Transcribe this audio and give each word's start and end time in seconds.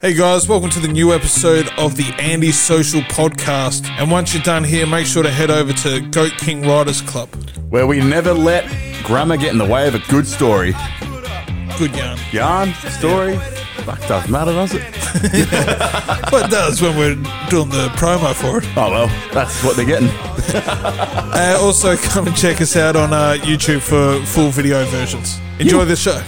Hey 0.00 0.12
guys, 0.12 0.46
welcome 0.46 0.68
to 0.70 0.78
the 0.78 0.88
new 0.88 1.14
episode 1.14 1.70
of 1.78 1.96
the 1.96 2.14
Andy 2.18 2.52
Social 2.52 3.00
Podcast. 3.00 3.88
And 3.92 4.10
once 4.10 4.34
you're 4.34 4.42
done 4.42 4.62
here, 4.62 4.86
make 4.86 5.06
sure 5.06 5.22
to 5.22 5.30
head 5.30 5.50
over 5.50 5.72
to 5.72 6.00
Goat 6.10 6.32
King 6.36 6.60
Riders 6.68 7.00
Club. 7.00 7.30
where 7.70 7.86
we 7.86 8.00
never 8.00 8.34
let 8.34 8.70
grammar 9.04 9.38
get 9.38 9.52
in 9.52 9.58
the 9.58 9.64
way 9.64 9.88
of 9.88 9.94
a 9.94 9.98
good 10.10 10.26
story. 10.26 10.72
Good 11.78 11.96
yarn. 11.96 12.18
Yarn, 12.30 12.74
story, 12.90 13.38
fuck 13.86 13.98
doesn't 14.06 14.30
matter, 14.30 14.52
does 14.52 14.74
it? 14.74 14.82
But 16.30 16.46
it 16.46 16.50
does 16.50 16.82
when 16.82 16.98
we're 16.98 17.14
doing 17.48 17.70
the 17.70 17.88
promo 17.96 18.34
for 18.34 18.58
it. 18.58 18.68
Oh 18.76 18.90
well, 18.90 19.06
that's 19.32 19.64
what 19.64 19.76
they're 19.76 19.86
getting. 19.86 20.10
Uh, 21.38 21.58
also, 21.60 21.96
come 21.96 22.26
and 22.26 22.36
check 22.36 22.60
us 22.62 22.76
out 22.76 22.96
on 22.96 23.12
uh, 23.12 23.36
YouTube 23.40 23.80
for 23.80 24.24
full 24.26 24.50
video 24.50 24.84
versions. 24.86 25.38
Enjoy 25.58 25.84
the 25.84 25.96
show. 25.96 26.22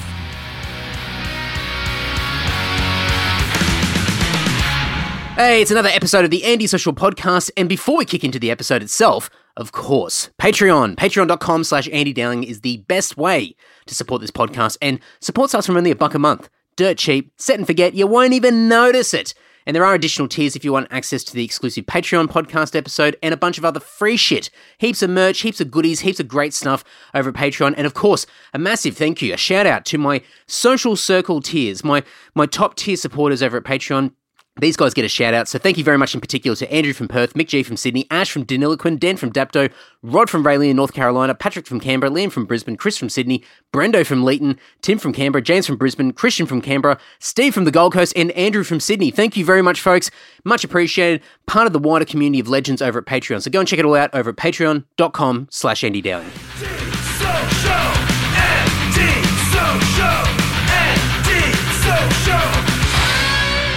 Hey, 5.39 5.63
it's 5.63 5.71
another 5.71 5.89
episode 5.91 6.25
of 6.25 6.33
the 6.33 6.43
Andy 6.43 6.67
Social 6.67 6.93
Podcast. 6.93 7.53
And 7.57 7.69
before 7.69 7.97
we 7.97 8.05
kick 8.05 8.25
into 8.25 8.41
the 8.41 8.51
episode 8.51 8.83
itself, 8.83 9.31
of 9.57 9.71
course, 9.71 10.31
Patreon. 10.37 10.97
Patreon.com 10.97 11.63
slash 11.63 11.89
Andy 11.93 12.13
Dowling 12.13 12.43
is 12.43 12.63
the 12.63 12.79
best 12.89 13.17
way 13.17 13.55
to 13.87 13.95
support 13.95 14.21
this 14.21 14.33
podcast 14.33 14.79
and 14.83 14.99
supports 15.21 15.55
us 15.55 15.65
from 15.65 15.77
only 15.77 15.93
a 15.93 15.95
buck 15.95 16.15
a 16.15 16.19
month. 16.19 16.49
Dirt 16.75 16.99
cheap, 16.99 17.31
set 17.37 17.57
and 17.57 17.69
forget, 17.69 17.95
you 17.95 18.09
won't 18.09 18.33
even 18.33 18.69
notice 18.69 19.15
it. 19.15 19.33
And 19.65 19.77
there 19.77 19.85
are 19.85 19.95
additional 19.95 20.27
tiers 20.27 20.57
if 20.57 20.65
you 20.65 20.73
want 20.73 20.89
access 20.91 21.23
to 21.23 21.35
the 21.35 21.45
exclusive 21.45 21.87
Patreon 21.87 22.27
podcast 22.27 22.75
episode 22.75 23.17
and 23.23 23.33
a 23.33 23.37
bunch 23.37 23.59
of 23.59 23.65
other 23.65 23.79
free 23.79 24.17
shit. 24.17 24.51
Heaps 24.79 25.03
of 25.03 25.11
merch, 25.11 25.43
heaps 25.43 25.61
of 25.61 25.71
goodies, 25.71 26.01
heaps 26.01 26.19
of 26.19 26.27
great 26.27 26.53
stuff 26.53 26.83
over 27.15 27.29
at 27.29 27.37
Patreon. 27.37 27.75
And 27.77 27.87
of 27.87 27.95
course, 27.95 28.27
a 28.53 28.59
massive 28.59 28.97
thank 28.97 29.23
you, 29.23 29.33
a 29.33 29.37
shout 29.37 29.67
out 29.67 29.85
to 29.85 29.99
my 29.99 30.21
social 30.49 30.97
circle 30.97 31.41
tiers, 31.41 31.85
my, 31.85 32.03
my 32.35 32.47
top 32.47 32.75
tier 32.75 32.97
supporters 32.97 33.41
over 33.41 33.57
at 33.57 33.63
Patreon. 33.63 34.15
These 34.61 34.77
guys 34.77 34.95
get 34.95 35.05
a 35.05 35.09
shout 35.09 35.35
out, 35.35 35.49
so 35.49 35.59
thank 35.59 35.79
you 35.79 35.85
very 35.85 35.99
much 35.99 36.15
in 36.15 36.21
particular 36.21 36.57
to 36.57 36.73
Andrew 36.73 36.93
from 36.93 37.09
Perth, 37.09 37.35
Mick 37.35 37.49
G 37.49 37.63
from 37.63 37.77
Sydney, 37.77 38.07
Ash 38.11 38.31
from 38.31 38.45
Deniliquin, 38.45 38.99
Dan 38.99 39.17
from 39.17 39.33
Dapto, 39.33 39.71
Rod 40.03 40.29
from 40.29 40.45
Raleigh 40.45 40.71
in 40.71 40.77
North 40.77 40.93
Carolina, 40.93 41.35
Patrick 41.35 41.67
from 41.67 41.81
Canberra, 41.81 42.11
Liam 42.11 42.33
from 42.33 42.45
Brisbane, 42.45 42.77
Chris 42.77 42.99
from 42.99 43.09
Sydney, 43.09 43.45
Brendo 43.73 44.05
from 44.05 44.25
Leeton, 44.25 44.59
Tim 44.83 44.99
from 44.99 45.13
Canberra, 45.13 45.43
James 45.43 45.67
from 45.67 45.77
Brisbane, 45.77 46.13
Christian 46.13 46.47
from 46.47 46.61
Canberra, 46.61 46.99
Steve 47.19 47.55
from 47.55 47.65
the 47.65 47.71
Gold 47.71 47.93
Coast, 47.93 48.13
and 48.17 48.31
Andrew 48.33 48.65
from 48.65 48.81
Sydney. 48.81 49.11
Thank 49.11 49.37
you 49.37 49.45
very 49.45 49.63
much, 49.63 49.81
folks. 49.81 50.11
Much 50.45 50.65
appreciated. 50.65 51.23
Part 51.47 51.67
of 51.67 51.73
the 51.73 51.79
wider 51.79 52.05
community 52.05 52.41
of 52.41 52.49
legends 52.49 52.83
over 52.83 52.99
at 52.99 53.07
Patreon. 53.07 53.43
So 53.43 53.51
go 53.51 53.61
and 53.61 53.69
check 53.69 53.79
it 53.79 53.85
all 53.85 53.95
out 53.95 54.11
over 54.15 54.31
at 54.31 54.37
patreon.com 54.37 55.49
slash 55.51 55.85
Andy 55.85 56.03
Dowling. 56.03 56.31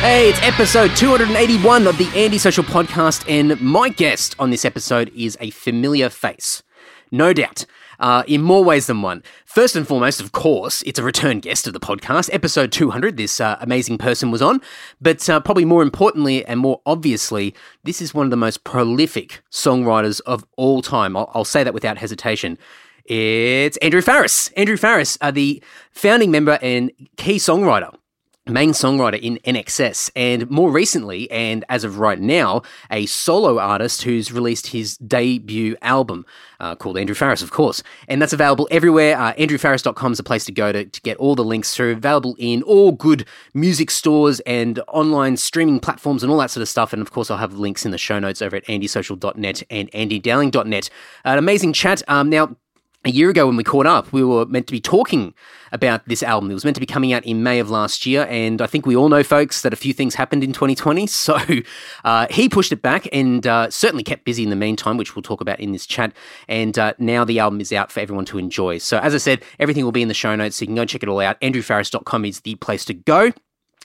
Hey, 0.02 0.30
it's 0.30 0.42
episode 0.42 0.96
281 0.98 1.86
of 1.86 1.96
the 2.00 2.10
Andy 2.16 2.40
Social 2.40 2.64
Podcast, 2.64 3.24
and 3.30 3.62
my 3.62 3.90
guest 3.90 4.36
on 4.40 4.50
this 4.50 4.66
episode 4.66 5.12
is 5.16 5.38
a 5.40 5.52
familiar 5.52 6.10
face. 6.10 6.64
No 7.12 7.34
doubt. 7.34 7.68
Uh, 8.00 8.24
in 8.26 8.42
more 8.42 8.64
ways 8.64 8.88
than 8.88 9.04
one. 9.04 9.22
First 9.46 9.76
and 9.76 9.88
foremost, 9.88 10.20
of 10.20 10.32
course, 10.32 10.82
it's 10.88 10.98
a 10.98 11.04
return 11.04 11.40
guest 11.40 11.68
of 11.68 11.74
the 11.74 11.80
podcast. 11.80 12.32
Episode 12.34 12.72
200, 12.72 13.16
this 13.16 13.40
uh, 13.40 13.58
amazing 13.62 14.00
person 14.00 14.32
was 14.32 14.42
on. 14.42 14.60
But 15.00 15.30
uh, 15.30 15.40
probably 15.40 15.66
more 15.66 15.84
importantly 15.84 16.44
and 16.46 16.60
more 16.60 16.82
obviously, 16.88 17.54
this 17.84 18.02
is 18.02 18.12
one 18.12 18.26
of 18.26 18.32
the 18.32 18.38
most 18.38 18.64
prolific 18.64 19.44
songwriters 19.52 20.20
of 20.22 20.44
all 20.58 20.82
time. 20.82 21.16
I'll, 21.16 21.30
I'll 21.36 21.46
say 21.46 21.64
that 21.64 21.76
without 21.76 22.00
hesitation. 22.00 22.58
It's 23.06 23.78
Andrew 23.78 24.02
Farriss. 24.02 24.52
Andrew 24.58 24.78
Farriss, 24.78 25.20
uh, 25.22 25.30
the 25.30 25.62
founding 25.92 26.32
member 26.32 26.58
and 26.64 26.92
key 27.18 27.36
songwriter 27.36 27.94
main 28.48 28.72
songwriter 28.72 29.20
in 29.20 29.40
INXS, 29.46 30.10
and 30.16 30.50
more 30.50 30.72
recently, 30.72 31.30
and 31.30 31.64
as 31.70 31.84
of 31.84 32.00
right 32.00 32.20
now, 32.20 32.64
a 32.90 33.06
solo 33.06 33.60
artist 33.60 34.02
who's 34.02 34.32
released 34.32 34.68
his 34.68 34.98
debut 34.98 35.76
album 35.82 36.26
uh, 36.60 36.76
called 36.76 36.98
Andrew 36.98 37.16
Farriss, 37.16 37.44
of 37.44 37.52
course. 37.52 37.84
And 38.08 38.22
that's 38.22 38.34
available 38.34 38.68
everywhere. 38.72 39.18
Uh, 39.18 39.34
AndrewFarriss.com 39.34 40.12
is 40.12 40.20
a 40.20 40.24
place 40.24 40.46
to 40.46 40.52
go 40.52 40.72
to, 40.72 40.86
to 40.86 41.02
get 41.02 41.18
all 41.18 41.36
the 41.36 41.44
links 41.44 41.76
through. 41.76 41.92
Available 41.92 42.36
in 42.40 42.64
all 42.64 42.92
good 42.92 43.26
music 43.54 43.92
stores 43.92 44.40
and 44.42 44.80
online 44.88 45.38
streaming 45.38 45.80
platforms 45.80 46.24
and 46.24 46.32
all 46.32 46.38
that 46.40 46.52
sort 46.52 46.62
of 46.62 46.70
stuff. 46.70 46.94
And 46.94 47.02
of 47.02 47.12
course, 47.12 47.30
I'll 47.30 47.38
have 47.38 47.54
links 47.54 47.86
in 47.86 47.92
the 47.92 47.98
show 47.98 48.20
notes 48.20 48.42
over 48.42 48.56
at 48.56 48.66
andysocial.net 48.66 49.64
and 49.70 49.92
andydowling.net. 49.92 50.90
An 51.26 51.38
amazing 51.38 51.74
chat. 51.74 52.02
Um, 52.08 52.30
now, 52.30 52.56
a 53.04 53.10
year 53.10 53.30
ago 53.30 53.48
when 53.48 53.56
we 53.56 53.64
caught 53.64 53.88
up, 53.88 54.14
we 54.14 54.24
were 54.24 54.46
meant 54.46 54.68
to 54.68 54.72
be 54.72 54.80
talking 54.80 55.34
about 55.72 56.08
this 56.08 56.22
album. 56.22 56.52
It 56.52 56.54
was 56.54 56.64
meant 56.64 56.76
to 56.76 56.82
be 56.82 56.86
coming 56.86 57.14
out 57.14 57.26
in 57.26 57.42
May 57.42 57.60
of 57.60 57.70
last 57.70 58.06
year, 58.06 58.28
and 58.30 58.62
I 58.62 58.68
think 58.68 58.86
we 58.86 58.96
all 58.96 59.10
know, 59.10 59.24
folks, 59.24 59.64
that 59.64 59.74
a 59.74 59.76
few 59.76 59.94
things 59.94 60.16
happened 60.16 60.44
in 60.44 60.54
2020. 60.54 61.08
So 61.22 61.38
uh, 62.04 62.28
he 62.30 62.50
pushed 62.50 62.72
it 62.72 62.82
back 62.82 63.08
and 63.14 63.46
uh, 63.46 63.70
certainly 63.70 64.04
kept 64.04 64.26
busy 64.26 64.44
in 64.44 64.50
the 64.50 64.56
meantime, 64.56 64.98
which 64.98 65.16
we'll 65.16 65.24
talk 65.24 65.40
about 65.40 65.60
in 65.60 65.72
this 65.72 65.86
chat. 65.86 66.14
And 66.48 66.78
uh, 66.80 66.94
now 66.98 67.24
the 67.26 67.40
album 67.40 67.62
is 67.62 67.72
out 67.72 67.92
for 67.92 68.00
everyone 68.00 68.26
to 68.26 68.38
enjoy. 68.38 68.80
So 68.80 68.98
as 68.98 69.14
I 69.14 69.18
said, 69.18 69.44
everything 69.60 69.84
will 69.86 69.92
be 69.92 70.02
in 70.02 70.08
the 70.08 70.14
show 70.14 70.36
notes, 70.36 70.56
so 70.56 70.64
you 70.64 70.68
can 70.68 70.76
go 70.76 70.86
check 70.86 71.04
it 71.04 71.10
all 71.10 71.20
out. 71.20 71.40
AndrewFarriss.com 71.42 72.26
is 72.26 72.42
the 72.42 72.56
place 72.56 72.86
to 72.86 72.94
go 72.94 73.32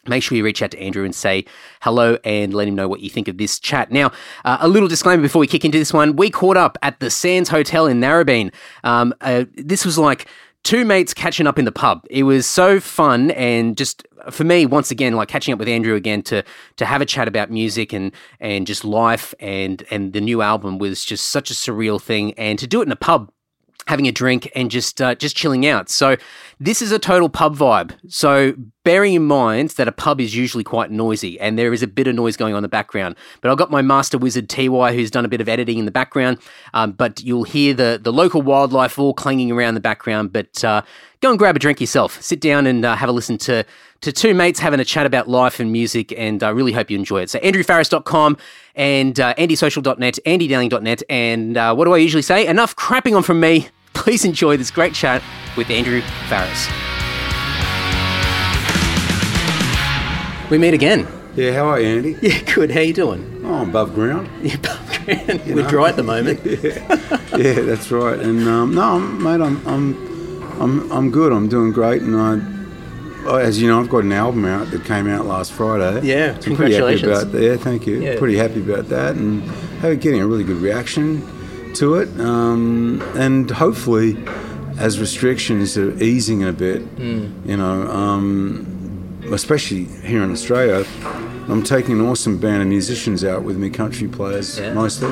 make 0.08 0.22
sure 0.22 0.36
you 0.36 0.44
reach 0.44 0.62
out 0.62 0.70
to 0.72 0.80
Andrew 0.80 1.04
and 1.04 1.14
say 1.14 1.44
hello 1.82 2.18
and 2.24 2.54
let 2.54 2.68
him 2.68 2.74
know 2.74 2.88
what 2.88 3.00
you 3.00 3.10
think 3.10 3.28
of 3.28 3.38
this 3.38 3.58
chat. 3.58 3.90
Now, 3.90 4.12
uh, 4.44 4.58
a 4.60 4.68
little 4.68 4.88
disclaimer 4.88 5.22
before 5.22 5.40
we 5.40 5.46
kick 5.46 5.64
into 5.64 5.78
this 5.78 5.92
one. 5.92 6.16
We 6.16 6.30
caught 6.30 6.56
up 6.56 6.78
at 6.82 7.00
the 7.00 7.10
Sands 7.10 7.48
Hotel 7.48 7.86
in 7.86 8.00
Narrabeen. 8.00 8.52
Um, 8.84 9.14
uh, 9.20 9.44
this 9.54 9.84
was 9.84 9.98
like 9.98 10.26
two 10.66 10.84
mates 10.84 11.14
catching 11.14 11.46
up 11.46 11.58
in 11.58 11.64
the 11.64 11.72
pub. 11.72 12.04
It 12.10 12.24
was 12.24 12.44
so 12.44 12.80
fun 12.80 13.30
and 13.30 13.76
just 13.76 14.06
for 14.32 14.42
me 14.42 14.66
once 14.66 14.90
again 14.90 15.14
like 15.14 15.28
catching 15.28 15.52
up 15.52 15.60
with 15.60 15.68
Andrew 15.68 15.94
again 15.94 16.22
to 16.22 16.42
to 16.76 16.84
have 16.84 17.00
a 17.00 17.06
chat 17.06 17.28
about 17.28 17.52
music 17.52 17.92
and 17.92 18.10
and 18.40 18.66
just 18.66 18.84
life 18.84 19.32
and 19.38 19.84
and 19.92 20.12
the 20.12 20.20
new 20.20 20.42
album 20.42 20.78
was 20.78 21.04
just 21.04 21.26
such 21.26 21.52
a 21.52 21.54
surreal 21.54 22.02
thing 22.02 22.32
and 22.34 22.58
to 22.58 22.66
do 22.66 22.80
it 22.80 22.86
in 22.86 22.90
a 22.90 22.96
pub 22.96 23.30
having 23.86 24.08
a 24.08 24.12
drink 24.12 24.50
and 24.54 24.70
just 24.70 25.00
uh, 25.00 25.14
just 25.14 25.36
chilling 25.36 25.66
out. 25.66 25.88
So 25.88 26.16
this 26.58 26.80
is 26.80 26.90
a 26.90 26.98
total 26.98 27.28
pub 27.28 27.54
vibe. 27.54 27.92
So 28.08 28.54
bearing 28.82 29.12
in 29.12 29.26
mind 29.26 29.70
that 29.70 29.88
a 29.88 29.92
pub 29.92 30.20
is 30.20 30.34
usually 30.34 30.64
quite 30.64 30.90
noisy 30.90 31.38
and 31.38 31.58
there 31.58 31.72
is 31.72 31.82
a 31.82 31.86
bit 31.86 32.06
of 32.06 32.14
noise 32.14 32.36
going 32.36 32.54
on 32.54 32.58
in 32.58 32.62
the 32.62 32.68
background. 32.68 33.14
But 33.42 33.50
I've 33.50 33.58
got 33.58 33.70
my 33.70 33.82
master 33.82 34.16
wizard 34.16 34.48
TY 34.48 34.94
who's 34.94 35.10
done 35.10 35.26
a 35.26 35.28
bit 35.28 35.42
of 35.42 35.50
editing 35.50 35.78
in 35.78 35.84
the 35.84 35.90
background. 35.90 36.38
Um, 36.72 36.92
but 36.92 37.22
you'll 37.22 37.44
hear 37.44 37.74
the 37.74 38.00
the 38.02 38.12
local 38.12 38.40
wildlife 38.40 38.98
all 38.98 39.12
clanging 39.12 39.52
around 39.52 39.74
the 39.74 39.80
background. 39.80 40.32
But 40.32 40.64
uh, 40.64 40.80
go 41.20 41.28
and 41.28 41.38
grab 41.38 41.56
a 41.56 41.58
drink 41.58 41.78
yourself. 41.78 42.22
Sit 42.22 42.40
down 42.40 42.66
and 42.66 42.86
uh, 42.86 42.96
have 42.96 43.10
a 43.10 43.12
listen 43.12 43.36
to 43.38 43.64
to 44.00 44.12
two 44.12 44.32
mates 44.32 44.58
having 44.58 44.80
a 44.80 44.84
chat 44.84 45.04
about 45.04 45.28
life 45.28 45.60
and 45.60 45.70
music. 45.70 46.10
And 46.16 46.42
I 46.42 46.48
really 46.50 46.72
hope 46.72 46.90
you 46.90 46.98
enjoy 46.98 47.20
it. 47.20 47.28
So 47.28 47.38
andrewfarriss.com 47.40 48.38
and 48.74 49.20
uh, 49.20 49.34
andysocial.net, 49.34 50.18
andydowling.net. 50.24 51.02
And 51.10 51.56
uh, 51.58 51.74
what 51.74 51.84
do 51.84 51.92
I 51.92 51.98
usually 51.98 52.22
say? 52.22 52.46
Enough 52.46 52.76
crapping 52.76 53.14
on 53.14 53.22
from 53.22 53.40
me. 53.40 53.68
Please 53.96 54.24
enjoy 54.24 54.56
this 54.56 54.70
great 54.70 54.94
chat 54.94 55.22
with 55.56 55.68
Andrew 55.70 56.00
Farriss. 56.28 56.68
We 60.50 60.58
meet 60.58 60.74
again. 60.74 61.08
Yeah, 61.34 61.52
how 61.54 61.66
are 61.66 61.80
you, 61.80 61.88
Andy? 61.88 62.16
Yeah, 62.22 62.40
good. 62.54 62.70
How 62.70 62.80
are 62.80 62.82
you 62.82 62.92
doing? 62.92 63.42
Oh, 63.44 63.54
I'm 63.54 63.70
above 63.70 63.94
ground. 63.94 64.28
Yeah, 64.42 64.54
above 64.54 65.04
ground. 65.04 65.42
We're 65.46 65.62
know. 65.62 65.68
dry 65.68 65.88
at 65.88 65.96
the 65.96 66.02
moment. 66.02 66.40
Yeah, 67.36 67.60
that's 67.60 67.90
right. 67.90 68.18
And 68.18 68.48
um, 68.48 68.74
no, 68.74 68.82
I'm, 68.82 69.22
mate, 69.22 69.44
I'm, 69.44 69.66
I'm, 69.66 70.62
I'm, 70.62 70.92
I'm 70.92 71.10
good. 71.10 71.32
I'm 71.32 71.48
doing 71.48 71.70
great, 71.72 72.00
and 72.00 72.16
I, 72.16 73.30
I- 73.30 73.42
as 73.42 73.60
you 73.60 73.68
know, 73.68 73.78
I've 73.80 73.90
got 73.90 74.04
an 74.04 74.12
album 74.12 74.44
out 74.46 74.70
that 74.70 74.84
came 74.86 75.06
out 75.06 75.26
last 75.26 75.52
Friday. 75.52 76.06
Yeah, 76.06 76.38
So 76.38 76.50
I'm 76.52 76.56
pretty 76.56 76.74
happy 76.74 77.02
about 77.04 77.32
that. 77.32 77.42
Yeah, 77.42 77.56
thank 77.56 77.86
you. 77.86 78.00
Yeah. 78.00 78.18
Pretty 78.18 78.36
happy 78.38 78.60
about 78.62 78.88
that, 78.88 79.16
and 79.16 79.42
getting 80.00 80.20
a 80.20 80.26
really 80.26 80.44
good 80.44 80.56
reaction 80.58 81.20
to 81.78 81.96
it, 81.96 82.08
um, 82.20 83.02
and 83.16 83.50
hopefully, 83.50 84.16
as 84.78 84.98
restrictions 85.00 85.76
are 85.76 85.92
easing 86.02 86.44
a 86.44 86.52
bit, 86.52 86.82
Hmm. 86.82 87.26
you 87.44 87.56
know. 87.56 87.86
Um, 87.88 88.66
especially 89.32 89.84
here 90.04 90.22
in 90.22 90.30
Australia, 90.30 90.84
I'm 91.48 91.62
taking 91.62 91.98
an 91.98 92.06
awesome 92.06 92.38
band 92.38 92.62
of 92.62 92.68
musicians 92.68 93.24
out 93.24 93.42
with 93.42 93.56
me, 93.56 93.70
country 93.70 94.06
players 94.08 94.58
Yeah. 94.58 94.72
mostly. 94.72 95.08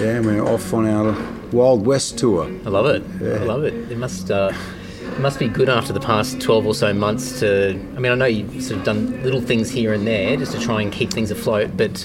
Yeah, 0.00 0.16
and 0.16 0.26
we're 0.26 0.42
off 0.44 0.74
on 0.74 0.86
our 0.86 1.14
Wild 1.52 1.86
West 1.86 2.18
tour. 2.18 2.48
I 2.66 2.68
love 2.68 2.86
it. 2.86 3.02
I 3.22 3.44
love 3.44 3.62
it. 3.64 3.74
It 3.90 3.96
must 3.98 4.30
uh, 4.30 4.50
it 5.16 5.20
must 5.20 5.38
be 5.38 5.46
good 5.46 5.68
after 5.68 5.92
the 5.92 6.00
past 6.00 6.40
twelve 6.40 6.66
or 6.66 6.74
so 6.74 6.92
months 6.92 7.38
to. 7.40 7.78
I 7.96 8.00
mean, 8.00 8.10
I 8.10 8.16
know 8.16 8.24
you've 8.26 8.60
sort 8.62 8.78
of 8.80 8.84
done 8.84 9.20
little 9.22 9.40
things 9.40 9.70
here 9.70 9.92
and 9.92 10.04
there 10.04 10.36
just 10.36 10.52
to 10.52 10.58
try 10.58 10.82
and 10.82 10.90
keep 10.90 11.10
things 11.12 11.30
afloat, 11.30 11.70
but 11.76 12.04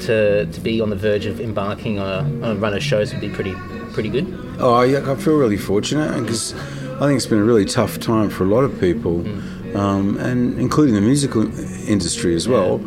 to 0.00 0.46
to 0.46 0.60
be 0.60 0.80
on 0.80 0.90
the 0.90 0.96
verge 0.96 1.26
of 1.26 1.40
embarking 1.40 1.98
on 1.98 2.06
a, 2.08 2.46
on 2.46 2.56
a 2.56 2.60
run 2.60 2.74
of 2.74 2.82
shows 2.82 3.12
would 3.12 3.20
be 3.20 3.28
pretty 3.30 3.54
pretty 3.92 4.08
good. 4.08 4.26
Oh, 4.60 4.82
yeah, 4.82 5.10
I 5.10 5.14
feel 5.16 5.36
really 5.36 5.56
fortunate 5.56 6.20
because 6.20 6.54
I 6.54 7.06
think 7.06 7.16
it's 7.16 7.26
been 7.26 7.38
a 7.38 7.44
really 7.44 7.64
tough 7.64 7.98
time 8.00 8.28
for 8.30 8.44
a 8.44 8.46
lot 8.46 8.62
of 8.64 8.78
people, 8.80 9.20
um, 9.76 10.16
and 10.18 10.58
including 10.58 10.94
the 10.94 11.00
musical 11.00 11.42
industry 11.88 12.34
as 12.34 12.48
well. 12.48 12.80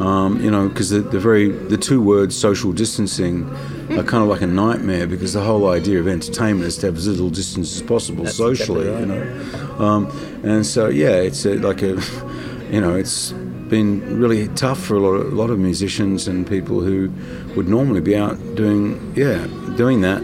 Um, 0.00 0.42
you 0.42 0.50
know, 0.50 0.68
because 0.68 0.90
the, 0.90 1.00
the 1.00 1.18
very 1.18 1.48
the 1.50 1.78
two 1.78 2.02
words 2.02 2.36
social 2.36 2.70
distancing 2.72 3.48
are 3.92 4.02
kind 4.02 4.22
of 4.22 4.28
like 4.28 4.42
a 4.42 4.46
nightmare 4.46 5.06
because 5.06 5.32
the 5.32 5.40
whole 5.40 5.70
idea 5.70 5.98
of 5.98 6.06
entertainment 6.06 6.66
is 6.66 6.76
to 6.78 6.86
have 6.86 6.98
as 6.98 7.08
little 7.08 7.30
distance 7.30 7.74
as 7.74 7.82
possible 7.82 8.24
That's 8.24 8.36
socially. 8.36 8.88
exactly 8.88 9.00
You 9.00 9.06
know, 9.06 9.78
um, 9.78 10.40
and 10.44 10.66
so 10.66 10.88
yeah, 10.88 11.16
it's 11.16 11.46
a, 11.46 11.54
like 11.54 11.80
a, 11.80 11.98
you 12.70 12.82
know, 12.82 12.94
it's 12.94 13.32
been 13.68 14.18
really 14.20 14.48
tough 14.48 14.78
for 14.80 14.94
a 14.96 15.00
lot, 15.00 15.12
of, 15.14 15.32
a 15.32 15.36
lot 15.36 15.50
of 15.50 15.58
musicians 15.58 16.28
and 16.28 16.46
people 16.46 16.80
who 16.80 17.10
would 17.56 17.68
normally 17.68 18.00
be 18.00 18.16
out 18.16 18.36
doing 18.54 19.12
yeah 19.16 19.46
doing 19.76 20.00
that. 20.02 20.22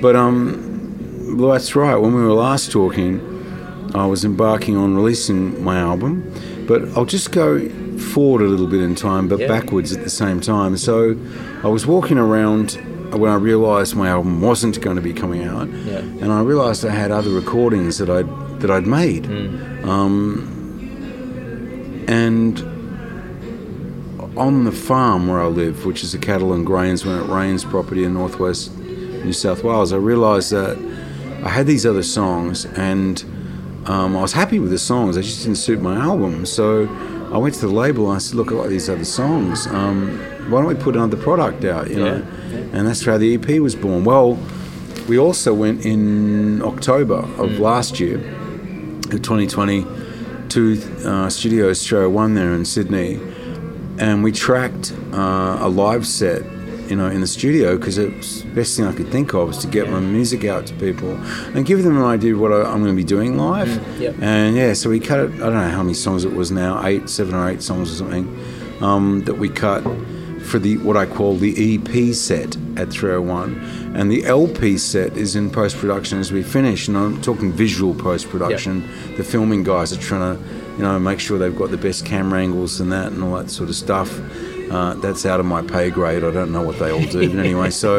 But 0.00 0.14
um, 0.16 1.36
well, 1.36 1.50
that's 1.52 1.74
right. 1.74 1.96
When 1.96 2.14
we 2.14 2.22
were 2.22 2.32
last 2.34 2.70
talking, 2.70 3.20
I 3.94 4.06
was 4.06 4.24
embarking 4.24 4.76
on 4.76 4.94
releasing 4.94 5.62
my 5.64 5.78
album, 5.78 6.32
but 6.68 6.82
I'll 6.96 7.04
just 7.06 7.32
go 7.32 7.68
forward 7.98 8.42
a 8.42 8.46
little 8.46 8.66
bit 8.66 8.80
in 8.80 8.94
time, 8.94 9.28
but 9.28 9.38
Yeah. 9.40 9.48
backwards 9.48 9.92
at 9.96 10.02
the 10.04 10.10
same 10.10 10.40
time. 10.40 10.76
So 10.76 11.16
I 11.62 11.68
was 11.68 11.86
walking 11.86 12.18
around 12.18 12.72
when 13.12 13.30
I 13.30 13.36
realised 13.36 13.94
my 13.96 14.08
album 14.08 14.40
wasn't 14.40 14.80
going 14.80 14.96
to 14.96 15.02
be 15.02 15.12
coming 15.12 15.44
out, 15.44 15.68
Yeah. 15.86 15.98
and 15.98 16.32
I 16.32 16.40
realised 16.42 16.84
I 16.84 16.90
had 16.90 17.10
other 17.12 17.30
recordings 17.30 17.98
that 17.98 18.10
I'd 18.10 18.28
that 18.60 18.70
I'd 18.70 18.86
made, 18.86 19.26
um, 19.84 20.48
and 22.08 22.62
on 24.36 24.64
the 24.64 24.72
farm 24.72 25.28
where 25.28 25.40
I 25.40 25.46
live, 25.46 25.84
which 25.84 26.02
is 26.02 26.14
a 26.14 26.18
cattle 26.18 26.52
and 26.52 26.66
grains 26.66 27.04
when 27.04 27.16
it 27.16 27.26
rains 27.26 27.64
property 27.64 28.04
in 28.04 28.14
northwest 28.14 28.76
New 29.24 29.32
South 29.32 29.64
Wales, 29.64 29.92
I 29.92 29.96
realised 29.96 30.50
that 30.52 30.76
I 31.42 31.48
had 31.48 31.66
these 31.66 31.86
other 31.86 32.02
songs 32.02 32.66
and 32.66 33.22
um, 33.86 34.16
I 34.16 34.20
was 34.20 34.32
happy 34.32 34.58
with 34.58 34.70
the 34.70 34.78
songs. 34.78 35.16
They 35.16 35.22
just 35.22 35.42
didn't 35.42 35.56
suit 35.56 35.80
my 35.80 35.96
album. 35.96 36.46
So 36.46 36.88
I 37.32 37.38
went 37.38 37.54
to 37.56 37.60
the 37.62 37.72
label 37.72 38.08
and 38.08 38.16
I 38.16 38.18
said, 38.18 38.36
"Look, 38.36 38.50
I 38.50 38.54
like 38.54 38.68
these 38.68 38.88
other 38.88 39.04
songs. 39.04 39.66
Um, 39.66 40.18
why 40.50 40.60
don't 40.60 40.66
we 40.66 40.74
put 40.74 40.94
another 40.94 41.16
product 41.16 41.64
out?" 41.64 41.90
You 41.90 41.96
know, 41.96 42.26
and 42.72 42.86
that's 42.86 43.04
how 43.04 43.18
the 43.18 43.34
EP 43.34 43.60
was 43.60 43.74
born. 43.74 44.04
Well, 44.04 44.38
we 45.08 45.18
also 45.18 45.52
went 45.52 45.84
in 45.84 46.62
October 46.62 47.26
of 47.36 47.58
last 47.58 48.00
year, 48.00 48.16
of 48.16 49.20
2020, 49.22 49.86
to 50.50 50.80
uh, 51.04 51.28
Studio 51.28 51.68
Australia 51.68 52.08
One 52.08 52.34
there 52.34 52.54
in 52.54 52.64
Sydney, 52.64 53.20
and 53.98 54.22
we 54.24 54.32
tracked 54.32 54.92
uh, 55.12 55.58
a 55.60 55.68
live 55.68 56.06
set, 56.06 56.42
you 56.88 56.96
know, 56.96 57.06
in 57.08 57.20
the 57.20 57.26
studio 57.26 57.76
because 57.76 57.98
it 57.98 58.14
was 58.16 58.42
the 58.42 58.50
best 58.50 58.76
thing 58.76 58.86
I 58.86 58.92
could 58.92 59.08
think 59.08 59.32
of 59.34 59.48
was 59.48 59.58
to 59.58 59.66
get 59.66 59.88
my 59.88 60.00
music 60.00 60.44
out 60.44 60.66
to 60.66 60.74
people 60.74 61.12
and 61.54 61.64
give 61.64 61.82
them 61.82 61.96
an 61.96 62.04
idea 62.04 62.34
of 62.34 62.40
what 62.40 62.52
I, 62.52 62.62
I'm 62.62 62.82
going 62.82 62.94
to 62.94 62.96
be 62.96 63.04
doing 63.04 63.36
live. 63.36 63.68
yep. 64.00 64.16
And 64.20 64.56
yeah, 64.56 64.72
so 64.74 64.90
we 64.90 65.00
cut 65.00 65.20
it. 65.20 65.32
I 65.34 65.38
don't 65.38 65.54
know 65.54 65.70
how 65.70 65.82
many 65.82 65.94
songs 65.94 66.24
it 66.24 66.32
was 66.32 66.50
now, 66.50 66.84
eight, 66.86 67.08
seven 67.08 67.34
or 67.34 67.48
eight 67.48 67.62
songs 67.62 67.90
or 67.92 67.94
something 67.94 68.26
um, 68.82 69.22
that 69.24 69.34
we 69.34 69.48
cut 69.48 69.82
for 70.42 70.58
the 70.58 70.76
what 70.78 70.96
I 70.96 71.06
call 71.06 71.36
the 71.36 71.76
EP 71.76 72.14
set 72.14 72.56
at 72.76 72.90
301, 72.90 73.94
and 73.96 74.10
the 74.10 74.26
LP 74.26 74.76
set 74.76 75.16
is 75.16 75.36
in 75.36 75.50
post 75.50 75.76
production 75.78 76.18
as 76.18 76.32
we 76.32 76.42
finish. 76.42 76.86
And 76.86 76.98
I'm 76.98 77.22
talking 77.22 77.50
visual 77.50 77.94
post 77.94 78.28
production. 78.28 78.82
The 79.16 79.24
filming 79.24 79.62
guys 79.62 79.90
are 79.92 80.00
trying 80.00 80.36
to, 80.36 80.44
you 80.76 80.82
know, 80.82 80.98
make 80.98 81.20
sure 81.20 81.38
they've 81.38 81.56
got 81.56 81.70
the 81.70 81.76
best 81.76 82.04
camera 82.04 82.40
angles 82.40 82.80
and 82.80 82.90
that 82.92 83.12
and 83.12 83.22
all 83.22 83.36
that 83.36 83.50
sort 83.50 83.68
of 83.68 83.76
stuff. 83.76 84.18
Uh, 84.70 84.94
that's 84.94 85.26
out 85.26 85.38
of 85.40 85.46
my 85.46 85.60
pay 85.62 85.90
grade. 85.90 86.24
I 86.24 86.30
don't 86.30 86.50
know 86.50 86.62
what 86.62 86.78
they 86.78 86.90
all 86.90 87.04
do, 87.04 87.28
but 87.28 87.38
anyway. 87.38 87.70
So, 87.70 87.98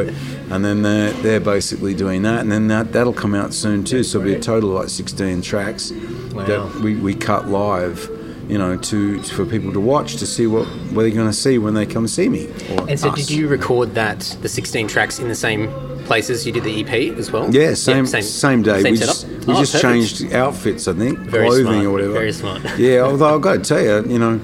and 0.50 0.66
then 0.66 0.82
they're 0.82 1.12
they're 1.22 1.40
basically 1.40 1.94
doing 1.94 2.24
that, 2.24 2.40
and 2.42 2.52
then 2.52 2.68
that 2.70 2.92
that'll 2.92 3.14
come 3.14 3.36
out 3.36 3.54
soon 3.54 3.84
too. 3.84 4.04
So 4.04 4.20
it'll 4.20 4.32
be 4.32 4.36
a 4.36 4.40
total 4.40 4.72
of 4.76 4.82
like 4.82 4.90
16 4.90 5.42
tracks 5.42 5.92
Wow. 5.92 6.46
that 6.46 6.76
we, 6.82 6.96
we 6.96 7.14
cut 7.14 7.48
live, 7.48 8.10
you 8.48 8.58
know, 8.58 8.78
to 8.78 9.22
for 9.24 9.46
people 9.46 9.72
to 9.74 9.80
watch 9.80 10.18
to 10.18 10.26
see 10.26 10.48
what 10.48 10.66
what 10.94 11.04
they're 11.04 11.12
going 11.12 11.28
to 11.28 11.34
see 11.34 11.58
when 11.58 11.74
they 11.74 11.86
come 11.86 12.08
see 12.08 12.30
me. 12.30 12.46
Or 12.72 12.88
And 12.90 13.00
so, 13.00 13.10
us. 13.10 13.16
did 13.18 13.30
you 13.32 13.48
record 13.48 13.96
that 13.96 14.20
the 14.42 14.50
16 14.50 14.88
tracks 14.88 15.20
in 15.20 15.28
the 15.28 15.36
same 15.36 15.70
places 16.06 16.46
you 16.46 16.52
did 16.52 16.64
the 16.64 16.82
EP 16.84 17.18
as 17.18 17.32
well? 17.32 17.54
Yeah, 17.54 17.74
same 17.74 18.06
same, 18.06 18.62
day. 18.62 18.82
Same 18.84 18.92
we 18.92 18.98
setup? 18.98 19.16
just, 19.16 19.28
we 19.48 19.54
Oh, 19.54 19.60
just 19.60 19.74
perfect. 19.74 19.82
changed 20.22 20.34
outfits, 20.34 20.88
I 20.88 20.94
think, 20.94 21.18
Very 21.20 21.48
clothing 21.48 21.66
smart, 21.66 21.86
or 21.86 21.92
whatever. 21.92 22.14
very 22.14 22.32
smart. 22.34 22.62
Yeah, 22.78 23.00
although 23.02 23.34
I've 23.36 23.42
got 23.42 23.54
to 23.54 23.60
tell 23.64 23.82
you, 23.82 24.12
you 24.14 24.20
know, 24.20 24.40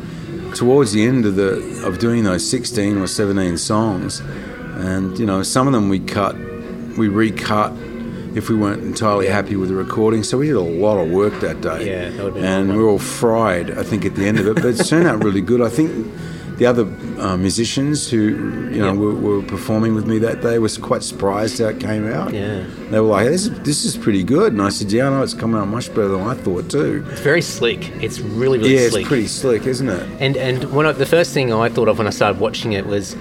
towards 0.55 0.91
the 0.93 1.05
end 1.05 1.25
of 1.25 1.35
the 1.35 1.83
of 1.85 1.99
doing 1.99 2.23
those 2.23 2.47
sixteen 2.49 2.97
or 2.97 3.07
seventeen 3.07 3.57
songs, 3.57 4.19
and 4.77 5.17
you 5.19 5.25
know, 5.25 5.43
some 5.43 5.67
of 5.67 5.73
them 5.73 5.89
we 5.89 5.99
cut, 5.99 6.35
we 6.97 7.07
recut 7.07 7.71
if 8.35 8.49
we 8.49 8.55
weren't 8.55 8.83
entirely 8.83 9.27
happy 9.27 9.55
with 9.55 9.69
the 9.69 9.75
recording. 9.75 10.23
So 10.23 10.37
we 10.37 10.47
did 10.47 10.55
a 10.55 10.61
lot 10.61 10.97
of 10.97 11.09
work 11.11 11.39
that 11.41 11.61
day. 11.61 11.87
Yeah, 11.87 12.09
that 12.09 12.37
and 12.37 12.69
we 12.69 12.77
were 12.83 12.89
all 12.89 12.99
fried. 12.99 13.71
I 13.77 13.83
think 13.83 14.05
at 14.05 14.15
the 14.15 14.25
end 14.25 14.39
of 14.39 14.47
it, 14.47 14.55
but 14.55 14.65
it 14.65 14.83
turned 14.85 15.07
out 15.07 15.23
really 15.23 15.41
good. 15.41 15.61
I 15.61 15.69
think. 15.69 15.91
The 16.57 16.67
other 16.67 16.85
uh, 17.17 17.37
musicians 17.37 18.07
who 18.11 18.19
you 18.71 18.81
know 18.81 18.91
Yeah. 18.93 18.99
were, 19.03 19.15
were 19.15 19.41
performing 19.41 19.95
with 19.95 20.05
me 20.05 20.19
that 20.19 20.41
day 20.43 20.59
was 20.59 20.77
quite 20.77 21.01
surprised 21.01 21.57
how 21.57 21.69
it 21.69 21.79
came 21.79 22.05
out. 22.05 22.31
Yeah. 22.35 22.63
They 22.91 22.99
were 22.99 23.07
like, 23.07 23.25
"This 23.29 23.47
is 23.47 23.59
this 23.61 23.83
is 23.83 23.97
pretty 23.97 24.21
good," 24.23 24.53
and 24.53 24.61
I 24.61 24.69
said, 24.69 24.91
"Yeah, 24.91 25.07
I 25.07 25.09
know 25.09 25.23
it's 25.23 25.33
coming 25.33 25.59
out 25.59 25.69
much 25.69 25.87
better 25.89 26.09
than 26.09 26.21
I 26.21 26.35
thought 26.35 26.69
too." 26.69 27.03
It's 27.09 27.21
very 27.21 27.41
slick. 27.41 27.89
It's 28.03 28.19
really, 28.19 28.59
really 28.59 28.75
Yeah, 28.75 28.89
slick. 28.89 29.01
it's 29.01 29.07
pretty 29.07 29.27
slick, 29.27 29.65
isn't 29.65 29.89
it? 29.89 30.03
And 30.19 30.37
and 30.37 30.71
one 30.71 30.85
of 30.85 30.99
the 30.99 31.07
first 31.07 31.33
thing 31.33 31.51
I 31.51 31.67
thought 31.67 31.87
of 31.87 31.97
when 31.97 32.05
I 32.05 32.11
started 32.11 32.39
watching 32.39 32.73
it 32.73 32.85
was, 32.85 33.15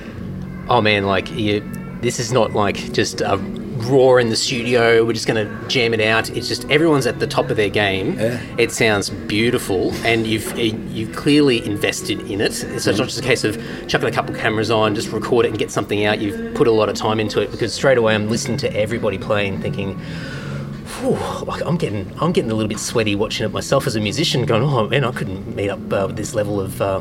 oh 0.69 0.83
man, 0.83 1.07
like 1.07 1.31
you, 1.33 1.62
this 2.03 2.21
is 2.21 2.33
not 2.33 2.53
like 2.53 2.93
just 2.93 3.23
a 3.23 3.39
raw 3.85 4.17
in 4.17 4.29
the 4.29 4.37
studio. 4.37 5.05
We're 5.05 5.12
just 5.12 5.27
going 5.27 5.47
to 5.47 5.69
jam 5.69 5.94
it 5.94 6.00
out. 6.00 6.31
It's 6.31 6.49
just 6.49 6.69
everyone's 6.71 7.06
at 7.06 7.19
the 7.19 7.27
top 7.27 7.50
of 7.50 7.56
their 7.56 7.69
game. 7.69 8.19
Yeah. 8.19 8.41
It 8.59 8.73
sounds 8.73 9.11
beautiful, 9.11 9.93
and 10.05 10.27
you've 10.27 10.56
you've 10.59 11.15
clearly 11.15 11.65
invested 11.65 12.21
in 12.31 12.41
it. 12.41 12.53
So 12.53 12.67
it's 12.69 12.87
not 12.87 13.09
just 13.09 13.19
a 13.19 13.23
case 13.23 13.44
of 13.44 13.56
chucking 13.88 14.09
a 14.09 14.12
couple 14.12 14.35
cameras 14.35 14.71
on, 14.71 14.94
just 14.94 15.11
record 15.12 15.47
it 15.47 15.50
and 15.50 15.59
get 15.59 15.71
something 15.71 16.05
out. 16.05 16.21
You've 16.21 16.55
put 16.55 16.67
a 16.67 16.73
lot 16.73 16.88
of 16.88 16.97
time 16.97 17.21
into 17.21 17.41
it 17.41 17.50
because 17.50 17.73
straight 17.73 17.99
away 17.99 18.15
I'm 18.15 18.29
listening 18.29 18.59
to 18.59 18.77
everybody 18.77 19.19
playing, 19.19 19.61
thinking. 19.61 19.99
Whew, 21.00 21.47
like 21.47 21.62
I'm 21.65 21.76
getting, 21.76 22.12
I'm 22.21 22.33
getting 22.33 22.50
a 22.50 22.55
little 22.55 22.69
bit 22.69 22.79
sweaty 22.79 23.15
watching 23.15 23.47
it 23.47 23.53
myself 23.53 23.87
as 23.87 23.97
a 23.97 24.00
musician. 24.00 24.44
Going, 24.44 24.62
oh 24.62 24.88
man, 24.88 25.05
I 25.05 25.12
couldn't 25.12 25.55
meet 25.55 25.71
up 25.71 25.81
uh, 25.93 26.05
with 26.09 26.17
this 26.17 26.35
level 26.35 26.61
of 26.61 26.83
uh, 26.83 27.00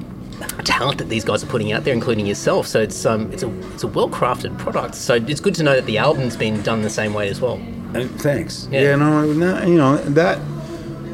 talent 0.64 0.98
that 1.00 1.10
these 1.10 1.24
guys 1.24 1.44
are 1.44 1.48
putting 1.48 1.72
out 1.72 1.84
there, 1.84 1.94
including 1.94 2.26
yourself. 2.26 2.68
So 2.68 2.80
it's 2.82 3.06
um, 3.06 3.32
it's 3.32 3.44
a 3.44 3.60
it's 3.74 3.84
a 3.84 3.88
well 3.88 4.10
crafted 4.10 4.58
product. 4.58 4.96
So 4.96 5.16
it's 5.16 5.40
good 5.40 5.56
to 5.56 5.64
know 5.64 5.76
that 5.76 5.86
the 5.86 5.98
album's 5.98 6.36
been 6.36 6.62
done 6.62 6.82
the 6.82 6.90
same 6.90 7.14
way 7.14 7.30
as 7.30 7.42
well. 7.42 7.56
And 7.94 8.10
thanks. 8.22 8.68
Yeah. 8.72 8.82
Yeah, 8.82 8.96
no, 8.96 9.32
no, 9.34 9.64
you 9.64 9.76
know 9.76 9.98
that. 9.98 10.40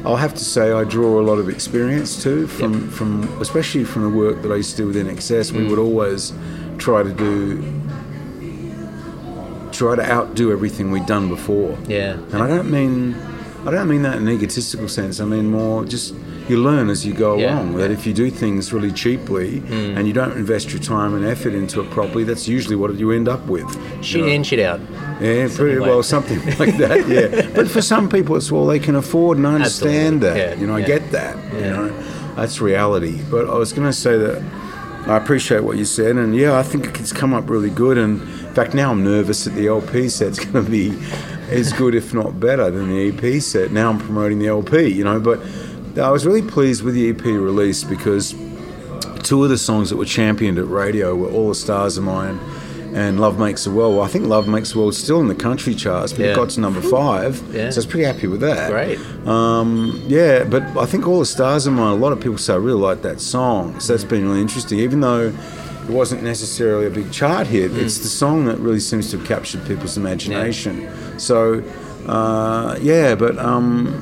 I'll 0.04 0.16
have 0.16 0.34
to 0.34 0.44
say 0.44 0.70
I 0.70 0.84
draw 0.84 1.20
a 1.20 1.24
lot 1.24 1.38
of 1.38 1.48
experience 1.48 2.22
too 2.22 2.46
from 2.46 2.88
from 2.90 3.24
especially 3.40 3.82
from 3.82 4.02
the 4.02 4.16
work 4.16 4.40
that 4.42 4.52
I 4.52 4.56
used 4.56 4.76
to 4.76 4.76
do 4.76 4.86
with 4.86 4.96
INXS. 4.96 5.50
Mm. 5.50 5.56
We 5.56 5.68
would 5.68 5.80
always 5.80 6.32
try 6.78 7.02
to 7.02 7.12
do 7.12 7.60
try 9.72 9.96
to 9.96 10.10
outdo 10.10 10.52
everything 10.52 10.92
we'd 10.92 11.06
done 11.06 11.28
before. 11.28 11.76
Yeah. 11.88 12.12
And 12.12 12.36
I 12.36 12.46
don't 12.46 12.70
mean 12.70 13.14
I 13.66 13.72
don't 13.72 13.88
mean 13.88 14.02
that 14.02 14.16
in 14.18 14.28
an 14.28 14.32
egotistical 14.32 14.88
sense. 14.88 15.18
I 15.18 15.24
mean 15.24 15.50
more 15.50 15.84
just 15.84 16.14
you 16.48 16.62
learn 16.62 16.90
as 16.90 17.04
you 17.04 17.12
go 17.12 17.36
Yeah, 17.36 17.54
along. 17.56 17.76
That 17.76 17.90
if 17.90 18.06
you 18.06 18.12
do 18.12 18.30
things 18.30 18.72
really 18.72 18.92
cheaply 18.92 19.60
hmm. 19.60 19.96
and 19.96 20.06
you 20.06 20.12
don't 20.12 20.36
invest 20.36 20.70
your 20.72 20.80
time 20.80 21.14
and 21.14 21.24
effort 21.24 21.54
into 21.54 21.80
it 21.80 21.90
properly, 21.90 22.24
that's 22.24 22.46
usually 22.48 22.76
what 22.76 22.94
you 22.94 23.10
end 23.10 23.28
up 23.28 23.44
with. 23.46 23.68
Shit 24.04 24.20
know. 24.22 24.26
in, 24.28 24.42
shit 24.44 24.60
out. 24.60 24.80
Yeah, 25.20 25.48
pretty 25.54 25.78
like- 25.78 25.88
well, 25.88 26.02
something 26.02 26.38
like 26.58 26.76
that. 26.78 27.08
Yeah, 27.08 27.50
but 27.54 27.68
for 27.68 27.82
some 27.82 28.08
people, 28.08 28.36
it's 28.36 28.50
well 28.52 28.66
they 28.66 28.78
can 28.78 28.96
afford 28.96 29.38
and 29.38 29.46
understand 29.46 30.22
Absolutely, 30.22 30.40
that. 30.40 30.56
yeah, 30.56 30.60
You 30.60 30.66
know, 30.66 30.76
I 30.76 30.82
get 30.82 31.10
that. 31.12 31.36
You 31.54 31.60
know, 31.60 31.88
that's 32.36 32.60
reality. 32.60 33.20
But 33.30 33.48
I 33.48 33.54
was 33.54 33.72
going 33.72 33.88
to 33.88 33.92
say 33.92 34.16
that 34.18 34.42
I 35.06 35.16
appreciate 35.16 35.62
what 35.62 35.76
you 35.76 35.84
said, 35.84 36.16
and 36.16 36.34
yeah, 36.34 36.58
I 36.58 36.62
think 36.62 36.98
it's 37.00 37.12
come 37.12 37.32
up 37.32 37.48
really 37.48 37.70
good. 37.70 37.96
And 37.96 38.20
in 38.20 38.54
fact, 38.54 38.74
now 38.74 38.90
I'm 38.90 39.04
nervous 39.04 39.44
that 39.44 39.50
the 39.50 39.68
LP 39.68 40.08
set's 40.08 40.44
going 40.44 40.64
to 40.64 40.70
be 40.70 40.98
as 41.48 41.72
good, 41.72 41.94
if 41.94 42.12
not 42.12 42.40
better, 42.40 42.70
than 42.70 42.88
the 42.90 43.08
EP 43.08 43.40
set. 43.40 43.70
Now 43.70 43.88
I'm 43.88 43.98
promoting 43.98 44.38
the 44.40 44.48
LP. 44.48 44.88
You 44.88 45.04
know, 45.04 45.20
but 45.20 45.40
I 45.98 46.10
was 46.10 46.26
really 46.26 46.42
pleased 46.42 46.82
with 46.82 46.94
the 46.94 47.10
EP 47.10 47.24
release 47.24 47.82
because 47.84 48.34
two 49.22 49.42
of 49.42 49.50
the 49.50 49.58
songs 49.58 49.90
that 49.90 49.96
were 49.96 50.04
championed 50.04 50.58
at 50.58 50.68
radio 50.68 51.14
were 51.14 51.28
All 51.30 51.48
the 51.48 51.54
Stars 51.54 51.96
Are 51.98 52.02
Mine 52.02 52.38
and 52.94 53.18
Love 53.20 53.38
Makes 53.38 53.64
the 53.64 53.70
World. 53.70 53.96
Well, 53.96 54.04
I 54.04 54.08
think 54.08 54.26
Love 54.26 54.46
Makes 54.48 54.72
the 54.72 54.78
World 54.78 54.92
is 54.92 54.98
still 55.02 55.20
in 55.20 55.28
the 55.28 55.34
country 55.34 55.74
charts, 55.74 56.12
but 56.12 56.20
Yeah. 56.22 56.32
it 56.32 56.36
got 56.36 56.50
to 56.50 56.60
number 56.60 56.80
five. 56.80 57.42
Yeah. 57.52 57.70
So 57.70 57.76
I 57.76 57.78
was 57.78 57.86
pretty 57.86 58.04
happy 58.06 58.26
with 58.26 58.40
that. 58.40 58.70
Great. 58.70 58.98
Um, 59.26 60.00
yeah, 60.06 60.44
but 60.44 60.62
I 60.78 60.86
think 60.86 61.06
All 61.06 61.18
the 61.18 61.26
Stars 61.26 61.66
Are 61.66 61.70
Mine, 61.72 61.92
a 61.92 61.96
lot 61.96 62.12
of 62.12 62.20
people 62.20 62.38
say 62.38 62.52
I 62.54 62.56
really 62.56 62.80
like 62.80 63.02
that 63.02 63.20
song. 63.20 63.80
So 63.80 63.92
that's 63.92 64.04
been 64.04 64.26
really 64.28 64.40
interesting. 64.40 64.78
Even 64.78 65.00
though 65.00 65.32
it 65.84 65.90
wasn't 65.90 66.22
necessarily 66.22 66.86
a 66.86 66.90
big 66.90 67.10
chart 67.10 67.46
hit, 67.48 67.72
Mm. 67.72 67.82
it's 67.82 67.98
the 67.98 68.08
song 68.08 68.44
that 68.46 68.58
really 68.58 68.80
seems 68.80 69.10
to 69.10 69.18
have 69.18 69.26
captured 69.26 69.64
people's 69.66 69.96
imagination. 69.96 70.82
Yeah. 70.82 70.90
So, 71.18 71.62
uh, 72.06 72.76
yeah, 72.80 73.14
but 73.14 73.38
um, 73.38 73.94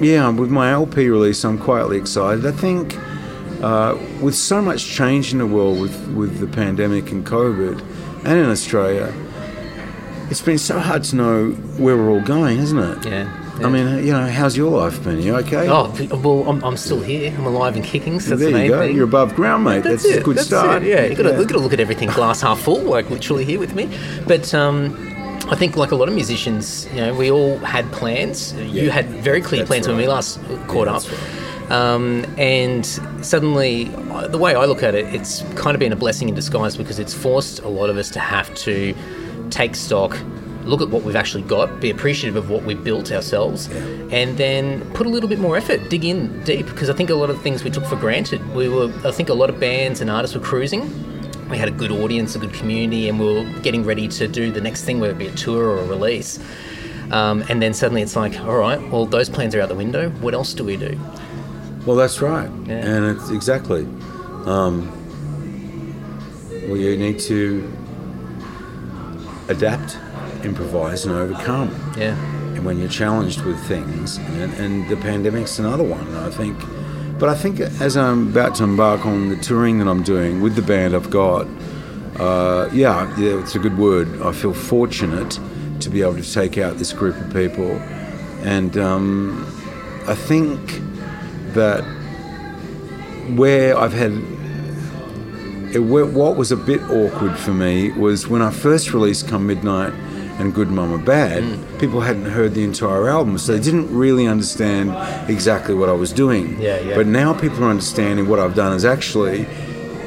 yeah, 0.00 0.28
with 0.30 0.50
my 0.50 0.72
LP 0.72 1.08
release, 1.08 1.44
I'm 1.44 1.58
quietly 1.58 1.98
excited. 1.98 2.46
I 2.46 2.52
think 2.52 2.96
uh, 3.62 3.98
with 4.20 4.34
so 4.34 4.62
much 4.62 4.86
change 4.86 5.32
in 5.32 5.38
the 5.38 5.46
world 5.46 5.80
with, 5.80 6.08
with 6.14 6.38
the 6.38 6.46
pandemic 6.46 7.10
and 7.10 7.26
COVID, 7.26 7.80
and 8.24 8.38
in 8.38 8.46
Australia, 8.46 9.12
it's 10.30 10.42
been 10.42 10.58
so 10.58 10.78
hard 10.78 11.04
to 11.04 11.16
know 11.16 11.50
where 11.76 11.96
we're 11.96 12.10
all 12.10 12.20
going, 12.20 12.58
hasn't 12.58 13.04
it? 13.04 13.10
Yeah. 13.10 13.36
I 13.62 13.68
mean, 13.68 14.06
you 14.06 14.12
know, 14.12 14.26
how's 14.26 14.56
your 14.56 14.70
life 14.70 15.02
been? 15.04 15.20
You 15.20 15.36
okay? 15.36 15.68
Oh 15.68 15.92
well, 16.22 16.48
I'm, 16.48 16.64
I'm 16.64 16.76
still 16.78 17.02
here. 17.02 17.34
I'm 17.36 17.44
alive 17.44 17.76
and 17.76 17.84
kicking. 17.84 18.18
So 18.18 18.30
that's 18.30 18.40
there 18.40 18.52
the 18.52 18.62
you 18.62 18.68
go. 18.68 18.80
thing. 18.80 18.96
You're 18.96 19.04
above 19.04 19.34
ground, 19.34 19.64
mate. 19.64 19.82
That's, 19.82 20.04
a 20.04 20.22
good 20.22 20.36
that's 20.36 20.46
start. 20.46 20.82
It. 20.82 20.88
Yeah, 20.88 21.04
you 21.04 21.14
got 21.14 21.24
to 21.24 21.36
got 21.36 21.48
to 21.48 21.58
look 21.58 21.74
at 21.74 21.80
everything 21.80 22.08
glass 22.08 22.40
half 22.40 22.60
full, 22.60 22.80
like 22.80 23.10
literally 23.10 23.44
here 23.44 23.60
with 23.60 23.74
me. 23.74 23.90
But 24.26 24.54
um, 24.54 25.09
I 25.50 25.56
think, 25.56 25.76
like 25.76 25.90
a 25.90 25.96
lot 25.96 26.08
of 26.08 26.14
musicians, 26.14 26.86
you 26.94 27.00
know, 27.00 27.12
we 27.12 27.30
all 27.30 27.58
had 27.58 27.90
plans. 27.92 28.52
You 28.54 28.90
had 28.90 29.06
very 29.06 29.40
clear 29.40 29.60
That's 29.62 29.68
plans 29.68 29.88
when 29.88 29.96
we 29.96 30.06
last 30.06 30.38
caught 30.68 30.86
Yeah, 30.86 30.94
up. 30.94 31.02
that's 31.02 31.70
Um, 31.72 32.24
and 32.38 32.86
suddenly, 33.24 33.84
the 34.28 34.38
way 34.38 34.54
I 34.54 34.64
look 34.64 34.82
at 34.82 34.94
it, 34.94 35.12
it's 35.14 35.42
kind 35.56 35.74
of 35.74 35.80
been 35.80 35.92
a 35.92 35.96
blessing 35.96 36.28
in 36.28 36.34
disguise 36.34 36.76
because 36.76 36.98
it's 36.98 37.14
forced 37.14 37.60
a 37.60 37.68
lot 37.68 37.90
of 37.90 37.96
us 37.96 38.10
to 38.10 38.20
have 38.20 38.54
to 38.66 38.94
take 39.50 39.74
stock, 39.74 40.16
look 40.64 40.80
at 40.80 40.88
what 40.90 41.02
we've 41.02 41.16
actually 41.16 41.42
got, 41.42 41.80
be 41.80 41.90
appreciative 41.90 42.36
of 42.36 42.48
what 42.48 42.62
we 42.64 42.74
built 42.74 43.10
ourselves, 43.10 43.68
and 44.12 44.36
then 44.36 44.88
put 44.92 45.04
a 45.06 45.10
little 45.10 45.28
bit 45.28 45.40
more 45.40 45.56
effort, 45.56 45.88
dig 45.90 46.04
in 46.04 46.42
deep. 46.44 46.66
Because 46.66 46.88
I 46.90 46.92
think 46.92 47.10
a 47.10 47.14
lot 47.14 47.28
of 47.30 47.40
things 47.42 47.64
we 47.64 47.70
took 47.70 47.84
for 47.86 47.96
granted. 47.96 48.40
We 48.54 48.68
were, 48.68 48.92
I 49.04 49.10
think, 49.10 49.28
a 49.28 49.34
lot 49.34 49.50
of 49.50 49.58
bands 49.58 50.00
and 50.00 50.10
artists 50.10 50.36
were 50.36 50.42
cruising. 50.42 50.88
We 51.50 51.58
had 51.58 51.68
a 51.68 51.72
good 51.72 51.90
audience, 51.90 52.36
a 52.36 52.38
good 52.38 52.52
community, 52.54 53.08
and 53.08 53.18
we 53.18 53.26
were 53.26 53.60
getting 53.60 53.84
ready 53.84 54.06
to 54.08 54.28
do 54.28 54.52
the 54.52 54.60
next 54.60 54.84
thing, 54.84 55.00
whether 55.00 55.12
it 55.12 55.18
be 55.18 55.26
a 55.26 55.34
tour 55.34 55.64
or 55.64 55.78
a 55.78 55.86
release. 55.86 56.38
Um, 57.10 57.42
and 57.48 57.60
then 57.60 57.74
suddenly 57.74 58.02
it's 58.02 58.14
like, 58.14 58.38
all 58.40 58.56
right, 58.56 58.80
well, 58.90 59.04
those 59.04 59.28
plans 59.28 59.54
are 59.56 59.60
out 59.60 59.68
the 59.68 59.74
window. 59.74 60.10
What 60.20 60.32
else 60.32 60.54
do 60.54 60.62
we 60.64 60.76
do? 60.76 60.98
Well, 61.86 61.96
that's 61.96 62.20
right, 62.20 62.48
Yeah. 62.66 62.74
and 62.86 63.16
it's 63.16 63.30
exactly. 63.30 63.82
Um, 64.46 64.92
well, 66.68 66.76
you 66.76 66.96
need 66.96 67.18
to 67.20 67.68
adapt, 69.48 69.98
improvise, 70.44 71.04
and 71.04 71.14
overcome. 71.14 71.70
Yeah. 71.98 72.14
And 72.54 72.64
when 72.64 72.78
you're 72.78 72.88
challenged 72.88 73.40
with 73.42 73.58
things, 73.66 74.18
and, 74.18 74.52
and 74.54 74.88
the 74.88 74.96
pandemic's 74.96 75.58
another 75.58 75.82
one, 75.84 76.14
I 76.14 76.30
think. 76.30 76.56
But 77.20 77.28
I 77.28 77.34
think 77.34 77.60
as 77.60 77.98
I'm 77.98 78.28
about 78.28 78.54
to 78.56 78.64
embark 78.64 79.04
on 79.04 79.28
the 79.28 79.36
touring 79.36 79.78
that 79.80 79.88
I'm 79.88 80.02
doing 80.02 80.40
with 80.40 80.56
the 80.56 80.62
band 80.62 80.96
I've 80.96 81.10
got, 81.10 81.46
uh, 82.18 82.70
yeah, 82.72 83.14
yeah, 83.18 83.38
it's 83.38 83.54
a 83.54 83.58
good 83.58 83.76
word. 83.76 84.22
I 84.22 84.32
feel 84.32 84.54
fortunate 84.54 85.38
to 85.80 85.90
be 85.90 86.00
able 86.00 86.16
to 86.16 86.32
take 86.32 86.56
out 86.56 86.78
this 86.78 86.94
group 86.94 87.16
of 87.20 87.30
people, 87.30 87.72
and 88.42 88.78
um, 88.78 89.46
I 90.08 90.14
think 90.14 90.80
that 91.52 91.82
where 93.36 93.76
I've 93.76 93.92
had 93.92 94.12
it, 95.74 95.80
what 95.80 96.36
was 96.36 96.50
a 96.52 96.56
bit 96.56 96.80
awkward 96.84 97.38
for 97.38 97.52
me 97.52 97.92
was 97.92 98.28
when 98.28 98.40
I 98.40 98.50
first 98.50 98.94
released 98.94 99.28
Come 99.28 99.46
Midnight 99.46 99.92
and 100.40 100.54
Good 100.54 100.70
Mama 100.70 100.98
Bad, 100.98 101.42
Mm. 101.42 101.78
people 101.78 102.00
hadn't 102.00 102.30
heard 102.38 102.54
the 102.54 102.64
entire 102.64 103.08
album, 103.08 103.36
so 103.38 103.52
they 103.52 103.60
didn't 103.62 103.88
really 104.04 104.26
understand 104.26 104.86
exactly 105.28 105.74
what 105.74 105.88
I 105.88 105.92
was 105.92 106.12
doing. 106.12 106.56
Yeah, 106.60 106.80
yeah. 106.80 106.94
But 106.96 107.06
now 107.06 107.32
people 107.34 107.64
are 107.64 107.70
understanding 107.70 108.26
what 108.28 108.38
I've 108.38 108.54
done 108.54 108.72
is 108.74 108.84
actually 108.84 109.46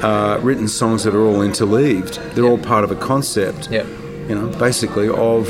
uh, 0.01 0.39
written 0.41 0.67
songs 0.67 1.03
that 1.03 1.13
are 1.15 1.21
all 1.29 1.41
interleaved. 1.41 2.19
They're 2.33 2.45
all 2.45 2.57
part 2.57 2.83
of 2.83 2.91
a 2.91 2.95
concept, 2.95 3.69
Yep. 3.71 3.85
you 4.27 4.35
know, 4.35 4.47
basically 4.59 5.07
of 5.07 5.43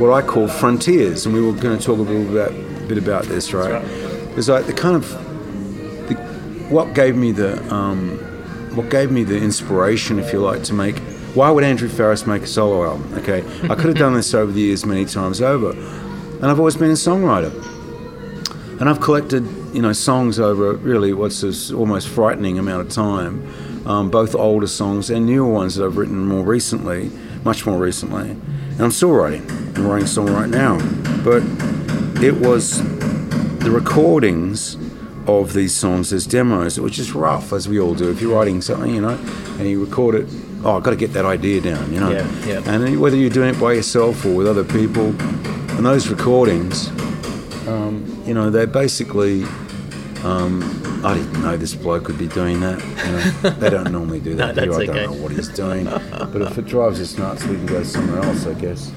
what 0.00 0.10
I 0.12 0.20
call 0.26 0.46
frontiers. 0.48 1.24
And 1.26 1.34
we 1.34 1.40
were 1.40 1.52
going 1.52 1.76
to 1.78 1.84
talk 1.84 1.98
a 1.98 2.02
little 2.02 2.30
bit, 2.32 2.88
bit 2.88 2.98
about 2.98 3.24
this, 3.24 3.52
right? 3.52 3.82
It's 4.36 4.48
like 4.48 4.66
the 4.66 4.72
kind 4.74 4.94
of 4.96 5.08
the, 6.08 6.14
what 6.68 6.94
gave 6.94 7.16
me 7.16 7.32
the 7.32 7.52
um, 7.74 8.18
what 8.76 8.90
gave 8.90 9.10
me 9.10 9.24
the 9.24 9.38
inspiration, 9.38 10.18
if 10.18 10.32
you 10.34 10.38
like, 10.40 10.62
to 10.64 10.74
make. 10.74 10.96
Why 11.36 11.50
would 11.50 11.64
Andrew 11.64 11.90
Farriss 11.90 12.26
make 12.26 12.44
a 12.44 12.46
solo 12.46 12.82
album? 12.86 13.12
Okay, 13.18 13.44
I 13.64 13.74
could 13.74 13.88
have 13.88 13.96
done 13.96 14.14
this 14.14 14.32
over 14.32 14.50
the 14.50 14.62
years 14.62 14.86
many 14.86 15.04
times 15.04 15.42
over, 15.42 15.72
and 15.72 16.46
I've 16.46 16.58
always 16.58 16.76
been 16.76 16.92
a 16.92 16.94
songwriter, 16.94 17.52
and 18.80 18.88
I've 18.88 19.02
collected 19.02 19.44
you 19.74 19.82
know 19.82 19.92
songs 19.92 20.40
over 20.40 20.76
really 20.76 21.12
what's 21.12 21.42
this 21.42 21.70
almost 21.70 22.08
frightening 22.08 22.58
amount 22.58 22.86
of 22.86 22.88
time, 22.88 23.86
um, 23.86 24.10
both 24.10 24.34
older 24.34 24.66
songs 24.66 25.10
and 25.10 25.26
newer 25.26 25.52
ones 25.52 25.74
that 25.74 25.84
I've 25.84 25.98
written 25.98 26.24
more 26.24 26.42
recently, 26.42 27.10
much 27.44 27.66
more 27.66 27.78
recently, 27.78 28.30
and 28.30 28.80
I'm 28.80 28.90
still 28.90 29.12
writing. 29.12 29.46
I'm 29.76 29.86
writing 29.86 30.04
a 30.04 30.08
song 30.08 30.30
right 30.30 30.48
now, 30.48 30.78
but 31.22 31.42
it 32.24 32.34
was 32.34 32.82
the 33.58 33.70
recordings 33.70 34.78
of 35.26 35.52
these 35.52 35.74
songs 35.74 36.14
as 36.14 36.26
demos, 36.26 36.80
which 36.80 36.98
is 36.98 37.12
rough, 37.12 37.52
as 37.52 37.68
we 37.68 37.78
all 37.78 37.94
do. 37.94 38.10
If 38.10 38.22
you're 38.22 38.34
writing 38.34 38.62
something, 38.62 38.94
you 38.94 39.02
know, 39.02 39.18
and 39.58 39.68
you 39.68 39.84
record 39.84 40.14
it, 40.14 40.28
oh, 40.66 40.76
I've 40.76 40.82
got 40.82 40.90
to 40.90 40.96
get 40.96 41.12
that 41.12 41.24
idea 41.24 41.60
down, 41.60 41.92
you 41.92 42.00
know. 42.00 42.10
Yeah, 42.10 42.44
yeah. 42.44 42.70
And 42.70 43.00
whether 43.00 43.16
you're 43.16 43.30
doing 43.30 43.54
it 43.54 43.60
by 43.60 43.72
yourself 43.72 44.24
or 44.26 44.34
with 44.34 44.48
other 44.48 44.64
people, 44.64 45.06
and 45.76 45.86
those 45.86 46.08
recordings, 46.08 46.88
um, 47.68 48.04
you 48.26 48.34
know, 48.34 48.50
they 48.50 48.66
basically. 48.66 49.44
Um, 50.24 50.82
I 51.04 51.14
didn't 51.14 51.40
know 51.40 51.56
this 51.56 51.74
bloke 51.74 52.08
would 52.08 52.18
be 52.18 52.26
doing 52.26 52.58
that. 52.60 52.80
You 52.82 53.12
know, 53.12 53.50
they 53.60 53.70
don't 53.70 53.92
normally 53.92 54.18
do 54.18 54.34
that 54.42 54.56
No, 54.56 54.62
here. 54.62 54.72
I 54.72 54.86
don't 54.86 54.96
okay. 54.96 55.06
know 55.06 55.12
what 55.22 55.30
he's 55.30 55.46
doing. 55.48 55.84
But 55.84 56.42
if 56.42 56.58
it 56.58 56.64
drives 56.64 57.00
us 57.00 57.16
nuts, 57.16 57.44
we 57.44 57.54
can 57.54 57.66
go 57.66 57.84
somewhere 57.84 58.22
else, 58.22 58.44
I 58.46 58.54
guess. 58.54 58.90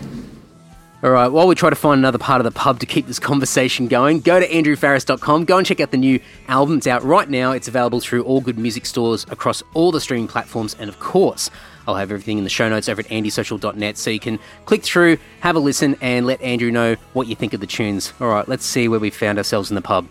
All 1.02 1.12
right, 1.12 1.30
while 1.30 1.48
we 1.48 1.56
try 1.56 1.70
to 1.70 1.78
find 1.78 1.98
another 1.98 2.18
part 2.18 2.42
of 2.42 2.44
the 2.44 2.52
pub 2.52 2.82
to 2.82 2.86
keep 2.86 3.08
this 3.08 3.20
conversation 3.20 3.88
going, 3.88 4.20
go 4.20 4.38
to 4.38 4.46
andrewfarriss.com. 4.46 5.46
Go 5.46 5.58
and 5.58 5.66
check 5.66 5.80
out 5.80 5.92
the 5.92 5.98
new 5.98 6.20
album. 6.50 6.80
It's 6.80 6.88
out 6.88 7.04
right 7.04 7.30
now. 7.30 7.54
It's 7.54 7.70
available 7.70 8.02
through 8.02 8.24
all 8.24 8.42
good 8.42 8.60
music 8.60 8.86
stores 8.86 9.26
across 9.30 9.64
all 9.74 9.94
the 9.94 10.02
streaming 10.02 10.28
platforms. 10.28 10.76
And 10.78 10.90
of 10.90 11.00
course, 11.00 11.50
I'll 11.88 11.96
have 11.96 12.12
everything 12.12 12.38
in 12.38 12.44
the 12.44 12.50
show 12.50 12.68
notes 12.68 12.90
over 12.90 13.00
at 13.00 13.08
andysocial.net 13.08 13.98
so 13.98 14.10
you 14.10 14.20
can 14.20 14.40
click 14.66 14.84
through, 14.84 15.20
have 15.40 15.56
a 15.56 15.60
listen, 15.60 15.96
and 16.02 16.26
let 16.28 16.42
Andrew 16.42 16.70
know 16.70 16.98
what 17.14 17.28
you 17.28 17.36
think 17.36 17.54
of 17.54 17.62
the 17.62 17.68
tunes. 17.68 18.12
All 18.20 18.28
right, 18.28 18.48
let's 18.50 18.66
see 18.66 18.90
where 18.90 19.00
we 19.00 19.10
found 19.10 19.38
ourselves 19.38 19.72
in 19.72 19.76
the 19.76 19.82
pub. 19.82 20.06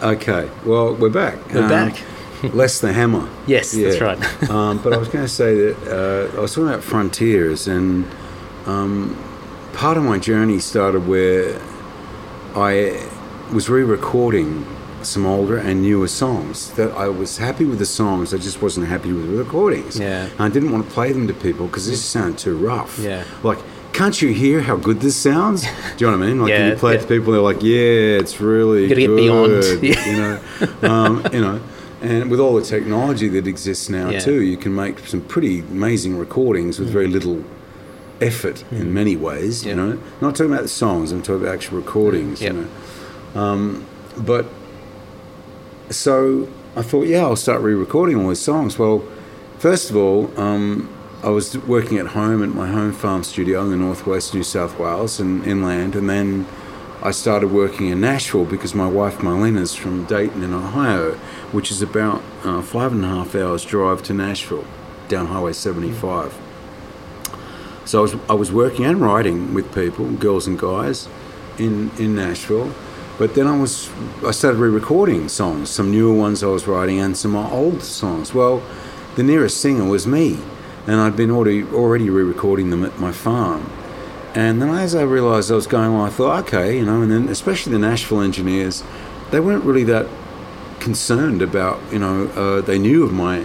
Okay, 0.00 0.48
well, 0.64 0.94
we're 0.94 1.10
back. 1.10 1.44
We're 1.52 1.68
back. 1.68 2.00
Less 2.54 2.80
the 2.80 2.92
hammer. 2.92 3.28
Yes, 3.48 3.72
that's 3.72 4.00
right. 4.00 4.18
um, 4.50 4.80
but 4.80 4.92
I 4.92 4.96
was 4.96 5.08
going 5.08 5.24
to 5.24 5.28
say 5.28 5.56
that 5.56 6.32
uh, 6.34 6.36
I 6.36 6.40
was 6.40 6.54
talking 6.54 6.68
about 6.68 6.84
frontiers, 6.84 7.66
and 7.66 8.06
um, 8.66 9.31
part 9.72 9.96
of 9.96 10.02
my 10.04 10.18
journey 10.18 10.58
started 10.58 11.06
where 11.06 11.60
I 12.54 13.06
was 13.52 13.68
re-recording 13.68 14.66
some 15.02 15.26
older 15.26 15.56
and 15.56 15.82
newer 15.82 16.08
songs. 16.08 16.70
That 16.72 16.92
I 16.92 17.08
was 17.08 17.38
happy 17.38 17.64
with 17.64 17.78
the 17.78 17.86
songs, 17.86 18.32
I 18.32 18.38
just 18.38 18.62
wasn't 18.62 18.86
happy 18.88 19.12
with 19.12 19.30
the 19.30 19.36
recordings. 19.36 19.98
Yeah. 19.98 20.26
And 20.26 20.40
I 20.40 20.48
didn't 20.48 20.70
want 20.72 20.86
to 20.86 20.92
play 20.92 21.12
them 21.12 21.26
to 21.28 21.34
people 21.34 21.66
because 21.66 21.88
this 21.88 22.04
sounded 22.04 22.38
too 22.38 22.56
rough. 22.56 22.98
Yeah. 22.98 23.24
Like. 23.42 23.58
Can't 23.92 24.22
you 24.22 24.32
hear 24.32 24.62
how 24.62 24.76
good 24.76 25.00
this 25.00 25.16
sounds? 25.16 25.64
Do 25.98 26.06
you 26.06 26.10
know 26.10 26.16
what 26.16 26.24
I 26.24 26.28
mean? 26.28 26.40
Like 26.40 26.48
Yeah, 26.48 26.68
you 26.68 26.76
play 26.76 26.94
it 26.94 27.02
to 27.02 27.06
people, 27.06 27.34
they're 27.34 27.42
like, 27.42 27.62
"Yeah, 27.62 28.20
it's 28.22 28.40
really 28.40 28.88
Gotta 28.88 29.00
get 29.02 29.06
good." 29.08 29.16
beyond. 29.16 29.82
Yeah. 29.82 30.06
You 30.06 30.16
know, 30.16 30.90
um, 30.90 31.26
you 31.30 31.40
know, 31.42 31.60
and 32.00 32.30
with 32.30 32.40
all 32.40 32.54
the 32.54 32.62
technology 32.62 33.28
that 33.28 33.46
exists 33.46 33.90
now 33.90 34.08
Yeah. 34.08 34.20
too, 34.20 34.40
you 34.40 34.56
can 34.56 34.74
make 34.74 35.00
some 35.00 35.20
pretty 35.20 35.58
amazing 35.60 36.16
recordings 36.16 36.78
with 36.78 36.88
very 36.88 37.06
little 37.06 37.44
effort 38.22 38.64
in 38.70 38.92
many 38.94 39.16
ways. 39.16 39.64
You 39.64 39.72
Mm. 39.74 39.76
Know, 39.76 39.98
not 40.20 40.36
talking 40.36 40.52
about 40.52 40.62
the 40.62 40.68
songs. 40.68 41.12
I'm 41.12 41.22
talking 41.22 41.42
about 41.42 41.54
actual 41.54 41.78
recordings. 41.78 42.40
Yep. 42.40 42.52
You 42.54 42.68
know, 43.34 43.40
um, 43.40 43.86
but 44.16 44.46
so 45.90 46.48
I 46.76 46.82
thought, 46.82 47.06
yeah, 47.06 47.22
I'll 47.22 47.36
start 47.36 47.60
re-recording 47.60 48.16
all 48.16 48.28
these 48.28 48.40
songs. 48.40 48.78
Well, 48.78 49.04
first 49.58 49.90
of 49.90 49.96
all, 49.96 50.30
um, 50.40 50.88
I 51.22 51.28
was 51.28 51.56
working 51.58 51.98
at 51.98 52.08
home 52.08 52.42
at 52.42 52.48
my 52.50 52.68
home 52.68 52.92
farm 52.92 53.22
studio 53.24 53.62
in 53.64 53.70
the 53.70 53.76
northwest 53.76 54.34
New 54.34 54.42
South 54.42 54.78
Wales 54.78 55.20
and 55.20 55.44
inland, 55.46 55.94
and 55.94 56.08
then 56.08 56.46
I 57.02 57.10
started 57.10 57.52
working 57.52 57.88
in 57.88 58.00
Nashville 58.00 58.44
because 58.44 58.74
my 58.74 58.86
wife 58.86 59.18
Marlene 59.18 59.58
is 59.58 59.74
from 59.74 60.04
Dayton 60.06 60.42
in 60.42 60.52
Ohio, 60.54 61.12
which 61.52 61.70
is 61.70 61.82
about 61.82 62.22
uh, 62.44 62.62
five 62.62 62.92
and 62.92 63.04
a 63.04 63.08
half 63.08 63.34
hours 63.34 63.64
drive 63.64 64.02
to 64.04 64.14
Nashville 64.14 64.64
down 65.08 65.26
Highway 65.26 65.52
75. 65.52 66.32
So 67.84 67.98
I 67.98 68.02
was, 68.02 68.14
I 68.30 68.34
was 68.34 68.52
working 68.52 68.84
and 68.84 69.00
writing 69.00 69.54
with 69.54 69.74
people, 69.74 70.10
girls 70.12 70.46
and 70.46 70.58
guys, 70.58 71.08
in, 71.58 71.90
in 71.98 72.14
Nashville. 72.14 72.72
But 73.18 73.34
then 73.34 73.46
I 73.46 73.58
was 73.58 73.90
I 74.26 74.30
started 74.30 74.58
re-recording 74.58 75.28
songs, 75.28 75.70
some 75.70 75.90
newer 75.90 76.14
ones 76.14 76.42
I 76.42 76.46
was 76.46 76.66
writing, 76.66 76.98
and 76.98 77.16
some 77.16 77.36
old 77.36 77.82
songs. 77.82 78.32
Well, 78.32 78.62
the 79.16 79.22
nearest 79.22 79.60
singer 79.60 79.84
was 79.84 80.06
me, 80.06 80.38
and 80.86 80.96
I'd 80.96 81.14
been 81.14 81.30
already 81.30 81.62
already 81.64 82.08
re-recording 82.08 82.70
them 82.70 82.84
at 82.84 82.98
my 82.98 83.12
farm. 83.12 83.70
And 84.34 84.62
then 84.62 84.70
as 84.70 84.94
I 84.94 85.02
realised 85.02 85.52
I 85.52 85.54
was 85.54 85.66
going 85.66 85.90
on, 85.90 86.08
I 86.08 86.10
thought, 86.10 86.46
okay, 86.46 86.78
you 86.78 86.86
know, 86.86 87.02
and 87.02 87.12
then 87.12 87.28
especially 87.28 87.72
the 87.72 87.78
Nashville 87.78 88.22
engineers, 88.22 88.82
they 89.30 89.40
weren't 89.40 89.64
really 89.64 89.84
that 89.84 90.08
concerned 90.80 91.42
about, 91.42 91.80
you 91.92 91.98
know, 91.98 92.28
uh, 92.28 92.60
they 92.62 92.78
knew 92.78 93.04
of 93.04 93.12
my 93.12 93.44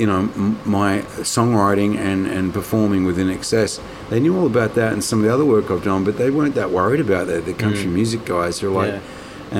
you 0.00 0.06
know, 0.06 0.20
m- 0.34 0.58
my 0.64 1.00
songwriting 1.34 1.96
and, 1.96 2.26
and 2.26 2.52
performing 2.54 3.04
with 3.04 3.18
INXS. 3.18 3.80
They 4.08 4.18
knew 4.18 4.36
all 4.38 4.46
about 4.46 4.74
that 4.74 4.92
and 4.94 5.04
some 5.04 5.18
of 5.20 5.24
the 5.26 5.32
other 5.32 5.44
work 5.44 5.70
I've 5.70 5.84
done, 5.84 6.02
but 6.04 6.16
they 6.18 6.30
weren't 6.30 6.54
that 6.56 6.70
worried 6.70 7.00
about 7.00 7.26
that. 7.28 7.44
The 7.44 7.54
country 7.54 7.86
music 7.86 8.24
guys 8.24 8.62
are 8.62 8.70
like, 8.70 8.92
Yeah. 8.94 9.00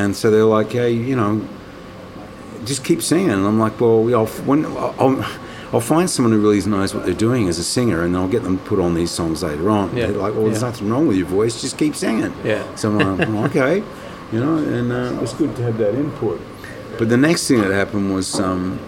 and 0.00 0.16
so 0.16 0.30
they're 0.30 0.44
like, 0.58 0.72
hey, 0.72 0.90
you 0.92 1.14
know, 1.14 1.46
just 2.64 2.84
keep 2.84 3.02
singing. 3.02 3.30
And 3.30 3.46
I'm 3.46 3.58
like, 3.60 3.80
well, 3.80 4.12
I'll, 4.14 4.26
when, 4.48 4.64
I'll, 4.66 5.24
I'll 5.72 5.80
find 5.80 6.08
someone 6.10 6.32
who 6.32 6.40
really 6.40 6.60
knows 6.68 6.94
what 6.94 7.04
they're 7.04 7.14
doing 7.14 7.48
as 7.48 7.58
a 7.58 7.64
singer, 7.64 8.02
and 8.02 8.16
I'll 8.16 8.28
get 8.28 8.42
them 8.42 8.58
to 8.58 8.64
put 8.64 8.78
on 8.80 8.94
these 8.94 9.10
songs 9.10 9.42
later 9.42 9.70
on. 9.70 9.96
Yeah. 9.96 10.06
They're 10.08 10.16
like, 10.16 10.34
well, 10.34 10.44
there's 10.46 10.60
Yeah. 10.62 10.68
nothing 10.68 10.90
wrong 10.90 11.06
with 11.06 11.16
your 11.16 11.26
voice, 11.28 11.60
just 11.60 11.78
keep 11.78 11.94
singing. 11.94 12.32
Yeah. 12.44 12.64
So 12.74 12.90
I'm 12.90 13.18
like, 13.18 13.28
"Oh, 13.28 13.44
okay, 13.46 13.76
you 14.32 14.40
know, 14.40 14.56
and 14.58 14.90
uh, 14.92 15.14
it 15.16 15.20
was 15.20 15.32
good 15.34 15.54
to 15.56 15.62
have 15.62 15.78
that 15.78 15.94
input. 15.94 16.40
But 16.98 17.08
the 17.08 17.16
next 17.16 17.46
thing 17.46 17.60
that 17.62 17.70
happened 17.72 18.12
was 18.12 18.38
um, 18.40 18.78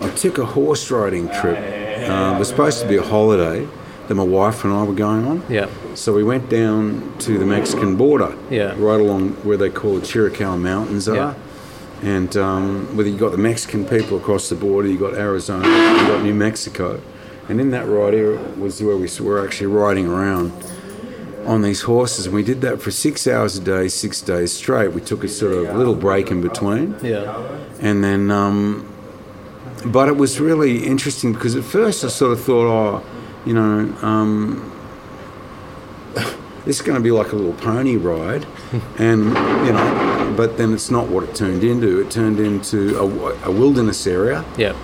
I 0.00 0.10
took 0.10 0.38
a 0.38 0.44
horse 0.44 0.90
riding 0.90 1.28
trip. 1.28 1.58
Uh, 1.58 2.34
it 2.34 2.38
was 2.38 2.48
supposed 2.48 2.80
to 2.82 2.88
be 2.88 2.96
a 2.96 3.02
holiday 3.02 3.66
that 4.08 4.14
my 4.14 4.22
wife 4.22 4.62
and 4.64 4.72
I 4.72 4.82
were 4.84 4.94
going 4.94 5.24
on. 5.26 5.42
Yeah. 5.48 5.68
So 5.94 6.12
we 6.12 6.22
went 6.22 6.48
down 6.48 7.14
to 7.20 7.38
the 7.38 7.44
Mexican 7.46 7.96
border, 7.96 8.36
Yeah. 8.50 8.74
right 8.78 9.00
along 9.00 9.30
where 9.44 9.56
they 9.56 9.70
call 9.70 9.94
the 9.96 10.00
Chiricahua 10.06 10.60
Mountains 10.60 11.08
are. 11.08 11.16
Yeah. 11.16 11.34
and 12.02 12.36
um, 12.36 12.94
whether 12.96 13.08
you 13.08 13.16
got 13.16 13.32
the 13.32 13.38
Mexican 13.38 13.84
people 13.86 14.18
across 14.18 14.48
the 14.50 14.54
border, 14.54 14.86
you 14.86 14.98
got 14.98 15.14
Arizona, 15.14 15.66
you 15.66 16.06
got 16.06 16.22
New 16.22 16.34
Mexico, 16.34 17.00
and 17.48 17.58
in 17.60 17.70
that 17.70 17.88
ride 17.88 18.12
area 18.14 18.38
was 18.58 18.82
where 18.82 18.96
we 18.98 19.08
were 19.20 19.42
actually 19.44 19.68
riding 19.68 20.06
around 20.06 20.52
on 21.46 21.62
these 21.62 21.82
horses, 21.82 22.26
and 22.26 22.34
we 22.34 22.42
did 22.42 22.60
that 22.60 22.82
for 22.82 22.90
six 22.90 23.26
hours 23.26 23.56
a 23.56 23.60
day, 23.60 23.88
six 23.88 24.20
days 24.20 24.52
straight. 24.52 24.92
We 24.92 25.00
took 25.00 25.24
a 25.24 25.28
sort 25.28 25.52
of 25.54 25.74
little 25.76 25.94
break 25.94 26.30
in 26.30 26.42
between, 26.42 26.96
Yeah. 27.02 27.34
and 27.80 28.04
then, 28.04 28.30
um, 28.30 28.86
but 29.84 30.08
it 30.08 30.16
was 30.16 30.40
really 30.40 30.84
interesting 30.86 31.32
because 31.32 31.54
at 31.56 31.64
first 31.64 32.04
I 32.04 32.08
sort 32.08 32.32
of 32.32 32.40
thought, 32.42 32.66
oh, 32.66 33.04
you 33.44 33.52
know, 33.54 33.94
um, 34.02 34.72
this 36.64 36.76
is 36.76 36.82
going 36.82 36.96
to 36.96 37.02
be 37.02 37.10
like 37.10 37.32
a 37.32 37.36
little 37.36 37.52
pony 37.54 37.96
ride, 37.96 38.46
and 38.98 39.24
you 39.66 39.72
know, 39.72 40.34
but 40.36 40.56
then 40.58 40.72
it's 40.72 40.90
not 40.90 41.08
what 41.08 41.24
it 41.24 41.34
turned 41.34 41.62
into. 41.62 42.00
It 42.00 42.10
turned 42.10 42.40
into 42.40 42.98
a, 42.98 43.04
a 43.48 43.50
wilderness 43.50 44.06
area 44.06 44.44
Yeah. 44.56 44.74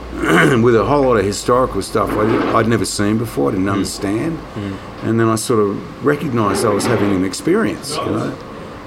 with 0.63 0.77
a 0.77 0.85
whole 0.85 1.03
lot 1.03 1.17
of 1.17 1.25
historical 1.25 1.83
stuff 1.83 2.11
I 2.11 2.55
I'd 2.59 2.69
never 2.69 2.85
seen 2.85 3.19
before, 3.19 3.49
I 3.51 3.53
didn't 3.53 3.69
understand. 3.69 4.39
And 5.03 5.19
then 5.19 5.29
I 5.29 5.35
sort 5.35 5.61
of 5.61 6.05
recognized 6.05 6.65
I 6.65 6.69
was 6.69 6.87
having 6.87 7.11
an 7.15 7.25
experience, 7.25 7.97
you 7.97 8.05
know. 8.07 8.39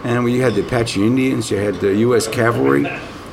And 0.05 0.23
we 0.23 0.39
had 0.39 0.53
the 0.53 0.61
Apache 0.65 1.03
Indians, 1.05 1.49
you 1.51 1.57
had 1.57 1.75
the 1.81 1.95
US 2.07 2.27
cavalry, 2.27 2.83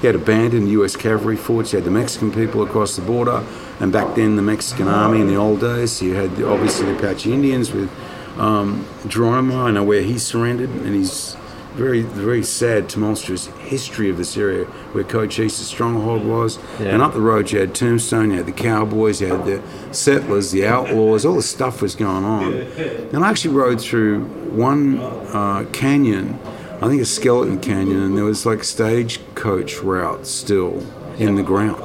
you 0.02 0.09
had 0.09 0.16
abandoned 0.16 0.68
US 0.71 0.97
cavalry 0.97 1.37
forts, 1.37 1.73
you 1.73 1.78
had 1.78 1.85
the 1.85 1.90
Mexican 1.90 2.32
people 2.32 2.62
across 2.62 2.97
the 2.97 3.02
border, 3.02 3.44
and 3.80 3.92
back 3.92 4.14
then 4.14 4.37
the 4.37 4.42
Mexican 4.42 4.88
army 4.88 5.21
in 5.21 5.26
the 5.26 5.37
old 5.37 5.61
days, 5.61 6.02
you 6.02 6.14
had 6.14 6.30
obviously 6.42 6.87
the 6.87 6.99
Apache 6.99 7.32
Indians 7.32 7.73
with 7.73 7.90
um, 8.38 8.87
Geronimo, 9.06 9.66
I 9.66 9.71
know 9.71 9.85
where 9.85 10.02
he 10.02 10.18
surrendered, 10.18 10.71
and 10.71 10.94
he's 10.94 11.37
very, 11.73 12.02
very 12.02 12.42
sad, 12.42 12.88
tumultuous 12.88 13.47
history 13.47 14.11
of 14.11 14.18
this 14.18 14.37
area 14.37 14.64
where 14.92 15.04
Cochise's 15.04 15.66
stronghold 15.66 16.25
was. 16.25 16.59
Yeah. 16.78 16.88
And 16.88 17.02
up 17.02 17.14
the 17.14 17.21
road, 17.21 17.50
you 17.50 17.61
had 17.61 17.75
Tombstone, 17.75 18.30
you 18.30 18.37
had 18.37 18.47
the 18.47 18.52
cowboys, 18.52 19.21
you 19.21 19.28
had 19.28 19.47
the 19.47 19.62
settlers, 19.92 20.50
the 20.50 20.66
outlaws, 20.66 21.25
all 21.25 21.37
this 21.37 21.49
stuff 21.49 21.80
was 21.80 21.94
going 21.94 22.25
on. 22.25 22.52
And 22.52 23.25
I 23.25 23.30
actually 23.30 23.54
rode 23.54 23.80
through 23.80 24.25
one 24.50 24.99
uh, 24.99 25.66
canyon, 25.73 26.38
I 26.82 26.88
think 26.88 27.00
a 27.00 27.06
skeleton 27.06 27.60
canyon, 27.60 28.02
and 28.02 28.16
there 28.16 28.24
was 28.24 28.44
like 28.44 28.64
stagecoach 28.64 29.82
routes 29.82 30.30
still 30.30 30.84
in 31.18 31.36
the 31.36 31.42
ground. 31.42 31.80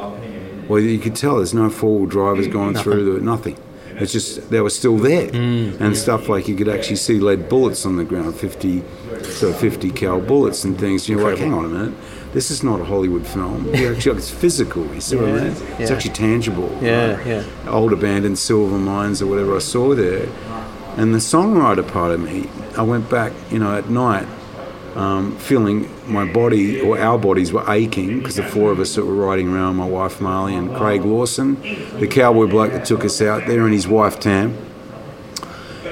Well, 0.67 0.79
you 0.79 0.99
could 0.99 1.15
tell 1.15 1.37
there's 1.37 1.53
no 1.53 1.69
four 1.69 1.99
wheel 1.99 2.07
drivers 2.07 2.47
going 2.47 2.75
through 2.75 3.13
there, 3.13 3.21
nothing. 3.21 3.57
It's 3.99 4.11
just 4.11 4.49
they 4.49 4.59
were 4.61 4.69
still 4.69 4.97
there, 4.97 5.27
mm. 5.27 5.79
and 5.79 5.95
stuff 5.95 6.29
like 6.29 6.47
you 6.47 6.55
could 6.55 6.67
actually 6.67 6.97
see 6.97 7.19
lead 7.19 7.49
bullets 7.49 7.85
on 7.85 7.95
the 7.95 8.03
ground, 8.03 8.35
50, 8.35 8.83
so 9.23 9.53
50 9.53 9.91
cal 9.91 10.19
bullets 10.19 10.63
and 10.63 10.79
things. 10.79 11.07
You're 11.09 11.27
like, 11.27 11.39
hang 11.39 11.53
on 11.53 11.65
a 11.65 11.67
minute, 11.67 11.93
this 12.33 12.51
is 12.51 12.63
not 12.63 12.79
a 12.79 12.83
Hollywood 12.83 13.25
film. 13.25 13.69
Actually, 13.75 14.17
it's 14.17 14.29
physical. 14.29 14.85
You 14.93 15.01
see 15.01 15.15
what 15.15 15.29
I 15.29 15.43
mean? 15.45 15.55
It's 15.79 15.89
actually 15.89 16.13
tangible. 16.13 16.75
Yeah, 16.81 17.23
yeah. 17.25 17.43
Old 17.67 17.91
abandoned 17.93 18.37
silver 18.37 18.77
mines 18.77 19.21
or 19.21 19.27
whatever 19.27 19.55
I 19.55 19.59
saw 19.59 19.95
there, 19.95 20.27
and 20.97 21.13
the 21.13 21.19
songwriter 21.19 21.87
part 21.87 22.11
of 22.11 22.19
me, 22.19 22.49
I 22.77 22.83
went 22.83 23.09
back, 23.09 23.33
you 23.49 23.57
know, 23.57 23.75
at 23.75 23.89
night 23.89 24.27
um, 24.97 25.37
feeling 25.37 25.87
my 26.07 26.25
body 26.25 26.81
or 26.81 26.99
our 26.99 27.19
bodies 27.19 27.53
were 27.53 27.63
aching 27.71 28.17
because 28.17 28.35
the 28.35 28.43
four 28.43 28.71
of 28.71 28.79
us 28.79 28.95
that 28.95 29.05
were 29.05 29.13
riding 29.13 29.53
around, 29.53 29.75
my 29.75 29.87
wife 29.87 30.19
Marley 30.19 30.55
and 30.55 30.75
Craig 30.75 31.05
Lawson, 31.05 31.61
the 31.99 32.07
cowboy 32.07 32.47
bloke 32.47 32.71
that 32.71 32.83
took 32.85 33.05
us 33.05 33.21
out 33.21 33.45
there, 33.45 33.63
and 33.65 33.73
his 33.73 33.87
wife 33.87 34.19
Tam. 34.19 34.57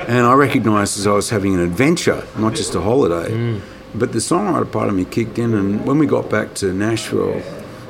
And 0.08 0.26
I 0.26 0.34
recognised 0.34 0.98
as 0.98 1.06
I 1.06 1.12
was 1.12 1.30
having 1.30 1.54
an 1.54 1.62
adventure, 1.62 2.26
not 2.38 2.56
just 2.56 2.74
a 2.74 2.82
holiday. 2.82 3.62
But 3.94 4.12
the 4.12 4.20
songwriter 4.20 4.70
part 4.70 4.90
of 4.90 4.96
me 4.96 5.06
kicked 5.06 5.38
in, 5.40 5.54
and 5.54 5.86
when 5.86 6.00
we 6.00 6.08
got 6.08 6.30
back 6.30 6.56
to 6.56 6.74
Nashville, 6.74 7.42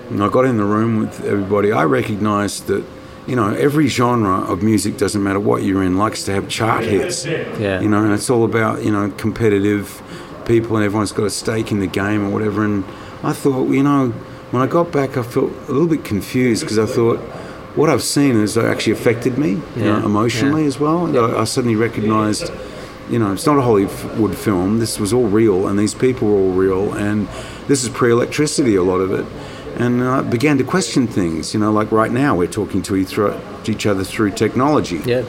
and 0.10 0.22
I 0.22 0.30
got 0.30 0.46
in 0.46 0.58
the 0.58 0.66
room 0.66 1.00
with 1.00 1.26
everybody, 1.26 1.72
I 1.72 1.84
recognised 1.86 2.68
that. 2.68 2.86
You 3.28 3.36
know, 3.36 3.56
every 3.56 3.88
genre 3.88 4.42
of 4.42 4.62
music 4.62 4.98
doesn't 4.98 5.24
matter 5.24 5.40
what 5.40 5.64
you're 5.64 5.82
in 5.82 5.98
likes 5.98 6.26
to 6.26 6.32
have 6.32 6.48
chart 6.48 6.84
hits. 6.84 7.26
Yeah. 7.26 7.82
You 7.82 7.90
know, 7.90 8.04
and 8.04 8.14
it's 8.14 8.30
all 8.30 8.46
about 8.46 8.84
you 8.84 8.92
know 8.92 9.10
competitive 9.18 10.00
people, 10.46 10.76
and 10.76 10.86
everyone's 10.86 11.12
got 11.12 11.26
a 11.26 11.30
stake 11.30 11.72
in 11.72 11.80
the 11.80 11.88
game 11.88 12.26
or 12.26 12.30
whatever. 12.30 12.64
And 12.64 12.84
I 13.24 13.34
thought, 13.34 13.70
you 13.70 13.84
know, 13.84 14.10
when 14.52 14.62
I 14.62 14.68
got 14.68 14.92
back, 14.92 15.18
I 15.18 15.24
felt 15.24 15.52
a 15.68 15.72
little 15.72 15.88
bit 15.88 16.06
confused 16.06 16.62
because 16.62 16.80
I 16.80 16.86
thought 16.86 17.20
what 17.76 17.90
I've 17.90 18.04
seen 18.04 18.36
has 18.40 18.58
actually 18.58 18.94
affected 18.94 19.38
me, 19.38 19.62
you 19.76 19.84
know, 19.84 19.98
emotionally 20.06 20.66
as 20.66 20.80
well. 20.80 21.18
I, 21.18 21.42
I 21.42 21.44
suddenly 21.44 21.76
recognised, 21.76 22.52
you 23.10 23.20
know, 23.20 23.34
it's 23.34 23.46
not 23.46 23.58
a 23.58 23.62
Hollywood 23.62 24.38
film. 24.38 24.80
This 24.80 25.00
was 25.00 25.12
all 25.12 25.28
real, 25.28 25.68
and 25.68 25.78
these 25.78 25.94
people 25.94 26.30
were 26.30 26.36
all 26.36 26.52
real, 26.52 26.94
and 26.94 27.28
this 27.68 27.84
is 27.84 27.90
pre-electricity, 27.90 28.76
a 28.76 28.84
lot 28.84 29.00
of 29.00 29.12
it. 29.12 29.26
And 29.78 30.02
I 30.02 30.22
began 30.22 30.58
to 30.60 30.64
question 30.64 31.06
things, 31.06 31.54
you 31.54 31.60
know, 31.60 31.72
like 31.72 31.92
right 31.92 32.12
now 32.12 32.34
we're 32.36 32.48
talking 32.48 32.82
to 32.84 32.96
each 32.96 33.18
other 33.20 34.04
through 34.06 34.32
technology. 34.32 35.02
Yeah. 35.06 35.26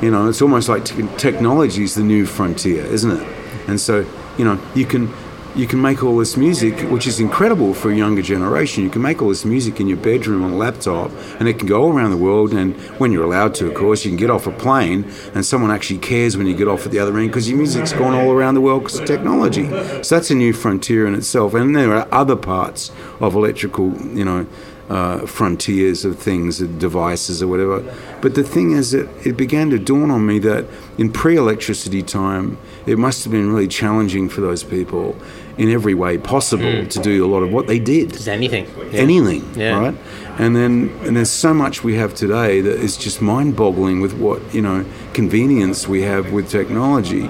You 0.00 0.12
know, 0.12 0.28
it's 0.28 0.40
almost 0.40 0.68
like 0.68 0.84
te- 0.84 1.08
technology 1.16 1.82
is 1.82 1.96
the 1.96 2.04
new 2.04 2.24
frontier, 2.24 2.84
isn't 2.84 3.10
it? 3.10 3.26
And 3.66 3.80
so, 3.80 4.06
you 4.38 4.44
know, 4.44 4.58
you 4.74 4.86
can 4.86 5.12
you 5.58 5.66
can 5.66 5.82
make 5.82 6.04
all 6.04 6.16
this 6.16 6.36
music, 6.36 6.78
which 6.90 7.06
is 7.06 7.18
incredible 7.18 7.74
for 7.74 7.90
a 7.90 7.96
younger 7.96 8.22
generation. 8.22 8.84
You 8.84 8.90
can 8.90 9.02
make 9.02 9.20
all 9.20 9.28
this 9.28 9.44
music 9.44 9.80
in 9.80 9.88
your 9.88 9.96
bedroom 9.96 10.44
on 10.44 10.52
a 10.52 10.56
laptop, 10.56 11.10
and 11.40 11.48
it 11.48 11.58
can 11.58 11.66
go 11.66 11.82
all 11.82 11.92
around 11.92 12.10
the 12.10 12.16
world. 12.16 12.52
And 12.52 12.76
when 13.00 13.10
you're 13.10 13.24
allowed 13.24 13.54
to, 13.56 13.66
of 13.66 13.74
course, 13.74 14.04
you 14.04 14.10
can 14.12 14.18
get 14.18 14.30
off 14.30 14.46
a 14.46 14.52
plane, 14.52 15.10
and 15.34 15.44
someone 15.44 15.72
actually 15.72 15.98
cares 15.98 16.36
when 16.36 16.46
you 16.46 16.54
get 16.54 16.68
off 16.68 16.86
at 16.86 16.92
the 16.92 17.00
other 17.00 17.18
end 17.18 17.30
because 17.30 17.48
your 17.48 17.58
music's 17.58 17.92
gone 17.92 18.14
all 18.14 18.30
around 18.30 18.54
the 18.54 18.60
world 18.60 18.84
because 18.84 19.00
of 19.00 19.06
technology. 19.06 19.68
So 20.02 20.14
that's 20.14 20.30
a 20.30 20.34
new 20.34 20.52
frontier 20.52 21.06
in 21.06 21.14
itself. 21.14 21.54
And 21.54 21.74
there 21.74 21.92
are 21.92 22.06
other 22.12 22.36
parts 22.36 22.92
of 23.18 23.34
electrical, 23.34 23.96
you 24.14 24.24
know, 24.24 24.46
uh, 24.88 25.26
frontiers 25.26 26.04
of 26.04 26.18
things, 26.18 26.60
of 26.60 26.78
devices 26.78 27.42
or 27.42 27.46
whatever. 27.48 27.82
But 28.20 28.34
the 28.34 28.42
thing 28.42 28.72
is 28.72 28.92
that 28.92 29.08
it 29.26 29.36
began 29.36 29.70
to 29.70 29.78
dawn 29.78 30.10
on 30.10 30.26
me 30.26 30.38
that 30.40 30.64
in 30.96 31.12
pre-electricity 31.12 32.02
time, 32.02 32.56
it 32.86 32.98
must 32.98 33.24
have 33.24 33.30
been 33.32 33.52
really 33.52 33.68
challenging 33.68 34.28
for 34.28 34.40
those 34.40 34.64
people 34.64 35.16
in 35.58 35.68
every 35.70 35.92
way 35.92 36.16
possible 36.16 36.86
to 36.86 36.98
do 37.00 37.24
a 37.24 37.28
lot 37.28 37.42
of 37.42 37.52
what 37.52 37.66
they 37.66 37.78
did. 37.78 38.12
Just 38.12 38.28
anything. 38.28 38.66
Yeah. 38.92 39.00
Anything, 39.00 39.44
Yeah. 39.56 39.78
right? 39.78 39.94
And 40.38 40.54
then, 40.54 40.96
and 41.04 41.16
there's 41.16 41.30
so 41.30 41.52
much 41.52 41.82
we 41.82 41.96
have 41.96 42.14
today 42.14 42.60
that 42.60 42.78
is 42.78 42.96
just 42.96 43.20
mind-boggling 43.20 44.00
with 44.00 44.14
what 44.14 44.40
you 44.54 44.62
know 44.62 44.84
convenience 45.12 45.88
we 45.88 46.02
have 46.02 46.32
with 46.32 46.48
technology. 46.48 47.28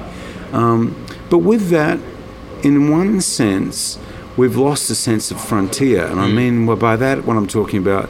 Um, 0.52 0.94
but 1.30 1.38
with 1.38 1.70
that, 1.70 1.98
in 2.62 2.90
one 2.90 3.20
sense, 3.22 3.98
we've 4.38 4.56
lost 4.56 4.88
a 4.88 4.94
sense 4.94 5.30
of 5.30 5.38
frontier. 5.40 6.06
And 6.06 6.18
I 6.20 6.28
mean, 6.28 6.64
well, 6.64 6.76
by 6.76 6.96
that, 6.96 7.24
what 7.26 7.36
I'm 7.36 7.46
talking 7.48 7.78
about 7.80 8.08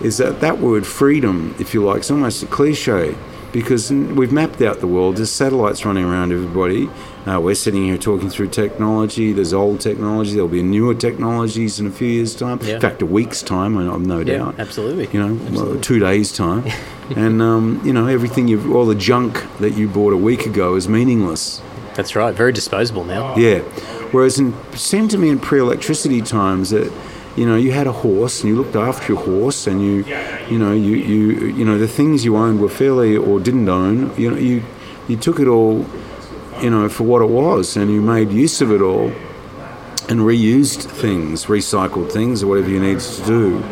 is 0.00 0.16
that 0.18 0.40
that 0.40 0.58
word 0.58 0.86
freedom, 0.86 1.54
if 1.60 1.74
you 1.74 1.84
like, 1.84 2.00
is 2.00 2.10
almost 2.10 2.42
a 2.42 2.46
cliche 2.46 3.14
because 3.52 3.90
we've 3.90 4.30
mapped 4.32 4.60
out 4.62 4.80
the 4.80 4.86
world. 4.86 5.16
There's 5.16 5.30
satellites 5.30 5.84
running 5.84 6.04
around 6.04 6.32
everybody. 6.32 6.88
Uh, 7.26 7.40
we're 7.40 7.54
sitting 7.54 7.84
here 7.84 7.96
talking 7.98 8.28
through 8.30 8.48
technology. 8.48 9.32
There's 9.32 9.52
old 9.54 9.80
technology. 9.80 10.32
There'll 10.32 10.48
be 10.48 10.62
newer 10.62 10.94
technologies 10.94 11.80
in 11.80 11.86
a 11.86 11.90
few 11.90 12.08
years' 12.08 12.34
time. 12.34 12.58
Yeah. 12.62 12.74
In 12.76 12.80
fact, 12.80 13.00
a 13.02 13.06
week's 13.06 13.42
time, 13.42 13.76
I- 13.78 13.92
I've 13.92 14.06
no 14.06 14.18
Yeah, 14.20 14.38
doubt. 14.38 14.54
absolutely. 14.58 15.08
You 15.12 15.26
know, 15.26 15.38
well, 15.52 15.80
two 15.80 15.98
days' 15.98 16.30
time. 16.32 16.64
and, 17.16 17.40
um, 17.42 17.80
you 17.84 17.92
know, 17.92 18.06
everything 18.06 18.48
you've, 18.48 18.70
all 18.74 18.86
the 18.86 18.94
junk 18.94 19.44
that 19.60 19.74
you 19.74 19.88
bought 19.88 20.12
a 20.12 20.16
week 20.18 20.46
ago 20.46 20.74
is 20.76 20.88
meaningless. 20.88 21.60
That's 21.94 22.14
right. 22.14 22.34
Very 22.34 22.52
disposable 22.52 23.04
now. 23.04 23.34
Yeah. 23.36 23.62
Whereas 24.12 24.38
it 24.40 24.54
seemed 24.74 25.10
to 25.12 25.18
me 25.18 25.28
in 25.28 25.38
pre-electricity 25.38 26.22
times 26.22 26.70
that 26.70 26.92
you 27.36 27.46
know 27.46 27.56
you 27.56 27.72
had 27.72 27.86
a 27.86 27.92
horse 27.92 28.40
and 28.40 28.48
you 28.48 28.56
looked 28.56 28.74
after 28.74 29.12
your 29.12 29.22
horse 29.22 29.66
and 29.66 29.80
you 29.80 30.04
you 30.48 30.58
know 30.58 30.72
you 30.72 30.96
you 30.96 31.46
you 31.46 31.64
know 31.64 31.78
the 31.78 31.86
things 31.86 32.24
you 32.24 32.36
owned 32.36 32.60
were 32.60 32.68
fairly 32.68 33.16
or 33.16 33.38
didn't 33.38 33.68
own 33.68 34.12
you 34.16 34.30
know 34.30 34.36
you 34.36 34.64
you 35.06 35.16
took 35.16 35.38
it 35.38 35.46
all 35.46 35.86
you 36.60 36.70
know 36.70 36.88
for 36.88 37.04
what 37.04 37.22
it 37.22 37.28
was 37.28 37.76
and 37.76 37.92
you 37.92 38.00
made 38.00 38.32
use 38.32 38.60
of 38.60 38.72
it 38.72 38.80
all 38.80 39.12
and 40.08 40.20
reused 40.20 40.82
things 40.82 41.46
recycled 41.46 42.10
things 42.10 42.42
or 42.42 42.48
whatever 42.48 42.70
you 42.70 42.80
needed 42.80 43.00
to 43.00 43.24
do 43.24 43.62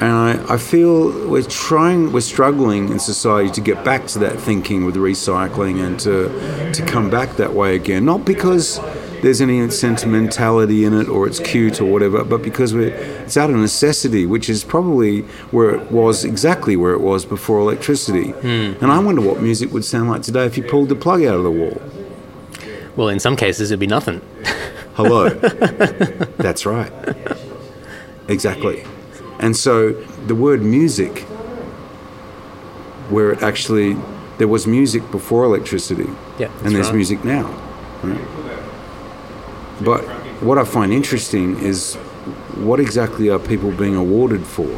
and 0.00 0.12
I, 0.12 0.54
I 0.54 0.56
feel 0.58 1.28
we're 1.28 1.42
trying, 1.42 2.12
we're 2.12 2.20
struggling 2.20 2.88
in 2.88 2.98
society 2.98 3.50
to 3.52 3.60
get 3.60 3.84
back 3.84 4.06
to 4.08 4.18
that 4.18 4.40
thinking 4.40 4.84
with 4.84 4.96
recycling 4.96 5.82
and 5.82 5.98
to, 6.00 6.72
to 6.72 6.84
come 6.84 7.10
back 7.10 7.36
that 7.36 7.54
way 7.54 7.76
again. 7.76 8.04
Not 8.04 8.24
because 8.24 8.80
there's 9.24 9.40
any 9.40 9.68
sentimentality 9.70 10.84
in 10.84 10.92
it 10.92 11.08
or 11.08 11.26
it's 11.26 11.40
cute 11.40 11.80
or 11.80 11.86
whatever, 11.86 12.22
but 12.24 12.42
because 12.42 12.74
we're, 12.74 12.88
it's 13.24 13.38
out 13.38 13.48
of 13.48 13.56
necessity, 13.56 14.26
which 14.26 14.50
is 14.50 14.62
probably 14.62 15.22
where 15.50 15.70
it 15.70 15.90
was 15.90 16.24
exactly 16.26 16.76
where 16.76 16.92
it 16.92 17.00
was 17.00 17.24
before 17.24 17.58
electricity. 17.58 18.32
Hmm. 18.32 18.74
And 18.82 18.92
I 18.92 18.98
wonder 18.98 19.22
what 19.22 19.40
music 19.40 19.72
would 19.72 19.84
sound 19.84 20.10
like 20.10 20.22
today 20.22 20.44
if 20.44 20.58
you 20.58 20.62
pulled 20.62 20.90
the 20.90 20.94
plug 20.94 21.24
out 21.24 21.36
of 21.36 21.42
the 21.42 21.50
wall. 21.50 21.80
Well, 22.96 23.08
in 23.08 23.18
some 23.18 23.34
cases, 23.34 23.70
it'd 23.70 23.80
be 23.80 23.86
nothing. 23.86 24.20
Hello. 24.94 25.28
That's 26.36 26.66
right. 26.66 26.92
Exactly. 28.28 28.84
And 29.40 29.56
so 29.56 29.92
the 30.26 30.34
word 30.34 30.62
music, 30.62 31.20
where 33.08 33.32
it 33.32 33.42
actually, 33.42 33.96
there 34.38 34.48
was 34.48 34.66
music 34.66 35.10
before 35.10 35.44
electricity, 35.44 36.08
Yeah, 36.38 36.50
and 36.62 36.74
there's 36.74 36.86
right. 36.88 36.94
music 36.96 37.24
now. 37.24 37.46
right? 38.02 38.20
But 39.84 40.02
what 40.42 40.58
I 40.58 40.64
find 40.64 40.92
interesting 40.92 41.58
is 41.58 41.94
what 42.56 42.80
exactly 42.80 43.28
are 43.28 43.38
people 43.38 43.70
being 43.70 43.96
awarded 43.96 44.44
for? 44.46 44.68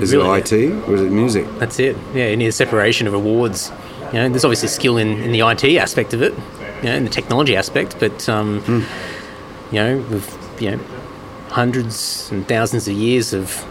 Is 0.00 0.12
really- 0.14 0.38
it 0.40 0.52
IT 0.52 0.72
or 0.88 0.94
is 0.94 1.00
it 1.02 1.10
music? 1.10 1.46
That's 1.58 1.78
it. 1.80 1.96
Yeah, 2.14 2.28
you 2.28 2.36
need 2.36 2.46
a 2.46 2.52
separation 2.52 3.06
of 3.06 3.14
awards. 3.14 3.72
You 4.12 4.20
know, 4.20 4.28
there's 4.28 4.44
obviously 4.44 4.68
skill 4.68 4.96
in, 4.96 5.08
in 5.22 5.32
the 5.32 5.40
IT 5.40 5.64
aspect 5.76 6.14
of 6.14 6.22
it, 6.22 6.32
you 6.82 6.88
know, 6.88 6.94
in 6.94 7.04
the 7.04 7.10
technology 7.10 7.56
aspect, 7.56 7.96
but 7.98 8.28
um, 8.28 8.60
Hmm. 8.60 8.82
you 9.74 9.80
know, 9.82 9.96
with 10.10 10.26
you 10.60 10.70
know, 10.72 10.78
hundreds 11.50 12.28
and 12.30 12.46
thousands 12.46 12.86
of 12.88 12.94
years 12.94 13.32
of 13.32 13.64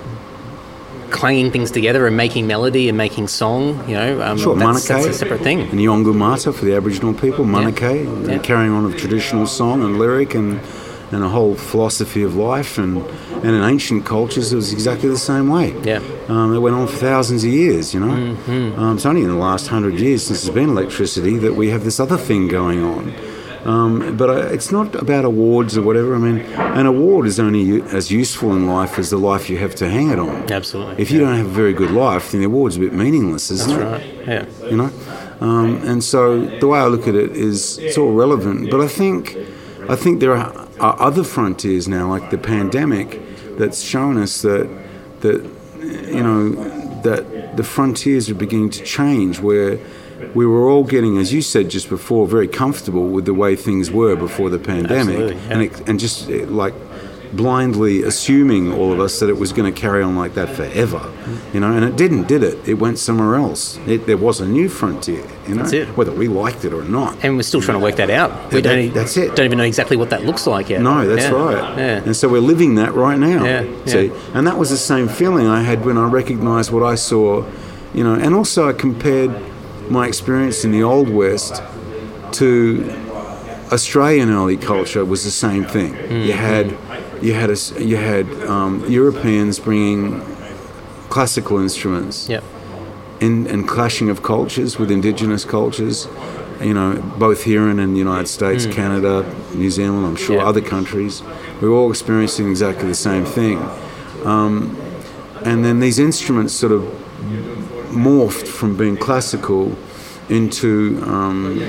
clanging 1.11 1.51
things 1.51 1.71
together 1.71 2.07
and 2.07 2.15
making 2.17 2.47
melody 2.47 2.89
and 2.89 2.97
making 2.97 3.27
song, 3.27 3.87
you 3.87 3.95
know, 3.95 4.21
um, 4.21 4.37
Sure, 4.37 4.55
that's, 4.55 4.87
that's 4.87 5.05
a 5.05 5.13
separate 5.13 5.41
thing. 5.41 5.61
And 5.61 5.79
Yolngu 5.79 6.15
Matha 6.15 6.53
for 6.53 6.65
the 6.65 6.75
Aboriginal 6.75 7.13
people, 7.13 7.45
Manikay, 7.45 8.05
Yeah. 8.27 8.33
and 8.33 8.43
carrying 8.43 8.71
on 8.71 8.85
of 8.85 8.97
traditional 8.97 9.47
song 9.47 9.83
and 9.83 9.97
lyric 9.99 10.35
and, 10.35 10.59
and 11.11 11.23
a 11.23 11.29
whole 11.29 11.55
philosophy 11.55 12.23
of 12.23 12.35
life. 12.35 12.77
And, 12.77 12.97
and 13.43 13.45
in 13.45 13.61
ancient 13.63 14.05
cultures, 14.05 14.51
it 14.51 14.55
was 14.55 14.73
exactly 14.73 15.09
the 15.09 15.17
same 15.17 15.47
way. 15.49 15.73
Yeah. 15.83 16.01
Um, 16.27 16.53
it 16.53 16.59
went 16.59 16.75
on 16.75 16.87
for 16.87 16.97
thousands 16.97 17.43
of 17.43 17.49
years, 17.51 17.93
you 17.93 17.99
know. 17.99 18.07
Mm-hmm. 18.35 18.79
Um, 18.79 18.97
it's 18.97 19.05
only 19.05 19.21
in 19.21 19.29
the 19.29 19.35
last 19.35 19.67
hundred 19.67 19.95
years 19.99 20.25
since 20.27 20.43
there's 20.43 20.53
been 20.53 20.69
electricity 20.69 21.37
that 21.37 21.53
we 21.55 21.69
have 21.69 21.83
this 21.83 21.99
other 21.99 22.17
thing 22.17 22.47
going 22.47 22.83
on. 22.83 23.13
Um, 23.65 24.15
but 24.17 24.29
uh, 24.29 24.33
it's 24.53 24.71
not 24.71 24.95
about 24.95 25.25
awards 25.25 25.77
or 25.77 25.81
whatever. 25.81 26.15
I 26.15 26.19
mean, 26.19 26.39
an 26.55 26.85
award 26.85 27.25
is 27.27 27.39
only 27.39 27.61
u- 27.61 27.83
as 27.85 28.11
useful 28.11 28.53
in 28.55 28.67
life 28.67 28.97
as 28.99 29.09
the 29.09 29.17
life 29.17 29.49
you 29.49 29.57
have 29.57 29.75
to 29.75 29.89
hang 29.89 30.09
it 30.09 30.19
on. 30.19 30.51
Absolutely. 30.51 31.01
If 31.01 31.11
you 31.11 31.19
don't 31.19 31.35
have 31.35 31.47
a 31.47 31.49
very 31.49 31.73
good 31.73 31.91
life, 31.91 32.31
then 32.31 32.41
the 32.41 32.47
award's 32.47 32.77
a 32.77 32.79
bit 32.79 32.93
meaningless, 32.93 33.51
isn't 33.51 33.79
it? 33.81 33.83
Right. 33.83 34.27
Yeah. 34.27 34.45
you 34.69 34.77
know. 34.77 34.91
Um, 35.41 35.77
and 35.83 36.03
so 36.03 36.45
the 36.59 36.67
way 36.67 36.79
I 36.79 36.85
look 36.87 37.07
at 37.07 37.15
it 37.15 37.31
is 37.31 37.77
it's 37.77 37.97
all 37.97 38.11
relevant, 38.13 38.71
but 38.71 38.79
I 38.81 38.87
think 38.87 39.35
I 39.89 39.95
think 39.95 40.19
there 40.19 40.35
are, 40.35 40.67
are 40.79 40.99
other 40.99 41.23
frontiers 41.23 41.87
now, 41.87 42.09
like 42.09 42.29
the 42.31 42.37
pandemic, 42.37 43.21
that's 43.57 43.81
shown 43.81 44.17
us 44.17 44.41
that 44.41 44.67
that 45.21 45.43
you 46.15 46.23
know 46.23 46.51
that 47.03 47.55
the 47.57 47.63
frontiers 47.63 48.29
are 48.29 48.35
beginning 48.35 48.69
to 48.71 48.83
change 48.83 49.39
where. 49.39 49.79
We 50.35 50.45
were 50.45 50.69
all 50.69 50.83
getting, 50.83 51.17
as 51.17 51.33
you 51.33 51.41
said 51.41 51.69
just 51.69 51.89
before, 51.89 52.27
very 52.27 52.47
comfortable 52.47 53.07
with 53.07 53.25
the 53.25 53.33
way 53.33 53.55
things 53.55 53.89
were 53.91 54.15
before 54.15 54.49
the 54.49 54.59
pandemic, 54.59 55.17
yeah. 55.35 55.39
and 55.51 55.61
it, 55.63 55.87
and 55.87 55.99
just 55.99 56.29
eh, 56.29 56.45
like 56.47 56.73
blindly 57.33 58.03
assuming 58.03 58.71
all 58.73 58.93
of 58.93 58.99
us 59.01 59.19
that 59.19 59.29
it 59.29 59.37
was 59.37 59.51
going 59.51 59.71
to 59.71 59.77
carry 59.81 60.01
on 60.01 60.15
like 60.15 60.33
that 60.35 60.49
forever, 60.49 61.11
you 61.53 61.59
know, 61.59 61.71
and 61.73 61.83
it 61.83 61.95
didn't, 61.97 62.25
did 62.27 62.41
it? 62.41 62.67
It 62.67 62.75
went 62.75 62.99
somewhere 62.99 63.35
else. 63.35 63.77
It, 63.85 64.05
there 64.05 64.15
was 64.17 64.39
a 64.39 64.47
new 64.47 64.69
frontier, 64.69 65.25
you 65.45 65.55
know, 65.55 65.63
That's 65.63 65.73
it. 65.73 65.87
whether 65.97 66.11
we 66.13 66.29
liked 66.29 66.63
it 66.63 66.73
or 66.73 66.83
not. 66.83 67.17
And 67.23 67.35
we're 67.35 67.43
still 67.43 67.61
trying 67.61 67.79
to 67.79 67.83
work 67.83 67.97
that 67.97 68.09
out. 68.09 68.31
We 68.53 68.61
That- 68.61 68.75
don't, 68.75 68.93
that's 68.93 69.17
it. 69.17 69.35
don't 69.35 69.45
even 69.45 69.57
know 69.57 69.65
exactly 69.65 69.97
what 69.97 70.09
that 70.11 70.23
looks 70.25 70.47
like 70.47 70.69
yet. 70.69 70.81
No, 70.81 71.05
that's 71.07 71.25
Yeah. 71.25 71.31
right. 71.31 71.77
Yeah. 71.77 72.03
And 72.05 72.15
so 72.15 72.29
we're 72.29 72.39
living 72.39 72.75
that 72.75 72.93
right 72.93 73.19
now. 73.19 73.43
Yeah, 73.43 73.65
See, 73.85 74.05
yeah. 74.05 74.13
and 74.33 74.47
that 74.47 74.57
was 74.57 74.69
the 74.69 74.77
same 74.77 75.07
feeling 75.09 75.47
I 75.47 75.61
had 75.63 75.83
when 75.85 75.97
I 75.97 76.07
recognised 76.07 76.71
what 76.71 76.83
I 76.83 76.95
saw, 76.95 77.43
you 77.93 78.03
know, 78.05 78.13
and 78.13 78.33
also 78.35 78.69
I 78.69 78.73
compared 78.73 79.31
my 79.89 80.07
experience 80.07 80.63
in 80.65 80.71
the 80.71 80.83
Old 80.83 81.09
West 81.09 81.61
to 82.33 82.91
Australian 83.71 84.29
early 84.29 84.57
culture 84.57 85.03
was 85.05 85.23
the 85.23 85.31
same 85.31 85.63
thing. 85.65 85.93
You 86.25 86.33
had, 86.33 86.71
you 87.21 87.33
had, 87.33 87.49
a 87.49 87.57
you 87.83 87.97
had 87.97 88.25
um, 88.47 88.83
Europeans 88.89 89.59
bringing 89.59 90.21
classical 91.09 91.57
instruments 91.59 92.29
Yep. 92.29 92.43
in, 93.21 93.47
and 93.47 93.67
clashing 93.67 94.09
of 94.09 94.23
cultures 94.23 94.77
with 94.77 94.91
indigenous 94.91 95.45
cultures, 95.45 96.07
you 96.61 96.73
know, 96.73 97.01
both 97.17 97.43
here 97.43 97.67
and 97.67 97.79
in 97.79 97.93
the 97.93 97.99
United 97.99 98.27
States, 98.27 98.65
Canada, 98.65 99.25
New 99.53 99.71
Zealand, 99.71 100.05
I'm 100.05 100.15
sure 100.15 100.37
Yeah. 100.37 100.45
other 100.47 100.61
countries. 100.61 101.21
We 101.61 101.69
were 101.69 101.75
all 101.75 101.89
experiencing 101.89 102.49
exactly 102.49 102.87
the 102.87 102.95
same 102.95 103.25
thing. 103.25 103.57
Um, 104.25 104.75
and 105.43 105.63
then 105.63 105.79
these 105.79 105.97
instruments 105.99 106.53
sort 106.53 106.71
of 106.71 106.83
morphed 107.89 108.47
from 108.47 108.77
being 108.77 108.97
classical 108.97 109.77
into 110.29 111.01
um, 111.05 111.59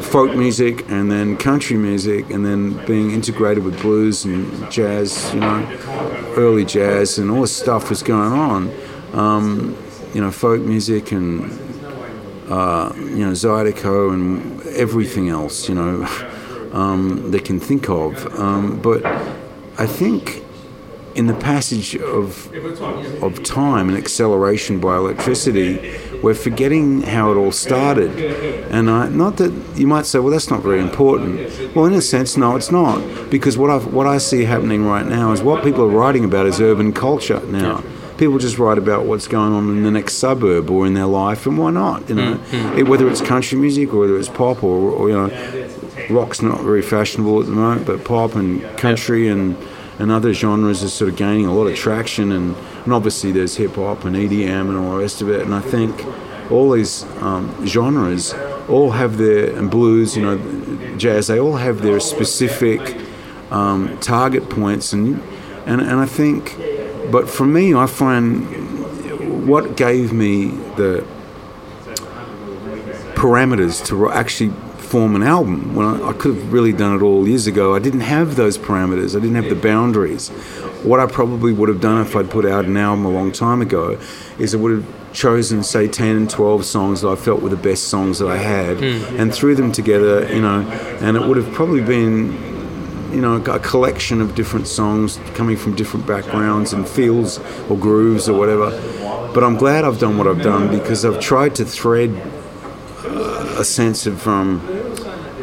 folk 0.00 0.34
music 0.36 0.88
and 0.90 1.10
then 1.10 1.36
country 1.36 1.76
music 1.76 2.28
and 2.30 2.44
then 2.44 2.84
being 2.86 3.12
integrated 3.12 3.62
with 3.62 3.80
blues 3.80 4.24
and 4.24 4.70
jazz, 4.70 5.32
you 5.32 5.40
know, 5.40 6.34
early 6.36 6.64
jazz 6.64 7.18
and 7.18 7.30
all 7.30 7.42
this 7.42 7.56
stuff 7.56 7.88
was 7.88 8.02
going 8.02 8.32
on. 8.32 8.72
Um, 9.12 9.76
you 10.12 10.20
know, 10.20 10.32
folk 10.32 10.60
music 10.60 11.12
and, 11.12 11.52
uh, 12.48 12.92
you 12.96 13.24
know, 13.24 13.32
Zydeco 13.32 14.12
and 14.12 14.60
everything 14.76 15.28
else, 15.28 15.68
you 15.68 15.74
know, 15.76 16.04
um, 16.72 17.30
they 17.30 17.38
can 17.38 17.60
think 17.60 17.88
of. 17.88 18.26
Um, 18.38 18.80
but 18.80 19.04
I 19.78 19.86
think 19.86 20.44
in 21.14 21.26
the 21.26 21.34
passage 21.34 21.96
of, 21.96 22.52
of 23.22 23.42
time 23.42 23.88
and 23.88 23.96
acceleration 23.98 24.80
by 24.80 24.96
electricity, 24.96 25.98
we're 26.22 26.34
forgetting 26.34 27.02
how 27.02 27.32
it 27.32 27.36
all 27.36 27.52
started. 27.52 28.10
And 28.70 28.88
I, 28.90 29.08
not 29.08 29.36
that 29.38 29.52
you 29.76 29.86
might 29.86 30.06
say, 30.06 30.18
well, 30.18 30.30
that's 30.30 30.50
not 30.50 30.62
very 30.62 30.80
important. 30.80 31.74
Well, 31.74 31.86
in 31.86 31.94
a 31.94 32.00
sense, 32.00 32.36
no, 32.36 32.56
it's 32.56 32.70
not. 32.70 33.00
Because 33.30 33.58
what, 33.58 33.70
I've, 33.70 33.92
what 33.92 34.06
I 34.06 34.18
see 34.18 34.44
happening 34.44 34.84
right 34.84 35.06
now 35.06 35.32
is 35.32 35.42
what 35.42 35.64
people 35.64 35.82
are 35.82 35.88
writing 35.88 36.24
about 36.24 36.46
is 36.46 36.60
urban 36.60 36.92
culture 36.92 37.40
now. 37.46 37.82
People 38.18 38.38
just 38.38 38.58
write 38.58 38.76
about 38.76 39.06
what's 39.06 39.26
going 39.26 39.52
on 39.54 39.70
in 39.70 39.82
the 39.82 39.90
next 39.90 40.14
suburb 40.14 40.70
or 40.70 40.86
in 40.86 40.92
their 40.92 41.06
life, 41.06 41.46
and 41.46 41.56
why 41.56 41.70
not? 41.70 42.06
You 42.08 42.16
know, 42.16 42.34
mm-hmm. 42.34 42.78
It- 42.78 42.86
whether 42.86 43.08
it's 43.08 43.22
country 43.22 43.58
music 43.58 43.94
or 43.94 44.00
whether 44.00 44.18
it's 44.18 44.28
pop 44.28 44.62
or, 44.62 44.90
or 44.90 45.08
you 45.08 45.16
know, 45.16 45.68
rock's 46.10 46.42
not 46.42 46.60
very 46.60 46.82
fashionable 46.82 47.40
at 47.40 47.46
the 47.46 47.52
moment, 47.52 47.86
but 47.86 48.04
pop 48.04 48.34
and 48.34 48.62
country 48.76 49.28
and, 49.28 49.56
and 50.00 50.10
other 50.10 50.32
genres 50.32 50.82
are 50.82 50.88
sort 50.88 51.10
of 51.10 51.16
gaining 51.16 51.44
a 51.44 51.52
lot 51.52 51.66
of 51.66 51.76
traction. 51.76 52.32
And, 52.32 52.56
and 52.84 52.92
obviously, 52.92 53.32
there's 53.32 53.56
hip 53.56 53.74
hop 53.74 54.04
and 54.06 54.16
EDM 54.16 54.68
and 54.70 54.76
all 54.76 54.92
the 54.92 54.98
rest 54.98 55.20
of 55.20 55.28
it. 55.28 55.42
And 55.42 55.54
I 55.54 55.60
think 55.60 56.06
all 56.50 56.70
these 56.70 57.04
um, 57.20 57.66
genres 57.66 58.32
all 58.66 58.92
have 58.92 59.18
their, 59.18 59.54
and 59.56 59.70
blues, 59.70 60.16
you 60.16 60.22
know, 60.22 60.96
jazz, 60.96 61.26
they 61.26 61.38
all 61.38 61.56
have 61.56 61.82
their 61.82 62.00
specific 62.00 62.98
um, 63.50 63.98
target 63.98 64.48
points. 64.48 64.94
And, 64.94 65.22
and, 65.66 65.82
and 65.82 66.00
I 66.00 66.06
think, 66.06 66.56
but 67.12 67.28
for 67.28 67.44
me, 67.44 67.74
I 67.74 67.86
find 67.86 69.46
what 69.46 69.76
gave 69.76 70.14
me 70.14 70.46
the 70.76 71.06
parameters 73.14 73.84
to 73.88 74.10
actually 74.10 74.54
form 74.90 75.14
an 75.14 75.22
album. 75.22 75.76
When 75.76 75.86
I, 75.86 76.08
I 76.08 76.12
could 76.12 76.34
have 76.34 76.52
really 76.52 76.72
done 76.72 76.96
it 76.96 77.02
all 77.02 77.26
years 77.28 77.46
ago, 77.46 77.76
I 77.76 77.78
didn't 77.78 78.00
have 78.00 78.34
those 78.34 78.58
parameters. 78.58 79.16
I 79.16 79.20
didn't 79.20 79.36
have 79.36 79.48
the 79.48 79.54
boundaries. 79.54 80.30
What 80.82 80.98
I 80.98 81.06
probably 81.06 81.52
would 81.52 81.68
have 81.68 81.80
done 81.80 82.00
if 82.00 82.16
I'd 82.16 82.28
put 82.28 82.44
out 82.44 82.64
an 82.64 82.76
album 82.76 83.04
a 83.04 83.10
long 83.10 83.30
time 83.30 83.62
ago 83.62 84.00
is 84.38 84.52
I 84.52 84.58
would 84.58 84.72
have 84.72 85.12
chosen, 85.12 85.62
say, 85.62 85.86
10 85.86 86.16
and 86.16 86.28
12 86.28 86.64
songs 86.64 87.02
that 87.02 87.08
I 87.08 87.14
felt 87.14 87.40
were 87.40 87.50
the 87.50 87.56
best 87.56 87.84
songs 87.84 88.18
that 88.18 88.28
I 88.28 88.36
had 88.36 88.82
and 88.82 89.32
threw 89.32 89.54
them 89.54 89.70
together, 89.70 90.32
you 90.32 90.40
know, 90.40 90.62
and 91.00 91.16
it 91.16 91.22
would 91.22 91.36
have 91.36 91.52
probably 91.52 91.82
been 91.82 92.50
you 93.12 93.20
know, 93.20 93.36
a 93.36 93.58
collection 93.58 94.20
of 94.20 94.34
different 94.34 94.68
songs 94.68 95.18
coming 95.34 95.56
from 95.56 95.74
different 95.74 96.06
backgrounds 96.06 96.72
and 96.72 96.88
feels 96.88 97.38
or 97.68 97.76
grooves 97.76 98.28
or 98.28 98.38
whatever. 98.38 98.70
But 99.34 99.44
I'm 99.44 99.56
glad 99.56 99.84
I've 99.84 99.98
done 99.98 100.16
what 100.16 100.26
I've 100.26 100.42
done 100.42 100.68
because 100.76 101.04
I've 101.04 101.20
tried 101.20 101.56
to 101.56 101.64
thread 101.64 102.10
a 103.04 103.64
sense 103.64 104.06
of 104.06 104.26
um, 104.26 104.60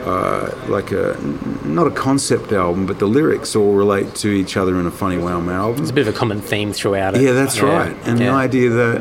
uh, 0.08 0.56
like 0.68 0.92
a 0.92 1.18
not 1.66 1.88
a 1.88 1.92
concept 1.92 2.52
album, 2.52 2.86
but 2.86 2.98
the 3.00 3.08
lyrics 3.08 3.56
all 3.56 3.74
relate 3.74 4.16
to 4.16 4.30
each 4.30 4.56
other 4.58 4.80
in 4.80 4.86
a 4.86 4.92
funny 4.92 5.18
way 5.18 5.32
on 5.34 5.46
my 5.46 5.54
album. 5.54 5.82
It's 5.82 5.92
a 5.92 5.94
bit 5.94 6.08
of 6.08 6.16
a 6.16 6.18
common 6.18 6.40
theme 6.42 6.72
throughout 6.74 7.16
it. 7.16 7.22
Yeah, 7.22 7.34
that's 7.34 7.60
right. 7.62 7.96
And 8.06 8.18
the 8.18 8.30
idea 8.30 8.70
that 8.70 8.98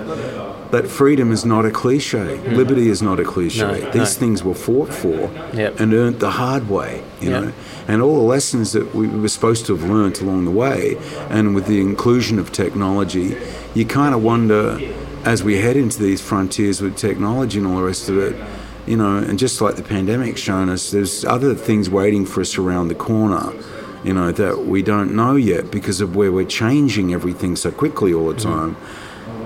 that 0.73 0.89
freedom 0.89 1.31
is 1.31 1.45
not 1.45 1.65
a 1.65 1.71
cliche, 1.71 2.39
liberty 2.61 2.89
is 2.89 3.01
not 3.01 3.21
a 3.21 3.25
cliche. 3.25 3.61
No, 3.61 3.75
These 3.93 3.95
no. 4.17 4.21
things 4.23 4.43
were 4.43 4.55
fought 4.55 4.93
for 4.93 5.31
Yep. 5.55 5.79
and 5.81 5.95
earned 5.95 6.19
the 6.19 6.33
hard 6.33 6.69
way, 6.69 7.03
you 7.21 7.31
Yep. 7.31 7.45
know. 7.45 7.53
And 7.87 8.03
all 8.03 8.17
the 8.17 8.27
lessons 8.37 8.73
that 8.73 8.93
we 8.93 9.07
were 9.07 9.29
supposed 9.29 9.65
to 9.67 9.77
have 9.77 9.89
learnt 9.89 10.21
along 10.21 10.45
the 10.45 10.51
way, 10.51 10.99
and 11.31 11.55
with 11.55 11.67
the 11.67 11.81
inclusion 11.81 12.41
of 12.41 12.51
technology, 12.51 13.37
you 13.75 13.85
kind 13.85 14.13
of 14.13 14.23
wonder 14.25 14.81
as 15.25 15.45
we 15.45 15.59
head 15.59 15.77
into 15.77 15.99
these 16.03 16.21
frontiers 16.21 16.81
with 16.83 16.97
technology 16.97 17.59
and 17.59 17.67
all 17.69 17.77
the 17.77 17.83
rest 17.83 18.09
of 18.09 18.19
it. 18.19 18.35
You 18.87 18.97
know, 18.97 19.17
and 19.17 19.39
just 19.39 19.61
like 19.61 19.77
the 19.77 19.83
pandemic's 19.83 20.41
shown 20.41 20.69
us, 20.69 20.91
there's 20.93 21.25
other 21.25 21.55
things 21.55 21.91
waiting 21.91 22.25
for 22.25 22.41
us 22.41 22.57
around 22.57 22.89
the 22.89 22.95
corner 22.95 23.53
you 24.07 24.15
know, 24.15 24.31
that 24.31 24.67
we 24.67 24.83
don't 24.83 25.17
know 25.17 25.35
yet 25.35 25.73
because 25.73 26.01
of 26.01 26.15
where 26.15 26.31
we're 26.31 26.47
changing 26.47 27.13
everything 27.13 27.57
so 27.57 27.73
quickly 27.73 28.15
all 28.15 28.29
the 28.29 28.35
mm-hmm. 28.35 28.75
time. 28.75 28.77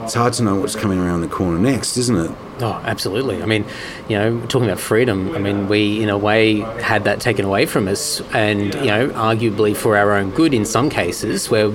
It's 0.05 0.12
hard 0.12 0.35
to 0.35 0.42
know 0.42 0.57
what's 0.57 0.76
coming 0.76 0.98
around 0.98 1.22
the 1.22 1.29
corner 1.29 1.59
next, 1.59 1.96
isn't 1.96 2.16
it? 2.16 2.31
Oh, 2.61 2.83
absolutely. 2.85 3.42
I 3.42 3.46
mean, 3.46 3.64
you 4.09 4.18
know, 4.18 4.40
talking 4.46 4.68
about 4.68 4.81
freedom, 4.81 5.35
I 5.35 5.38
mean, 5.38 5.68
we 5.68 6.03
in 6.03 6.11
a 6.11 6.18
way 6.18 6.57
had 6.83 7.05
that 7.05 7.20
taken 7.20 7.46
away 7.46 7.64
from 7.64 7.88
us, 7.88 8.20
and, 8.33 8.74
you 8.74 8.87
know, 8.87 9.09
arguably 9.11 9.74
for 9.74 9.96
our 9.96 10.12
own 10.12 10.31
good 10.31 10.53
in 10.53 10.66
some 10.66 10.90
cases, 10.90 11.48
where 11.48 11.70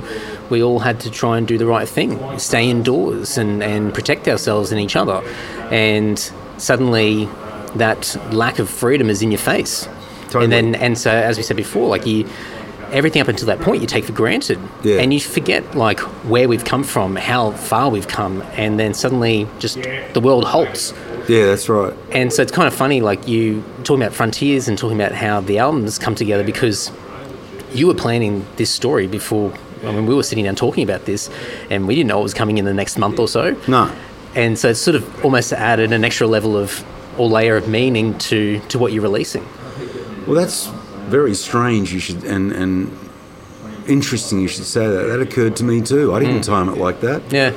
we 0.51 0.61
all 0.61 0.79
had 0.79 0.99
to 1.01 1.11
try 1.11 1.39
and 1.39 1.47
do 1.47 1.57
the 1.57 1.65
right 1.65 1.87
thing, 1.87 2.37
stay 2.37 2.69
indoors 2.69 3.37
and, 3.37 3.63
and 3.63 3.95
protect 3.95 4.27
ourselves 4.27 4.71
and 4.71 4.79
each 4.79 4.95
other. 4.95 5.23
And 5.71 6.19
suddenly 6.57 7.27
that 7.75 8.15
lack 8.31 8.59
of 8.59 8.69
freedom 8.69 9.09
is 9.09 9.21
in 9.21 9.31
your 9.31 9.39
face. 9.39 9.87
Totally. 10.25 10.45
And 10.45 10.53
then, 10.53 10.75
and 10.75 10.97
so, 10.97 11.11
as 11.11 11.37
we 11.37 11.43
said 11.43 11.57
before, 11.57 11.87
like 11.87 12.05
you, 12.05 12.27
everything 12.91 13.21
up 13.21 13.27
until 13.27 13.47
that 13.47 13.59
point 13.61 13.81
you 13.81 13.87
take 13.87 14.05
for 14.05 14.11
granted, 14.13 14.59
Yeah. 14.83 14.99
and 14.99 15.13
you 15.13 15.19
forget 15.19 15.75
like 15.75 15.99
where 16.25 16.47
we've 16.47 16.65
come 16.65 16.83
from, 16.83 17.15
how 17.15 17.51
far 17.51 17.89
we've 17.89 18.07
come, 18.07 18.41
and 18.55 18.79
then 18.79 18.93
suddenly 18.93 19.47
just 19.59 19.77
the 20.13 20.19
world 20.21 20.45
halts. 20.45 20.93
Yeah, 21.27 21.45
that's 21.47 21.67
right. 21.69 21.93
And 22.11 22.31
so 22.31 22.41
it's 22.43 22.51
kind 22.51 22.67
of 22.67 22.73
funny, 22.73 23.01
like 23.01 23.27
you 23.27 23.63
talking 23.83 24.03
about 24.03 24.13
frontiers 24.13 24.67
and 24.67 24.77
talking 24.77 24.99
about 24.99 25.11
how 25.13 25.41
the 25.41 25.57
albums 25.57 25.97
come 25.97 26.15
together 26.15 26.43
because 26.43 26.91
you 27.73 27.87
were 27.87 27.93
planning 27.95 28.45
this 28.57 28.69
story 28.69 29.07
before. 29.07 29.51
I 29.83 29.91
mean, 29.91 30.05
we 30.05 30.15
were 30.15 30.23
sitting 30.23 30.45
down 30.45 30.55
talking 30.55 30.83
about 30.83 31.05
this, 31.05 31.29
and 31.69 31.87
we 31.87 31.95
didn't 31.95 32.07
know 32.09 32.19
it 32.19 32.23
was 32.23 32.33
coming 32.33 32.57
in 32.57 32.65
the 32.65 32.73
next 32.73 32.97
month 32.97 33.19
or 33.19 33.27
so. 33.27 33.55
No. 33.67 33.91
And 34.35 34.57
so 34.57 34.69
it's 34.69 34.79
sort 34.81 34.95
of 34.95 35.23
almost 35.25 35.53
added 35.53 35.91
an 35.93 36.03
extra 36.03 36.27
level 36.27 36.57
of 36.57 36.83
or 37.17 37.27
layer 37.29 37.55
of 37.55 37.67
meaning 37.67 38.17
to 38.19 38.59
to 38.69 38.79
what 38.79 38.93
you're 38.93 39.03
releasing. 39.03 39.45
Well, 40.25 40.35
that's 40.35 40.67
very 41.07 41.35
strange. 41.35 41.93
You 41.93 41.99
should 41.99 42.23
and 42.23 42.51
and 42.51 42.91
interesting. 43.87 44.39
You 44.41 44.47
should 44.47 44.65
say 44.65 44.87
that. 44.87 45.07
That 45.07 45.21
occurred 45.21 45.55
to 45.57 45.63
me 45.63 45.81
too. 45.81 46.13
I 46.13 46.19
didn't 46.19 46.37
hmm. 46.37 46.51
time 46.51 46.69
it 46.69 46.77
like 46.77 47.01
that. 47.01 47.21
Yeah, 47.31 47.51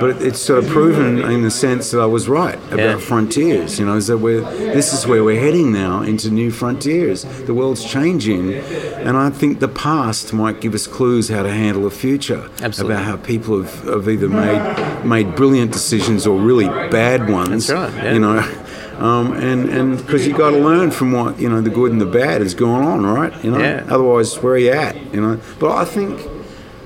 But 0.00 0.10
it, 0.10 0.22
it's 0.22 0.40
sort 0.40 0.64
of 0.64 0.70
proven 0.70 1.20
in 1.30 1.42
the 1.42 1.50
sense 1.50 1.90
that 1.90 2.00
I 2.00 2.06
was 2.06 2.28
right 2.28 2.56
about 2.68 2.78
Yeah. 2.78 2.98
frontiers. 2.98 3.78
You 3.78 3.86
know, 3.86 3.96
is 3.96 4.06
that 4.08 4.18
we're 4.18 4.40
this 4.40 4.92
is 4.92 5.06
where 5.06 5.24
we're 5.24 5.40
heading 5.40 5.72
now 5.72 6.02
into 6.02 6.30
new 6.30 6.50
frontiers. 6.50 7.24
The 7.24 7.54
world's 7.54 7.84
changing, 7.84 8.54
and 8.54 9.16
I 9.16 9.30
think 9.30 9.60
the 9.60 9.68
past 9.68 10.32
might 10.32 10.60
give 10.60 10.74
us 10.74 10.86
clues 10.86 11.28
how 11.28 11.42
to 11.42 11.50
handle 11.50 11.84
the 11.84 11.90
future. 11.90 12.48
Absolutely. 12.62 12.94
About 12.94 13.04
how 13.04 13.16
people 13.16 13.62
have, 13.62 13.84
have 13.84 14.08
either 14.08 14.28
made 14.28 15.04
made 15.04 15.34
brilliant 15.34 15.72
decisions 15.72 16.26
or 16.26 16.38
really 16.38 16.66
bad 16.90 17.28
ones. 17.28 17.68
That's 17.68 17.94
right, 17.94 18.04
yeah. 18.04 18.12
You 18.12 18.20
know. 18.20 18.64
Um, 18.98 19.32
and 19.34 19.68
and 19.68 19.96
because 19.96 20.26
you 20.26 20.36
got 20.36 20.50
to 20.50 20.58
learn 20.58 20.90
from 20.90 21.12
what 21.12 21.38
you 21.38 21.48
know 21.48 21.60
the 21.60 21.70
good 21.70 21.92
and 21.92 22.00
the 22.00 22.06
bad 22.06 22.42
is 22.42 22.54
going 22.54 22.84
on, 22.84 23.06
right? 23.06 23.32
You 23.44 23.52
know, 23.52 23.58
Yeah. 23.58 23.84
otherwise 23.88 24.34
where 24.42 24.54
are 24.54 24.58
you 24.58 24.72
at? 24.72 24.96
You 25.14 25.20
know. 25.20 25.38
But 25.60 25.70
I 25.76 25.84
think, 25.84 26.20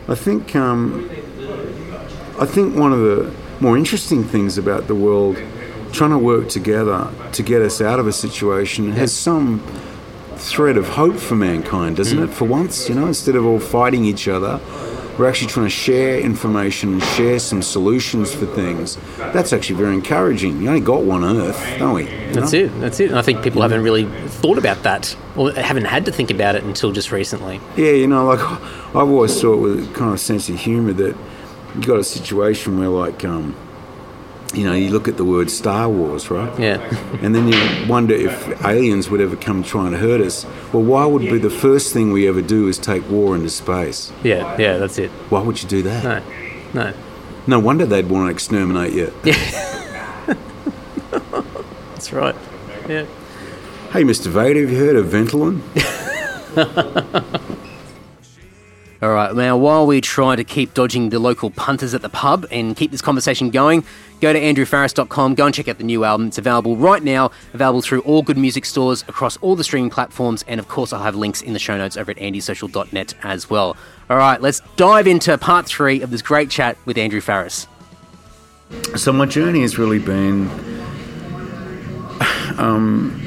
I 0.08 0.14
think 0.14 0.54
um, 0.54 1.08
I 2.38 2.46
think 2.46 2.76
one 2.76 2.92
of 2.92 3.00
the 3.00 3.32
more 3.60 3.76
interesting 3.78 4.24
things 4.24 4.58
about 4.58 4.88
the 4.88 4.94
world 4.94 5.36
trying 5.92 6.10
to 6.10 6.18
work 6.18 6.48
together 6.48 7.08
to 7.32 7.42
get 7.42 7.62
us 7.62 7.80
out 7.80 7.98
of 8.00 8.06
a 8.06 8.12
situation 8.12 8.92
has 8.92 9.12
some 9.12 9.62
thread 10.36 10.76
of 10.76 10.88
hope 10.88 11.16
for 11.16 11.36
mankind, 11.36 11.96
doesn't 11.96 12.18
Mm. 12.18 12.24
it? 12.24 12.30
For 12.30 12.46
once, 12.46 12.88
you 12.88 12.94
know, 12.94 13.06
instead 13.06 13.36
of 13.36 13.46
all 13.46 13.58
fighting 13.60 14.04
each 14.04 14.26
other, 14.26 14.58
we're 15.22 15.28
actually 15.28 15.46
trying 15.46 15.66
to 15.66 15.70
share 15.70 16.18
information 16.18 16.94
and 16.94 17.02
share 17.04 17.38
some 17.38 17.62
solutions 17.62 18.34
for 18.34 18.44
things. 18.44 18.98
That's 19.18 19.52
actually 19.52 19.76
very 19.76 19.94
encouraging. 19.94 20.60
You 20.60 20.66
only 20.66 20.80
got 20.80 21.04
one 21.04 21.22
Earth, 21.22 21.64
don't 21.78 21.94
we? 21.94 22.02
You 22.10 22.32
that's 22.32 22.52
know? 22.52 22.58
it. 22.58 22.80
That's 22.80 22.98
it. 22.98 23.10
And 23.10 23.18
I 23.20 23.22
think 23.22 23.40
people 23.40 23.62
haven't 23.62 23.84
really 23.84 24.04
thought 24.26 24.58
about 24.58 24.82
that, 24.82 25.16
or 25.36 25.52
haven't 25.52 25.84
had 25.84 26.06
to 26.06 26.12
think 26.12 26.32
about 26.32 26.56
it 26.56 26.64
until 26.64 26.90
just 26.90 27.12
recently. 27.12 27.60
Yeah, 27.76 27.92
you 27.92 28.08
know, 28.08 28.26
like 28.26 28.40
I've 28.40 28.96
always 28.96 29.40
thought 29.40 29.58
with 29.60 29.94
kind 29.94 30.12
of 30.12 30.18
sense 30.18 30.48
of 30.48 30.56
humour 30.58 30.92
that 30.94 31.16
you've 31.76 31.86
got 31.86 32.00
a 32.00 32.04
situation 32.04 32.80
where, 32.80 32.88
like, 32.88 33.24
um, 33.24 33.54
you 34.54 34.64
know, 34.64 34.74
you 34.74 34.90
look 34.90 35.08
at 35.08 35.16
the 35.16 35.24
word 35.24 35.50
Star 35.50 35.88
Wars, 35.88 36.30
right? 36.30 36.58
Yeah. 36.58 36.78
And 37.22 37.34
then 37.34 37.46
you 37.46 37.88
wonder 37.88 38.14
if 38.14 38.64
aliens 38.64 39.08
would 39.08 39.20
ever 39.20 39.36
come 39.36 39.62
trying 39.62 39.92
to 39.92 39.98
hurt 39.98 40.20
us. 40.20 40.44
Well, 40.72 40.82
why 40.82 41.06
would 41.06 41.22
be 41.22 41.38
the 41.38 41.50
first 41.50 41.92
thing 41.92 42.10
we 42.10 42.26
ever 42.26 42.42
do 42.42 42.66
is 42.66 42.78
take 42.78 43.08
war 43.08 43.36
into 43.36 43.48
space? 43.48 44.12
Yeah, 44.24 44.56
yeah, 44.58 44.78
that's 44.78 44.98
it. 44.98 45.10
Why 45.30 45.40
would 45.40 45.62
you 45.62 45.68
do 45.68 45.82
that? 45.82 46.02
No, 46.02 46.22
no. 46.74 46.94
No 47.46 47.58
wonder 47.58 47.86
they'd 47.86 48.08
want 48.08 48.26
to 48.26 48.30
exterminate 48.32 48.92
you. 48.92 49.12
That's 51.92 52.12
right. 52.12 52.36
Yeah. 52.88 53.06
Hey, 53.92 54.02
Mr. 54.02 54.28
Vader, 54.28 54.60
have 54.60 54.70
you 54.70 54.78
heard 54.78 54.96
of 54.96 55.06
Ventolin? 55.06 55.60
All 59.02 59.10
right, 59.10 59.34
now 59.34 59.56
while 59.56 59.84
we 59.86 60.00
try 60.00 60.36
to 60.36 60.44
keep 60.44 60.74
dodging 60.74 61.08
the 61.10 61.18
local 61.18 61.50
punters 61.50 61.92
at 61.92 62.02
the 62.02 62.08
pub 62.08 62.46
and 62.52 62.76
keep 62.76 62.92
this 62.92 63.02
conversation 63.02 63.50
going, 63.50 63.84
go 64.22 64.32
to 64.32 64.40
andrewfarriss.com, 64.40 65.34
go 65.34 65.46
and 65.46 65.54
check 65.54 65.68
out 65.68 65.76
the 65.76 65.84
new 65.84 66.04
album. 66.04 66.28
It's 66.28 66.38
available 66.38 66.76
right 66.76 67.02
now, 67.02 67.32
available 67.52 67.82
through 67.82 68.00
all 68.02 68.22
good 68.22 68.38
music 68.38 68.64
stores 68.64 69.02
across 69.08 69.36
all 69.38 69.56
the 69.56 69.64
streaming 69.64 69.90
platforms, 69.90 70.42
and 70.48 70.58
of 70.58 70.68
course, 70.68 70.94
I'll 70.94 71.02
have 71.02 71.16
links 71.16 71.42
in 71.42 71.52
the 71.52 71.58
show 71.58 71.76
notes 71.76 71.98
over 71.98 72.12
at 72.12 72.16
andysocial.net 72.16 73.14
as 73.22 73.50
well. 73.50 73.76
All 74.08 74.16
right, 74.16 74.40
let's 74.40 74.62
dive 74.76 75.06
into 75.06 75.36
part 75.36 75.66
three 75.66 76.00
of 76.00 76.10
this 76.10 76.22
great 76.22 76.48
chat 76.48 76.78
with 76.86 76.96
Andrew 76.96 77.20
Farriss. 77.20 77.66
So 78.96 79.12
my 79.12 79.26
journey 79.26 79.60
has 79.60 79.76
really 79.76 79.98
been, 79.98 80.48
um, 82.58 83.20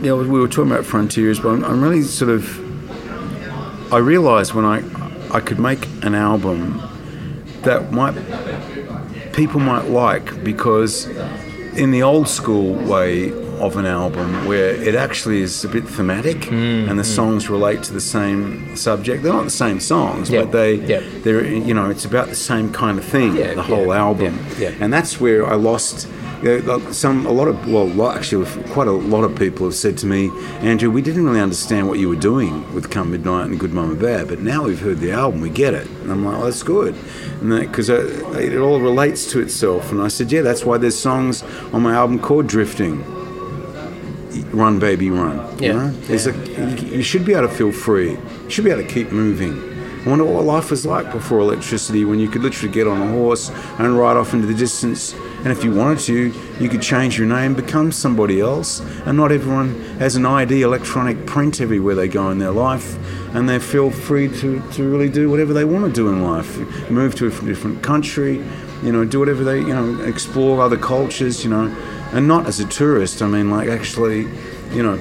know, 0.00 0.16
we 0.16 0.40
were 0.40 0.48
talking 0.48 0.70
about 0.70 0.84
frontiers, 0.84 1.40
but 1.40 1.48
I'm, 1.48 1.64
I'm 1.64 1.82
really 1.82 2.02
sort 2.02 2.30
of, 2.30 3.92
I 3.92 3.98
realised 3.98 4.54
when 4.54 4.64
I, 4.64 4.82
I 5.32 5.40
could 5.40 5.58
make 5.58 5.86
an 6.02 6.14
album 6.14 6.80
that 7.62 7.92
might, 7.92 8.14
people 9.32 9.60
might 9.60 9.86
like 9.88 10.42
because 10.44 11.06
in 11.74 11.90
the 11.90 12.02
old 12.02 12.28
school 12.28 12.74
way 12.74 13.32
of 13.60 13.76
an 13.76 13.86
album 13.86 14.46
where 14.46 14.70
it 14.70 14.94
actually 14.94 15.40
is 15.40 15.64
a 15.64 15.68
bit 15.68 15.84
thematic 15.84 16.38
mm, 16.38 16.88
and 16.90 16.98
the 16.98 17.04
mm. 17.04 17.14
songs 17.14 17.48
relate 17.48 17.82
to 17.84 17.92
the 17.92 18.00
same 18.00 18.74
subject. 18.76 19.22
They're 19.22 19.32
not 19.32 19.44
the 19.44 19.50
same 19.50 19.78
songs, 19.78 20.30
Yeah, 20.30 20.42
but 20.42 20.52
they, 20.52 20.74
yeah. 20.74 21.00
they're, 21.22 21.46
you 21.46 21.72
know, 21.72 21.88
it's 21.88 22.04
about 22.04 22.28
the 22.28 22.34
same 22.34 22.72
kind 22.72 22.98
of 22.98 23.04
thing, 23.04 23.36
Yeah, 23.36 23.54
the 23.54 23.62
whole 23.62 23.86
yeah, 23.86 23.98
album. 23.98 24.44
yeah. 24.58 24.74
And 24.80 24.92
that's 24.92 25.20
where 25.20 25.46
I 25.46 25.54
lost. 25.54 26.08
You 26.42 26.60
know, 26.60 26.76
like 26.76 26.92
some 26.92 27.24
a 27.26 27.30
lot 27.30 27.46
of 27.48 27.68
well, 27.68 28.10
actually, 28.10 28.46
quite 28.70 28.88
a 28.88 28.92
lot 28.92 29.22
of 29.22 29.36
people 29.36 29.66
have 29.66 29.74
said 29.76 29.96
to 29.98 30.06
me, 30.06 30.30
Andrew, 30.60 30.90
we 30.90 31.00
didn't 31.00 31.24
really 31.24 31.40
understand 31.40 31.88
what 31.88 31.98
you 32.00 32.08
were 32.08 32.16
doing 32.16 32.72
with 32.74 32.90
Come 32.90 33.12
Midnight 33.12 33.46
and 33.46 33.60
Good 33.60 33.72
Mama 33.72 33.94
Bad, 33.94 34.28
but 34.28 34.40
now 34.40 34.64
we've 34.64 34.80
heard 34.80 34.98
the 34.98 35.12
album, 35.12 35.40
we 35.40 35.50
get 35.50 35.72
it. 35.72 35.86
And 36.02 36.10
I'm 36.10 36.24
like, 36.24 36.34
well, 36.34 36.44
that's 36.46 36.62
good, 36.64 36.96
and 37.40 37.60
because 37.60 37.90
uh, 37.90 38.02
it 38.38 38.58
all 38.58 38.80
relates 38.80 39.30
to 39.32 39.40
itself. 39.40 39.92
And 39.92 40.02
I 40.02 40.08
said, 40.08 40.32
yeah, 40.32 40.42
that's 40.42 40.64
why 40.64 40.78
there's 40.78 40.98
songs 40.98 41.44
on 41.72 41.82
my 41.82 41.94
album 41.94 42.18
called 42.18 42.48
Drifting. 42.48 43.04
Run, 44.50 44.78
baby, 44.78 45.10
run. 45.10 45.36
You 45.60 45.68
Yeah, 45.68 45.72
know, 45.74 45.94
It's 46.08 46.26
a, 46.26 46.32
you 46.32 46.96
you 46.98 47.02
should 47.02 47.24
be 47.24 47.32
able 47.34 47.48
to 47.48 47.54
feel 47.54 47.72
free. 47.72 48.12
You 48.12 48.50
should 48.50 48.64
be 48.64 48.70
able 48.70 48.82
to 48.82 48.88
keep 48.88 49.10
moving. 49.12 49.54
I 50.04 50.08
wonder 50.08 50.24
what 50.24 50.44
life 50.44 50.70
was 50.70 50.84
like 50.84 51.12
before 51.12 51.38
electricity, 51.38 52.04
when 52.04 52.18
you 52.18 52.28
could 52.28 52.42
literally 52.42 52.72
get 52.74 52.86
on 52.88 53.00
a 53.00 53.06
horse 53.12 53.50
and 53.78 53.96
ride 53.96 54.16
off 54.16 54.34
into 54.34 54.46
the 54.46 54.54
distance. 54.54 55.14
And 55.44 55.48
if 55.48 55.64
you 55.64 55.74
wanted 55.74 55.98
to, 56.00 56.32
you 56.60 56.68
could 56.68 56.82
change 56.82 57.18
your 57.18 57.26
name, 57.26 57.54
become 57.54 57.90
somebody 57.90 58.40
else. 58.40 58.80
And 59.06 59.16
not 59.16 59.32
everyone 59.32 59.74
has 59.98 60.14
an 60.14 60.24
ID 60.24 60.62
electronic 60.62 61.26
print 61.26 61.60
everywhere 61.60 61.96
they 61.96 62.06
go 62.06 62.30
in 62.30 62.38
their 62.38 62.52
life. 62.52 62.96
And 63.34 63.48
they 63.48 63.58
feel 63.58 63.90
free 63.90 64.28
to, 64.28 64.62
to 64.72 64.88
really 64.88 65.08
do 65.08 65.28
whatever 65.28 65.52
they 65.52 65.64
want 65.64 65.84
to 65.86 65.92
do 65.92 66.08
in 66.08 66.22
life. 66.22 66.58
Move 66.90 67.16
to 67.16 67.26
a 67.26 67.30
different 67.30 67.82
country, 67.82 68.36
you 68.84 68.92
know, 68.92 69.04
do 69.04 69.18
whatever 69.18 69.42
they, 69.42 69.58
you 69.58 69.74
know, 69.74 70.00
explore 70.04 70.62
other 70.62 70.76
cultures, 70.76 71.42
you 71.42 71.50
know. 71.50 71.74
And 72.12 72.28
not 72.28 72.46
as 72.46 72.60
a 72.60 72.66
tourist, 72.66 73.20
I 73.20 73.26
mean, 73.26 73.50
like 73.50 73.68
actually, 73.68 74.28
you 74.70 74.82
know. 74.82 74.98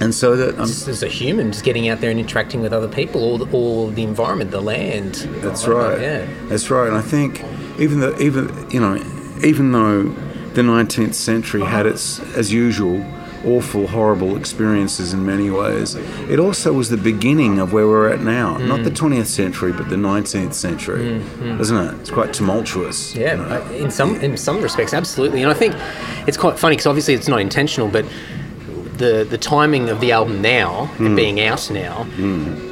And 0.00 0.14
so 0.14 0.36
that 0.36 0.58
um, 0.58 0.66
Just 0.66 0.88
as 0.88 1.02
a 1.02 1.08
human, 1.08 1.52
just 1.52 1.64
getting 1.64 1.90
out 1.90 2.00
there 2.00 2.10
and 2.10 2.18
interacting 2.18 2.62
with 2.62 2.72
other 2.72 2.88
people, 2.88 3.22
or 3.22 3.38
the, 3.38 3.48
or 3.52 3.90
the 3.90 4.02
environment, 4.02 4.50
the 4.50 4.62
land. 4.62 5.16
That's 5.42 5.66
right. 5.66 6.00
Yeah. 6.00 6.26
That's 6.44 6.70
right. 6.70 6.88
And 6.88 6.96
I 6.96 7.02
think 7.02 7.44
even 7.78 8.00
though 8.00 8.16
even 8.18 8.70
you 8.70 8.80
know 8.80 8.94
even 9.44 9.72
though 9.72 10.02
the 10.54 10.62
19th 10.62 11.14
century 11.14 11.62
had 11.62 11.86
its 11.86 12.20
as 12.36 12.52
usual 12.52 13.04
awful 13.44 13.86
horrible 13.86 14.36
experiences 14.36 15.14
in 15.14 15.24
many 15.24 15.48
ways 15.48 15.94
it 16.28 16.38
also 16.38 16.74
was 16.74 16.90
the 16.90 16.96
beginning 16.98 17.58
of 17.58 17.72
where 17.72 17.86
we're 17.86 18.10
at 18.12 18.20
now 18.20 18.58
not 18.58 18.84
the 18.84 18.90
20th 18.90 19.24
century 19.26 19.72
but 19.72 19.88
the 19.88 19.96
19th 19.96 20.52
century 20.52 21.22
isn't 21.58 21.76
it 21.78 21.94
it's 22.00 22.10
quite 22.10 22.34
tumultuous 22.34 23.14
Yeah, 23.16 23.32
you 23.32 23.36
know. 23.38 23.48
uh, 23.48 23.72
in 23.72 23.90
some 23.90 24.16
in 24.16 24.36
some 24.36 24.60
respects, 24.60 24.92
absolutely. 24.92 25.40
And 25.42 25.50
I 25.50 25.54
think 25.54 25.74
it's 26.28 26.36
quite 26.36 26.58
funny 26.58 26.74
because 26.76 26.86
obviously 26.86 27.14
it's 27.14 27.28
not 27.28 27.40
intentional, 27.40 27.88
but 27.88 28.04
the 29.04 29.26
the 29.34 29.38
timing 29.38 29.88
of 29.90 29.98
the 30.00 30.10
album 30.12 30.40
now 30.40 30.86
Hmm. 30.96 31.06
and 31.06 31.16
being 31.16 31.38
out 31.50 31.62
now, 31.70 31.94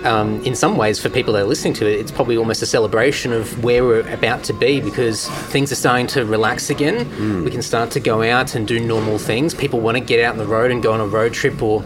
um, 0.05 0.29
in 0.45 0.55
some 0.55 0.75
ways, 0.83 0.97
for 1.03 1.09
people 1.19 1.33
that 1.35 1.43
are 1.43 1.51
listening 1.55 1.75
to 1.81 1.85
it, 1.91 1.99
it's 2.01 2.13
probably 2.19 2.37
almost 2.37 2.63
a 2.63 2.67
celebration 2.67 3.33
of 3.33 3.45
where 3.65 3.83
we're 3.85 4.07
about 4.21 4.41
to 4.45 4.53
be 4.53 4.81
because 4.81 5.29
things 5.53 5.73
are 5.73 5.81
starting 5.85 6.07
to 6.09 6.25
relax 6.25 6.71
again. 6.71 7.05
Hmm. 7.05 7.45
We 7.45 7.51
can 7.51 7.63
start 7.63 7.91
to 7.97 8.01
go 8.01 8.17
out 8.23 8.55
and 8.55 8.69
do 8.75 8.79
normal 8.95 9.19
things. 9.19 9.55
People 9.55 9.81
want 9.81 9.97
to 9.97 10.05
get 10.13 10.19
out 10.25 10.33
on 10.37 10.39
the 10.39 10.47
road 10.57 10.71
and 10.71 10.83
go 10.83 10.93
on 10.93 11.01
a 11.01 11.07
road 11.19 11.33
trip 11.33 11.63
or. 11.63 11.83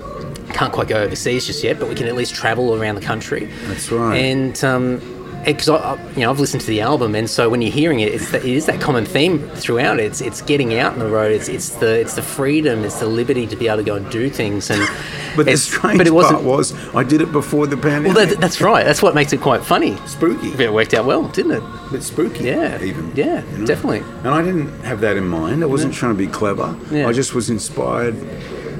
Can't 0.61 0.73
quite 0.73 0.89
go 0.89 0.99
overseas 1.03 1.47
just 1.47 1.65
yet, 1.65 1.79
but 1.81 1.89
we 1.89 1.95
can 1.95 2.07
at 2.07 2.15
least 2.15 2.35
travel 2.35 2.75
around 2.77 2.97
the 2.97 3.01
country. 3.13 3.49
That's 3.69 3.91
right. 3.91 4.17
And 4.19 4.63
um, 4.63 5.01
because 5.45 5.69
you 6.17 6.23
know, 6.23 6.31
I've 6.31 6.41
listened 6.41 6.61
to 6.63 6.67
the 6.67 6.81
album, 6.81 7.15
and 7.15 7.29
so 7.29 7.49
when 7.49 7.63
you're 7.63 7.73
hearing 7.73 8.01
it, 8.01 8.13
it's 8.15 8.31
that, 8.33 8.45
it 8.45 8.51
is 8.51 8.67
that 8.67 8.81
common 8.81 9.05
theme 9.05 9.49
throughout. 9.51 9.99
It's 10.01 10.21
it's 10.21 10.41
getting 10.43 10.79
out 10.79 10.93
on 10.95 10.99
the 10.99 11.09
road. 11.09 11.33
It's 11.33 11.49
it's 11.49 11.71
the 11.71 12.01
it's 12.01 12.15
the 12.15 12.23
freedom. 12.23 12.85
It's 12.85 13.01
the 13.01 13.07
liberty 13.07 13.47
to 13.47 13.57
be 13.57 13.67
able 13.69 13.79
to 13.79 13.83
go 13.85 13.97
and 13.97 14.11
do 14.11 14.31
things. 14.31 14.71
And 14.71 14.81
but 15.37 15.47
the 15.47 15.57
strange 15.57 15.99
but 15.99 16.07
it 16.07 16.15
wasn't. 16.15 16.35
part 16.37 16.45
was 16.45 16.73
I 16.95 17.03
did 17.03 17.21
it 17.21 17.33
before 17.33 17.67
the 17.67 17.77
pandemic 17.77 18.15
well, 18.15 18.27
that, 18.27 18.41
that's 18.41 18.61
right. 18.61 18.85
That's 18.85 19.03
what 19.03 19.15
makes 19.15 19.33
it 19.33 19.41
quite 19.41 19.65
funny. 19.65 19.97
spooky 20.07 20.49
It 20.63 20.73
worked 20.73 20.95
out 20.95 21.05
well, 21.07 21.29
didn't 21.29 21.53
it? 21.53 21.63
bit 21.91 22.03
spooky 22.03 22.45
Yeah. 22.45 22.83
even 22.83 23.13
Yeah, 23.15 23.45
you 23.53 23.59
know? 23.59 23.67
definitely. 23.67 24.01
and 24.25 24.29
I 24.29 24.43
didn't 24.43 24.69
have 24.83 25.01
that 25.01 25.17
in 25.17 25.27
mind 25.27 25.63
I 25.63 25.67
wasn't 25.67 25.93
trying 25.95 26.13
to 26.15 26.19
be 26.19 26.27
clever 26.27 26.77
Yeah. 26.91 27.09
I 27.09 27.13
just 27.13 27.35
was 27.35 27.51
inspired 27.51 28.15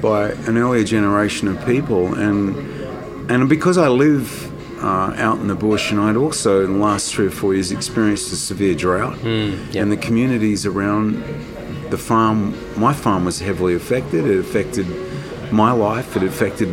by 0.01 0.31
an 0.47 0.57
earlier 0.57 0.83
generation 0.83 1.47
of 1.47 1.63
people 1.65 2.13
and 2.15 2.55
and 3.31 3.47
because 3.49 3.77
I 3.77 3.87
live 3.87 4.51
uh, 4.83 5.13
out 5.17 5.37
in 5.39 5.47
the 5.47 5.55
bush, 5.55 5.91
and 5.91 5.99
I'd 5.99 6.17
also, 6.17 6.63
in 6.65 6.73
the 6.73 6.79
last 6.79 7.13
three 7.13 7.27
or 7.27 7.31
four 7.31 7.53
years, 7.53 7.71
experienced 7.71 8.31
a 8.33 8.35
severe 8.35 8.75
drought. 8.75 9.17
And 9.81 9.91
the 9.91 9.97
communities 9.97 10.65
around 10.65 11.23
the 11.89 11.97
farm, 11.97 12.53
my 12.79 12.93
farm 12.93 13.23
was 13.25 13.39
heavily 13.39 13.75
affected. 13.75 14.25
It 14.25 14.39
affected 14.39 14.85
my 15.51 15.71
life. 15.71 16.15
It 16.17 16.23
affected, 16.23 16.67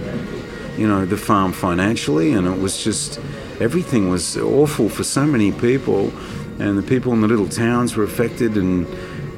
you 0.77 0.87
know, 0.89 1.05
the 1.07 1.17
farm 1.17 1.53
financially, 1.53 2.33
and 2.33 2.47
it 2.47 2.59
was 2.61 2.83
just 2.83 3.21
everything 3.61 4.09
was 4.11 4.37
awful 4.37 4.89
for 4.89 5.05
so 5.05 5.25
many 5.27 5.53
people, 5.53 6.11
and 6.59 6.77
the 6.77 6.83
people 6.83 7.13
in 7.13 7.21
the 7.21 7.29
little 7.29 7.49
towns 7.49 7.97
were 7.97 8.05
affected, 8.05 8.57
and 8.57 8.87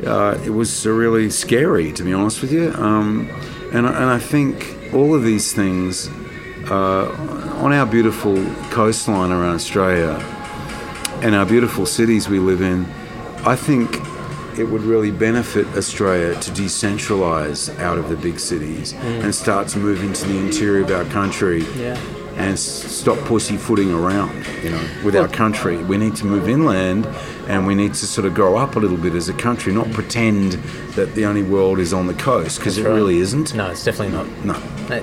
uh, 0.06 0.38
it 0.46 0.50
was 0.50 0.86
really 0.86 1.28
scary, 1.30 1.92
to 1.92 2.02
be 2.04 2.12
honest 2.14 2.40
with 2.42 2.52
you. 2.52 2.72
Um, 2.74 3.28
and, 3.72 3.86
I- 3.86 3.94
and 4.00 4.10
I 4.10 4.18
think 4.18 4.78
all 4.94 5.14
of 5.14 5.22
these 5.24 5.52
things 5.52 6.08
uh, 6.70 7.31
on 7.60 7.72
our 7.72 7.86
beautiful 7.86 8.36
coastline 8.70 9.30
around 9.30 9.54
Australia 9.54 10.18
and 11.22 11.34
our 11.34 11.46
beautiful 11.46 11.86
cities 11.86 12.28
we 12.28 12.38
live 12.38 12.60
in, 12.60 12.84
I 13.44 13.56
think 13.56 14.00
it 14.58 14.64
would 14.64 14.82
really 14.82 15.10
benefit 15.10 15.66
Australia 15.76 16.34
to 16.40 16.50
decentralise 16.50 17.76
out 17.78 17.98
of 17.98 18.08
the 18.08 18.16
big 18.16 18.38
cities 18.38 18.92
mm. 18.92 19.24
and 19.24 19.34
start 19.34 19.68
to 19.68 19.78
move 19.78 20.02
into 20.02 20.26
the 20.26 20.38
interior 20.38 20.82
of 20.82 20.90
our 20.90 21.04
country 21.06 21.64
Yeah. 21.76 21.98
and 22.36 22.52
s- 22.52 22.60
stop 22.60 23.18
pussyfooting 23.20 23.92
around, 23.92 24.44
you 24.62 24.70
know, 24.70 24.84
with 25.04 25.16
our 25.16 25.28
country. 25.28 25.78
We 25.78 25.96
need 25.96 26.16
to 26.16 26.26
move 26.26 26.48
inland 26.48 27.06
and 27.48 27.66
we 27.66 27.74
need 27.74 27.94
to 27.94 28.06
sort 28.06 28.26
of 28.26 28.34
grow 28.34 28.56
up 28.56 28.76
a 28.76 28.78
little 28.78 28.98
bit 28.98 29.14
as 29.14 29.28
a 29.28 29.32
country, 29.34 29.72
not 29.72 29.90
pretend 29.92 30.52
that 30.96 31.14
the 31.14 31.24
only 31.24 31.42
world 31.42 31.78
is 31.78 31.92
on 31.92 32.06
the 32.06 32.14
coast 32.14 32.58
because 32.58 32.76
it 32.78 32.84
right. 32.84 32.94
really 32.94 33.18
isn't. 33.18 33.54
No, 33.54 33.70
it's 33.70 33.84
definitely 33.84 34.14
not. 34.14 34.26
No. 34.44 34.54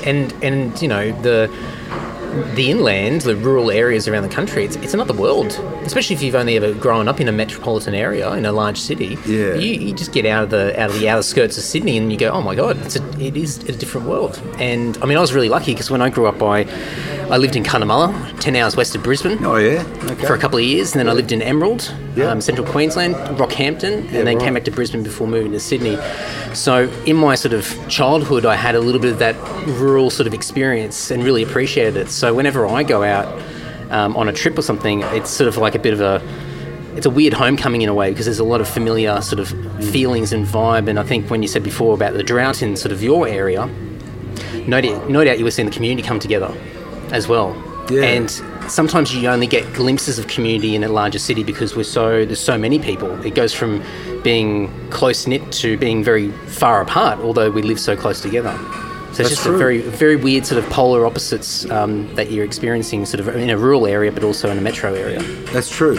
And 0.03 0.31
and 0.43 0.79
you 0.81 0.87
know 0.87 1.11
the 1.21 1.49
the 2.55 2.71
inland, 2.71 3.21
the 3.21 3.35
rural 3.35 3.71
areas 3.71 4.07
around 4.07 4.23
the 4.23 4.29
country, 4.29 4.65
it's, 4.65 4.75
it's 4.77 4.93
another 4.93 5.13
world. 5.13 5.51
Especially 5.83 6.15
if 6.15 6.21
you've 6.21 6.35
only 6.35 6.55
ever 6.55 6.73
grown 6.73 7.07
up 7.07 7.19
in 7.19 7.27
a 7.27 7.31
metropolitan 7.31 7.93
area 7.93 8.31
in 8.33 8.45
a 8.45 8.51
large 8.51 8.79
city. 8.79 9.17
Yeah. 9.25 9.55
You, 9.55 9.73
you 9.73 9.93
just 9.93 10.11
get 10.11 10.25
out 10.25 10.43
of 10.43 10.49
the 10.49 10.79
out 10.79 10.89
of 10.91 10.99
the 10.99 11.09
outer 11.09 11.23
skirts 11.23 11.57
of 11.57 11.63
Sydney 11.63 11.97
and 11.97 12.11
you 12.11 12.17
go, 12.17 12.29
oh 12.29 12.41
my 12.41 12.55
god, 12.55 12.77
it's 12.77 12.95
a, 12.95 13.19
it 13.19 13.35
is 13.35 13.57
a 13.69 13.73
different 13.73 14.07
world. 14.07 14.41
And 14.57 14.97
I 14.97 15.05
mean, 15.05 15.17
I 15.17 15.21
was 15.21 15.33
really 15.33 15.49
lucky 15.49 15.73
because 15.73 15.89
when 15.89 16.01
I 16.01 16.09
grew 16.09 16.27
up, 16.27 16.41
I 16.41 16.63
I 17.29 17.37
lived 17.37 17.55
in 17.55 17.63
Cunnamulla, 17.63 18.39
ten 18.39 18.55
hours 18.55 18.75
west 18.75 18.95
of 18.95 19.03
Brisbane. 19.03 19.43
Oh, 19.45 19.57
yeah? 19.57 19.83
Okay. 20.05 20.25
For 20.25 20.33
a 20.33 20.39
couple 20.39 20.57
of 20.57 20.65
years, 20.65 20.93
and 20.93 20.99
then 20.99 21.07
I 21.07 21.13
lived 21.13 21.31
in 21.31 21.43
Emerald, 21.43 21.93
Yeah. 22.15 22.31
um, 22.31 22.41
central 22.41 22.65
Queensland, 22.65 23.13
Rockhampton, 23.37 23.99
and 23.99 24.09
then 24.09 24.25
right. 24.25 24.39
came 24.39 24.55
back 24.55 24.63
to 24.65 24.71
Brisbane 24.71 25.03
before 25.03 25.27
moving 25.27 25.51
to 25.51 25.59
Sydney. 25.59 25.99
So 26.55 26.89
in 27.05 27.15
my 27.15 27.35
sort 27.35 27.53
of 27.53 27.87
childhood, 27.87 28.47
I 28.47 28.55
had 28.55 28.73
a 28.73 28.79
little 28.79 28.99
bit 28.99 29.11
of 29.11 29.19
that 29.19 29.35
rural 29.79 30.09
sort 30.09 30.25
of 30.25 30.33
experience 30.33 31.11
and 31.11 31.23
really 31.23 31.43
appreciated 31.43 31.97
it. 31.97 32.09
So 32.09 32.33
whenever 32.33 32.65
I 32.65 32.81
go 32.81 33.03
out 33.03 33.27
um, 33.91 34.17
on 34.17 34.27
a 34.27 34.33
trip 34.33 34.57
or 34.57 34.63
something, 34.63 35.03
it's 35.03 35.29
sort 35.29 35.47
of 35.47 35.57
like 35.57 35.75
a 35.75 35.79
bit 35.79 35.93
of 35.93 36.01
a 36.01 36.21
it's 36.95 37.05
a 37.05 37.09
weird 37.11 37.33
homecoming 37.33 37.83
in 37.83 37.89
a 37.89 37.93
way 37.93 38.09
because 38.09 38.25
there's 38.25 38.39
a 38.39 38.43
lot 38.43 38.59
of 38.59 38.67
familiar 38.67 39.21
sort 39.21 39.39
of 39.39 39.49
feelings 39.91 40.33
and 40.33 40.47
vibe. 40.47 40.89
And 40.89 40.99
I 40.99 41.03
think 41.03 41.29
when 41.29 41.43
you 41.43 41.47
said 41.47 41.63
before 41.63 41.93
about 41.93 42.13
the 42.13 42.23
drought 42.23 42.63
in 42.63 42.75
sort 42.75 42.91
of 42.91 43.03
your 43.03 43.27
area, 43.27 43.67
no 44.65 44.81
doubt, 44.81 45.09
no 45.09 45.23
doubt 45.23 45.37
you 45.37 45.45
were 45.45 45.51
seeing 45.51 45.67
the 45.69 45.73
community 45.73 46.05
come 46.05 46.19
together 46.19 46.51
as 47.11 47.27
well. 47.27 47.55
Yeah. 47.89 48.03
And 48.03 48.29
sometimes 48.69 49.15
you 49.15 49.27
only 49.27 49.47
get 49.47 49.73
glimpses 49.73 50.19
of 50.19 50.27
community 50.27 50.75
in 50.75 50.83
a 50.83 50.89
larger 50.89 51.19
city 51.19 51.43
because 51.43 51.75
we're 51.75 51.83
so 51.83 52.25
there's 52.25 52.39
so 52.39 52.57
many 52.57 52.79
people. 52.79 53.09
It 53.25 53.35
goes 53.35 53.53
from 53.53 53.83
being 54.23 54.69
close 54.89 55.25
knit 55.25 55.51
to 55.53 55.77
being 55.77 56.03
very 56.03 56.31
far 56.31 56.81
apart, 56.81 57.19
although 57.19 57.49
we 57.49 57.61
live 57.61 57.79
so 57.79 57.95
close 57.95 58.21
together. 58.21 58.53
So 58.57 59.09
it's 59.09 59.17
That's 59.17 59.29
just 59.29 59.45
a 59.47 59.57
very 59.57 59.81
very 59.81 60.15
weird 60.15 60.45
sort 60.45 60.63
of 60.63 60.69
polar 60.69 61.05
opposites 61.05 61.69
um, 61.71 62.13
that 62.13 62.31
you're 62.31 62.45
experiencing, 62.45 63.05
sort 63.05 63.21
of 63.21 63.35
in 63.35 63.49
a 63.49 63.57
rural 63.57 63.87
area, 63.87 64.11
but 64.11 64.23
also 64.23 64.49
in 64.51 64.57
a 64.57 64.61
metro 64.61 64.93
area. 64.93 65.21
That's 65.51 65.69
true. 65.69 65.95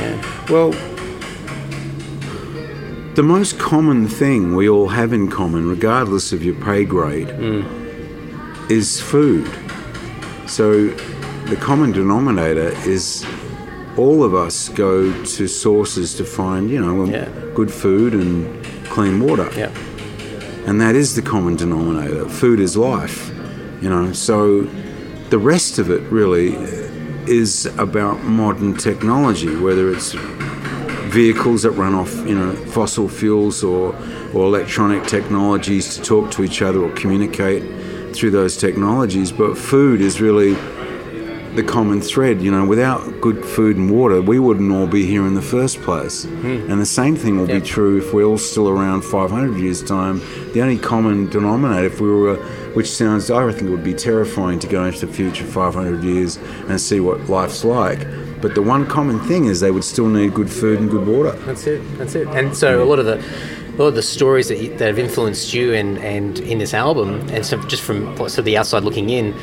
Well, 0.48 0.70
the 3.14 3.24
most 3.24 3.58
common 3.58 4.06
thing 4.06 4.54
we 4.54 4.68
all 4.68 4.88
have 4.88 5.12
in 5.12 5.28
common, 5.28 5.68
regardless 5.68 6.32
of 6.32 6.44
your 6.44 6.54
pay 6.54 6.84
grade, 6.84 7.28
is 8.70 9.00
food. 9.00 9.50
So 10.50 10.88
the 11.46 11.56
common 11.56 11.92
denominator 11.92 12.72
is 12.84 13.24
all 13.96 14.24
of 14.24 14.34
us 14.34 14.68
go 14.68 15.12
to 15.22 15.46
sources 15.46 16.12
to 16.14 16.24
find, 16.24 16.68
you 16.68 16.80
know, 16.84 17.04
Yeah. 17.04 17.28
good 17.54 17.70
food 17.70 18.14
and 18.14 18.48
clean 18.88 19.20
water. 19.20 19.48
Yeah. 19.56 19.70
And 20.66 20.80
that 20.80 20.96
is 20.96 21.14
the 21.14 21.22
common 21.22 21.54
denominator. 21.54 22.28
Food 22.28 22.58
is 22.58 22.76
life, 22.76 23.30
you 23.80 23.88
know. 23.88 24.12
So 24.12 24.66
the 25.30 25.38
rest 25.38 25.78
of 25.78 25.88
it 25.88 26.02
really 26.10 26.56
is 27.28 27.66
about 27.78 28.24
modern 28.24 28.74
technology, 28.74 29.54
whether 29.54 29.88
it's 29.88 30.16
vehicles 31.10 31.62
that 31.62 31.70
run 31.72 31.94
off, 31.94 32.12
you 32.26 32.34
know, 32.34 32.52
fossil 32.72 33.08
fuels 33.08 33.62
or, 33.62 33.94
or 34.34 34.46
electronic 34.46 35.06
technologies 35.06 35.94
to 35.96 36.02
talk 36.02 36.32
to 36.32 36.42
each 36.42 36.60
other 36.60 36.80
or 36.80 36.90
communicate 36.90 37.62
through 38.14 38.30
those 38.30 38.56
technologies. 38.56 39.32
But 39.32 39.56
food 39.58 40.00
is 40.00 40.20
really 40.20 40.54
the 41.54 41.62
common 41.64 42.00
thread. 42.00 42.40
You 42.40 42.50
know, 42.50 42.64
without 42.64 43.20
good 43.20 43.44
food 43.44 43.76
and 43.76 43.90
water, 43.90 44.22
we 44.22 44.38
wouldn't 44.38 44.70
all 44.72 44.86
be 44.86 45.04
here 45.06 45.26
in 45.26 45.34
the 45.34 45.42
first 45.42 45.80
place. 45.82 46.24
Hmm. 46.24 46.70
And 46.70 46.80
the 46.80 46.86
same 46.86 47.16
thing 47.16 47.38
will 47.38 47.48
Yep. 47.48 47.62
be 47.62 47.68
true 47.68 47.96
if 47.98 48.14
we're 48.14 48.24
all 48.24 48.38
still 48.38 48.68
around 48.68 49.02
500 49.02 49.58
years' 49.58 49.82
time. 49.82 50.20
The 50.52 50.62
only 50.62 50.78
common 50.78 51.28
denominator, 51.28 51.86
if 51.86 52.00
we 52.00 52.08
were, 52.08 52.36
which 52.74 52.90
sounds, 52.90 53.30
I 53.30 53.50
think 53.52 53.68
it 53.68 53.70
would 53.70 53.82
be 53.84 53.94
terrifying 53.94 54.58
to 54.60 54.68
go 54.68 54.84
into 54.84 55.06
the 55.06 55.12
future 55.12 55.44
500 55.44 56.04
years 56.04 56.38
and 56.68 56.80
see 56.80 57.00
what 57.00 57.28
life's 57.28 57.64
like. 57.64 58.06
But 58.40 58.54
the 58.54 58.62
one 58.62 58.86
common 58.86 59.18
thing 59.20 59.46
is 59.46 59.60
they 59.60 59.70
would 59.72 59.84
still 59.84 60.06
need 60.08 60.32
good 60.32 60.48
food 60.50 60.78
and 60.80 60.88
good 60.90 61.06
water. 61.06 61.32
That's 61.44 61.66
it. 61.66 61.82
That's 61.98 62.14
it. 62.14 62.26
And 62.28 62.56
so 62.56 62.82
a 62.82 62.86
lot 62.86 62.98
of 62.98 63.06
the 63.06 63.22
lot 63.82 63.88
of 63.88 63.94
the 63.94 64.02
stories 64.02 64.48
that, 64.48 64.78
that 64.78 64.86
have 64.86 64.98
influenced 64.98 65.54
you 65.54 65.74
and, 65.74 65.98
and 65.98 66.38
in 66.40 66.58
this 66.58 66.74
album, 66.74 67.28
and 67.30 67.44
so 67.44 67.60
just 67.62 67.82
from 67.82 68.16
sort 68.16 68.38
of 68.38 68.44
the 68.44 68.56
outside 68.56 68.82
looking 68.84 69.10
in, 69.10 69.34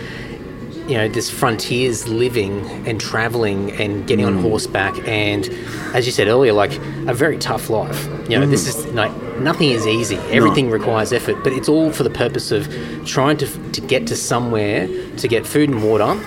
you 0.87 0.95
know, 0.95 1.07
this 1.07 1.29
frontiers 1.29 2.07
living 2.07 2.65
and 2.87 3.01
traveling 3.01 3.71
and 3.73 4.07
getting 4.07 4.25
on 4.25 4.37
mm. 4.37 4.41
horseback, 4.41 4.95
and 5.07 5.49
as 5.93 6.05
you 6.05 6.11
said 6.11 6.27
earlier, 6.27 6.53
like 6.53 6.75
a 7.07 7.13
very 7.13 7.37
tough 7.37 7.69
life. 7.69 8.07
You 8.29 8.39
know, 8.39 8.45
this 8.45 8.65
mm. 8.65 8.85
is 8.87 8.93
like 8.93 9.11
nothing 9.39 9.71
is 9.71 9.85
easy. 9.85 10.15
Everything 10.31 10.69
requires 10.69 11.11
effort, 11.11 11.43
but 11.43 11.51
it's 11.53 11.67
all 11.67 11.91
for 11.91 12.03
the 12.03 12.09
purpose 12.09 12.51
of 12.51 12.69
trying 13.05 13.37
to 13.37 13.47
to 13.71 13.81
get 13.81 14.07
to 14.07 14.15
somewhere 14.15 14.87
to 15.17 15.27
get 15.27 15.45
food 15.45 15.69
and 15.69 15.83
water. 15.83 16.17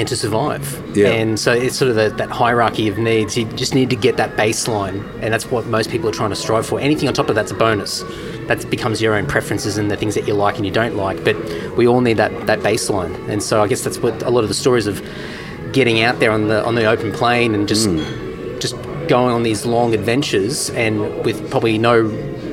And 0.00 0.08
to 0.08 0.16
survive, 0.16 0.82
Yeah. 0.96 1.08
and 1.08 1.38
so 1.38 1.52
it's 1.52 1.76
sort 1.76 1.90
of 1.90 1.94
the, 1.96 2.08
that 2.16 2.30
hierarchy 2.30 2.88
of 2.88 2.96
needs. 2.96 3.36
You 3.36 3.44
just 3.44 3.74
need 3.74 3.90
to 3.90 3.96
get 3.96 4.16
that 4.16 4.34
baseline, 4.34 5.04
and 5.20 5.30
that's 5.34 5.50
what 5.50 5.66
most 5.66 5.90
people 5.90 6.08
are 6.08 6.12
trying 6.12 6.30
to 6.30 6.36
strive 6.36 6.64
for. 6.64 6.80
Anything 6.80 7.06
on 7.06 7.12
top 7.12 7.28
of 7.28 7.34
that's 7.34 7.50
a 7.50 7.54
bonus. 7.54 8.02
That 8.48 8.68
becomes 8.70 9.02
your 9.02 9.14
own 9.14 9.26
preferences 9.26 9.76
and 9.76 9.90
the 9.90 9.96
things 9.98 10.14
that 10.14 10.26
you 10.26 10.32
like 10.32 10.56
and 10.56 10.64
you 10.64 10.72
don't 10.72 10.96
like. 10.96 11.22
But 11.22 11.36
we 11.76 11.86
all 11.86 12.00
need 12.00 12.16
that 12.16 12.46
that 12.46 12.60
baseline, 12.60 13.12
and 13.28 13.42
so 13.42 13.60
I 13.62 13.68
guess 13.68 13.82
that's 13.84 13.98
what 13.98 14.22
a 14.22 14.30
lot 14.30 14.42
of 14.42 14.48
the 14.48 14.54
stories 14.54 14.86
of 14.86 15.02
getting 15.72 16.00
out 16.00 16.18
there 16.18 16.30
on 16.32 16.48
the 16.48 16.64
on 16.64 16.74
the 16.76 16.86
open 16.86 17.12
plain 17.12 17.54
and 17.54 17.68
just 17.68 17.86
just 18.58 18.74
going 19.06 19.34
on 19.34 19.42
these 19.42 19.66
long 19.66 19.92
adventures, 19.92 20.70
and 20.70 21.24
with 21.26 21.38
probably 21.50 21.76
no 21.76 22.08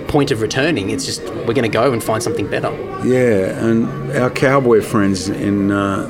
point 0.10 0.31
of 0.31 0.41
returning. 0.41 0.89
It's 0.89 1.05
just 1.05 1.21
we're 1.45 1.53
going 1.60 1.71
to 1.71 1.77
go 1.81 1.93
and 1.93 2.03
find 2.03 2.21
something 2.21 2.47
better. 2.47 2.71
Yeah, 3.05 3.65
and 3.65 4.12
our 4.17 4.29
cowboy 4.29 4.81
friends 4.81 5.29
in 5.29 5.71
uh, 5.71 6.07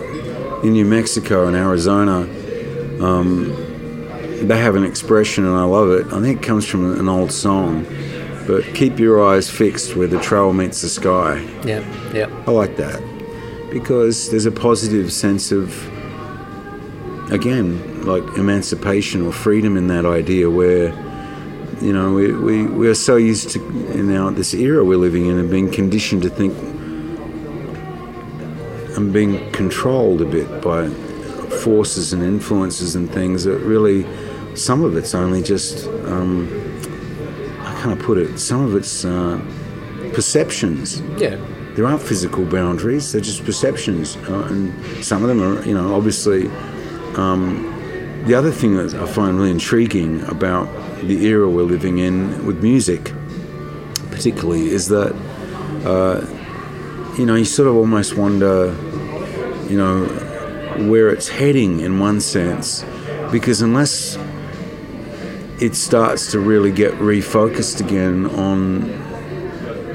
in 0.64 0.74
New 0.74 0.86
Mexico 0.86 1.48
and 1.48 1.56
Arizona, 1.56 2.22
um, 3.04 3.54
they 4.48 4.58
have 4.58 4.76
an 4.76 4.84
expression, 4.84 5.46
and 5.46 5.56
I 5.56 5.64
love 5.64 5.90
it. 5.90 6.08
I 6.14 6.22
think 6.22 6.42
it 6.42 6.44
comes 6.44 6.66
from 6.66 7.00
an 7.00 7.10
old 7.10 7.32
song, 7.32 7.86
but 8.48 8.64
keep 8.76 9.00
your 9.00 9.26
eyes 9.26 9.50
fixed 9.50 9.96
where 9.96 10.08
the 10.08 10.20
trail 10.20 10.54
meets 10.54 10.82
the 10.82 10.90
sky. 10.90 11.42
Yeah, 11.66 11.84
yeah, 12.14 12.30
I 12.48 12.52
like 12.52 12.78
that 12.78 13.02
because 13.72 14.30
there's 14.32 14.46
a 14.46 14.52
positive 14.52 15.12
sense 15.12 15.52
of, 15.52 15.74
again, 17.32 18.06
like 18.06 18.24
emancipation 18.38 19.22
or 19.24 19.34
freedom 19.34 19.76
in 19.76 19.88
that 19.88 20.06
idea 20.06 20.50
where, 20.50 20.94
you 21.82 21.92
know, 21.92 22.14
we, 22.14 22.32
we, 22.34 22.66
we 22.66 22.88
are 22.88 22.96
so 22.96 23.18
used 23.18 23.50
to, 23.52 23.60
in 23.92 24.16
our, 24.16 24.32
this 24.32 24.54
era 24.54 24.84
we're 24.84 24.98
living 24.98 25.26
in, 25.26 25.38
and 25.38 25.50
being 25.50 25.70
conditioned 25.70 26.24
to 26.24 26.30
think 26.30 26.56
and 28.98 29.14
being 29.14 29.50
controlled 29.52 30.22
a 30.22 30.26
bit 30.26 30.62
by 30.62 30.90
forces 31.64 32.14
and 32.14 32.22
influences 32.24 32.96
and 32.96 33.10
things 33.10 33.46
that 33.46 33.58
really, 33.60 34.06
some 34.56 34.84
of 34.84 34.98
it's 34.98 35.16
only 35.16 35.42
just, 35.42 35.88
um, 36.06 36.48
how 37.60 37.82
can 37.82 37.92
I 37.92 37.96
put 37.96 38.18
it, 38.18 38.38
some 38.38 38.62
of 38.66 38.76
it's 38.76 39.06
uh, 39.06 39.40
perceptions 40.14 41.02
yeah. 41.18 41.38
there 41.76 41.86
aren't 41.86 42.02
physical 42.02 42.44
boundaries; 42.44 43.12
they're 43.12 43.22
just 43.22 43.46
perceptions, 43.46 44.18
uh, 44.28 44.48
and 44.50 45.06
some 45.06 45.22
of 45.22 45.30
them 45.30 45.42
are, 45.42 45.64
you 45.64 45.74
know, 45.74 45.96
obviously. 45.96 46.48
Um, 47.16 47.74
the 48.26 48.36
other 48.36 48.52
thing 48.52 48.76
that 48.76 48.94
I 48.94 49.06
find 49.06 49.38
really 49.38 49.52
intriguing 49.52 50.22
about 50.24 50.68
the 51.02 51.26
era 51.26 51.50
we're 51.50 51.64
living 51.64 52.00
in 52.00 52.46
with 52.46 52.62
music, 52.62 53.14
particularly, 54.12 54.70
is 54.70 54.90
that 54.90 55.16
uh, 55.86 56.26
you 57.18 57.26
know 57.26 57.36
you 57.36 57.46
sort 57.46 57.70
of 57.70 57.76
almost 57.76 58.18
wonder, 58.18 58.76
you 59.70 59.78
know, 59.78 60.06
where 60.90 61.10
it's 61.10 61.28
heading 61.30 61.80
in 61.80 62.00
one 62.00 62.20
sense, 62.22 62.84
because 63.32 63.62
unless 63.62 64.18
it 65.60 65.76
starts 65.76 66.32
to 66.32 66.40
really 66.40 66.72
get 66.72 66.94
refocused 66.94 67.80
again 67.80 68.26
on 68.28 68.82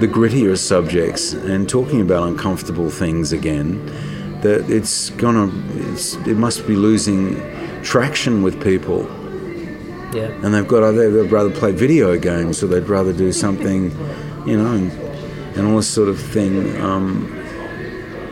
the 0.00 0.08
grittier 0.08 0.58
subjects 0.58 1.32
and 1.32 1.68
talking 1.68 2.00
about 2.00 2.26
uncomfortable 2.28 2.90
things 2.90 3.32
again, 3.32 3.84
that 4.40 4.68
it's 4.68 5.10
gonna, 5.10 5.50
it's, 5.92 6.14
it 6.26 6.36
must 6.36 6.66
be 6.66 6.74
losing 6.74 7.36
traction 7.84 8.42
with 8.42 8.60
people 8.62 9.02
Yeah. 10.12 10.30
and 10.42 10.52
they've 10.52 10.66
got 10.66 10.90
they'd 10.92 11.30
rather 11.30 11.50
play 11.50 11.70
video 11.72 12.18
games 12.18 12.62
or 12.62 12.66
they'd 12.66 12.88
rather 12.88 13.12
do 13.12 13.30
something, 13.32 13.90
you 14.46 14.56
know, 14.56 14.72
and, 14.72 14.90
and 15.56 15.68
all 15.68 15.76
this 15.76 15.88
sort 15.88 16.08
of 16.08 16.18
thing. 16.18 16.80
Um, 16.80 17.38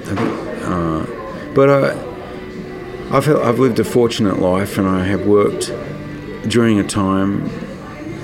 I 0.01 0.15
think, 0.15 0.21
uh, 0.67 1.20
but 1.55 1.71
I, 1.71 3.17
I've 3.17 3.29
I've 3.29 3.59
lived 3.59 3.79
a 3.79 3.85
fortunate 3.85 4.39
life, 4.39 4.79
and 4.79 4.89
I 4.89 5.05
have 5.05 5.27
worked 5.27 5.73
during 6.49 6.79
a 6.79 6.85
time 6.85 7.49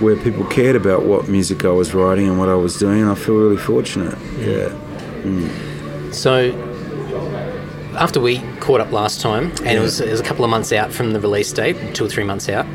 where 0.00 0.16
people 0.16 0.44
cared 0.44 0.76
about 0.76 1.04
what 1.04 1.28
music 1.28 1.64
I 1.64 1.70
was 1.70 1.94
writing 1.94 2.28
and 2.28 2.38
what 2.38 2.48
I 2.48 2.54
was 2.54 2.78
doing, 2.78 3.00
and 3.00 3.10
I 3.10 3.14
feel 3.14 3.36
really 3.36 3.56
fortunate. 3.56 4.16
Yeah. 4.38 4.68
Mm. 5.22 6.14
So, 6.14 6.52
after 7.98 8.20
we 8.20 8.38
caught 8.60 8.80
up 8.80 8.92
last 8.92 9.20
time, 9.20 9.50
and 9.64 9.78
it, 9.78 9.80
was, 9.80 10.00
it 10.00 10.10
was 10.10 10.20
a 10.20 10.24
couple 10.24 10.44
of 10.44 10.50
months 10.50 10.72
out 10.72 10.92
from 10.92 11.12
the 11.12 11.20
release 11.20 11.52
date, 11.52 11.94
two 11.94 12.04
or 12.04 12.08
three 12.08 12.24
months 12.24 12.48
out, 12.48 12.66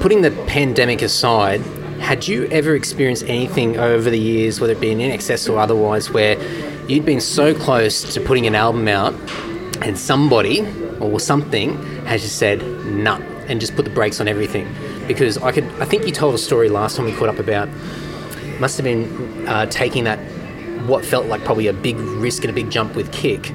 putting 0.00 0.22
the 0.22 0.30
pandemic 0.46 1.02
aside, 1.02 1.60
had 2.00 2.26
you 2.26 2.46
ever 2.46 2.74
experienced 2.74 3.24
anything 3.24 3.78
over 3.78 4.08
the 4.08 4.18
years, 4.18 4.58
whether 4.58 4.72
it 4.72 4.80
be 4.80 4.88
INXS 4.88 5.52
or 5.52 5.58
otherwise, 5.58 6.10
where 6.10 6.36
you'd 6.90 7.04
been 7.04 7.20
so 7.20 7.54
close 7.54 8.14
to 8.14 8.20
putting 8.20 8.46
an 8.46 8.54
album 8.54 8.88
out 8.88 9.14
and 9.82 9.96
somebody 9.98 10.66
or 10.98 11.20
something 11.20 11.80
has 12.04 12.22
just 12.22 12.36
said, 12.36 12.62
nah, 12.84 13.18
and 13.46 13.60
just 13.60 13.76
put 13.76 13.84
the 13.84 13.90
brakes 13.90 14.20
on 14.20 14.26
everything? 14.26 14.68
Because 15.06 15.38
I 15.38 15.52
could, 15.52 15.64
I 15.80 15.84
think 15.84 16.04
you 16.04 16.12
told 16.12 16.34
a 16.34 16.38
story 16.38 16.68
last 16.68 16.96
time 16.96 17.06
we 17.06 17.12
caught 17.12 17.28
up 17.28 17.38
about, 17.38 17.68
must 18.58 18.76
have 18.76 18.84
been 18.84 19.48
uh, 19.48 19.66
taking 19.66 20.04
that 20.04 20.18
what 20.86 21.04
felt 21.04 21.26
like 21.26 21.44
probably 21.44 21.68
a 21.68 21.72
big 21.72 21.96
risk 21.96 22.42
and 22.42 22.50
a 22.50 22.54
big 22.54 22.70
jump 22.70 22.96
with 22.96 23.12
Kick, 23.12 23.52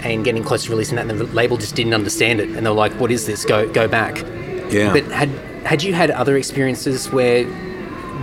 and 0.00 0.24
getting 0.24 0.44
close 0.44 0.64
to 0.64 0.70
releasing 0.70 0.96
that, 0.96 1.10
and 1.10 1.18
the 1.18 1.24
label 1.24 1.56
just 1.56 1.74
didn't 1.74 1.94
understand 1.94 2.38
it, 2.40 2.48
and 2.50 2.64
they 2.64 2.70
were 2.70 2.76
like, 2.76 2.92
"What 3.00 3.10
is 3.10 3.26
this? 3.26 3.44
Go 3.44 3.68
go 3.72 3.88
back." 3.88 4.22
Yeah. 4.70 4.92
But 4.92 5.04
had 5.04 5.30
had 5.64 5.82
you 5.82 5.94
had 5.94 6.10
other 6.10 6.36
experiences 6.36 7.10
where, 7.10 7.44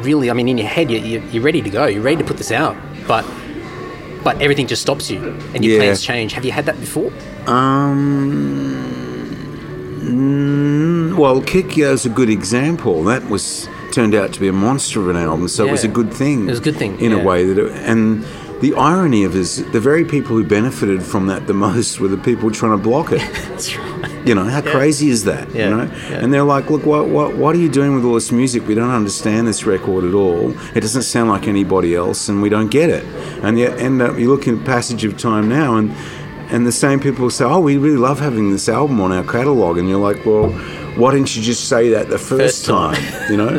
really, 0.03 0.29
I 0.29 0.33
mean, 0.33 0.47
in 0.47 0.57
your 0.57 0.67
head, 0.67 0.91
you, 0.91 0.99
you, 0.99 1.19
you're 1.31 1.43
ready 1.43 1.61
to 1.61 1.69
go, 1.69 1.87
you're 1.87 2.03
ready 2.03 2.17
to 2.17 2.23
put 2.23 2.37
this 2.37 2.51
out, 2.51 2.77
but 3.07 3.25
but 4.23 4.41
everything 4.41 4.67
just 4.67 4.81
stops 4.81 5.09
you, 5.11 5.19
and 5.53 5.63
your 5.63 5.75
Yeah. 5.75 5.79
plans 5.83 6.01
change. 6.01 6.33
Have 6.33 6.45
you 6.45 6.51
had 6.51 6.65
that 6.65 6.79
before? 6.79 7.11
Um, 7.47 9.19
mm, 10.01 11.17
well, 11.17 11.41
Kick 11.41 11.77
is 11.77 12.05
a 12.05 12.09
good 12.09 12.29
example. 12.29 13.03
That 13.03 13.29
was 13.29 13.67
turned 13.91 14.15
out 14.15 14.33
to 14.33 14.39
be 14.39 14.47
a 14.47 14.53
monster 14.53 14.99
of 15.01 15.09
an 15.09 15.17
album, 15.17 15.47
so 15.47 15.65
it 15.67 15.71
was 15.71 15.83
a 15.83 15.87
good 15.87 16.11
thing. 16.13 16.47
It 16.47 16.51
was 16.51 16.59
a 16.59 16.63
good 16.63 16.77
thing, 16.77 16.99
in 16.99 17.11
yeah. 17.11 17.21
a 17.21 17.23
way 17.23 17.45
that. 17.45 17.57
It, 17.57 17.71
and 17.85 18.25
the 18.63 18.73
irony 18.75 19.25
of 19.25 19.35
it 19.35 19.39
is, 19.39 19.71
the 19.73 19.79
very 19.79 20.05
people 20.05 20.37
who 20.37 20.43
benefited 20.45 21.03
from 21.03 21.27
that 21.27 21.47
the 21.47 21.53
most 21.53 21.99
were 21.99 22.07
the 22.07 22.17
people 22.17 22.49
trying 22.49 22.71
to 22.71 22.81
block 22.81 23.11
it. 23.11 23.19
That's 23.49 23.75
right. 23.75 24.25
You 24.25 24.33
know, 24.35 24.45
how 24.45 24.61
crazy 24.61 25.09
is 25.09 25.25
that? 25.25 25.53
Yeah, 25.53 25.67
You 25.67 25.75
know? 25.75 25.83
yeah. 25.83 26.21
And 26.21 26.33
they're 26.33 26.45
like, 26.45 26.69
look, 26.69 26.85
what, 26.85 27.09
what, 27.09 27.35
what 27.35 27.53
are 27.55 27.59
you 27.59 27.67
doing 27.67 27.93
with 27.93 28.05
all 28.05 28.13
this 28.13 28.31
music? 28.31 28.65
We 28.65 28.73
don't 28.73 28.89
understand 28.89 29.47
this 29.47 29.65
record 29.65 30.05
at 30.05 30.13
all. 30.13 30.51
It 30.73 30.79
doesn't 30.79 31.01
sound 31.03 31.29
like 31.29 31.45
anybody 31.45 31.93
else, 31.93 32.29
and 32.29 32.41
we 32.41 32.47
don't 32.47 32.71
get 32.71 32.89
it. 32.89 33.03
And 33.43 33.59
you 33.59 33.67
end 33.67 34.01
up, 34.01 34.17
you 34.17 34.29
look 34.29 34.47
in 34.47 34.63
Passage 34.63 35.03
of 35.03 35.17
Time 35.17 35.49
now, 35.49 35.75
and 35.75 35.93
and 36.49 36.65
the 36.67 36.71
same 36.71 36.99
people 37.01 37.29
say, 37.31 37.43
oh, 37.45 37.59
we 37.59 37.77
really 37.77 37.97
love 37.97 38.19
having 38.19 38.51
this 38.51 38.69
album 38.69 39.01
on 39.01 39.11
our 39.11 39.23
catalogue. 39.23 39.77
And 39.79 39.89
you're 39.89 39.99
like, 39.99 40.23
well, 40.23 40.51
why 40.99 41.11
didn't 41.11 41.35
you 41.35 41.41
just 41.41 41.67
say 41.67 41.89
that 41.89 42.09
the 42.09 42.19
first, 42.19 42.63
First 42.63 42.65
time. 42.65 42.95
time? 42.95 43.31
You 43.31 43.37
know? 43.37 43.53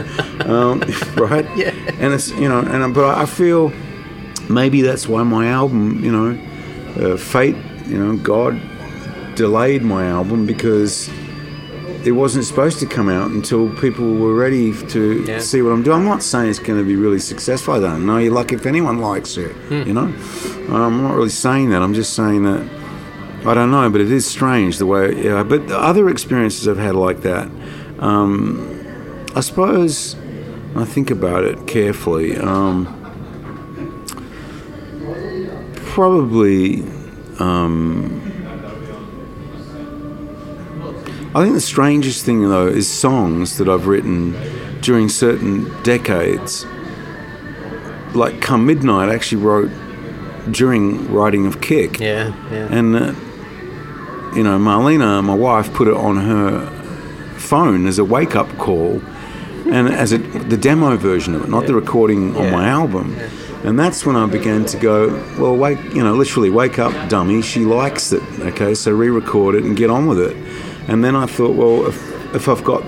um, 0.47 0.81
right? 1.17 1.45
Yeah. 1.57 1.75
And 1.99 2.15
it's, 2.15 2.31
you 2.31 2.49
know, 2.49 2.61
and 2.61 2.95
but 2.95 3.19
I 3.19 3.27
feel 3.27 3.73
maybe 4.49 4.83
that's 4.83 5.09
why 5.09 5.23
my 5.23 5.49
album, 5.49 6.05
you 6.05 6.13
know, 6.13 6.39
uh, 7.13 7.17
fate, 7.17 7.57
you 7.87 7.99
know, 7.99 8.17
God 8.17 8.61
delayed 9.35 9.83
my 9.83 10.07
album 10.07 10.47
because 10.47 11.09
it 12.05 12.13
wasn't 12.13 12.45
supposed 12.45 12.79
to 12.81 12.87
come 12.87 13.09
out 13.09 13.31
until 13.31 13.69
people 13.77 14.15
were 14.15 14.35
ready 14.35 14.73
to 14.89 15.25
Yeah. 15.27 15.39
see 15.41 15.63
what 15.63 15.73
I'm 15.73 15.83
doing. 15.83 15.99
I'm 16.01 16.05
not 16.05 16.23
saying 16.23 16.51
it's 16.51 16.59
going 16.59 16.79
to 16.79 16.85
be 16.85 16.97
really 16.97 17.19
successful. 17.19 17.75
I 17.75 17.81
don't 17.81 18.05
know. 18.07 18.19
You're 18.19 18.33
lucky 18.33 18.55
if 18.57 18.67
anyone 18.67 18.99
likes 18.99 19.37
it. 19.39 19.55
You 19.71 19.93
know, 19.95 20.13
um, 20.69 20.73
I'm 20.75 21.03
not 21.03 21.15
really 21.17 21.31
saying 21.31 21.71
that. 21.71 21.83
I'm 21.83 21.95
just 21.95 22.13
saying 22.13 22.45
that 22.45 22.63
I 23.47 23.53
don't 23.55 23.71
know, 23.71 23.89
but 23.91 24.01
it 24.01 24.11
is 24.11 24.27
strange 24.27 24.79
the 24.79 24.87
way. 24.87 25.23
Yeah, 25.23 25.43
but 25.43 25.69
the 25.69 25.79
other 25.79 26.09
experiences 26.09 26.67
I've 26.69 26.79
had 26.79 26.95
like 26.95 27.23
that, 27.23 27.49
um, 27.99 28.61
I 29.35 29.41
suppose. 29.41 30.17
I 30.77 30.85
think 30.85 31.11
about 31.13 31.45
it 31.45 31.67
carefully. 31.69 32.37
Um, 32.37 32.89
probably 35.95 36.83
um, 37.39 38.21
I 41.37 41.43
think 41.43 41.55
the 41.55 41.61
strangest 41.61 42.25
thing, 42.25 42.49
though, 42.49 42.67
is 42.67 42.89
songs 42.91 43.59
that 43.59 43.69
I've 43.69 43.87
written 43.87 44.35
during 44.81 45.09
certain 45.09 45.73
decades. 45.83 46.67
Like 48.15 48.41
Come 48.41 48.67
Midnight, 48.67 49.09
I 49.09 49.15
actually 49.15 49.43
wrote 49.43 49.71
during 50.51 51.13
writing 51.13 51.47
of 51.47 51.61
Kick. 51.61 51.99
Yeah, 52.01 52.33
yeah. 52.53 52.69
And, 52.71 52.95
uh, 52.97 53.15
you 54.37 54.43
know, 54.43 54.59
Marlena, 54.59 55.23
my 55.25 55.35
wife, 55.35 55.73
put 55.75 55.89
it 55.89 55.95
on 55.95 56.17
her 56.17 56.67
phone 57.39 57.87
as 57.87 57.99
a 57.99 58.05
wake 58.05 58.35
up 58.37 58.49
call 58.59 59.01
and 59.67 59.89
as 59.89 60.13
a, 60.13 60.19
the 60.19 60.57
demo 60.57 60.97
version 60.97 61.35
of 61.35 61.43
it, 61.45 61.49
not 61.49 61.67
the 61.67 61.75
recording 61.75 62.37
on 62.37 62.45
Yeah. 62.45 62.51
my 62.53 62.69
album. 62.69 63.17
And 63.65 63.79
that's 63.79 64.05
when 64.05 64.15
I 64.15 64.27
began 64.27 64.67
to 64.67 64.77
go, 64.77 65.09
well, 65.39 65.57
wake, 65.57 65.83
you 65.95 66.05
know, 66.05 66.15
literally 66.15 66.51
wake 66.51 66.79
up, 66.79 67.09
dummy. 67.09 67.41
She 67.41 67.65
likes 67.65 68.13
it. 68.13 68.23
Okay, 68.41 68.75
so 68.75 68.93
re 68.93 69.09
record 69.09 69.55
it 69.55 69.65
and 69.65 69.75
get 69.75 69.89
on 69.89 70.07
with 70.07 70.21
it. 70.21 70.37
And 70.87 71.03
then 71.03 71.17
I 71.17 71.25
thought, 71.25 71.57
well, 71.57 71.87
if, 71.87 72.35
if 72.35 72.47
I've 72.47 72.63
got 72.63 72.83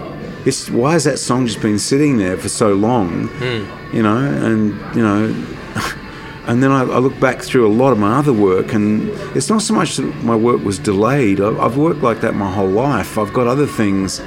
this, 0.45 0.68
why 0.68 0.93
has 0.93 1.05
that 1.05 1.18
song 1.18 1.47
just 1.47 1.62
been 1.62 1.79
sitting 1.79 2.18
there 2.18 2.37
for 2.37 2.51
so 2.51 2.74
long? 2.74 3.29
Hmm. 3.29 3.97
You 3.97 4.03
know, 4.03 4.18
and, 4.18 4.95
you 4.95 5.03
know, 5.03 5.47
and 6.47 6.62
then 6.62 6.70
I, 6.70 6.83
I 6.83 6.99
look 6.99 7.18
back 7.20 7.41
through 7.41 7.66
a 7.66 7.72
lot 7.72 7.93
of 7.93 7.99
my 7.99 8.18
other 8.18 8.35
work, 8.35 8.74
and 8.74 9.09
it's 9.35 9.49
not 9.49 9.62
so 9.62 9.72
much 9.72 9.97
that 9.97 10.05
my 10.24 10.37
work 10.37 10.62
was 10.62 10.79
delayed. 10.79 11.41
I, 11.41 11.57
I've 11.59 11.79
worked 11.79 12.03
like 12.03 12.20
that 12.20 12.35
my 12.35 12.53
whole 12.53 12.68
life. 12.68 13.16
I've 13.16 13.33
got 13.33 13.47
other 13.47 13.66
things 13.66 14.20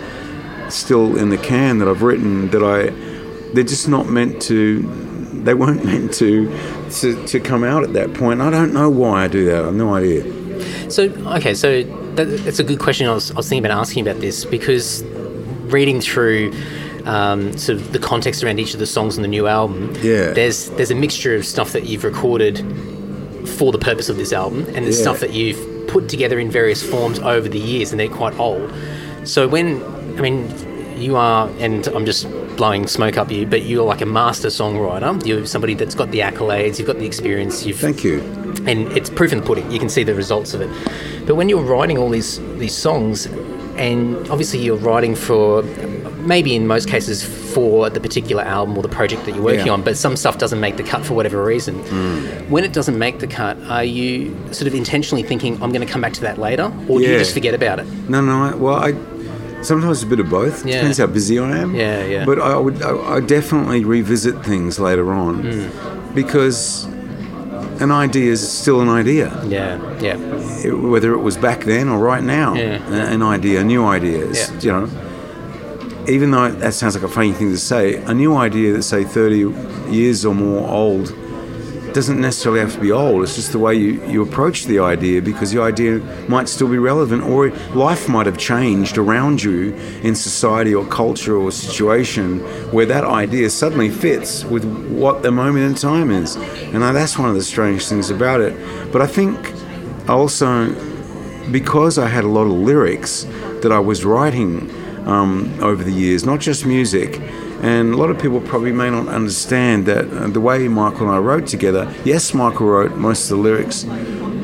still 0.70 1.16
in 1.16 1.30
the 1.30 1.38
can 1.38 1.78
that 1.78 1.88
I've 1.88 2.02
written 2.02 2.50
that 2.50 2.64
I, 2.64 2.90
they're 3.54 3.64
just 3.64 3.88
not 3.88 4.08
meant 4.10 4.42
to, 4.44 4.82
they 5.44 5.54
weren't 5.54 5.84
meant 5.86 6.14
to, 6.16 6.48
to, 7.00 7.26
to 7.28 7.40
come 7.40 7.64
out 7.64 7.84
at 7.84 7.94
that 7.94 8.14
point. 8.14 8.42
I 8.42 8.50
don't 8.50 8.74
know 8.74 8.90
why 8.90 9.24
I 9.26 9.28
do 9.28 9.46
that. 9.46 9.62
I 9.62 9.66
have 9.66 9.74
no 9.74 9.94
idea. 9.94 10.24
So 10.92 11.04
okay, 11.38 11.54
so 11.54 11.84
that, 12.16 12.26
that's 12.44 12.60
a 12.60 12.64
good 12.64 12.80
question. 12.80 13.08
I 13.08 13.14
was, 13.14 13.32
I 13.32 13.36
was 13.36 13.48
thinking 13.50 13.66
about 13.66 13.80
asking 13.80 14.08
about 14.08 14.22
this 14.22 14.46
because 14.46 15.04
reading 15.72 16.02
through 16.02 16.52
um, 17.06 17.56
sort 17.58 17.80
of 17.80 17.94
the 17.94 18.00
context 18.00 18.44
around 18.44 18.60
each 18.60 18.74
of 18.74 18.80
the 18.80 18.86
songs 18.88 19.16
on 19.18 19.22
the 19.22 19.28
new 19.28 19.48
album, 19.48 19.94
Yeah. 20.02 20.32
there's 20.32 20.70
there's 20.72 20.92
a 20.92 20.96
mixture 20.96 21.36
of 21.36 21.46
stuff 21.46 21.72
that 21.74 21.86
you've 21.86 22.04
recorded 22.04 22.58
for 23.58 23.72
the 23.72 23.78
purpose 23.80 24.10
of 24.10 24.18
this 24.18 24.34
album, 24.34 24.66
and 24.76 24.86
there's 24.86 24.98
Yeah. 24.98 25.04
stuff 25.04 25.20
that 25.22 25.34
you've 25.34 25.88
put 25.88 26.10
together 26.10 26.40
in 26.40 26.52
various 26.52 26.84
forms 26.84 27.20
over 27.20 27.48
the 27.48 27.60
years, 27.60 27.92
and 27.92 28.00
they're 28.00 28.10
quite 28.10 28.38
old. 28.40 28.72
So 29.24 29.48
when 29.48 29.82
I 30.18 30.22
mean. 30.22 30.50
You 31.00 31.16
are, 31.16 31.48
and 31.60 31.88
I'm 31.88 32.06
just 32.06 32.28
blowing 32.58 32.88
smoke 32.88 33.18
up 33.18 33.32
you, 33.32 33.46
but 33.46 33.64
you're 33.64 33.86
like 33.86 34.02
a 34.02 34.06
master 34.06 34.50
songwriter. 34.50 35.26
You're 35.26 35.46
somebody 35.46 35.74
that's 35.74 35.96
got 35.96 36.12
the 36.12 36.20
accolades, 36.20 36.78
you've 36.78 36.88
got 36.88 36.98
the 36.98 37.06
experience, 37.06 37.66
you've 37.66 37.80
Thank 37.80 38.04
you. 38.04 38.20
and 38.66 38.92
it's 38.98 39.10
proof 39.10 39.32
in 39.32 39.40
the 39.40 39.46
pudding. 39.46 39.70
You 39.72 39.80
can 39.80 39.90
see 39.90 40.04
the 40.04 40.14
results 40.16 40.54
of 40.54 40.62
it. 40.62 40.70
But 41.26 41.36
when 41.36 41.48
you're 41.50 41.64
writing 41.64 41.98
all 41.98 42.10
these 42.10 42.40
these 42.58 42.76
songs, 42.76 43.28
and 43.78 44.18
obviously 44.30 44.60
you're 44.60 44.76
writing 44.78 45.16
for 45.16 45.64
maybe 46.26 46.54
in 46.54 46.68
most 46.68 46.90
cases 46.90 47.24
for 47.24 47.90
the 47.90 48.00
particular 48.02 48.44
album 48.44 48.78
or 48.78 48.84
the 48.84 48.90
project 48.90 49.26
that 49.26 49.34
you're 49.34 49.44
working 49.44 49.68
Yeah. 49.68 49.72
on, 49.74 49.84
but 49.84 49.96
some 49.96 50.18
stuff 50.18 50.38
doesn't 50.38 50.60
make 50.60 50.76
the 50.76 50.84
cut 50.84 51.06
for 51.06 51.14
whatever 51.14 51.42
reason. 51.44 51.76
Mm. 51.86 52.50
When 52.50 52.66
it 52.66 52.74
doesn't 52.74 53.00
make 53.00 53.20
the 53.20 53.26
cut, 53.28 53.58
are 53.70 53.86
you 53.86 54.36
sort 54.52 54.68
of 54.68 54.76
intentionally 54.76 55.24
thinking, 55.24 55.54
I'm 55.64 55.72
going 55.72 55.86
to 55.86 55.92
come 55.92 56.02
back 56.02 56.12
to 56.14 56.22
that 56.22 56.38
later, 56.38 56.66
or 56.90 57.00
do 57.00 57.06
you 57.06 57.18
just 57.18 57.34
forget 57.34 57.54
about 57.54 57.80
it? 57.80 57.88
No, 58.10 58.20
no. 58.20 58.44
I, 58.44 58.54
well, 58.54 58.76
I 58.76 58.92
sometimes 59.62 60.04
a 60.04 60.06
bit 60.08 60.20
of 60.20 60.30
both. 60.30 60.66
Yeah. 60.66 60.76
Depends 60.76 60.98
how 60.98 61.08
busy 61.08 61.40
I 61.40 61.58
am. 61.58 61.76
Yeah, 61.76 62.06
yeah. 62.06 62.26
But 62.26 62.40
I 62.40 62.58
would, 62.58 62.82
I, 62.82 63.16
I 63.16 63.20
definitely 63.20 63.84
revisit 63.86 64.44
things 64.46 64.80
later 64.80 65.12
on 65.14 65.44
Hmm. 65.44 66.14
because 66.16 66.86
an 67.82 67.92
idea 67.92 68.32
is 68.32 68.42
still 68.62 68.82
an 68.82 68.90
idea, 68.90 69.28
Yeah, 69.48 69.80
yeah, 70.02 70.18
it, 70.66 70.72
whether 70.74 71.14
it 71.14 71.20
was 71.20 71.38
back 71.38 71.64
then 71.64 71.88
or 71.90 71.98
right 72.00 72.24
now. 72.24 72.54
Yeah. 72.56 73.14
An 73.14 73.22
idea, 73.22 73.64
new 73.64 73.86
ideas. 73.86 74.52
Yeah. 74.52 74.60
You 74.62 74.72
know. 74.88 74.90
Even 76.08 76.32
though 76.32 76.50
that 76.52 76.74
sounds 76.74 76.96
like 76.96 77.04
a 77.04 77.08
funny 77.08 77.32
thing 77.34 77.52
to 77.52 77.58
say, 77.58 77.96
a 77.96 78.14
new 78.14 78.36
idea 78.36 78.74
that's 78.74 78.88
say 78.88 79.04
30 79.04 79.92
years 79.92 80.26
or 80.26 80.34
more 80.34 80.68
old 80.68 81.14
doesn't 82.00 82.22
necessarily 82.22 82.62
have 82.62 82.74
to 82.74 82.80
be 82.80 82.94
old. 82.94 83.24
It's 83.24 83.36
just 83.36 83.52
the 83.52 83.60
way 83.60 83.76
you, 83.76 84.02
you 84.06 84.22
approach 84.22 84.64
the 84.64 84.80
idea 84.80 85.22
because 85.22 85.52
the 85.52 85.62
idea 85.62 85.98
might 86.30 86.48
still 86.48 86.70
be 86.70 86.78
relevant 86.78 87.24
or 87.24 87.50
life 87.76 88.08
might 88.08 88.26
have 88.26 88.38
changed 88.38 88.98
around 88.98 89.44
you 89.44 89.74
in 90.02 90.16
society 90.16 90.74
or 90.74 90.86
culture 90.86 91.36
or 91.36 91.52
situation 91.52 92.40
where 92.72 92.86
that 92.86 93.04
idea 93.04 93.50
suddenly 93.50 93.90
fits 93.90 94.46
with 94.46 94.64
what 94.88 95.24
the 95.24 95.30
moment 95.30 95.66
in 95.66 95.76
time 95.76 96.10
is. 96.10 96.38
And 96.74 96.82
that's 96.82 97.18
one 97.18 97.28
of 97.28 97.36
the 97.36 97.44
strange 97.44 97.86
things 97.86 98.10
about 98.10 98.40
it. 98.40 98.54
But 98.94 99.02
I 99.02 99.08
think 99.08 99.38
also 100.08 100.74
because 101.52 101.98
I 101.98 102.08
had 102.08 102.24
a 102.24 102.30
lot 102.30 102.44
of 102.44 102.54
lyrics 102.54 103.26
that 103.62 103.74
I 103.74 103.80
was 103.80 104.06
writing 104.06 104.72
um, 105.06 105.54
over 105.62 105.84
the 105.84 105.92
years, 105.92 106.26
not 106.26 106.40
just 106.40 106.66
music. 106.66 107.20
And 107.62 107.94
a 107.94 107.98
lot 107.98 108.10
of 108.10 108.18
people 108.20 108.40
probably 108.42 108.72
may 108.72 108.90
not 108.90 109.08
understand 109.10 109.86
that 109.88 110.06
uh, 110.12 110.28
the 110.28 110.40
way 110.40 110.68
Michael 110.70 111.08
and 111.08 111.12
I 111.12 111.18
wrote 111.20 111.46
together, 111.48 111.94
yes, 112.06 112.34
Michael 112.34 112.68
wrote 112.68 112.96
most 112.96 113.24
of 113.30 113.38
the 113.38 113.44
lyrics, 113.44 113.86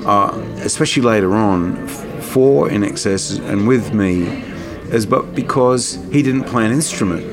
uh, 0.06 0.32
especially 0.62 1.04
later 1.04 1.34
on, 1.34 1.88
for 2.22 2.68
INXS 2.70 3.40
and 3.50 3.68
with 3.68 3.94
me, 3.94 4.44
as 4.92 5.06
but 5.06 5.34
because 5.34 5.98
he 6.12 6.22
didn't 6.22 6.44
play 6.44 6.66
an 6.66 6.72
instrument. 6.72 7.24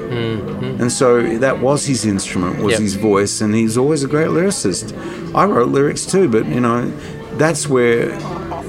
And 0.81 0.91
so 0.93 1.39
that 1.39 1.61
was 1.61 1.85
his 1.87 2.05
instrument, 2.07 2.63
was 2.63 2.73
Yep. 2.75 2.81
his 2.81 2.95
voice, 2.95 3.41
and 3.41 3.55
he's 3.55 3.77
always 3.77 4.05
a 4.05 4.09
great 4.09 4.29
lyricist. 4.29 4.95
I 5.35 5.45
wrote 5.47 5.69
lyrics 5.69 6.07
too, 6.07 6.29
but 6.29 6.47
you 6.47 6.61
know, 6.61 6.91
that's 7.39 7.69
where 7.69 8.11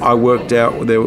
I 0.04 0.14
worked 0.14 0.52
out 0.52 0.86
the, 0.86 1.00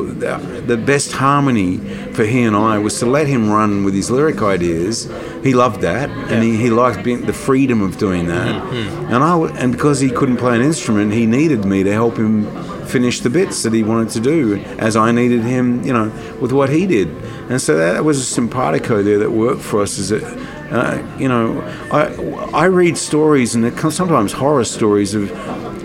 the 0.66 0.76
best 0.76 1.12
harmony 1.12 1.76
for 2.14 2.24
he 2.24 2.42
and 2.42 2.57
I 2.57 2.78
was 2.78 2.99
to 3.01 3.07
let 3.07 3.26
him 3.26 3.51
run 3.51 3.84
with 3.84 3.94
his 3.94 4.11
lyric 4.11 4.40
ideas. 4.40 5.05
He 5.42 5.53
loved 5.53 5.82
that, 5.82 6.09
and 6.11 6.42
he, 6.42 6.57
he 6.57 6.70
liked 6.70 7.05
being 7.05 7.26
the 7.26 7.32
freedom 7.32 7.82
of 7.82 7.99
doing 7.99 8.26
that. 8.26 8.55
Mm-hmm. 8.55 8.74
Mm-hmm. 8.74 9.14
And 9.14 9.22
I 9.22 9.62
and 9.62 9.72
because 9.72 10.01
he 10.01 10.11
couldn't 10.11 10.38
play 10.38 10.57
an 10.57 10.62
instrument, 10.62 11.12
he 11.12 11.26
needed 11.26 11.64
me 11.64 11.82
to 11.82 11.92
help 11.92 12.16
him 12.16 12.47
finish 12.86 13.20
the 13.20 13.30
bits 13.30 13.62
that 13.64 13.72
he 13.72 13.82
wanted 13.82 14.11
to 14.11 14.20
do, 14.20 14.57
as 14.78 14.97
I 14.97 15.12
needed 15.12 15.42
him, 15.42 15.82
you 15.82 15.92
know, 15.92 16.11
with 16.40 16.53
what 16.53 16.70
he 16.70 16.86
did. 16.86 17.09
And 17.51 17.61
so 17.61 17.76
that 17.76 18.05
was 18.05 18.18
a 18.18 18.24
simpatico 18.24 19.03
there 19.03 19.18
that 19.18 19.30
worked 19.30 19.62
for 19.62 19.82
us. 19.82 19.99
Is 19.99 20.09
that 20.09 20.22
uh, 20.71 20.99
you 21.19 21.29
know, 21.29 21.61
I 21.93 22.12
I 22.53 22.64
read 22.67 22.97
stories 22.99 23.55
and 23.55 23.64
sometimes 23.93 24.33
horror 24.33 24.64
stories 24.64 25.14
of 25.14 25.31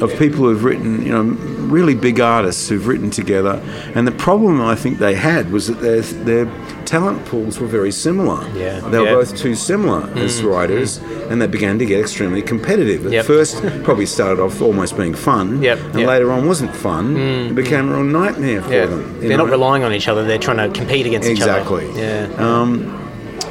of 0.01 0.09
people 0.17 0.45
who've 0.45 0.63
written, 0.63 1.05
you 1.05 1.11
know, 1.11 1.23
really 1.71 1.93
big 1.93 2.19
artists 2.19 2.67
who've 2.69 2.87
written 2.87 3.09
together. 3.11 3.61
And 3.95 4.07
the 4.07 4.11
problem 4.11 4.59
I 4.59 4.75
think 4.75 4.97
they 4.97 5.13
had 5.13 5.51
was 5.51 5.67
that 5.67 5.79
their 5.81 6.01
their 6.01 6.45
talent 6.85 7.23
pools 7.25 7.59
were 7.59 7.67
very 7.67 7.91
similar. 7.91 8.45
Yeah. 8.57 8.79
they 8.89 8.97
were 8.99 9.05
Yeah. 9.05 9.13
both 9.13 9.37
too 9.37 9.55
similar 9.55 10.09
as 10.15 10.41
mm. 10.41 10.45
Mm. 10.45 10.51
writers, 10.51 10.99
and 11.29 11.41
they 11.41 11.47
began 11.47 11.79
to 11.79 11.85
get 11.85 11.99
extremely 12.01 12.41
competitive. 12.41 13.05
At 13.05 13.11
Yep. 13.13 13.25
first, 13.25 13.63
probably 13.83 14.05
started 14.07 14.41
off 14.41 14.61
almost 14.61 14.97
being 14.97 15.13
fun, 15.13 15.61
Yep, 15.61 15.79
and 15.91 15.99
yep. 15.99 16.07
later 16.09 16.31
on 16.33 16.47
wasn't 16.47 16.75
fun. 16.75 17.15
Mm. 17.15 17.49
It 17.51 17.55
became 17.55 17.89
a 17.89 17.93
real 17.93 18.03
nightmare 18.03 18.61
for 18.63 18.73
Yeah, 18.73 18.87
them. 18.87 19.15
they're 19.21 19.37
not 19.37 19.49
relying 19.49 19.83
on 19.83 19.93
each 19.93 20.07
other. 20.09 20.25
They're 20.25 20.37
trying 20.49 20.57
to 20.57 20.67
compete 20.77 21.05
against 21.05 21.29
Exactly. 21.29 21.85
each 21.85 21.91
other. 21.91 21.99
Exactly. 21.99 22.35
Yeah. 22.41 22.61
Um, 22.61 23.00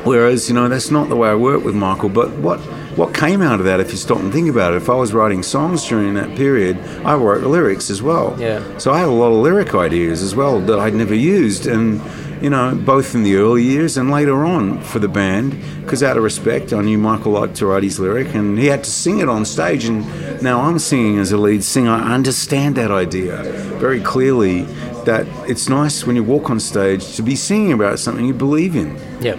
Whereas, 0.05 0.49
you 0.49 0.55
know, 0.55 0.69
that's 0.69 0.91
not 0.91 1.09
the 1.09 1.17
way 1.17 1.29
I 1.29 1.35
work 1.35 1.65
with 1.65 1.75
Michael. 1.75 2.09
But 2.09 2.31
what 2.39 2.59
what 2.97 3.15
came 3.15 3.41
out 3.41 3.61
of 3.61 3.67
that, 3.67 3.81
if 3.81 3.91
you 3.93 3.97
stop 3.97 4.19
and 4.19 4.33
think 4.33 4.49
about 4.49 4.73
it, 4.75 4.77
if 4.77 4.91
I 4.91 4.95
was 4.95 5.13
writing 5.13 5.43
songs 5.43 5.87
during 5.89 6.15
that 6.15 6.37
period, 6.37 6.77
I 7.05 7.15
wrote 7.15 7.45
lyrics 7.45 7.89
as 7.91 8.03
well. 8.03 8.35
Yeah. 8.39 8.63
So 8.79 8.93
I 8.93 8.99
had 8.99 9.09
a 9.09 9.13
lot 9.13 9.29
of 9.29 9.39
lyric 9.39 9.75
ideas 9.75 10.23
as 10.23 10.35
well 10.35 10.61
that 10.61 10.79
I'd 10.79 10.95
never 10.95 11.15
used, 11.15 11.67
and 11.67 12.01
you 12.43 12.49
know, 12.49 12.75
both 12.75 13.15
in 13.15 13.23
the 13.23 13.37
early 13.37 13.63
years 13.63 13.99
and 13.99 14.11
later 14.11 14.45
on 14.45 14.81
for 14.81 14.99
the 14.99 15.09
band, 15.09 15.61
because 15.83 16.03
out 16.03 16.17
of 16.17 16.23
respect, 16.25 16.73
I 16.73 16.81
knew 16.81 16.97
Michael 16.97 17.33
liked 17.33 17.57
to 17.57 17.67
write 17.67 17.83
his 17.83 18.01
lyric, 18.01 18.35
and 18.35 18.59
he 18.59 18.67
had 18.67 18.83
to 18.85 18.91
sing 18.91 19.19
it 19.19 19.29
on 19.29 19.45
stage. 19.45 19.85
And 19.85 20.43
now 20.43 20.63
I'm 20.63 20.79
singing 20.79 21.19
as 21.19 21.33
a 21.33 21.37
lead 21.37 21.63
singer. 21.63 21.91
I 21.91 22.15
understand 22.15 22.77
that 22.77 22.91
idea 22.91 23.43
very 23.79 24.01
clearly. 24.01 24.67
That 25.05 25.27
it's 25.49 25.69
nice 25.69 26.07
when 26.07 26.15
you 26.15 26.23
walk 26.23 26.51
on 26.51 26.61
stage 26.61 27.17
to 27.17 27.23
be 27.23 27.35
singing 27.35 27.73
about 27.73 27.99
something 27.99 28.27
you 28.27 28.35
believe 28.35 28.77
in. 28.77 28.99
yeah. 29.21 29.37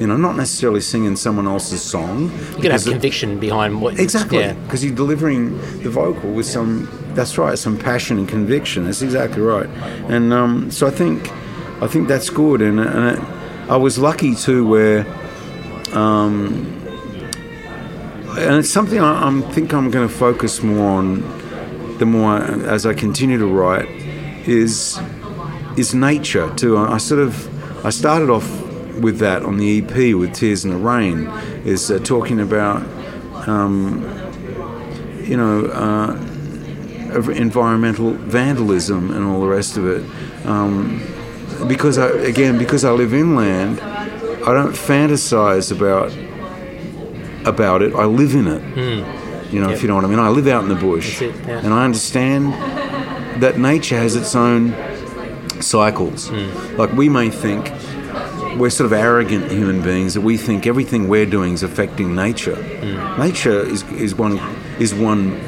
You 0.00 0.06
know, 0.08 0.16
not 0.16 0.36
necessarily 0.36 0.80
singing 0.80 1.14
someone 1.16 1.46
else's 1.46 1.80
song. 1.82 2.22
You 2.22 2.28
can 2.28 2.38
have 2.38 2.62
because 2.62 2.86
it- 2.86 2.90
conviction 2.92 3.38
behind 3.38 3.80
what. 3.80 3.98
Exactly, 4.00 4.38
Yeah. 4.38 4.54
because 4.64 4.84
you're 4.84 4.94
delivering 4.94 5.56
the 5.82 5.90
vocal 5.90 6.30
with 6.32 6.46
some. 6.46 6.88
That's 7.14 7.38
right, 7.38 7.56
some 7.56 7.78
passion 7.78 8.18
and 8.18 8.28
conviction. 8.28 8.86
That's 8.86 9.02
exactly 9.02 9.40
right. 9.40 9.68
And 10.08 10.32
um, 10.32 10.70
so 10.72 10.88
I 10.88 10.90
think, 10.90 11.30
I 11.80 11.86
think 11.86 12.08
that's 12.08 12.28
good. 12.28 12.60
And, 12.60 12.80
and 12.80 13.16
it, 13.16 13.24
I 13.70 13.76
was 13.76 13.98
lucky 14.00 14.34
too, 14.34 14.66
where, 14.66 15.06
um, 15.92 16.66
and 18.36 18.56
it's 18.56 18.70
something 18.70 18.98
I, 19.00 19.28
I 19.28 19.40
think 19.52 19.72
I'm 19.72 19.90
going 19.92 20.08
to 20.08 20.12
focus 20.12 20.62
more 20.62 20.88
on. 20.98 21.22
The 21.98 22.06
more 22.06 22.32
I, 22.32 22.46
as 22.64 22.84
I 22.84 22.94
continue 22.94 23.38
to 23.38 23.46
write, 23.46 23.88
is 24.48 24.98
is 25.76 25.94
nature 25.94 26.52
too. 26.56 26.76
I, 26.76 26.94
I 26.94 26.98
sort 26.98 27.20
of 27.20 27.86
I 27.86 27.90
started 27.90 28.28
off 28.28 28.44
with 29.00 29.18
that 29.18 29.42
on 29.42 29.56
the 29.56 29.78
EP 29.78 30.14
with 30.14 30.34
Tears 30.34 30.64
in 30.64 30.70
the 30.70 30.76
Rain, 30.76 31.26
is 31.64 31.90
uh, 31.90 31.98
talking 31.98 32.40
about 32.40 32.82
um, 33.48 34.02
you 35.22 35.36
know 35.36 35.66
uh, 35.66 36.14
environmental 37.32 38.12
vandalism 38.12 39.10
and 39.10 39.24
all 39.24 39.40
the 39.40 39.48
rest 39.48 39.76
of 39.76 39.86
it. 39.86 40.46
Um, 40.46 41.02
because 41.68 41.98
I, 41.98 42.08
again, 42.08 42.58
because 42.58 42.84
I 42.84 42.90
live 42.90 43.14
inland, 43.14 43.80
I 43.80 44.52
don't 44.52 44.72
fantasize 44.72 45.72
about 45.72 46.12
about 47.46 47.82
it. 47.82 47.94
I 47.94 48.04
live 48.04 48.34
in 48.34 48.46
it. 48.46 48.62
You 49.52 49.60
know, 49.60 49.70
if 49.70 49.82
you 49.82 49.88
know 49.88 49.94
what 49.94 50.04
I 50.04 50.08
mean. 50.08 50.18
I 50.18 50.28
live 50.28 50.48
out 50.48 50.64
in 50.64 50.68
the 50.68 50.74
bush, 50.74 51.22
it, 51.22 51.34
yeah. 51.46 51.58
and 51.58 51.72
I 51.72 51.84
understand 51.84 52.52
that 53.40 53.58
nature 53.58 53.96
has 53.96 54.16
its 54.16 54.34
own 54.34 54.74
cycles. 55.60 56.30
Like 56.76 56.92
we 56.92 57.08
may 57.08 57.30
think 57.30 57.66
we're 58.58 58.70
sort 58.70 58.86
of 58.86 58.92
arrogant 58.92 59.50
human 59.50 59.82
beings 59.82 60.14
that 60.14 60.20
we 60.22 60.36
think 60.36 60.66
everything 60.66 61.08
we're 61.08 61.26
doing 61.26 61.52
is 61.54 61.62
affecting 61.62 62.14
nature. 62.14 62.56
Nature 63.18 63.60
is, 63.60 63.82
is 63.92 64.14
one 64.14 64.38
is 64.78 64.94
one. 64.94 65.38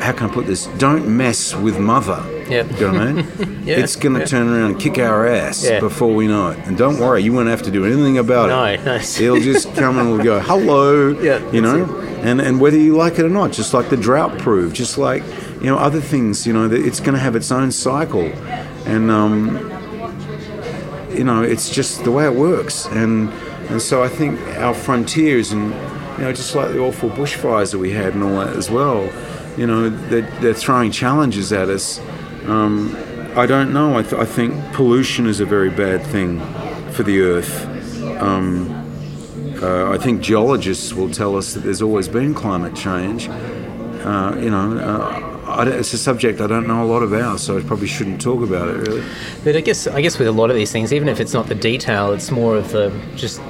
How 0.00 0.10
can 0.10 0.28
I 0.30 0.34
put 0.34 0.46
this? 0.46 0.66
Don't 0.78 1.06
mess 1.16 1.54
with 1.54 1.78
mother. 1.78 2.20
Do 2.48 2.54
you 2.56 2.64
know 2.64 2.92
what 2.92 3.00
I 3.00 3.12
mean? 3.12 3.62
Yeah, 3.64 3.76
It's 3.78 3.94
going 3.94 4.14
to 4.14 4.20
yeah. 4.20 4.26
turn 4.26 4.48
around 4.48 4.72
and 4.72 4.80
kick 4.80 4.98
our 4.98 5.24
ass 5.28 5.64
Yeah. 5.64 5.78
before 5.78 6.12
we 6.12 6.26
know 6.26 6.48
it. 6.50 6.58
And 6.66 6.76
don't 6.76 6.98
worry, 6.98 7.22
you 7.22 7.32
won't 7.32 7.48
have 7.48 7.62
to 7.62 7.70
do 7.70 7.84
anything 7.86 8.18
about 8.18 8.48
No, 8.48 8.64
it. 8.64 8.84
no. 8.84 8.96
It'll 8.96 9.38
just 9.38 9.72
come 9.76 9.98
and 9.98 10.08
it'll 10.10 10.24
go, 10.24 10.40
hello. 10.50 11.10
Yeah, 11.10 11.38
You 11.52 11.60
know? 11.60 11.84
And, 12.24 12.40
and 12.40 12.60
whether 12.60 12.76
you 12.76 12.96
like 12.96 13.20
it 13.20 13.24
or 13.24 13.28
not, 13.28 13.52
just 13.52 13.72
like 13.74 13.90
the 13.90 13.96
drought 13.96 14.36
proved, 14.40 14.74
just 14.74 14.98
like, 14.98 15.22
you 15.60 15.66
know, 15.66 15.78
other 15.78 16.00
things, 16.00 16.44
you 16.44 16.52
know, 16.52 16.66
that 16.66 16.84
it's 16.84 16.98
going 16.98 17.14
to 17.14 17.20
have 17.20 17.36
its 17.36 17.52
own 17.52 17.70
cycle. 17.70 18.24
And, 18.86 19.08
um, 19.08 19.70
you 21.14 21.24
know, 21.24 21.42
it's 21.42 21.70
just 21.70 22.04
the 22.04 22.10
way 22.10 22.24
it 22.24 22.34
works. 22.34 22.86
And, 22.86 23.30
and 23.70 23.80
so 23.80 24.02
I 24.02 24.08
think 24.08 24.40
our 24.58 24.74
frontiers 24.74 25.52
and, 25.52 25.70
you 26.18 26.24
know, 26.24 26.32
just 26.32 26.54
like 26.54 26.72
the 26.72 26.80
awful 26.80 27.10
bushfires 27.10 27.72
that 27.72 27.78
we 27.78 27.90
had 27.92 28.14
and 28.14 28.22
all 28.22 28.36
that 28.36 28.56
as 28.56 28.70
well, 28.70 29.10
you 29.56 29.66
know, 29.66 29.88
they're, 29.88 30.28
they're 30.40 30.54
throwing 30.54 30.90
challenges 30.90 31.52
at 31.52 31.68
us. 31.68 32.00
Um, 32.46 32.96
I 33.36 33.46
don't 33.46 33.72
know. 33.72 33.96
I, 33.96 34.02
th- 34.02 34.14
I 34.14 34.24
think 34.24 34.54
pollution 34.72 35.26
is 35.26 35.40
a 35.40 35.46
very 35.46 35.70
bad 35.70 36.04
thing 36.04 36.40
for 36.92 37.02
the 37.02 37.20
earth. 37.20 37.66
Um, 38.20 38.70
uh, 39.62 39.90
I 39.92 39.98
think 39.98 40.22
geologists 40.22 40.92
will 40.92 41.10
tell 41.10 41.36
us 41.36 41.54
that 41.54 41.60
there's 41.60 41.82
always 41.82 42.08
been 42.08 42.34
climate 42.34 42.74
change. 42.74 43.28
Uh, 43.28 44.36
you 44.38 44.50
know, 44.50 44.76
uh, 44.78 45.31
it's 45.60 45.92
a 45.92 45.98
subject 45.98 46.40
I 46.40 46.46
don't 46.46 46.66
know 46.66 46.82
a 46.82 46.86
lot 46.86 47.02
about, 47.02 47.40
so 47.40 47.58
I 47.58 47.62
probably 47.62 47.86
shouldn't 47.88 48.20
talk 48.20 48.42
about 48.42 48.68
it 48.68 48.76
really. 48.88 49.04
But 49.44 49.56
I 49.56 49.60
guess 49.60 49.86
I 49.86 50.00
guess 50.00 50.18
with 50.18 50.28
a 50.28 50.32
lot 50.32 50.50
of 50.50 50.56
these 50.56 50.72
things, 50.72 50.92
even 50.92 51.08
if 51.08 51.20
it's 51.20 51.32
not 51.34 51.46
the 51.48 51.54
detail, 51.54 52.12
it's 52.12 52.30
more 52.30 52.56
of 52.56 52.72
the 52.72 52.92
just 53.16 53.40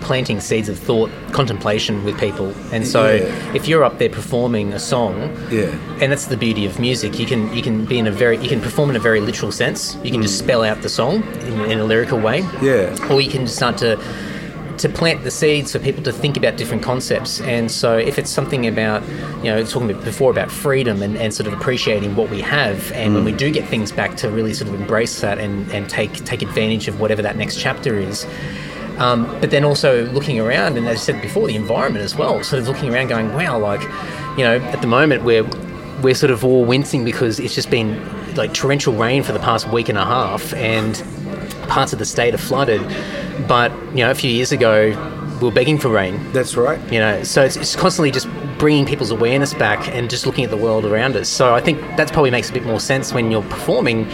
planting 0.00 0.40
seeds 0.40 0.68
of 0.68 0.76
thought, 0.76 1.08
contemplation 1.30 2.02
with 2.04 2.18
people. 2.18 2.52
And 2.72 2.84
so, 2.84 3.12
Yeah. 3.14 3.54
if 3.54 3.68
you're 3.68 3.84
up 3.84 3.98
there 3.98 4.08
performing 4.08 4.72
a 4.72 4.78
song, 4.80 5.30
Yeah. 5.48 5.70
and 6.00 6.10
that's 6.10 6.26
the 6.26 6.36
beauty 6.36 6.66
of 6.66 6.80
music, 6.80 7.20
you 7.20 7.26
can 7.26 7.54
you 7.54 7.62
can 7.62 7.84
be 7.84 7.98
in 7.98 8.06
a 8.08 8.10
very 8.10 8.36
you 8.38 8.48
can 8.48 8.60
perform 8.60 8.90
in 8.90 8.96
a 8.96 9.00
very 9.00 9.20
literal 9.20 9.52
sense. 9.52 9.96
You 10.02 10.10
can 10.10 10.20
just 10.22 10.38
spell 10.38 10.64
out 10.64 10.82
the 10.82 10.88
song 10.88 11.22
in, 11.46 11.70
in 11.70 11.78
a 11.78 11.84
lyrical 11.84 12.18
way, 12.18 12.42
Mm. 12.42 12.62
Yeah. 12.62 13.08
or 13.14 13.20
you 13.20 13.30
can 13.30 13.46
start 13.46 13.76
to 13.78 13.96
to 14.82 14.88
plant 14.88 15.22
the 15.22 15.30
seeds 15.30 15.72
for 15.72 15.78
people 15.78 16.02
to 16.02 16.12
think 16.12 16.36
about 16.36 16.56
different 16.56 16.82
concepts. 16.82 17.40
And 17.40 17.70
so, 17.70 17.96
if 17.96 18.18
it's 18.18 18.30
something 18.30 18.66
about, 18.66 19.06
you 19.38 19.44
know, 19.44 19.64
talking 19.64 19.88
before 19.88 20.30
about 20.30 20.50
freedom 20.50 21.02
and, 21.02 21.16
and 21.16 21.32
sort 21.32 21.46
of 21.46 21.52
appreciating 21.52 22.16
what 22.16 22.30
we 22.30 22.40
have, 22.40 22.90
and 22.92 23.14
when 23.14 23.24
we 23.24 23.32
do 23.32 23.50
get 23.50 23.68
things 23.68 23.92
back, 23.92 24.16
to 24.16 24.28
really 24.28 24.52
sort 24.52 24.68
of 24.68 24.80
embrace 24.80 25.20
that 25.20 25.38
and, 25.38 25.70
and 25.70 25.88
take 25.88 26.12
take 26.24 26.42
advantage 26.42 26.88
of 26.88 27.00
whatever 27.00 27.22
that 27.22 27.36
next 27.36 27.58
chapter 27.58 27.96
is. 27.96 28.26
Um, 28.98 29.24
but 29.40 29.50
then 29.50 29.64
also 29.64 30.06
looking 30.10 30.40
around, 30.40 30.76
and 30.76 30.86
as 30.86 30.96
I 30.96 31.12
said 31.12 31.22
before, 31.22 31.46
the 31.46 31.56
environment 31.56 32.04
as 32.04 32.16
well. 32.16 32.42
Sort 32.42 32.60
of 32.60 32.68
looking 32.68 32.92
around, 32.92 33.06
going, 33.06 33.32
wow, 33.32 33.58
like, 33.58 33.82
you 34.36 34.44
know, 34.44 34.58
at 34.58 34.80
the 34.80 34.88
moment 34.88 35.22
we're 35.22 35.48
we're 36.02 36.14
sort 36.14 36.32
of 36.32 36.44
all 36.44 36.64
wincing 36.64 37.04
because 37.04 37.38
it's 37.38 37.54
just 37.54 37.70
been 37.70 38.00
like 38.34 38.52
torrential 38.52 38.94
rain 38.94 39.22
for 39.22 39.32
the 39.32 39.38
past 39.38 39.68
week 39.68 39.88
and 39.88 39.96
a 39.96 40.04
half, 40.04 40.52
and 40.54 41.02
parts 41.68 41.92
of 41.92 42.00
the 42.00 42.04
state 42.04 42.34
are 42.34 42.38
flooded. 42.38 42.80
But 43.48 43.72
you 43.90 43.98
know, 43.98 44.10
a 44.10 44.14
few 44.14 44.30
years 44.30 44.52
ago, 44.52 44.90
we 45.40 45.48
were 45.48 45.54
begging 45.54 45.78
for 45.78 45.88
rain. 45.88 46.32
That's 46.32 46.56
right. 46.56 46.80
You 46.92 47.00
know, 47.00 47.22
so 47.24 47.42
it's, 47.42 47.56
it's 47.56 47.74
constantly 47.74 48.10
just 48.10 48.28
bringing 48.58 48.86
people's 48.86 49.10
awareness 49.10 49.54
back 49.54 49.88
and 49.88 50.08
just 50.08 50.24
looking 50.24 50.44
at 50.44 50.50
the 50.50 50.56
world 50.56 50.84
around 50.84 51.16
us. 51.16 51.28
So 51.28 51.54
I 51.54 51.60
think 51.60 51.80
that 51.96 52.12
probably 52.12 52.30
makes 52.30 52.48
a 52.50 52.52
bit 52.52 52.64
more 52.64 52.78
sense 52.78 53.12
when 53.12 53.30
you're 53.30 53.42
performing. 53.42 54.06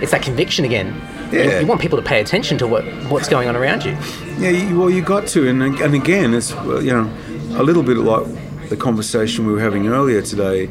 It's 0.00 0.12
that 0.12 0.22
conviction 0.22 0.64
again. 0.64 0.94
Yeah. 1.32 1.60
You 1.60 1.66
want 1.66 1.80
people 1.80 1.98
to 1.98 2.04
pay 2.04 2.20
attention 2.20 2.58
to 2.58 2.66
what 2.66 2.84
what's 3.10 3.28
going 3.28 3.48
on 3.48 3.56
around 3.56 3.84
you. 3.84 3.96
Yeah, 4.38 4.50
you, 4.50 4.78
well, 4.78 4.90
you 4.90 5.02
got 5.02 5.26
to, 5.28 5.48
and 5.48 5.62
and 5.62 5.94
again, 5.94 6.34
it's 6.34 6.54
well, 6.54 6.82
you 6.82 6.92
know, 6.92 7.10
a 7.58 7.62
little 7.62 7.82
bit 7.82 7.96
like 7.96 8.26
the 8.68 8.76
conversation 8.76 9.46
we 9.46 9.52
were 9.52 9.60
having 9.60 9.86
earlier 9.88 10.22
today, 10.22 10.66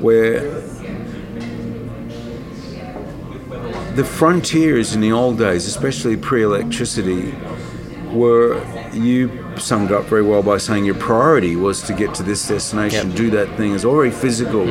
where 0.00 0.40
the 3.96 4.04
frontiers 4.04 4.94
in 4.94 5.00
the 5.00 5.12
old 5.12 5.38
days, 5.38 5.66
especially 5.66 6.16
pre-electricity, 6.16 7.34
were 8.12 8.62
you 8.92 9.30
summed 9.58 9.90
up 9.92 10.04
very 10.04 10.22
well 10.22 10.42
by 10.42 10.58
saying 10.58 10.84
your 10.84 10.94
priority 10.94 11.56
was 11.56 11.82
to 11.82 11.92
get 11.92 12.14
to 12.14 12.22
this 12.22 12.46
destination, 12.48 13.08
Yep. 13.08 13.16
do 13.16 13.30
that 13.30 13.56
thing. 13.56 13.74
It's 13.74 13.84
all 13.84 13.94
very 13.96 14.10
physical. 14.10 14.66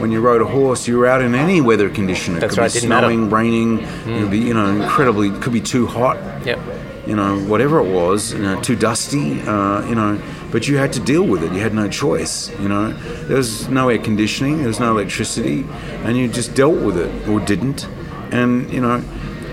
When 0.00 0.10
you 0.10 0.20
rode 0.20 0.42
a 0.42 0.46
horse, 0.46 0.88
you 0.88 0.98
were 0.98 1.06
out 1.06 1.22
in 1.22 1.34
any 1.34 1.60
weather 1.60 1.88
condition. 1.88 2.36
It 2.36 2.40
That's 2.40 2.54
could 2.54 2.60
right, 2.62 2.72
be 2.72 2.80
didn't 2.80 2.88
matter. 2.88 3.06
snowing, 3.06 3.30
raining. 3.30 3.78
It 4.06 4.20
would 4.22 4.30
be 4.30 4.38
you 4.38 4.54
know 4.54 4.66
incredibly. 4.66 5.28
It 5.28 5.40
could 5.40 5.52
be 5.52 5.60
too 5.60 5.86
hot 5.86 6.18
Yep. 6.44 6.58
you 7.06 7.16
know, 7.16 7.38
whatever 7.52 7.78
it 7.80 7.90
was, 7.90 8.32
you 8.34 8.40
know, 8.42 8.60
too 8.60 8.76
dusty, 8.76 9.40
uh, 9.42 9.86
you 9.88 9.94
know, 9.94 10.18
but 10.52 10.68
you 10.68 10.76
had 10.76 10.92
to 10.92 11.00
deal 11.00 11.22
with 11.22 11.42
it. 11.42 11.52
You 11.52 11.60
had 11.60 11.74
no 11.74 11.88
choice, 11.88 12.50
you 12.60 12.68
know. 12.68 12.92
There 13.28 13.36
was 13.36 13.68
no 13.68 13.88
air 13.88 13.98
conditioning, 13.98 14.58
there 14.58 14.68
was 14.68 14.80
no 14.80 14.90
electricity, 14.96 15.64
and 16.04 16.16
you 16.16 16.28
just 16.28 16.54
dealt 16.54 16.78
with 16.86 16.96
it 16.98 17.10
or 17.28 17.40
didn't. 17.40 17.86
And, 18.32 18.70
you 18.72 18.80
know, 18.80 19.02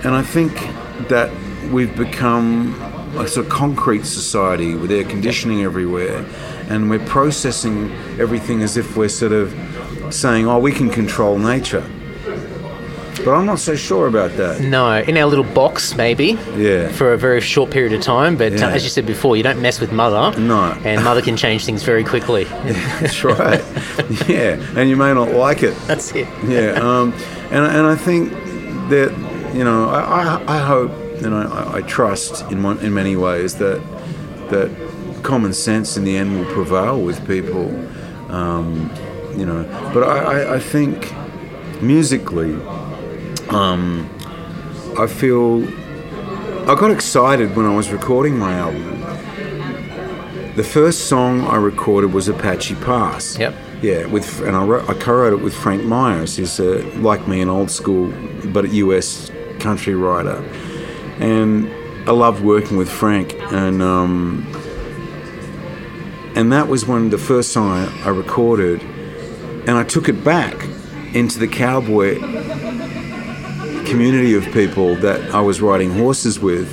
and 0.04 0.14
I 0.16 0.22
think 0.22 0.54
that 1.10 1.32
we've 1.72 1.96
become 1.96 2.74
a 3.18 3.28
sort 3.28 3.46
of 3.48 3.52
concrete 3.52 4.06
society 4.06 4.76
with 4.76 4.92
air 4.92 5.04
conditioning 5.04 5.64
everywhere, 5.64 6.26
and 6.70 6.90
we're 6.90 7.06
processing 7.06 7.92
everything 8.20 8.62
as 8.62 8.78
if 8.78 8.96
we're 8.96 9.10
sort 9.10 9.32
of 9.32 9.54
saying, 10.14 10.48
oh, 10.48 10.60
we 10.60 10.72
can 10.72 10.90
control 10.90 11.38
nature. 11.38 11.84
But 13.26 13.34
I'm 13.34 13.46
not 13.48 13.60
so 13.60 13.76
sure 13.76 14.08
about 14.08 14.38
that. 14.38 14.62
No, 14.62 15.00
in 15.00 15.18
our 15.18 15.26
little 15.26 15.44
box 15.44 15.96
maybe. 15.96 16.38
Yeah. 16.56 16.88
For 16.90 17.12
a 17.14 17.18
very 17.18 17.42
short 17.42 17.72
period 17.72 17.92
of 17.94 18.02
time, 18.02 18.38
but 18.38 18.54
Yeah. 18.54 18.68
uh, 18.68 18.70
as 18.70 18.84
you 18.84 18.90
said 18.90 19.06
before, 19.06 19.36
you 19.36 19.44
don't 19.44 19.62
mess 19.62 19.82
with 19.82 19.92
mother. 19.92 20.40
No. 20.40 20.72
And 20.86 21.04
mother 21.04 21.22
can 21.22 21.36
change 21.36 21.66
things 21.66 21.84
very 21.84 22.04
quickly. 22.06 22.44
That's 23.02 23.24
right. 23.26 23.62
yeah, 24.30 24.62
and 24.78 24.88
you 24.90 24.96
may 24.96 25.14
not 25.14 25.32
like 25.32 25.64
it. 25.64 25.76
That's 25.88 26.14
it. 26.16 26.28
Yeah, 26.48 26.74
um, 26.80 27.12
and 27.52 27.66
and 27.66 27.88
I 27.88 27.96
think 27.96 28.32
that 28.90 29.12
you 29.54 29.64
know 29.64 29.90
I, 29.90 30.02
I, 30.02 30.56
I 30.56 30.58
hope 30.60 30.92
and 31.24 31.34
I, 31.34 31.78
I 31.78 31.82
trust 31.82 32.50
in 32.52 32.64
one, 32.64 32.80
in 32.80 32.94
many 32.94 33.16
ways 33.16 33.56
that 33.56 33.82
that 34.50 34.70
common 35.24 35.54
sense 35.54 35.98
in 35.98 36.04
the 36.04 36.16
end 36.16 36.38
will 36.38 36.52
prevail 36.54 37.02
with 37.02 37.26
people. 37.28 37.68
Um, 38.32 38.92
you 39.36 39.46
know, 39.46 39.64
but 39.94 40.04
I, 40.04 40.18
I, 40.18 40.56
I 40.56 40.60
think 40.60 41.14
musically, 41.82 42.54
um, 43.50 44.10
I 44.98 45.08
feel 45.08 45.68
I 46.70 46.76
got 46.76 46.92
excited 46.92 47.56
when 47.56 47.66
I 47.66 47.76
was 47.76 47.92
recording 47.92 48.38
my 48.38 48.54
album. 48.54 48.98
The 50.56 50.64
first 50.64 51.08
song 51.08 51.42
I 51.42 51.58
recorded 51.58 52.14
was 52.14 52.28
Apache 52.28 52.76
Pass. 52.76 53.38
Yep. 53.38 53.54
Yeah, 53.82 54.08
with 54.08 54.42
and 54.42 54.56
I, 54.56 54.64
wrote, 54.64 54.90
I 54.90 54.94
co-wrote 54.96 55.34
it 55.34 55.44
with 55.44 55.54
Frank 55.54 55.84
Myers, 55.84 56.36
who's 56.36 56.60
uh, 56.60 56.84
like 56.96 57.28
me, 57.28 57.42
an 57.42 57.50
old 57.50 57.70
school 57.70 58.12
but 58.46 58.66
a 58.66 58.70
US 58.70 59.32
country 59.60 59.94
writer, 59.94 60.44
and 61.20 61.70
I 62.10 62.12
loved 62.12 62.44
working 62.44 62.78
with 62.78 62.90
Frank, 62.90 63.36
and 63.52 63.84
um, 63.84 64.48
and 66.36 66.52
that 66.52 66.68
was 66.68 66.88
when 66.88 67.12
the 67.12 67.20
first 67.20 67.52
song 67.52 67.70
I, 67.72 68.06
I 68.06 68.10
recorded, 68.10 68.82
and 68.82 69.72
I 69.72 69.84
took 69.84 70.10
it 70.10 70.24
back 70.24 70.56
into 71.14 71.38
the 71.38 71.48
cowboy 71.48 72.20
community 73.86 74.36
of 74.36 74.44
people 74.54 74.96
that 74.96 75.34
I 75.36 75.42
was 75.42 75.62
riding 75.62 75.92
horses 75.92 76.40
with, 76.40 76.68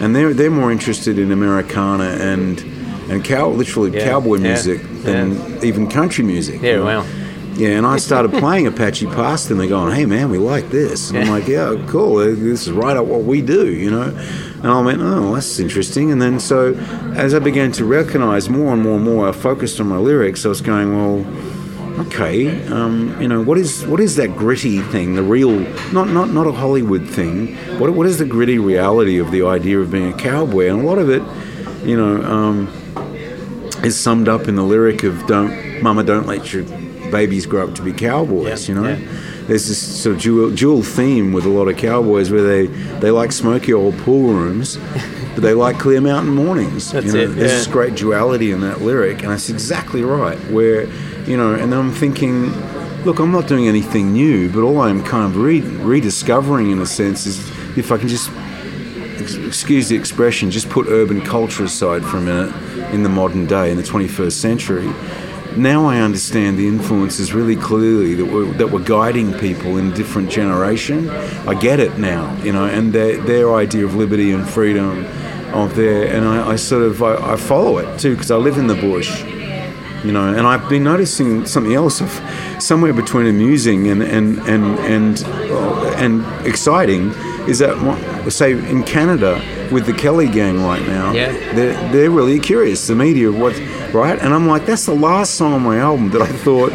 and 0.00 0.14
they're 0.14 0.32
they're 0.32 0.52
more 0.52 0.70
interested 0.70 1.18
in 1.18 1.32
Americana 1.32 2.10
and 2.20 2.60
and 3.10 3.24
cow 3.24 3.48
literally 3.48 3.90
Yeah, 3.90 4.04
cowboy 4.04 4.36
yeah, 4.36 4.52
music 4.52 4.80
than 5.04 5.64
even 5.64 5.88
country 5.88 6.24
music. 6.24 6.60
Yeah, 6.62 6.80
wow. 6.80 7.06
Yeah, 7.56 7.68
and 7.78 7.86
I 7.86 7.98
started 7.98 8.32
playing 8.32 8.66
Apache 8.66 9.06
Pass, 9.06 9.48
and 9.48 9.60
they're 9.60 9.68
going, 9.68 9.94
"Hey, 9.94 10.06
man, 10.06 10.28
we 10.28 10.38
like 10.38 10.70
this." 10.70 11.10
And 11.10 11.18
I'm 11.20 11.28
like, 11.28 11.46
"Yeah, 11.46 11.76
cool. 11.86 12.16
This 12.16 12.66
is 12.66 12.72
right 12.72 12.96
up 12.96 13.06
what 13.06 13.22
we 13.22 13.42
do," 13.42 13.68
you 13.68 13.92
know. 13.92 14.12
And 14.62 14.66
I 14.66 14.80
went, 14.80 15.00
"Oh, 15.00 15.34
that's 15.34 15.60
interesting." 15.60 16.10
And 16.10 16.20
then 16.20 16.40
so, 16.40 16.74
as 17.14 17.32
I 17.32 17.38
began 17.38 17.70
to 17.72 17.84
recognize 17.84 18.50
more 18.50 18.72
and 18.72 18.82
more 18.82 18.96
and 18.96 19.04
more, 19.04 19.28
I 19.28 19.32
focused 19.32 19.78
on 19.78 19.86
my 19.86 19.98
lyrics. 19.98 20.44
I 20.44 20.48
was 20.48 20.62
going, 20.62 20.96
"Well, 20.96 21.24
okay, 22.06 22.66
um, 22.72 23.14
you 23.20 23.28
know, 23.28 23.40
what 23.40 23.56
is 23.56 23.86
what 23.86 24.00
is 24.00 24.16
that 24.16 24.36
gritty 24.36 24.80
thing? 24.80 25.14
The 25.14 25.22
real, 25.22 25.52
not 25.92 26.08
not 26.08 26.30
not 26.30 26.48
a 26.48 26.52
Hollywood 26.52 27.06
thing. 27.08 27.54
What 27.78 27.92
what 27.92 28.08
is 28.08 28.18
the 28.18 28.24
gritty 28.24 28.58
reality 28.58 29.18
of 29.18 29.30
the 29.30 29.44
idea 29.44 29.78
of 29.78 29.92
being 29.92 30.12
a 30.12 30.16
cowboy? 30.16 30.70
And 30.70 30.80
a 30.80 30.84
lot 30.84 30.98
of 30.98 31.08
it, 31.08 31.22
you 31.84 31.96
know." 31.96 32.20
Um, 32.20 32.68
is 33.84 33.98
summed 33.98 34.28
up 34.28 34.48
in 34.48 34.56
the 34.56 34.62
lyric 34.62 35.02
of 35.02 35.26
"Don't, 35.26 35.82
Mama, 35.82 36.04
don't 36.04 36.26
let 36.26 36.52
your 36.52 36.64
babies 37.10 37.46
grow 37.46 37.68
up 37.68 37.74
to 37.76 37.82
be 37.82 37.92
cowboys." 37.92 38.68
Yeah, 38.68 38.74
you 38.74 38.80
know, 38.80 38.88
yeah. 38.88 39.08
there's 39.46 39.68
this 39.68 40.02
sort 40.02 40.16
of 40.16 40.22
dual, 40.22 40.50
dual 40.50 40.82
theme 40.82 41.32
with 41.32 41.44
a 41.44 41.48
lot 41.48 41.68
of 41.68 41.76
cowboys 41.76 42.30
where 42.30 42.42
they 42.42 42.66
they 43.00 43.10
like 43.10 43.32
smoky 43.32 43.72
old 43.72 43.96
pool 43.98 44.32
rooms, 44.32 44.78
but 45.34 45.42
they 45.42 45.54
like 45.54 45.78
clear 45.78 46.00
mountain 46.00 46.34
mornings. 46.34 46.92
That's 46.92 47.06
you 47.06 47.12
know, 47.12 47.18
it, 47.18 47.26
There's 47.28 47.50
this 47.50 47.66
great 47.66 47.94
duality 47.94 48.52
in 48.52 48.60
that 48.62 48.80
lyric, 48.80 49.22
and 49.22 49.30
that's 49.30 49.50
exactly 49.50 50.02
right. 50.02 50.38
Where 50.50 50.86
you 51.24 51.36
know, 51.36 51.54
and 51.54 51.74
I'm 51.74 51.92
thinking. 51.92 52.52
Look, 53.04 53.18
I'm 53.18 53.32
not 53.32 53.46
doing 53.46 53.68
anything 53.68 54.14
new, 54.14 54.50
but 54.50 54.62
all 54.62 54.80
I'm 54.80 55.04
kind 55.04 55.26
of 55.26 55.36
re- 55.36 55.60
rediscovering, 55.60 56.70
in 56.70 56.78
a 56.78 56.86
sense, 56.86 57.26
is 57.26 57.38
if 57.76 57.92
I 57.92 57.98
can 57.98 58.08
just 58.08 58.30
excuse 59.24 59.88
the 59.88 59.96
expression, 59.96 60.50
just 60.50 60.68
put 60.68 60.86
urban 60.88 61.20
culture 61.20 61.64
aside 61.64 62.04
for 62.04 62.18
a 62.18 62.20
minute 62.20 62.54
in 62.92 63.02
the 63.02 63.08
modern 63.08 63.46
day, 63.46 63.70
in 63.70 63.76
the 63.76 63.82
21st 63.82 64.32
century. 64.32 64.92
Now 65.56 65.86
I 65.86 66.00
understand 66.00 66.58
the 66.58 66.66
influences 66.66 67.32
really 67.32 67.56
clearly 67.56 68.14
that 68.14 68.24
were, 68.24 68.44
that 68.54 68.70
were 68.70 68.80
guiding 68.80 69.32
people 69.34 69.78
in 69.78 69.92
a 69.92 69.94
different 69.94 70.30
generation. 70.30 71.08
I 71.48 71.54
get 71.54 71.78
it 71.80 71.96
now, 71.98 72.36
you 72.42 72.52
know, 72.52 72.64
and 72.64 72.92
their, 72.92 73.16
their 73.18 73.54
idea 73.54 73.84
of 73.84 73.94
liberty 73.94 74.32
and 74.32 74.48
freedom 74.48 75.04
of 75.54 75.76
their, 75.76 76.08
and 76.08 76.26
I, 76.26 76.50
I 76.50 76.56
sort 76.56 76.82
of, 76.82 77.02
I, 77.02 77.34
I 77.34 77.36
follow 77.36 77.78
it 77.78 78.00
too, 78.00 78.14
because 78.14 78.30
I 78.30 78.36
live 78.36 78.58
in 78.58 78.66
the 78.66 78.74
bush 78.74 79.24
you 80.04 80.12
know 80.12 80.28
and 80.28 80.46
i've 80.46 80.68
been 80.68 80.84
noticing 80.84 81.46
something 81.46 81.72
else 81.72 82.02
of 82.02 82.10
somewhere 82.62 82.92
between 82.92 83.26
amusing 83.26 83.88
and 83.88 84.02
and 84.02 84.38
and 84.40 84.78
and, 84.80 85.24
and 85.96 86.46
exciting 86.46 87.10
is 87.48 87.58
that 87.58 87.74
say 88.30 88.52
in 88.52 88.82
canada 88.84 89.40
with 89.70 89.86
the 89.86 89.92
kelly 89.92 90.28
gang 90.28 90.62
right 90.62 90.82
now 90.86 91.12
Yeah. 91.12 91.32
they're, 91.54 91.92
they're 91.92 92.10
really 92.10 92.38
curious 92.38 92.86
the 92.86 92.94
media 92.94 93.30
what 93.30 93.58
right 93.92 94.18
and 94.18 94.32
i'm 94.34 94.46
like 94.46 94.66
that's 94.66 94.86
the 94.86 94.94
last 94.94 95.34
song 95.34 95.52
on 95.54 95.62
my 95.62 95.78
album 95.78 96.10
that 96.10 96.22
i 96.22 96.26
thought 96.26 96.72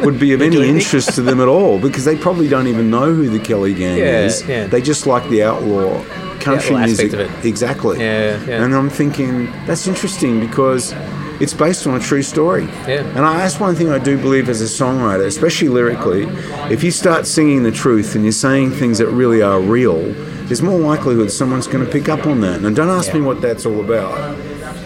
would 0.04 0.18
be 0.20 0.32
of 0.32 0.42
any 0.42 0.68
interest 0.68 1.14
to 1.14 1.22
them 1.22 1.40
at 1.40 1.48
all 1.48 1.78
because 1.80 2.04
they 2.04 2.16
probably 2.16 2.48
don't 2.48 2.66
even 2.66 2.90
know 2.90 3.12
who 3.14 3.28
the 3.28 3.38
kelly 3.40 3.74
gang 3.74 3.98
Yeah, 3.98 4.24
is 4.26 4.46
yeah. 4.46 4.66
they 4.66 4.80
just 4.82 5.06
like 5.06 5.28
the 5.30 5.42
outlaw 5.42 6.02
country 6.40 6.74
aspect 6.76 6.86
music 6.86 7.12
of 7.12 7.20
it. 7.20 7.44
exactly 7.46 7.98
Yeah, 7.98 8.42
yeah. 8.44 8.62
and 8.64 8.74
i'm 8.74 8.88
thinking 8.90 9.46
that's 9.66 9.86
interesting 9.86 10.40
because 10.40 10.92
it's 11.40 11.54
based 11.54 11.86
on 11.86 11.94
a 11.94 12.00
true 12.00 12.22
story. 12.22 12.64
Yeah. 12.64 13.04
And 13.16 13.20
I, 13.20 13.38
that's 13.38 13.58
one 13.58 13.74
thing 13.74 13.88
I 13.88 13.98
do 13.98 14.18
believe 14.18 14.48
as 14.48 14.60
a 14.60 14.64
songwriter, 14.64 15.26
especially 15.26 15.68
lyrically. 15.68 16.24
If 16.70 16.84
you 16.84 16.90
start 16.90 17.26
singing 17.26 17.62
the 17.62 17.72
truth 17.72 18.14
and 18.14 18.24
you're 18.24 18.32
saying 18.32 18.72
things 18.72 18.98
that 18.98 19.08
really 19.08 19.40
are 19.42 19.60
real, 19.60 20.12
there's 20.44 20.62
more 20.62 20.78
likelihood 20.78 21.30
someone's 21.30 21.66
going 21.66 21.84
to 21.84 21.90
pick 21.90 22.08
up 22.08 22.26
on 22.26 22.40
that. 22.42 22.60
And 22.60 22.76
don't 22.76 22.90
ask 22.90 23.14
me 23.14 23.20
what 23.20 23.40
that's 23.40 23.64
all 23.64 23.80
about. 23.80 24.36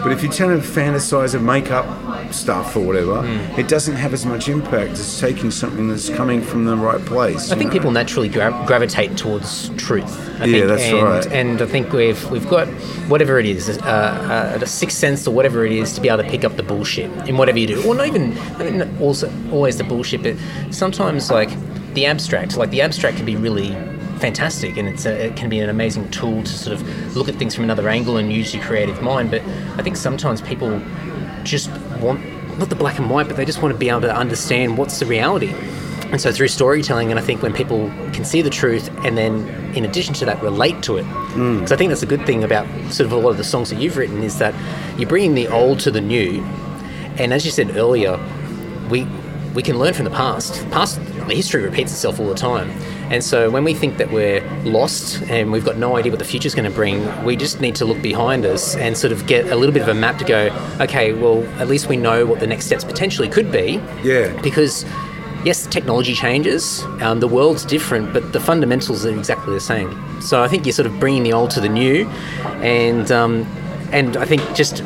But 0.03 0.13
if 0.13 0.23
you 0.23 0.29
tend 0.29 0.63
to 0.63 0.69
fantasize 0.69 1.35
and 1.35 1.45
make 1.45 1.71
up 1.71 1.87
stuff 2.31 2.77
or 2.77 2.81
whatever, 2.81 3.23
Hmm. 3.23 3.61
it 3.61 3.69
doesn't 3.69 3.97
have 3.97 4.13
as 4.13 4.25
much 4.27 4.49
impact 4.49 4.93
as 4.93 5.21
taking 5.21 5.51
something 5.51 5.89
that's 5.89 6.09
coming 6.09 6.41
from 6.43 6.65
the 6.65 6.77
right 6.77 7.05
place. 7.05 7.53
I 7.53 7.57
think 7.57 7.69
know? 7.71 7.73
people 7.75 7.91
naturally 7.91 8.29
gra- 8.29 8.65
gravitate 8.67 9.17
towards 9.17 9.71
truth. 9.77 10.21
I 10.41 10.47
Yeah, 10.47 10.53
think, 10.59 10.67
that's 10.69 10.83
and, 10.83 11.03
right. 11.03 11.27
And 11.33 11.63
I 11.63 11.67
think 11.67 11.93
we've 11.93 12.31
we've 12.31 12.49
got 12.49 12.67
whatever 13.09 13.39
it 13.39 13.47
is, 13.47 13.69
uh, 13.69 13.83
uh, 13.83 14.59
a 14.63 14.67
sixth 14.67 14.99
sense 14.99 15.27
or 15.29 15.35
whatever 15.35 15.65
it 15.65 15.73
is, 15.73 15.93
to 15.95 16.01
be 16.01 16.09
able 16.09 16.23
to 16.25 16.29
pick 16.29 16.45
up 16.45 16.57
the 16.57 16.63
bullshit 16.63 17.11
in 17.29 17.37
whatever 17.37 17.59
you 17.59 17.67
do, 17.69 17.83
or 17.87 17.95
not 17.95 18.07
even 18.07 18.37
I 18.59 18.65
mean, 18.65 18.97
also 19.01 19.31
always 19.53 19.77
the 19.77 19.85
bullshit, 19.85 20.23
but 20.23 20.35
sometimes 20.71 21.31
like 21.31 21.51
the 21.95 22.07
abstract. 22.07 22.57
Like 22.57 22.71
the 22.71 22.81
abstract 22.83 23.17
can 23.19 23.27
be 23.27 23.37
really 23.37 23.77
fantastic, 24.19 24.77
and 24.77 24.89
it's 24.89 25.07
a, 25.07 25.27
it 25.27 25.37
can 25.37 25.49
be 25.49 25.61
an 25.61 25.69
amazing 25.69 26.11
tool 26.11 26.43
to 26.43 26.53
sort 26.53 26.75
of 26.75 27.17
look 27.17 27.29
at 27.29 27.37
things 27.37 27.55
from 27.55 27.65
another 27.65 27.89
angle 27.89 28.17
and 28.17 28.33
use 28.33 28.55
your 28.55 28.63
creative 28.65 29.03
mind. 29.03 29.31
But 29.31 29.43
I 29.79 29.83
think 29.83 29.97
sometimes 29.97 30.41
people 30.41 30.81
just 31.45 31.71
want 32.01 32.21
not 32.59 32.69
the 32.69 32.77
black 32.77 32.99
and 32.99 33.11
white, 33.11 33.27
but 33.27 33.37
they 33.37 33.45
just 33.45 33.63
want 33.63 33.73
to 33.73 33.79
be 33.79 33.89
able 33.89 34.03
to 34.03 34.15
understand 34.15 34.79
what's 34.79 35.01
the 35.01 35.07
reality. 35.07 35.53
And 36.11 36.21
so 36.21 36.31
through 36.31 36.49
storytelling, 36.49 37.11
and 37.11 37.19
I 37.19 37.23
think 37.23 37.43
when 37.43 37.53
people 37.53 37.89
can 38.13 38.25
see 38.25 38.41
the 38.43 38.51
truth 38.51 38.89
and 39.05 39.19
then, 39.19 39.49
in 39.75 39.85
addition 39.85 40.15
to 40.15 40.25
that, 40.27 40.41
relate 40.43 40.81
to 40.85 40.97
it. 40.99 41.05
Mm. 41.05 41.57
Because 41.57 41.73
I 41.73 41.77
think 41.77 41.89
that's 41.89 42.03
a 42.03 42.07
good 42.07 42.25
thing 42.25 42.45
about 42.45 42.67
sort 42.93 43.07
of 43.07 43.13
a 43.13 43.17
lot 43.17 43.31
of 43.31 43.37
the 43.37 43.45
songs 43.45 43.71
that 43.71 43.81
you've 43.81 43.97
written 43.97 44.23
is 44.23 44.39
that 44.39 44.55
you're 44.99 45.09
bringing 45.09 45.35
the 45.35 45.49
old 45.49 45.81
to 45.81 45.91
the 45.91 46.01
new. 46.01 46.45
And 47.19 47.33
as 47.33 47.45
you 47.45 47.51
said 47.51 47.77
earlier, 47.77 48.21
we 48.91 49.07
we 49.55 49.63
can 49.63 49.79
learn 49.79 49.95
from 49.95 50.05
the 50.05 50.11
past. 50.11 50.69
Past 50.71 50.97
the 51.27 51.35
history 51.35 51.63
repeats 51.63 51.93
itself 51.93 52.21
all 52.21 52.29
the 52.29 52.35
time. 52.35 52.71
And 53.11 53.23
so 53.23 53.51
when 53.51 53.65
we 53.65 53.75
think 53.75 53.99
that 53.99 54.11
we're 54.11 54.43
lost 54.63 55.23
and 55.23 55.53
we've 55.53 55.65
got 55.65 55.77
no 55.77 55.97
idea 55.97 56.11
what 56.11 56.19
the 56.19 56.25
future's 56.25 56.55
going 56.55 56.69
to 56.69 56.75
bring, 56.75 57.25
we 57.25 57.37
just 57.37 57.61
need 57.61 57.75
to 57.77 57.85
look 57.85 58.01
behind 58.03 58.45
us 58.45 58.75
and 58.77 58.97
sort 58.97 59.13
of 59.13 59.27
get 59.27 59.47
a 59.53 59.57
little 59.57 59.73
bit 59.73 59.83
of 59.83 59.89
a 59.89 59.95
map 59.95 60.19
to 60.19 60.25
go, 60.25 60.49
okay, 60.81 61.13
well, 61.13 61.45
at 61.61 61.69
least 61.69 61.89
we 61.89 61.97
know 61.97 62.27
what 62.27 62.41
the 62.41 62.47
next 62.47 62.67
steps 62.67 62.85
potentially 62.85 63.29
could 63.29 63.53
be. 63.53 63.81
Yeah. 64.03 64.41
Because 64.43 64.85
yes, 65.45 65.67
technology 65.67 66.15
changes, 66.15 66.83
um, 67.01 67.21
the 67.21 67.29
world's 67.29 67.65
different, 67.65 68.13
but 68.13 68.33
the 68.33 68.41
fundamentals 68.41 69.05
are 69.05 69.17
exactly 69.17 69.53
the 69.53 69.61
same. 69.61 70.21
So 70.21 70.43
I 70.43 70.49
think 70.49 70.65
you're 70.65 70.73
sort 70.73 70.87
of 70.87 70.99
bringing 70.99 71.23
the 71.23 71.33
old 71.33 71.51
to 71.51 71.61
the 71.61 71.69
new, 71.69 72.07
and 72.63 73.11
um, 73.13 73.43
and 73.93 74.17
I 74.17 74.25
think 74.25 74.43
just 74.55 74.83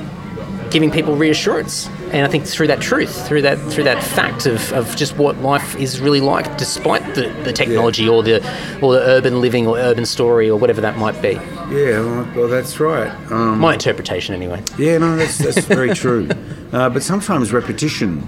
giving 0.70 0.90
people 0.90 1.16
reassurance. 1.16 1.88
And 2.10 2.24
I 2.24 2.28
think 2.28 2.46
through 2.46 2.68
that 2.68 2.80
truth, 2.80 3.26
through 3.28 3.42
that 3.42 3.58
through 3.70 3.84
that 3.84 4.02
fact 4.02 4.46
of, 4.46 4.72
of 4.72 4.96
just 4.96 5.16
what 5.16 5.38
life 5.38 5.76
is 5.76 6.00
really 6.00 6.20
like, 6.20 6.56
despite 6.58 6.97
the, 7.22 7.28
the 7.44 7.52
technology 7.52 8.08
or 8.08 8.22
the 8.22 8.36
or 8.82 8.94
the 8.94 9.00
urban 9.00 9.40
living 9.40 9.66
or 9.66 9.78
urban 9.78 10.06
story 10.06 10.48
or 10.48 10.58
whatever 10.58 10.80
that 10.80 10.96
might 10.96 11.20
be. 11.20 11.32
Yeah, 11.32 12.00
well, 12.00 12.28
well 12.34 12.48
that's 12.48 12.80
right. 12.80 13.10
Um, 13.30 13.58
My 13.58 13.74
interpretation, 13.74 14.34
anyway. 14.34 14.62
Yeah, 14.78 14.98
no, 14.98 15.16
that's, 15.16 15.38
that's 15.38 15.66
very 15.66 15.94
true. 15.94 16.28
Uh, 16.70 16.86
but 16.90 17.02
sometimes 17.02 17.50
repetition, 17.50 18.22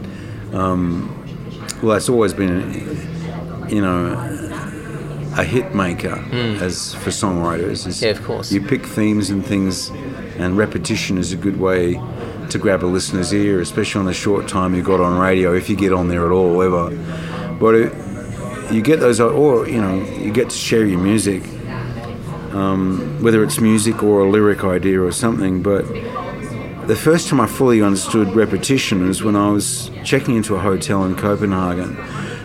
um, 0.54 1.14
well, 1.82 1.92
that's 1.92 2.08
always 2.08 2.32
been, 2.32 2.72
you 3.68 3.82
know, 3.82 4.14
a 5.36 5.44
hit 5.44 5.74
maker 5.74 6.14
as 6.62 6.94
for 6.94 7.10
songwriters. 7.10 7.84
Hmm. 7.84 8.04
Yeah, 8.04 8.12
of 8.12 8.22
course. 8.24 8.50
You 8.50 8.62
pick 8.62 8.86
themes 8.86 9.28
and 9.28 9.44
things, 9.44 9.90
and 10.38 10.56
repetition 10.56 11.18
is 11.18 11.32
a 11.32 11.36
good 11.36 11.60
way 11.60 12.00
to 12.50 12.58
grab 12.58 12.82
a 12.82 12.86
listener's 12.86 13.32
ear, 13.32 13.60
especially 13.60 14.00
on 14.00 14.06
the 14.06 14.14
short 14.14 14.48
time 14.48 14.74
you 14.74 14.82
got 14.82 15.00
on 15.00 15.18
radio, 15.18 15.54
if 15.54 15.68
you 15.70 15.76
get 15.76 15.92
on 15.92 16.08
there 16.08 16.26
at 16.26 16.32
all 16.32 16.62
ever. 16.62 16.90
But 17.58 17.74
it, 17.74 17.92
you 18.70 18.82
get 18.82 19.00
those, 19.00 19.20
or 19.20 19.68
you 19.68 19.80
know, 19.80 20.02
you 20.18 20.32
get 20.32 20.50
to 20.50 20.56
share 20.56 20.84
your 20.84 21.00
music 21.00 21.42
um, 22.52 23.22
whether 23.22 23.42
it's 23.42 23.60
music 23.60 24.02
or 24.02 24.22
a 24.22 24.30
lyric 24.30 24.64
idea 24.64 25.00
or 25.00 25.12
something. 25.12 25.62
But 25.62 25.86
the 26.86 26.96
first 26.96 27.28
time 27.28 27.40
I 27.40 27.46
fully 27.46 27.82
understood 27.82 28.34
repetition 28.34 29.06
was 29.06 29.22
when 29.22 29.36
I 29.36 29.50
was 29.50 29.90
checking 30.04 30.36
into 30.36 30.56
a 30.56 30.58
hotel 30.58 31.04
in 31.04 31.14
Copenhagen. 31.14 31.96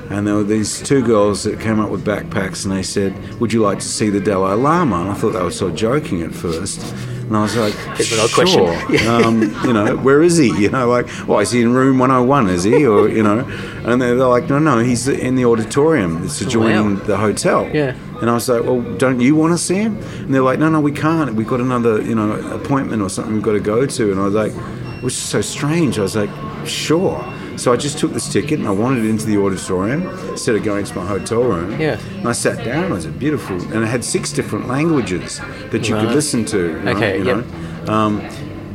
And 0.09 0.27
there 0.27 0.35
were 0.35 0.43
these 0.43 0.81
two 0.83 1.03
girls 1.03 1.43
that 1.43 1.59
came 1.59 1.79
up 1.79 1.89
with 1.89 2.05
backpacks 2.05 2.63
and 2.63 2.71
they 2.71 2.83
said, 2.83 3.39
Would 3.39 3.51
you 3.51 3.61
like 3.61 3.79
to 3.79 3.87
see 3.87 4.09
the 4.11 4.19
Dalai 4.19 4.53
Lama? 4.53 5.01
And 5.01 5.09
I 5.09 5.15
thought 5.15 5.31
they 5.31 5.41
were 5.41 5.49
sort 5.49 5.71
of 5.71 5.77
joking 5.77 6.21
at 6.21 6.33
first. 6.33 6.79
And 7.27 7.35
I 7.35 7.41
was 7.41 7.55
like, 7.55 7.73
Bit 7.97 8.11
of 8.11 8.13
an 8.13 8.19
odd 8.19 8.29
sure. 8.29 8.67
question. 8.87 9.07
um, 9.07 9.41
you 9.65 9.73
know, 9.73 9.97
where 9.97 10.21
is 10.21 10.37
he? 10.37 10.49
You 10.65 10.69
know, 10.69 10.87
like, 10.89 11.07
well, 11.27 11.39
is 11.39 11.51
he 11.51 11.61
in 11.61 11.73
room 11.73 11.97
101? 11.99 12.49
Is 12.49 12.63
he? 12.63 12.85
Or, 12.85 13.09
you 13.09 13.23
know, 13.23 13.39
and 13.85 14.01
they're, 14.01 14.15
they're 14.15 14.27
like, 14.27 14.47
no, 14.49 14.59
no, 14.59 14.79
he's 14.79 15.07
in 15.07 15.35
the 15.35 15.45
auditorium 15.45 16.23
It's 16.23 16.39
adjoining 16.41 16.97
Wow. 16.97 17.03
the 17.05 17.17
hotel. 17.17 17.69
Yeah. 17.73 17.95
And 18.21 18.29
I 18.29 18.33
was 18.33 18.47
like, 18.47 18.63
well, 18.63 18.81
don't 18.97 19.19
you 19.19 19.35
want 19.35 19.53
to 19.53 19.57
see 19.57 19.75
him? 19.75 19.97
And 19.97 20.33
they're 20.33 20.41
like, 20.41 20.59
no, 20.59 20.69
no, 20.69 20.79
we 20.79 20.91
can't. 20.91 21.33
We've 21.35 21.47
got 21.47 21.59
another, 21.59 22.01
you 22.01 22.15
know, 22.15 22.31
appointment 22.53 23.01
or 23.01 23.09
something 23.09 23.33
we've 23.33 23.43
got 23.43 23.53
to 23.53 23.59
go 23.59 23.85
to. 23.85 24.11
And 24.11 24.19
I 24.19 24.25
was 24.25 24.33
like, 24.33 24.53
it 24.97 25.03
was 25.03 25.15
so 25.15 25.41
strange. 25.41 25.99
I 25.99 26.03
was 26.03 26.15
like, 26.15 26.29
sure. 26.65 27.19
So 27.57 27.71
I 27.73 27.77
just 27.77 27.97
took 27.97 28.11
this 28.13 28.31
ticket 28.31 28.59
and 28.59 28.67
I 28.67 28.71
wandered 28.71 29.05
into 29.05 29.25
the 29.25 29.37
auditorium 29.37 30.07
instead 30.29 30.55
of 30.55 30.63
going 30.63 30.85
to 30.85 30.95
my 30.95 31.05
hotel 31.05 31.43
room. 31.43 31.79
Yeah. 31.79 31.97
And 32.17 32.27
I 32.27 32.33
sat 32.33 32.63
down. 32.65 32.85
It 32.85 32.89
was 32.91 33.05
beautiful. 33.07 33.55
And 33.73 33.83
it 33.83 33.87
had 33.87 34.03
six 34.03 34.31
different 34.33 34.67
languages 34.67 35.39
that 35.71 35.87
you 35.87 35.95
could 35.95 36.11
listen 36.11 36.45
to. 36.45 36.57
you 36.57 36.79
know, 36.79 36.91
Okay, 36.91 37.17
you 37.19 37.25
yep. 37.25 37.45
know. 37.85 37.93
Um, 37.93 38.21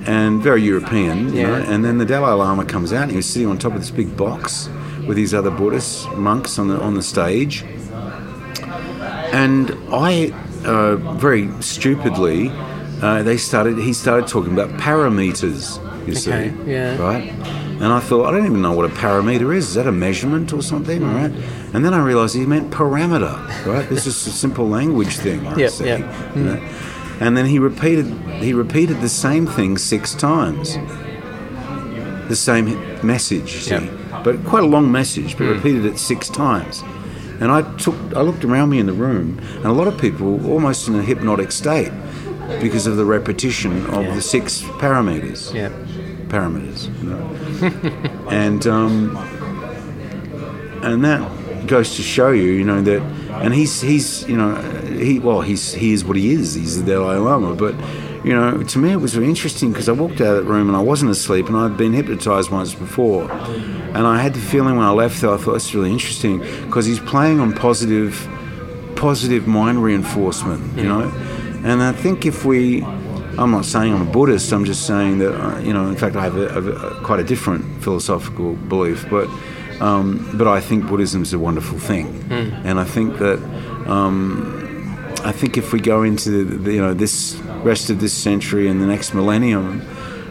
and 0.06 0.42
very 0.42 0.62
European, 0.62 1.28
you 1.34 1.40
Yeah. 1.40 1.46
know. 1.48 1.54
And 1.72 1.84
then 1.84 1.98
the 1.98 2.06
Dalai 2.06 2.32
Lama 2.32 2.64
comes 2.64 2.92
out 2.92 3.02
and 3.02 3.10
he 3.10 3.16
was 3.18 3.26
sitting 3.26 3.48
on 3.48 3.58
top 3.58 3.74
of 3.74 3.80
this 3.80 3.90
big 3.90 4.16
box 4.16 4.68
with 5.06 5.16
these 5.16 5.34
other 5.34 5.50
Buddhist 5.50 6.10
monks 6.16 6.58
on 6.58 6.68
the 6.68 6.80
on 6.80 6.94
the 6.94 7.02
stage. 7.02 7.64
And 9.32 9.76
I, 9.92 10.32
uh, 10.64 10.96
very 11.18 11.48
stupidly, 11.60 12.50
uh, 13.02 13.22
they 13.22 13.36
started. 13.36 13.78
He 13.78 13.92
started 13.92 14.26
talking 14.26 14.52
about 14.52 14.70
parameters. 14.80 15.78
You 16.06 16.12
Okay, 16.14 16.50
see, 16.64 16.70
yeah. 16.72 16.96
right? 16.96 17.32
And 17.80 17.92
I 17.94 17.98
thought, 18.00 18.26
I 18.26 18.30
don't 18.30 18.44
even 18.44 18.60
know 18.60 18.72
what 18.72 18.84
a 18.84 18.90
parameter 18.92 19.56
is. 19.56 19.68
Is 19.68 19.74
that 19.74 19.86
a 19.86 19.92
measurement 19.92 20.52
or 20.52 20.62
something? 20.62 21.00
Mm. 21.00 21.14
Right? 21.14 21.74
And 21.74 21.82
then 21.82 21.94
I 21.94 22.02
realised 22.04 22.34
he 22.36 22.44
meant 22.44 22.70
parameter. 22.70 23.34
Right? 23.64 23.88
This 23.88 24.06
is 24.06 24.26
a 24.26 24.30
simple 24.30 24.68
language 24.68 25.16
thing. 25.16 25.46
I 25.46 25.56
Yep, 25.56 25.72
yep. 25.80 26.36
you 26.36 26.42
know? 26.42 26.68
And 27.20 27.36
then 27.36 27.46
he 27.46 27.58
repeated. 27.58 28.06
He 28.42 28.52
repeated 28.52 29.00
the 29.00 29.08
same 29.08 29.46
thing 29.46 29.78
six 29.78 30.14
times. 30.14 30.76
The 32.28 32.36
same 32.36 32.66
message. 33.04 33.62
See, 33.62 33.70
Yep. 33.70 34.24
but 34.24 34.44
quite 34.44 34.62
a 34.62 34.66
long 34.66 34.92
message, 34.92 35.36
but 35.38 35.44
repeated 35.44 35.84
it 35.86 35.98
six 35.98 36.28
times. 36.28 36.82
And 37.40 37.50
I 37.50 37.62
took, 37.78 37.94
I 38.14 38.20
looked 38.20 38.44
around 38.44 38.68
me 38.68 38.78
in 38.78 38.86
the 38.86 38.92
room, 38.92 39.40
and 39.56 39.64
a 39.64 39.72
lot 39.72 39.88
of 39.88 39.96
people 39.98 40.36
were 40.36 40.50
almost 40.52 40.86
in 40.88 40.94
a 40.96 41.02
hypnotic 41.02 41.50
state 41.50 41.90
because 42.60 42.86
of 42.86 42.96
the 42.98 43.04
repetition 43.06 43.86
of 43.86 44.14
the 44.14 44.20
six 44.20 44.60
parameters. 44.62 45.52
Yeah. 45.54 45.70
Parameters. 46.30 46.86
You 47.02 47.10
know? 47.10 48.28
and 48.30 48.66
um, 48.66 49.16
and 50.82 51.04
that 51.04 51.66
goes 51.66 51.96
to 51.96 52.02
show 52.02 52.30
you, 52.30 52.52
you 52.52 52.64
know, 52.64 52.80
that, 52.82 53.02
and 53.42 53.52
he's 53.54 53.80
he's 53.80 54.28
you 54.28 54.36
know 54.36 54.54
he 54.82 55.18
well 55.18 55.40
he's 55.40 55.74
he 55.74 55.92
is 55.92 56.04
what 56.04 56.16
he 56.16 56.32
is. 56.32 56.54
He's 56.54 56.82
the 56.82 56.90
Dalai 56.90 57.16
Lama, 57.16 57.54
but. 57.54 57.74
You 58.22 58.34
know, 58.34 58.62
to 58.62 58.78
me 58.78 58.92
it 58.92 58.96
was 58.96 59.16
really 59.16 59.30
interesting 59.30 59.72
because 59.72 59.88
I 59.88 59.92
walked 59.92 60.20
out 60.20 60.36
of 60.36 60.44
that 60.44 60.52
room 60.52 60.68
and 60.68 60.76
I 60.76 60.82
wasn't 60.82 61.10
asleep 61.10 61.48
and 61.48 61.56
I'd 61.56 61.78
been 61.78 61.94
hypnotized 61.94 62.50
once 62.50 62.74
before. 62.74 63.32
And 63.32 64.06
I 64.06 64.20
had 64.20 64.34
the 64.34 64.40
feeling 64.40 64.76
when 64.76 64.84
I 64.84 64.90
left 64.90 65.22
there, 65.22 65.30
I 65.30 65.38
thought 65.38 65.54
it's 65.54 65.74
really 65.74 65.90
interesting 65.90 66.40
because 66.66 66.84
he's 66.84 67.00
playing 67.00 67.40
on 67.40 67.54
positive, 67.54 68.28
positive 68.94 69.46
mind 69.46 69.82
reinforcement, 69.82 70.76
you 70.76 70.84
know. 70.84 71.10
And 71.64 71.82
I 71.82 71.92
think 71.92 72.26
if 72.26 72.44
we, 72.44 72.82
I'm 73.38 73.50
not 73.50 73.64
saying 73.64 73.92
I'm 73.94 74.06
a 74.06 74.10
Buddhist. 74.10 74.52
I'm 74.52 74.64
just 74.64 74.86
saying 74.86 75.18
that 75.18 75.34
uh, 75.34 75.58
you 75.58 75.72
know. 75.72 75.88
In 75.88 75.96
fact, 75.96 76.16
I 76.16 76.22
have 76.22 76.36
a, 76.36 76.46
a, 76.46 77.04
quite 77.04 77.20
a 77.20 77.24
different 77.24 77.82
philosophical 77.82 78.54
belief, 78.54 79.08
but 79.10 79.28
um, 79.80 80.28
but 80.34 80.46
I 80.46 80.60
think 80.60 80.86
Buddhism 80.86 81.22
is 81.22 81.32
a 81.32 81.38
wonderful 81.38 81.78
thing, 81.78 82.06
and 82.30 82.78
I 82.78 82.84
think 82.84 83.18
that. 83.18 83.38
Um, 83.86 84.56
I 85.22 85.32
think 85.32 85.58
if 85.58 85.74
we 85.74 85.80
go 85.80 86.02
into 86.02 86.30
the, 86.30 86.56
the, 86.56 86.72
you 86.72 86.80
know 86.80 86.94
this 86.94 87.34
rest 87.62 87.90
of 87.90 88.00
this 88.00 88.14
century 88.14 88.68
and 88.68 88.80
the 88.80 88.86
next 88.86 89.12
millennium 89.12 89.82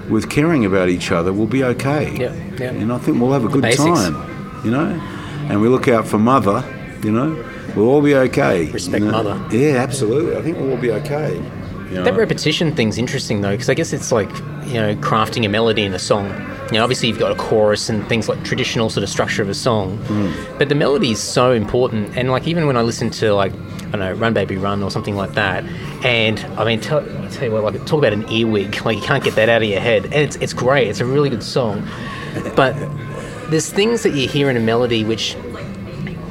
with 0.10 0.30
caring 0.30 0.66
about 0.66 0.90
each 0.90 1.12
other, 1.12 1.32
we'll 1.32 1.46
be 1.48 1.64
okay. 1.64 2.16
Yeah, 2.18 2.34
yeah. 2.58 2.72
And 2.72 2.92
I 2.92 2.98
think 2.98 3.22
we'll 3.22 3.34
have 3.34 3.46
a 3.46 3.50
good 3.50 3.72
time, 3.76 4.16
you 4.66 4.72
know. 4.72 4.88
And 5.50 5.62
we 5.62 5.68
look 5.68 5.88
out 5.88 6.08
for 6.08 6.18
mother, 6.18 6.64
you 7.04 7.12
know, 7.12 7.46
we'll 7.76 7.88
all 7.88 8.02
be 8.02 8.16
okay. 8.16 8.72
Respect 8.72 9.04
you 9.04 9.12
know? 9.12 9.24
mother. 9.24 9.56
Yeah, 9.56 9.78
absolutely. 9.78 10.36
I 10.36 10.42
think 10.42 10.58
we'll 10.58 10.72
all 10.72 10.78
be 10.78 10.92
okay. 10.92 11.40
You 11.90 11.96
know. 11.96 12.04
That 12.04 12.16
repetition 12.16 12.76
thing's 12.76 12.98
interesting 12.98 13.42
though, 13.42 13.52
because 13.52 13.70
I 13.70 13.74
guess 13.74 13.94
it's 13.94 14.12
like 14.12 14.30
you 14.66 14.76
know 14.76 14.96
crafting 14.96 15.46
a 15.46 15.50
melody 15.50 15.84
in 15.84 15.94
a 15.94 16.00
song. 16.00 16.28
You 16.72 16.78
know, 16.78 16.84
obviously 16.84 17.08
you've 17.08 17.18
got 17.18 17.32
a 17.32 17.36
chorus 17.36 17.90
and 17.90 18.08
things 18.08 18.30
like 18.30 18.44
traditional 18.44 18.92
sort 18.92 19.04
of 19.04 19.10
structure 19.10 19.42
of 19.42 19.50
a 19.50 19.56
song, 19.56 19.98
hmm. 19.98 20.32
but 20.60 20.70
the 20.70 20.76
melody 20.76 21.12
is 21.12 21.20
so 21.20 21.52
important. 21.52 22.16
And 22.16 22.30
like 22.30 22.48
even 22.48 22.68
when 22.68 22.78
I 22.78 22.82
listen 22.82 23.10
to 23.12 23.34
like 23.34 23.54
I 23.54 23.92
don't 23.92 24.00
know 24.00 24.14
Run 24.14 24.34
Baby 24.34 24.58
Run 24.58 24.84
or 24.84 24.92
something 24.92 25.16
like 25.16 25.34
that, 25.34 25.64
and 26.06 26.40
I 26.60 26.66
mean 26.66 26.80
tell, 26.80 27.04
tell 27.32 27.46
you 27.46 27.52
what, 27.52 27.64
like 27.64 27.86
talk 27.86 27.98
about 28.00 28.14
an 28.14 28.32
earwig, 28.32 28.82
like 28.86 28.98
you 28.98 29.04
can't 29.04 29.24
get 29.24 29.36
that 29.36 29.50
out 29.50 29.64
of 29.64 29.68
your 29.68 29.80
head, 29.80 30.06
and 30.06 30.16
it's 30.16 30.36
it's 30.38 30.54
great. 30.54 30.88
It's 30.88 31.00
a 31.00 31.06
really 31.06 31.30
good 31.30 31.44
song, 31.44 31.88
but 32.56 32.76
there's 33.50 33.72
things 33.72 34.04
that 34.04 34.14
you 34.14 34.28
hear 34.28 34.50
in 34.50 34.58
a 34.58 34.60
melody 34.60 35.04
which 35.04 35.36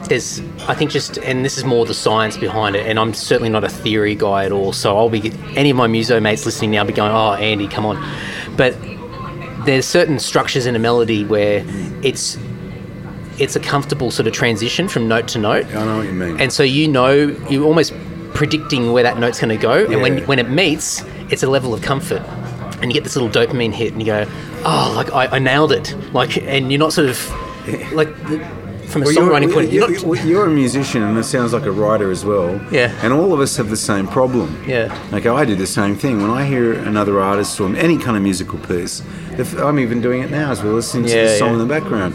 there's 0.08 0.40
I 0.66 0.74
think 0.74 0.90
just 0.90 1.18
and 1.18 1.44
this 1.44 1.58
is 1.58 1.64
more 1.64 1.86
the 1.86 1.94
science 1.94 2.36
behind 2.36 2.76
it 2.76 2.86
and 2.86 2.98
I'm 2.98 3.14
certainly 3.14 3.48
not 3.48 3.64
a 3.64 3.68
theory 3.68 4.14
guy 4.14 4.44
at 4.44 4.52
all 4.52 4.72
so 4.72 4.96
I'll 4.96 5.08
be 5.08 5.32
any 5.56 5.70
of 5.70 5.76
my 5.76 5.86
muso 5.86 6.20
mates 6.20 6.46
listening 6.46 6.70
now 6.70 6.84
be 6.84 6.92
going 6.92 7.12
oh 7.12 7.34
Andy 7.34 7.68
come 7.68 7.86
on. 7.86 7.96
But 8.56 8.76
there's 9.64 9.86
certain 9.86 10.18
structures 10.18 10.66
in 10.66 10.74
a 10.76 10.78
melody 10.78 11.24
where 11.24 11.64
it's 12.02 12.38
it's 13.38 13.54
a 13.54 13.60
comfortable 13.60 14.10
sort 14.10 14.26
of 14.26 14.32
transition 14.32 14.88
from 14.88 15.06
note 15.06 15.28
to 15.28 15.38
note. 15.38 15.66
I 15.66 15.84
know 15.84 15.98
what 15.98 16.06
you 16.06 16.12
mean. 16.12 16.40
and 16.40 16.52
so 16.52 16.62
you 16.62 16.88
know 16.88 17.12
you're 17.48 17.64
almost 17.64 17.92
predicting 18.34 18.92
where 18.92 19.02
that 19.02 19.18
note's 19.18 19.40
going 19.40 19.56
to 19.56 19.62
go 19.62 19.84
and 19.86 20.00
when 20.00 20.24
when 20.26 20.38
it 20.38 20.48
meets 20.48 21.04
it's 21.30 21.42
a 21.42 21.48
level 21.48 21.74
of 21.74 21.82
comfort. 21.82 22.22
And 22.80 22.92
you 22.92 22.94
get 22.94 23.02
this 23.02 23.16
little 23.16 23.28
dopamine 23.28 23.72
hit 23.72 23.92
and 23.92 24.00
you 24.00 24.06
go 24.06 24.24
oh 24.64 24.92
like 24.96 25.12
I, 25.12 25.36
I 25.36 25.38
nailed 25.38 25.72
it. 25.72 25.94
Like 26.12 26.36
and 26.38 26.70
you're 26.70 26.78
not 26.78 26.92
sort 26.92 27.08
of 27.08 27.30
like 27.92 28.08
the, 28.28 28.38
from 28.88 29.02
a 29.02 29.04
Well, 29.06 29.14
songwriting 29.14 29.52
point 29.52 29.66
of 29.66 29.70
view 29.70 29.86
you're, 29.86 30.16
you're, 30.16 30.26
you're 30.26 30.46
a 30.46 30.50
musician, 30.50 31.02
and 31.02 31.16
it 31.18 31.24
sounds 31.24 31.52
like 31.52 31.64
a 31.66 31.70
writer 31.72 32.10
as 32.10 32.24
well. 32.24 32.60
Yeah. 32.72 32.98
And 33.02 33.12
all 33.12 33.32
of 33.32 33.40
us 33.40 33.56
have 33.56 33.68
the 33.70 33.76
same 33.76 34.06
problem. 34.06 34.62
Yeah. 34.66 34.96
Like 35.12 35.26
I 35.26 35.44
do 35.44 35.54
the 35.54 35.66
same 35.66 35.94
thing 35.96 36.22
when 36.22 36.30
I 36.30 36.44
hear 36.46 36.72
another 36.72 37.20
artist 37.20 37.60
or 37.60 37.74
any 37.76 37.98
kind 37.98 38.16
of 38.16 38.22
musical 38.22 38.58
piece. 38.58 39.02
If, 39.38 39.56
I'm 39.58 39.78
even 39.78 40.00
doing 40.00 40.22
it 40.22 40.30
now 40.30 40.50
as 40.50 40.62
we're 40.62 40.72
listening 40.72 41.04
to 41.04 41.10
Yeah, 41.14 41.24
the 41.24 41.38
song 41.38 41.48
yeah. 41.48 41.52
in 41.54 41.58
the 41.60 41.66
background. 41.66 42.14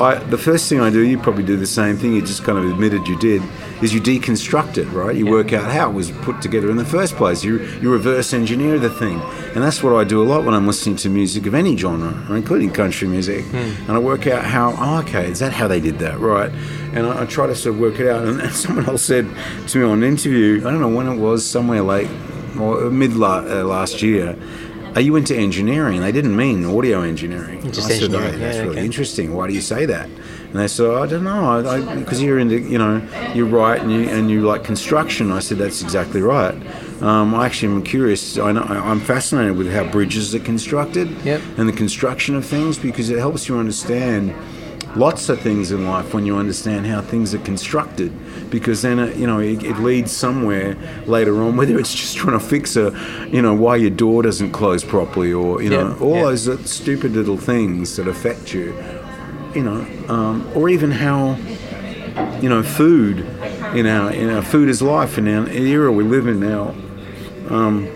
I, 0.00 0.14
the 0.16 0.38
first 0.38 0.68
thing 0.68 0.80
I 0.80 0.90
do, 0.90 1.00
you 1.00 1.18
probably 1.18 1.42
do 1.44 1.56
the 1.56 1.66
same 1.66 1.96
thing. 1.96 2.12
You 2.14 2.20
just 2.22 2.44
kind 2.44 2.56
of 2.58 2.64
admitted 2.70 3.06
you 3.08 3.18
did, 3.18 3.42
is 3.82 3.92
you 3.92 4.00
deconstruct 4.00 4.78
it, 4.78 4.86
right? 4.86 5.14
You 5.14 5.26
work 5.26 5.52
out 5.52 5.70
how 5.70 5.90
it 5.90 5.92
was 5.92 6.10
put 6.10 6.40
together 6.40 6.70
in 6.70 6.76
the 6.76 6.84
first 6.84 7.16
place. 7.16 7.42
You 7.42 7.58
you 7.80 7.90
reverse 7.90 8.32
engineer 8.32 8.78
the 8.78 8.90
thing, 8.90 9.20
and 9.54 9.62
that's 9.62 9.82
what 9.82 9.94
I 9.94 10.04
do 10.04 10.22
a 10.22 10.26
lot 10.26 10.44
when 10.44 10.54
I'm 10.54 10.66
listening 10.66 10.96
to 10.96 11.08
music 11.08 11.46
of 11.46 11.54
any 11.54 11.76
genre, 11.76 12.14
including 12.34 12.70
country 12.70 13.08
music. 13.08 13.44
And 13.52 13.90
I 13.92 13.98
work 13.98 14.26
out 14.26 14.44
how, 14.44 14.74
oh, 14.78 15.00
okay, 15.00 15.30
is 15.30 15.40
that 15.40 15.52
how 15.52 15.66
they 15.68 15.80
did 15.80 15.98
that, 15.98 16.18
right? 16.20 16.50
And 16.94 17.06
I, 17.06 17.22
I 17.22 17.26
try 17.26 17.46
to 17.46 17.54
sort 17.54 17.74
of 17.74 17.80
work 17.80 17.98
it 17.98 18.08
out. 18.08 18.26
And, 18.26 18.40
and 18.40 18.52
someone 18.64 18.86
else 18.88 19.04
said 19.04 19.26
to 19.68 19.78
me 19.78 19.84
on 19.84 20.02
an 20.02 20.08
interview, 20.08 20.60
I 20.66 20.70
don't 20.70 20.80
know 20.80 20.88
when 20.88 21.08
it 21.08 21.16
was, 21.16 21.44
somewhere 21.44 21.82
late 21.82 22.10
or 22.58 22.90
mid 22.90 23.14
la- 23.14 23.38
uh, 23.46 23.64
last 23.64 24.02
year. 24.02 24.36
Are 24.94 25.00
you 25.00 25.16
into 25.16 25.36
engineering? 25.36 26.00
They 26.00 26.12
didn't 26.12 26.36
mean 26.36 26.64
audio 26.64 27.02
engineering. 27.02 27.62
Just 27.72 27.90
I 27.90 27.94
said, 27.94 28.02
engineering, 28.04 28.34
"Oh, 28.34 28.38
that's 28.38 28.56
yeah, 28.56 28.62
really 28.62 28.76
okay. 28.78 28.84
interesting. 28.84 29.34
Why 29.34 29.46
do 29.48 29.54
you 29.54 29.60
say 29.60 29.86
that? 29.86 30.06
And 30.06 30.54
they 30.54 30.66
said, 30.68 30.86
oh, 30.86 31.02
I 31.02 31.06
don't 31.06 31.24
know, 31.24 31.94
because 31.98 32.22
you're 32.22 32.38
into, 32.38 32.58
you 32.58 32.78
know, 32.78 33.02
you're 33.34 33.46
right, 33.46 33.80
and 33.80 33.92
you 33.92 34.08
and 34.08 34.30
you 34.30 34.42
like 34.42 34.64
construction. 34.64 35.30
I 35.30 35.40
said 35.40 35.58
that's 35.58 35.82
exactly 35.82 36.22
right. 36.22 36.54
Um, 37.02 37.34
I 37.34 37.46
actually 37.46 37.74
am 37.74 37.82
curious. 37.82 38.38
I 38.38 38.50
I'm 38.50 39.00
fascinated 39.00 39.56
with 39.56 39.70
how 39.70 39.84
bridges 39.84 40.34
are 40.34 40.38
constructed 40.40 41.08
Yep. 41.24 41.40
and 41.58 41.68
the 41.68 41.72
construction 41.72 42.34
of 42.34 42.44
things 42.46 42.78
because 42.78 43.10
it 43.10 43.18
helps 43.18 43.48
you 43.48 43.58
understand 43.58 44.34
lots 44.96 45.28
of 45.28 45.40
things 45.40 45.70
in 45.70 45.86
life 45.86 46.14
when 46.14 46.24
you 46.26 46.36
understand 46.36 46.86
how 46.86 47.00
things 47.00 47.34
are 47.34 47.38
constructed 47.40 48.10
because 48.50 48.82
then 48.82 48.98
it, 48.98 49.16
you 49.16 49.26
know 49.26 49.38
it, 49.38 49.62
it 49.62 49.76
leads 49.78 50.10
somewhere 50.10 50.76
later 51.06 51.42
on 51.42 51.56
whether 51.56 51.78
it's 51.78 51.94
just 51.94 52.16
trying 52.16 52.38
to 52.38 52.44
fix 52.44 52.74
a 52.76 52.90
you 53.30 53.42
know 53.42 53.54
why 53.54 53.76
your 53.76 53.90
door 53.90 54.22
doesn't 54.22 54.50
close 54.52 54.82
properly 54.82 55.32
or 55.32 55.62
you 55.62 55.68
know 55.70 55.88
Yeah, 55.88 55.98
all 56.04 56.14
yeah. 56.16 56.22
those 56.22 56.48
uh, 56.48 56.56
stupid 56.64 57.12
little 57.12 57.36
things 57.36 57.96
that 57.96 58.08
affect 58.08 58.54
you 58.54 58.74
you 59.54 59.62
know 59.62 59.86
um, 60.08 60.50
or 60.54 60.68
even 60.70 60.90
how 60.90 61.36
you 62.40 62.48
know 62.48 62.62
food 62.62 63.20
in 63.74 63.86
our 63.86 64.10
in 64.12 64.30
our 64.30 64.42
food 64.42 64.68
is 64.68 64.80
life 64.80 65.18
in 65.18 65.28
our 65.28 65.46
era 65.50 65.92
we 65.92 66.02
live 66.02 66.26
in 66.26 66.40
now 66.40 66.74
um, 67.50 67.86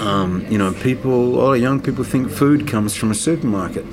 um, 0.00 0.44
you 0.50 0.58
know 0.58 0.72
people 0.74 1.12
a 1.12 1.30
lot 1.40 1.52
of 1.52 1.60
young 1.60 1.80
people 1.80 2.02
think 2.04 2.30
food 2.30 2.66
comes 2.66 2.94
from 2.96 3.10
a 3.10 3.14
supermarket 3.14 3.84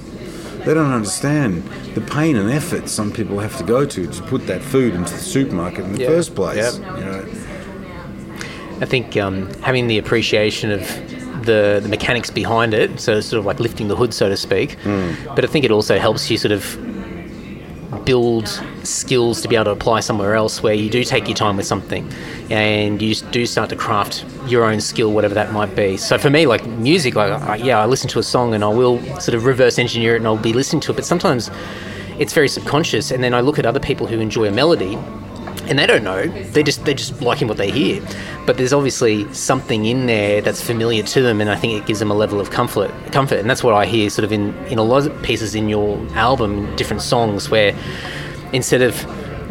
they 0.66 0.74
don't 0.74 0.92
understand 0.92 1.64
the 1.96 2.02
pain 2.02 2.36
and 2.36 2.50
effort 2.52 2.88
some 2.90 3.12
people 3.12 3.40
have 3.40 3.58
to 3.58 3.64
go 3.64 3.86
to 3.86 4.08
to 4.08 4.22
put 4.24 4.46
that 4.48 4.62
food 4.62 4.94
into 4.94 5.12
the 5.14 5.20
supermarket 5.20 5.86
in 5.86 5.94
the 5.94 6.00
Yeah. 6.02 6.08
first 6.08 6.36
place. 6.36 6.78
Yeah. 6.78 6.98
You 6.98 7.06
know, 7.06 7.26
I 8.82 8.86
think 8.86 9.16
um, 9.18 9.48
having 9.62 9.88
the 9.88 9.98
appreciation 9.98 10.72
of 10.72 10.82
the, 11.46 11.80
the 11.82 11.90
mechanics 11.90 12.30
behind 12.30 12.74
it, 12.74 13.00
so 13.00 13.20
sort 13.22 13.40
of 13.40 13.46
like 13.46 13.60
lifting 13.60 13.88
the 13.88 13.96
hood, 13.96 14.14
so 14.14 14.30
to 14.30 14.38
speak. 14.38 14.78
But 15.36 15.44
I 15.44 15.48
think 15.48 15.66
it 15.66 15.72
also 15.72 15.98
helps 16.00 16.30
you 16.32 16.38
sort 16.38 16.52
of 16.52 16.64
build 18.06 18.48
skills 18.84 19.42
to 19.42 19.48
be 19.48 19.56
able 19.56 19.66
to 19.66 19.72
apply 19.72 20.00
somewhere 20.00 20.36
else 20.36 20.64
where 20.64 20.74
you 20.74 20.90
do 20.90 21.04
take 21.04 21.28
your 21.28 21.36
time 21.36 21.58
with 21.58 21.66
something 21.66 22.12
and 22.50 23.02
you 23.02 23.16
do 23.16 23.46
start 23.46 23.70
to 23.70 23.76
craft 23.76 24.26
your 24.48 24.64
own 24.66 24.82
skill 24.82 25.12
whatever 25.12 25.34
that 25.34 25.52
might 25.52 25.76
be. 25.76 25.98
So 25.98 26.18
for 26.18 26.30
me 26.30 26.46
like 26.46 26.66
music 26.66 27.16
like 27.16 27.32
I, 27.32 27.56
yeah 27.58 27.80
i 27.80 27.86
listen 27.86 28.10
to 28.10 28.20
a 28.20 28.24
song 28.24 28.54
and 28.54 28.64
i 28.64 28.68
will 28.68 29.02
sort 29.20 29.36
of 29.36 29.46
reverse 29.46 29.80
engineer 29.80 30.16
it 30.16 30.18
and 30.18 30.28
i'll 30.28 30.38
be 30.38 30.54
listening 30.54 30.82
to 30.82 30.92
it 30.92 30.96
but 30.96 31.06
sometimes 31.06 31.50
it's 32.20 32.34
very 32.34 32.48
subconscious 32.48 33.12
and 33.12 33.24
then 33.24 33.34
i 33.34 33.42
look 33.42 33.60
at 33.60 33.66
other 33.66 33.80
people 33.80 34.08
who 34.08 34.20
enjoy 34.20 34.48
a 34.48 34.52
melody 34.52 34.98
and 35.72 35.80
they 35.80 35.88
don't 35.88 36.04
know. 36.04 36.28
They 36.28 36.64
just 36.64 36.84
they're 36.84 36.94
just 36.94 37.22
liking 37.22 37.48
what 37.48 37.56
they 37.56 37.72
hear. 37.72 38.06
But 38.46 38.58
there's 38.58 38.74
obviously 38.74 39.34
something 39.34 39.86
in 39.86 40.06
there 40.06 40.42
that's 40.42 40.62
familiar 40.62 41.02
to 41.02 41.22
them 41.22 41.40
and 41.40 41.50
i 41.50 41.56
think 41.56 41.82
it 41.82 41.88
gives 41.88 42.00
them 42.00 42.12
a 42.12 42.14
level 42.14 42.42
of 42.42 42.52
comfort 42.52 42.92
comfort. 43.14 43.40
And 43.40 43.50
that's 43.50 43.64
what 43.64 43.74
i 43.74 43.86
hear 43.86 44.10
sort 44.10 44.26
of 44.26 44.34
in 44.34 44.54
in 44.66 44.78
a 44.78 44.84
lot 44.84 45.08
of 45.08 45.24
pieces 45.24 45.56
in 45.56 45.70
your 45.70 45.98
album 46.14 46.76
different 46.76 47.02
songs 47.02 47.50
where 47.50 47.74
instead 48.52 48.82
of 48.82 48.94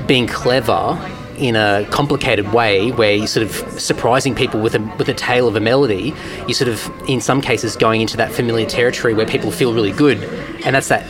being 0.06 0.26
clever 0.26 0.98
in 1.38 1.56
a 1.56 1.86
complicated 1.90 2.52
way 2.52 2.90
where 2.92 3.14
you're 3.14 3.26
sort 3.26 3.46
of 3.46 3.80
surprising 3.80 4.34
people 4.34 4.60
with 4.60 4.74
a 4.74 4.94
with 4.98 5.08
a 5.08 5.14
tale 5.14 5.48
of 5.48 5.56
a 5.56 5.60
melody 5.60 6.14
you're 6.40 6.52
sort 6.52 6.68
of 6.68 6.92
in 7.08 7.22
some 7.22 7.40
cases 7.40 7.76
going 7.76 8.02
into 8.02 8.18
that 8.18 8.30
familiar 8.30 8.66
territory 8.66 9.14
where 9.14 9.26
people 9.26 9.50
feel 9.50 9.72
really 9.72 9.92
good. 9.92 10.22
And 10.66 10.76
that's 10.76 10.88
that 10.88 11.02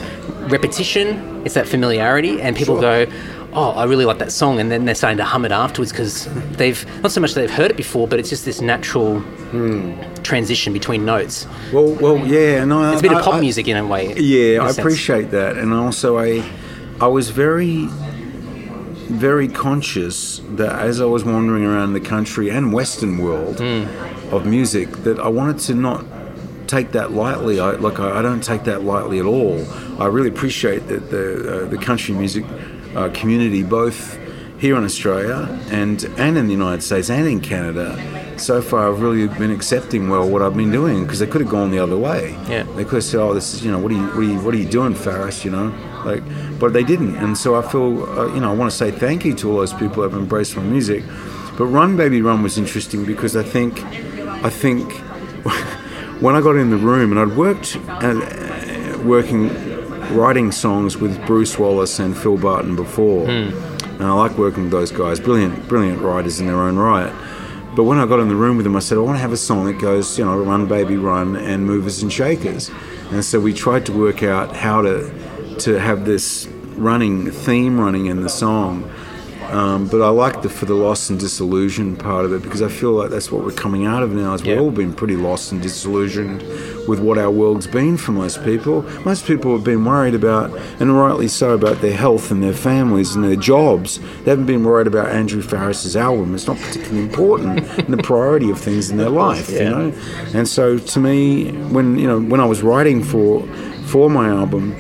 repetition 0.52 1.44
it's 1.44 1.54
that 1.54 1.66
familiarity 1.66 2.40
and 2.40 2.56
people 2.56 2.80
go 2.80 3.06
oh 3.52 3.70
i 3.72 3.84
really 3.84 4.04
like 4.04 4.18
that 4.18 4.30
song 4.30 4.60
and 4.60 4.70
then 4.70 4.84
they're 4.84 4.94
starting 4.94 5.16
to 5.18 5.24
hum 5.24 5.44
it 5.44 5.52
afterwards 5.52 5.90
because 5.92 6.26
they've 6.56 6.84
not 7.02 7.10
so 7.10 7.20
much 7.20 7.34
that 7.34 7.40
they've 7.40 7.50
heard 7.50 7.70
it 7.70 7.76
before 7.76 8.06
but 8.06 8.18
it's 8.18 8.28
just 8.28 8.44
this 8.44 8.60
natural 8.60 9.20
transition 10.22 10.72
between 10.72 11.04
notes 11.04 11.46
well, 11.72 11.92
well, 11.94 12.18
yeah, 12.26 12.64
no, 12.64 12.92
it's 12.92 13.00
a 13.00 13.02
bit 13.02 13.12
I- 13.12 13.18
of 13.18 13.24
pop 13.24 13.34
I- 13.34 13.40
music 13.40 13.66
in 13.68 13.76
a 13.76 13.86
way 13.86 14.14
Yeah, 14.16 14.58
a 14.58 14.62
I 14.62 14.66
sense. 14.66 14.78
appreciate 14.78 15.30
that, 15.32 15.56
and 15.56 15.72
also 15.74 16.18
I, 16.18 16.44
I 17.00 17.06
was 17.08 17.30
very, 17.30 17.86
very 19.08 19.48
conscious 19.48 20.40
that 20.50 20.78
as 20.80 21.00
I 21.00 21.04
was 21.06 21.24
wandering 21.24 21.64
around 21.64 21.92
the 21.94 22.00
country 22.00 22.48
and 22.50 22.72
Western 22.72 23.18
world 23.18 23.58
Hmm. 23.58 23.84
of 24.34 24.46
music, 24.46 24.88
that 25.04 25.18
I 25.18 25.28
wanted 25.28 25.58
to 25.66 25.74
not 25.74 26.04
take 26.66 26.92
that 26.92 27.12
lightly. 27.12 27.58
I 27.58 27.72
like 27.72 27.98
I, 27.98 28.18
I 28.20 28.22
don't 28.22 28.42
take 28.44 28.64
that 28.64 28.84
lightly 28.84 29.18
at 29.18 29.24
all. 29.26 29.64
I 29.98 30.06
really 30.06 30.28
appreciate 30.28 30.86
that 30.88 31.10
the 31.10 31.64
uh, 31.64 31.68
the 31.68 31.78
country 31.78 32.14
music 32.14 32.44
uh, 32.94 33.08
community, 33.10 33.62
both 33.62 34.18
here 34.60 34.76
in 34.76 34.84
Australia 34.84 35.48
and 35.70 36.04
and 36.18 36.36
in 36.36 36.46
the 36.46 36.52
United 36.52 36.82
States 36.82 37.08
and 37.08 37.26
in 37.26 37.40
Canada, 37.40 37.96
so 38.38 38.60
far 38.60 38.88
I've 38.90 39.00
really 39.00 39.26
been 39.26 39.50
accepting 39.50 40.10
well 40.10 40.28
what 40.28 40.42
I've 40.42 40.56
been 40.56 40.70
doing 40.70 41.04
because 41.04 41.18
they 41.18 41.26
could 41.26 41.40
have 41.40 41.50
gone 41.50 41.70
the 41.70 41.78
other 41.78 41.96
way. 41.96 42.32
Yeah. 42.46 42.64
They 42.76 42.84
could 42.84 42.96
have 42.96 43.04
said, 43.04 43.20
"Oh, 43.20 43.32
this 43.32 43.54
is 43.54 43.64
you 43.64 43.70
know 43.72 43.78
what 43.78 43.90
are 43.90 43.94
you 43.94 44.06
what 44.08 44.18
are 44.18 44.22
you, 44.24 44.40
what 44.40 44.54
are 44.54 44.58
you 44.58 44.68
doing, 44.68 44.94
Farriss?" 44.94 45.44
You 45.44 45.50
know, 45.50 45.72
like, 46.04 46.22
but 46.58 46.74
they 46.74 46.84
didn't, 46.84 47.16
and 47.16 47.36
so 47.36 47.56
I 47.56 47.62
feel 47.62 48.04
uh, 48.18 48.34
you 48.34 48.40
know 48.40 48.50
I 48.50 48.54
want 48.54 48.70
to 48.70 48.76
say 48.76 48.90
thank 48.90 49.24
you 49.24 49.34
to 49.36 49.50
all 49.50 49.58
those 49.58 49.72
people 49.72 50.02
that 50.02 50.10
have 50.10 50.20
embraced 50.20 50.56
my 50.56 50.62
music. 50.62 51.04
But 51.56 51.66
Run 51.66 51.96
Baby 51.96 52.20
Run 52.20 52.42
was 52.42 52.58
interesting 52.58 53.04
because 53.06 53.36
I 53.36 53.42
think 53.42 53.82
I 54.44 54.50
think 54.50 54.92
when 56.20 56.34
I 56.34 56.42
got 56.42 56.56
in 56.56 56.68
the 56.70 56.76
room 56.76 57.12
and 57.12 57.20
I'd 57.20 57.36
worked 57.36 57.78
uh, 57.88 58.98
working 59.04 59.48
writing 60.10 60.52
songs 60.52 60.96
with 60.96 61.24
Bruce 61.26 61.58
Wallace 61.58 61.98
and 61.98 62.16
Phil 62.16 62.36
Barton 62.36 62.76
before, 62.76 63.28
and 63.28 64.02
I 64.02 64.12
like 64.12 64.36
working 64.38 64.64
with 64.64 64.72
those 64.72 64.90
guys, 64.92 65.20
brilliant 65.20 65.68
brilliant 65.68 66.00
writers 66.00 66.40
in 66.40 66.46
their 66.46 66.56
own 66.56 66.76
right. 66.76 67.12
But 67.76 67.84
when 67.84 67.98
I 67.98 68.06
got 68.06 68.18
in 68.18 68.28
the 68.28 68.34
room 68.34 68.56
with 68.56 68.64
them, 68.64 68.74
I 68.74 68.80
said, 68.80 68.98
I 68.98 69.00
want 69.00 69.16
to 69.16 69.22
have 69.22 69.32
a 69.32 69.36
song 69.36 69.66
that 69.66 69.78
goes, 69.80 70.18
you 70.18 70.24
know, 70.24 70.36
run, 70.36 70.66
baby, 70.66 70.96
run, 70.96 71.36
and 71.36 71.64
movers 71.64 72.02
and 72.02 72.12
shakers. 72.12 72.68
And 73.12 73.24
so 73.24 73.38
we 73.38 73.54
tried 73.54 73.86
to 73.86 73.92
work 73.92 74.22
out 74.22 74.56
how 74.56 74.82
to 74.82 75.10
to 75.60 75.78
have 75.78 76.04
this 76.04 76.48
running 76.76 77.30
theme 77.30 77.78
running 77.78 78.06
in 78.06 78.22
the 78.22 78.28
song. 78.28 78.90
Um, 79.50 79.88
but 79.88 80.00
I 80.00 80.08
like 80.10 80.42
the 80.42 80.48
for 80.48 80.64
the 80.66 80.74
loss 80.74 81.10
and 81.10 81.18
disillusion 81.18 81.96
part 81.96 82.24
of 82.24 82.32
it 82.32 82.42
because 82.42 82.62
I 82.62 82.68
feel 82.68 82.92
like 82.92 83.10
that's 83.10 83.32
what 83.32 83.44
we're 83.44 83.50
coming 83.50 83.84
out 83.84 84.02
of 84.02 84.12
now. 84.12 84.34
Is 84.34 84.42
we've 84.42 84.60
all 84.60 84.70
been 84.70 84.92
pretty 84.92 85.16
lost 85.16 85.50
and 85.52 85.60
disillusioned 85.60 86.42
with 86.90 87.00
what 87.00 87.16
our 87.16 87.30
world's 87.30 87.66
been 87.66 87.96
for 87.96 88.12
most 88.12 88.44
people. 88.44 88.82
Most 89.04 89.24
people 89.24 89.54
have 89.54 89.64
been 89.64 89.84
worried 89.84 90.14
about, 90.14 90.50
and 90.80 90.94
rightly 90.98 91.28
so, 91.28 91.52
about 91.52 91.80
their 91.80 91.96
health 91.96 92.30
and 92.30 92.42
their 92.42 92.52
families 92.52 93.14
and 93.14 93.24
their 93.24 93.36
jobs. 93.36 93.98
They 94.24 94.30
haven't 94.30 94.46
been 94.46 94.64
worried 94.64 94.88
about 94.88 95.08
Andrew 95.08 95.40
Farriss's 95.40 95.96
album. 95.96 96.34
It's 96.34 96.46
not 96.46 96.58
particularly 96.58 97.04
important 97.04 97.60
in 97.78 97.92
the 97.92 98.02
priority 98.02 98.50
of 98.50 98.58
things 98.58 98.90
in 98.90 98.98
their 98.98 99.08
life, 99.08 99.48
you 99.50 99.70
know. 99.70 99.92
And 100.34 100.46
so, 100.46 100.78
to 100.78 101.00
me, 101.00 101.52
when 101.68 101.98
you 101.98 102.06
know, 102.06 102.20
when 102.20 102.40
I 102.40 102.46
was 102.46 102.60
writing 102.62 103.02
for 103.02 103.46
for 103.86 104.10
my 104.10 104.28
album, 104.28 104.74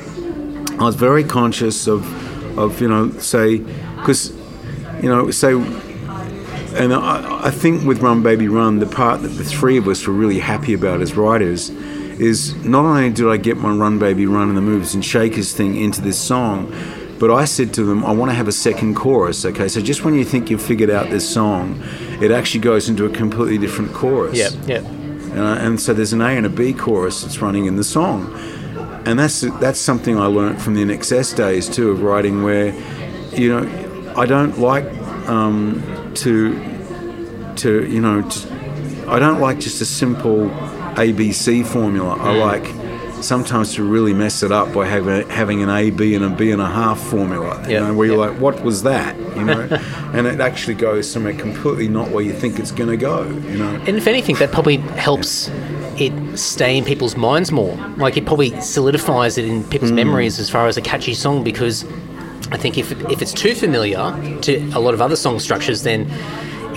I 0.80 0.84
was 0.84 0.94
very 0.94 1.24
conscious 1.24 1.86
of, 1.86 2.58
of 2.58 2.80
you 2.80 2.88
know, 2.88 3.10
say, 3.18 3.58
because, 3.98 4.30
you 5.02 5.10
know, 5.10 5.30
say, 5.30 5.52
and 5.52 6.94
I, 6.94 7.48
I 7.48 7.50
think 7.50 7.84
with 7.84 8.00
Run 8.00 8.22
Baby 8.22 8.48
Run, 8.48 8.78
the 8.78 8.86
part 8.86 9.20
that 9.20 9.28
the 9.28 9.44
three 9.44 9.76
of 9.76 9.88
us 9.88 10.06
were 10.06 10.14
really 10.14 10.38
happy 10.38 10.72
about 10.72 11.02
as 11.02 11.14
writers 11.14 11.70
is 12.20 12.54
not 12.64 12.84
only 12.84 13.10
did 13.10 13.26
I 13.28 13.36
get 13.38 13.56
my 13.56 13.72
Run 13.72 13.98
Baby 13.98 14.26
Run 14.26 14.48
and 14.48 14.56
the 14.56 14.60
Moves 14.62 14.94
and 14.94 15.04
Shakers 15.04 15.52
thing 15.52 15.76
into 15.76 16.00
this 16.02 16.18
song, 16.18 16.72
but 17.18 17.30
I 17.30 17.44
said 17.44 17.72
to 17.74 17.84
them, 17.84 18.04
I 18.04 18.12
want 18.12 18.30
to 18.30 18.34
have 18.34 18.48
a 18.48 18.52
second 18.52 18.94
chorus. 18.94 19.44
Okay, 19.44 19.68
so 19.68 19.80
just 19.80 20.04
when 20.04 20.14
you 20.14 20.24
think 20.24 20.50
you've 20.50 20.62
figured 20.62 20.90
out 20.90 21.10
this 21.10 21.28
song, 21.28 21.82
it 22.20 22.30
actually 22.30 22.60
goes 22.60 22.88
into 22.88 23.04
a 23.06 23.10
completely 23.10 23.58
different 23.58 23.92
chorus. 23.92 24.36
yeah 24.36 24.50
yeah 24.66 24.78
And, 25.36 25.40
I, 25.40 25.56
and 25.58 25.80
so 25.80 25.94
there's 25.94 26.12
an 26.12 26.20
A 26.20 26.28
and 26.28 26.46
a 26.46 26.50
B 26.50 26.72
chorus 26.72 27.22
that's 27.22 27.40
running 27.40 27.66
in 27.66 27.76
the 27.76 27.84
song. 27.84 28.32
And 29.06 29.18
that's 29.18 29.40
that's 29.60 29.80
something 29.80 30.18
I 30.18 30.26
learnt 30.26 30.60
from 30.60 30.74
the 30.74 30.82
INXS 30.84 31.34
days 31.36 31.68
too 31.68 31.90
of 31.90 32.02
writing 32.02 32.42
where, 32.42 32.74
you 33.32 33.48
know, 33.48 34.12
I 34.14 34.26
don't 34.26 34.58
like 34.58 34.84
um, 35.26 36.12
to 36.16 36.54
to 37.56 37.86
you 37.86 38.00
know 38.00 38.22
to, 38.22 39.10
I 39.10 39.18
don't 39.18 39.40
like 39.40 39.58
just 39.58 39.80
a 39.80 39.86
simple 39.86 40.50
ABC 40.96 41.66
formula. 41.66 42.14
I 42.14 42.34
mm. 42.34 42.40
like 42.40 42.90
sometimes 43.22 43.74
to 43.74 43.84
really 43.84 44.14
mess 44.14 44.42
it 44.42 44.50
up 44.50 44.72
by 44.72 44.86
having 44.86 45.28
having 45.28 45.62
an 45.62 45.68
A, 45.68 45.90
B, 45.90 46.14
and 46.14 46.24
a 46.24 46.30
B 46.30 46.50
and 46.50 46.60
a 46.60 46.68
half 46.68 46.98
formula. 46.98 47.62
You 47.64 47.74
Yeah, 47.74 47.86
know, 47.86 47.94
where 47.94 48.06
you're 48.06 48.16
yeah. 48.16 48.30
like, 48.30 48.40
what 48.40 48.62
was 48.62 48.82
that? 48.82 49.16
You 49.36 49.44
know, 49.44 49.60
and 50.14 50.26
it 50.26 50.40
actually 50.40 50.74
goes 50.74 51.10
somewhere 51.10 51.34
completely 51.34 51.88
not 51.88 52.10
where 52.10 52.24
you 52.24 52.32
think 52.32 52.58
it's 52.58 52.72
going 52.72 52.90
to 52.90 52.96
go. 52.96 53.24
You 53.24 53.58
know. 53.58 53.74
And 53.86 53.96
if 53.96 54.06
anything, 54.06 54.36
that 54.36 54.52
probably 54.52 54.76
helps 54.76 55.48
it 55.98 56.38
stay 56.38 56.78
in 56.78 56.84
people's 56.84 57.16
minds 57.16 57.52
more. 57.52 57.76
Like 57.96 58.16
it 58.16 58.26
probably 58.26 58.58
solidifies 58.60 59.36
it 59.38 59.44
in 59.44 59.64
people's 59.64 59.92
mm. 59.92 59.96
memories 59.96 60.38
as 60.38 60.48
far 60.48 60.66
as 60.66 60.76
a 60.76 60.82
catchy 60.82 61.14
song 61.14 61.44
because 61.44 61.84
I 62.52 62.56
think 62.56 62.78
if, 62.78 62.90
if 63.10 63.22
it's 63.22 63.32
too 63.32 63.54
familiar 63.54 64.16
to 64.42 64.58
a 64.74 64.80
lot 64.80 64.94
of 64.94 65.00
other 65.00 65.16
song 65.16 65.38
structures, 65.38 65.82
then 65.82 66.06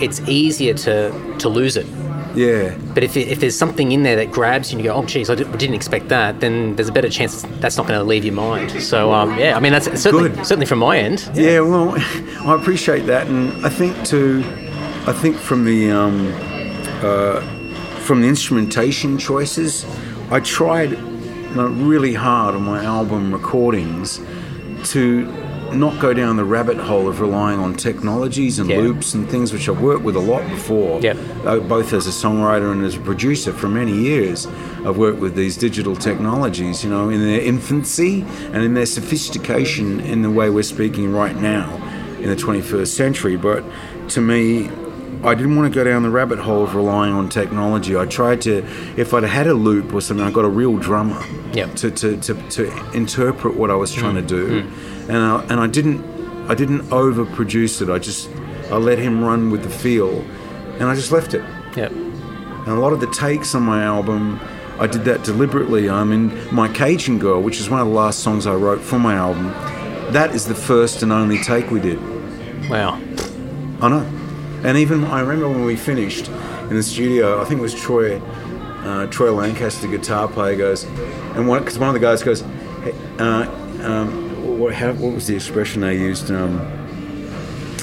it's 0.01 0.19
easier 0.27 0.73
to, 0.73 1.37
to 1.39 1.49
lose 1.49 1.77
it. 1.77 1.87
Yeah. 2.35 2.77
But 2.93 3.03
if, 3.03 3.15
it, 3.17 3.27
if 3.27 3.39
there's 3.39 3.57
something 3.57 3.91
in 3.91 4.03
there 4.03 4.15
that 4.15 4.31
grabs 4.31 4.71
you 4.71 4.77
and 4.77 4.85
you 4.85 4.91
go, 4.91 4.97
oh, 4.97 5.05
geez, 5.05 5.29
I 5.29 5.35
didn't 5.35 5.73
expect 5.75 6.09
that, 6.09 6.39
then 6.39 6.75
there's 6.75 6.89
a 6.89 6.91
better 6.91 7.09
chance 7.09 7.43
that's 7.59 7.77
not 7.77 7.87
going 7.87 7.99
to 7.99 8.03
leave 8.03 8.25
your 8.25 8.33
mind. 8.33 8.71
So, 8.81 9.13
um, 9.13 9.37
yeah, 9.37 9.55
I 9.55 9.59
mean, 9.59 9.71
that's 9.71 9.85
certainly, 10.01 10.29
Good. 10.29 10.45
certainly 10.45 10.65
from 10.65 10.79
my 10.79 10.97
end. 10.97 11.29
Yeah, 11.33 11.59
well, 11.61 11.93
I 12.45 12.55
appreciate 12.59 13.05
that, 13.07 13.27
and 13.27 13.65
I 13.65 13.69
think 13.69 14.05
too, 14.05 14.43
I 15.05 15.13
think 15.13 15.37
from 15.37 15.65
the 15.65 15.91
um, 15.91 16.31
uh, 17.03 17.41
from 17.99 18.21
the 18.21 18.27
instrumentation 18.27 19.17
choices, 19.17 19.85
I 20.31 20.39
tried 20.39 20.91
really 21.55 22.13
hard 22.13 22.55
on 22.55 22.63
my 22.63 22.83
album 22.83 23.33
recordings 23.33 24.19
to 24.91 25.25
not 25.75 25.99
go 25.99 26.13
down 26.13 26.35
the 26.37 26.43
rabbit 26.45 26.77
hole 26.77 27.07
of 27.07 27.19
relying 27.21 27.59
on 27.59 27.73
technologies 27.75 28.59
and 28.59 28.69
Yeah. 28.69 28.79
loops 28.79 29.13
and 29.13 29.27
things 29.29 29.51
which 29.53 29.67
I've 29.69 29.81
worked 29.81 30.03
with 30.03 30.15
a 30.15 30.19
lot 30.19 30.47
before. 30.49 30.99
Yeah. 31.01 31.13
Uh, 31.45 31.59
both 31.59 31.93
as 31.93 32.07
a 32.07 32.11
songwriter 32.11 32.71
and 32.71 32.83
as 32.83 32.95
a 32.95 32.99
producer 32.99 33.51
for 33.51 33.67
many 33.67 33.93
years, 33.93 34.47
I've 34.85 34.97
worked 34.97 35.19
with 35.19 35.35
these 35.35 35.57
digital 35.57 35.95
technologies, 35.95 36.83
you 36.83 36.89
know, 36.89 37.09
in 37.09 37.21
their 37.21 37.41
infancy 37.41 38.25
and 38.53 38.63
in 38.63 38.73
their 38.73 38.85
sophistication 38.85 39.99
in 40.01 40.21
the 40.21 40.29
way 40.29 40.49
we're 40.49 40.63
speaking 40.63 41.13
right 41.13 41.39
now 41.39 41.69
in 42.19 42.29
the 42.29 42.35
21st 42.35 42.95
century. 42.95 43.35
But 43.37 43.63
to 44.09 44.21
me, 44.21 44.69
I 45.23 45.35
didn't 45.35 45.55
want 45.55 45.71
to 45.73 45.75
go 45.75 45.85
down 45.89 46.03
the 46.03 46.09
rabbit 46.09 46.37
hole 46.39 46.63
of 46.63 46.75
relying 46.75 47.13
on 47.13 47.29
technology. 47.29 47.95
I 47.95 48.05
tried 48.05 48.41
to, 48.41 48.65
if 48.97 49.13
I'd 49.13 49.23
had 49.23 49.47
a 49.47 49.53
loop 49.53 49.93
or 49.93 50.01
something, 50.01 50.25
I 50.25 50.31
got 50.31 50.43
a 50.43 50.49
real 50.49 50.75
drummer 50.77 51.21
Yep. 51.53 51.75
to, 51.75 51.91
to, 51.91 52.17
to, 52.17 52.33
to 52.49 52.91
interpret 52.93 53.55
what 53.55 53.69
I 53.71 53.75
was 53.75 53.93
trying 53.93 54.15
to 54.15 54.21
do, 54.21 54.65
and 55.09 55.17
I, 55.17 55.43
and 55.49 55.59
I 55.59 55.67
didn't 55.67 56.03
I 56.49 56.55
didn't 56.55 56.81
overproduce 56.89 57.81
it. 57.81 57.89
I 57.89 57.99
just 57.99 58.29
I 58.69 58.77
let 58.77 58.99
him 58.99 59.23
run 59.23 59.49
with 59.49 59.63
the 59.63 59.69
feel, 59.69 60.21
and 60.79 60.83
I 60.83 60.95
just 60.95 61.11
left 61.11 61.33
it. 61.33 61.43
Yeah. 61.75 61.87
And 61.87 62.67
a 62.67 62.79
lot 62.79 62.93
of 62.93 62.99
the 62.99 63.07
takes 63.11 63.55
on 63.55 63.63
my 63.63 63.83
album, 63.83 64.39
I 64.79 64.87
did 64.87 65.03
that 65.05 65.23
deliberately. 65.23 65.89
I 65.89 66.03
mean, 66.03 66.31
my 66.53 66.67
Cajun 66.67 67.19
Girl, 67.19 67.41
which 67.41 67.59
is 67.59 67.69
one 67.69 67.81
of 67.81 67.87
the 67.87 67.93
last 67.93 68.19
songs 68.19 68.47
I 68.47 68.55
wrote 68.55 68.81
for 68.81 68.97
my 68.97 69.15
album, 69.15 69.47
that 70.13 70.33
is 70.33 70.45
the 70.45 70.55
first 70.55 71.03
and 71.03 71.11
only 71.11 71.39
take 71.39 71.71
we 71.71 71.79
did. 71.79 71.99
Wow. 72.69 73.01
I 73.81 73.89
know. 73.89 74.09
And 74.63 74.77
even 74.77 75.03
I 75.05 75.19
remember 75.19 75.49
when 75.49 75.65
we 75.65 75.75
finished 75.75 76.29
in 76.29 76.75
the 76.75 76.83
studio, 76.83 77.41
I 77.41 77.45
think 77.45 77.59
it 77.59 77.61
was 77.61 77.75
Troy, 77.75 78.19
uh, 78.19 79.07
Troy 79.07 79.33
Lancaster, 79.33 79.87
guitar 79.87 80.27
player, 80.29 80.55
goes, 80.55 80.85
and 81.35 81.47
one 81.47 81.59
because 81.59 81.77
one 81.77 81.89
of 81.89 81.93
the 81.93 81.99
guys 81.99 82.23
goes, 82.23 82.41
hey, 82.83 82.93
uh, 83.19 83.49
um, 83.83 84.32
what, 84.57 84.73
how, 84.73 84.93
what 84.93 85.13
was 85.13 85.27
the 85.27 85.35
expression 85.35 85.81
they 85.81 85.97
used? 85.97 86.31
Um, 86.31 86.59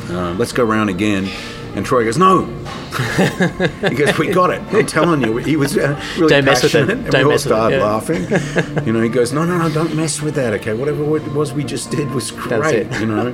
uh, 0.08 0.34
let's 0.34 0.52
go 0.52 0.64
round 0.64 0.90
again. 0.90 1.28
And 1.74 1.86
Troy 1.86 2.04
goes, 2.04 2.18
no. 2.18 2.46
he 3.88 3.94
goes, 3.94 4.18
we 4.18 4.32
got 4.32 4.50
it. 4.50 4.60
I'm 4.74 4.86
telling 4.86 5.22
you. 5.22 5.36
He 5.36 5.56
was 5.56 5.78
uh, 5.78 6.02
really 6.16 6.30
Don't 6.30 6.44
mess 6.44 6.62
with 6.64 6.74
it. 6.74 6.78
passionate, 6.78 6.98
and 6.98 7.10
Don't 7.10 7.20
we 7.20 7.24
all 7.24 7.30
mess 7.30 7.44
with 7.44 7.52
it, 7.52 7.54
started 7.54 7.76
yeah. 7.76 7.84
laughing. 7.84 8.84
you 8.86 8.92
know, 8.92 9.00
he 9.00 9.08
goes, 9.08 9.32
no, 9.32 9.44
no, 9.44 9.56
no, 9.56 9.72
don't 9.72 9.94
mess 9.94 10.20
with 10.20 10.34
that. 10.34 10.52
Okay, 10.54 10.74
whatever 10.74 11.16
it 11.16 11.32
was 11.32 11.52
we 11.52 11.62
just 11.62 11.92
did 11.92 12.10
was 12.10 12.32
great. 12.32 12.74
it. 12.74 13.00
You 13.00 13.06
know, 13.06 13.28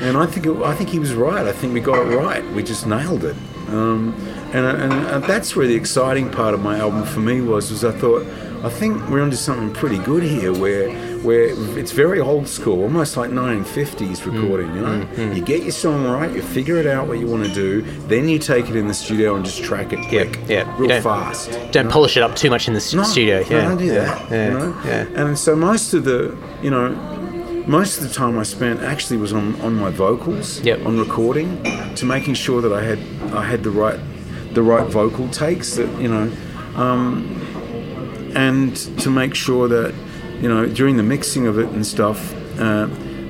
and 0.00 0.16
I 0.16 0.24
think 0.24 0.46
it, 0.46 0.56
I 0.62 0.74
think 0.74 0.88
he 0.88 0.98
was 0.98 1.14
right. 1.14 1.46
I 1.46 1.52
think 1.52 1.74
we 1.74 1.80
got 1.80 2.06
it 2.06 2.16
right. 2.16 2.44
We 2.52 2.62
just 2.62 2.86
nailed 2.86 3.24
it. 3.24 3.36
Um, 3.68 4.14
and, 4.54 4.64
and, 4.64 4.92
and 4.92 5.24
that's 5.24 5.54
where 5.54 5.66
the 5.66 5.74
exciting 5.74 6.30
part 6.30 6.54
of 6.54 6.62
my 6.62 6.78
album 6.78 7.04
for 7.04 7.20
me 7.20 7.42
was. 7.42 7.70
Was 7.70 7.84
I 7.84 7.92
thought 7.92 8.26
I 8.64 8.70
think 8.70 9.08
we're 9.10 9.20
onto 9.22 9.36
something 9.36 9.72
pretty 9.74 9.98
good 9.98 10.22
here, 10.22 10.52
where 10.52 10.90
where 11.20 11.48
it's 11.78 11.92
very 11.92 12.18
old 12.20 12.48
school, 12.48 12.82
almost 12.82 13.16
like 13.16 13.30
1950s 13.30 14.24
recording. 14.24 14.68
Mm, 14.68 14.74
you 14.74 14.80
know, 14.80 15.04
mm, 15.04 15.14
mm. 15.14 15.36
you 15.36 15.42
get 15.42 15.62
your 15.62 15.70
song 15.72 16.04
right, 16.04 16.30
you 16.34 16.42
figure 16.42 16.76
it 16.76 16.86
out 16.86 17.06
what 17.08 17.18
you 17.18 17.26
want 17.26 17.44
to 17.46 17.52
do, 17.52 17.82
then 18.08 18.28
you 18.28 18.38
take 18.38 18.68
it 18.70 18.76
in 18.76 18.88
the 18.88 18.94
studio 18.94 19.34
and 19.36 19.44
just 19.44 19.62
track 19.62 19.92
it 19.92 19.98
Yeah, 20.10 20.24
quick, 20.24 20.38
yeah. 20.48 20.66
You 20.76 20.80
real 20.80 20.88
don't- 20.88 21.02
fast. 21.02 21.50
Don't 21.72 21.90
polish 21.90 22.16
it 22.16 22.22
up 22.22 22.36
too 22.36 22.50
much 22.50 22.68
in 22.68 22.74
the 22.74 22.78
s- 22.80 22.92
No, 22.94 23.02
studio. 23.04 23.40
no, 23.40 23.46
Yeah. 23.56 23.68
don't 23.68 23.78
do 23.78 23.90
that. 23.90 24.30
Yeah. 24.30 24.44
You 24.48 24.58
know? 24.58 24.74
yeah. 24.86 25.06
And 25.14 25.38
so 25.38 25.54
most 25.56 25.92
of 25.94 26.04
the, 26.04 26.34
you 26.62 26.70
know, 26.70 26.90
most 27.66 27.98
of 27.98 28.08
the 28.08 28.14
time 28.14 28.38
I 28.38 28.42
spent 28.44 28.82
actually 28.82 29.16
was 29.18 29.32
on, 29.32 29.58
on 29.62 29.74
my 29.74 29.90
vocals, 29.90 30.60
Yep. 30.62 30.84
on 30.86 30.98
recording, 30.98 31.62
to 31.96 32.04
making 32.06 32.34
sure 32.34 32.60
that 32.62 32.72
I 32.72 32.82
had 32.82 32.98
I 33.34 33.44
had 33.44 33.62
the 33.62 33.70
right 33.70 33.98
the 34.52 34.62
right 34.62 34.86
vocal 34.86 35.26
takes 35.28 35.74
that 35.76 35.88
you 36.00 36.08
know, 36.08 36.30
um, 36.76 37.40
and 38.34 38.76
to 39.00 39.10
make 39.10 39.34
sure 39.34 39.68
that 39.68 39.94
you 40.40 40.48
know 40.48 40.66
during 40.66 40.96
the 40.96 41.02
mixing 41.02 41.46
of 41.46 41.58
it 41.58 41.68
and 41.70 41.86
stuff 41.86 42.32
uh, 42.58 42.86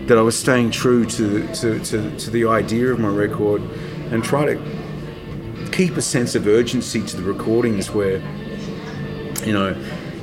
that 0.07 0.19
I 0.19 0.23
was 0.23 0.39
staying 0.39 0.71
true 0.71 1.07
to, 1.07 1.47
to, 1.55 1.79
to, 1.79 2.17
to 2.19 2.31
the 2.31 2.47
idea 2.47 2.93
of 2.93 2.99
my 2.99 3.09
record 3.09 3.63
and 4.11 4.23
try 4.23 4.45
to 4.45 5.69
keep 5.73 5.97
a 5.97 6.03
sense 6.03 6.35
of 6.35 6.47
urgency 6.47 7.03
to 7.03 7.17
the 7.17 7.23
recordings 7.23 7.91
where 7.91 8.21
you 9.47 9.53
know, 9.53 9.75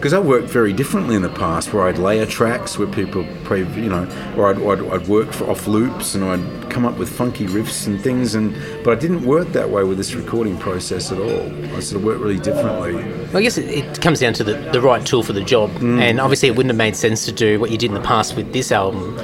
because 0.02 0.14
I 0.14 0.20
worked 0.20 0.48
very 0.48 0.74
differently 0.74 1.16
in 1.16 1.22
the 1.22 1.30
past, 1.30 1.74
where 1.74 1.84
I'd 1.84 2.00
layer 2.00 2.26
tracks 2.26 2.80
where 2.80 2.88
people, 2.88 3.24
play, 3.44 3.60
you 3.60 3.88
know, 3.88 4.10
or 4.36 4.50
I'd, 4.50 4.60
I'd, 4.60 4.94
I'd 4.94 5.08
work 5.08 5.32
for, 5.32 5.48
off 5.48 5.68
loops 5.68 6.16
and 6.16 6.24
I'd 6.24 6.72
come 6.72 6.86
up 6.86 6.98
with 6.98 7.08
funky 7.08 7.46
riffs 7.46 7.86
and 7.86 8.02
things, 8.02 8.34
and 8.34 8.52
but 8.84 8.98
I 8.98 9.00
didn't 9.00 9.24
work 9.24 9.50
that 9.50 9.70
way 9.70 9.84
with 9.84 10.00
this 10.00 10.16
recording 10.16 10.58
process 10.58 11.12
at 11.12 11.20
all. 11.20 11.76
I 11.76 11.82
sort 11.82 12.02
of 12.02 12.04
worked 12.04 12.20
really 12.20 12.40
differently. 12.40 12.96
Well, 12.96 13.38
I 13.38 13.42
guess 13.44 13.60
it, 13.60 13.70
it 13.70 14.02
comes 14.02 14.20
down 14.20 14.34
to 14.34 14.44
the, 14.44 14.54
the 14.74 14.82
right 14.82 15.06
tool 15.06 15.22
for 15.22 15.34
the 15.34 15.44
job. 15.44 15.70
Mm. 15.74 16.02
And 16.02 16.20
obviously, 16.20 16.50
it 16.50 16.56
wouldn't 16.56 16.72
have 16.72 16.78
made 16.78 16.96
sense 16.96 17.24
to 17.26 17.32
do 17.32 17.60
what 17.60 17.70
you 17.70 17.78
did 17.78 17.92
in 17.92 17.94
the 17.94 18.02
past 18.02 18.36
with 18.36 18.54
this 18.54 18.72
album. 18.72 19.20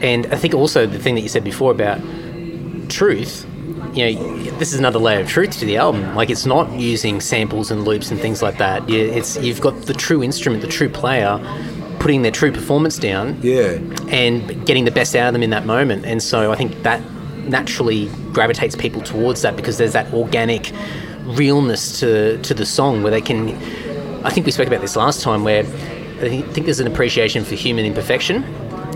And 0.00 0.26
I 0.34 0.36
think 0.38 0.54
also 0.54 0.86
the 0.86 0.98
thing 0.98 1.14
that 1.14 1.20
you 1.20 1.28
said 1.28 1.44
before 1.44 1.70
about 1.70 2.00
truth, 2.88 3.46
you 3.96 4.14
know, 4.14 4.50
this 4.58 4.72
is 4.72 4.78
another 4.78 4.98
layer 4.98 5.20
of 5.20 5.28
truth 5.28 5.58
to 5.58 5.64
the 5.64 5.76
album. 5.76 6.14
Like, 6.14 6.30
it's 6.30 6.46
not 6.46 6.70
using 6.72 7.20
samples 7.20 7.70
and 7.70 7.84
loops 7.84 8.10
and 8.10 8.20
things 8.20 8.42
like 8.42 8.58
that. 8.58 8.88
It's, 8.90 9.36
you've 9.38 9.60
got 9.60 9.82
the 9.82 9.94
true 9.94 10.22
instrument, 10.22 10.62
the 10.62 10.68
true 10.68 10.88
player, 10.88 11.38
putting 11.98 12.22
their 12.22 12.30
true 12.30 12.52
performance 12.52 12.98
down 12.98 13.38
Yeah, 13.42 13.78
and 14.08 14.66
getting 14.66 14.84
the 14.84 14.90
best 14.90 15.16
out 15.16 15.28
of 15.28 15.32
them 15.32 15.42
in 15.42 15.50
that 15.50 15.66
moment. 15.66 16.04
And 16.04 16.22
so 16.22 16.52
I 16.52 16.56
think 16.56 16.82
that 16.82 17.02
naturally 17.48 18.08
gravitates 18.32 18.76
people 18.76 19.00
towards 19.00 19.42
that 19.42 19.56
because 19.56 19.78
there's 19.78 19.92
that 19.92 20.12
organic 20.12 20.72
realness 21.24 22.00
to, 22.00 22.40
to 22.42 22.54
the 22.54 22.66
song 22.66 23.02
where 23.02 23.10
they 23.10 23.20
can. 23.20 23.50
I 24.24 24.30
think 24.30 24.44
we 24.44 24.52
spoke 24.52 24.66
about 24.66 24.80
this 24.80 24.96
last 24.96 25.22
time 25.22 25.44
where 25.44 25.60
I 25.60 26.28
think 26.28 26.46
think 26.52 26.66
there's 26.66 26.80
an 26.80 26.86
appreciation 26.86 27.44
for 27.44 27.54
human 27.54 27.84
imperfection 27.84 28.42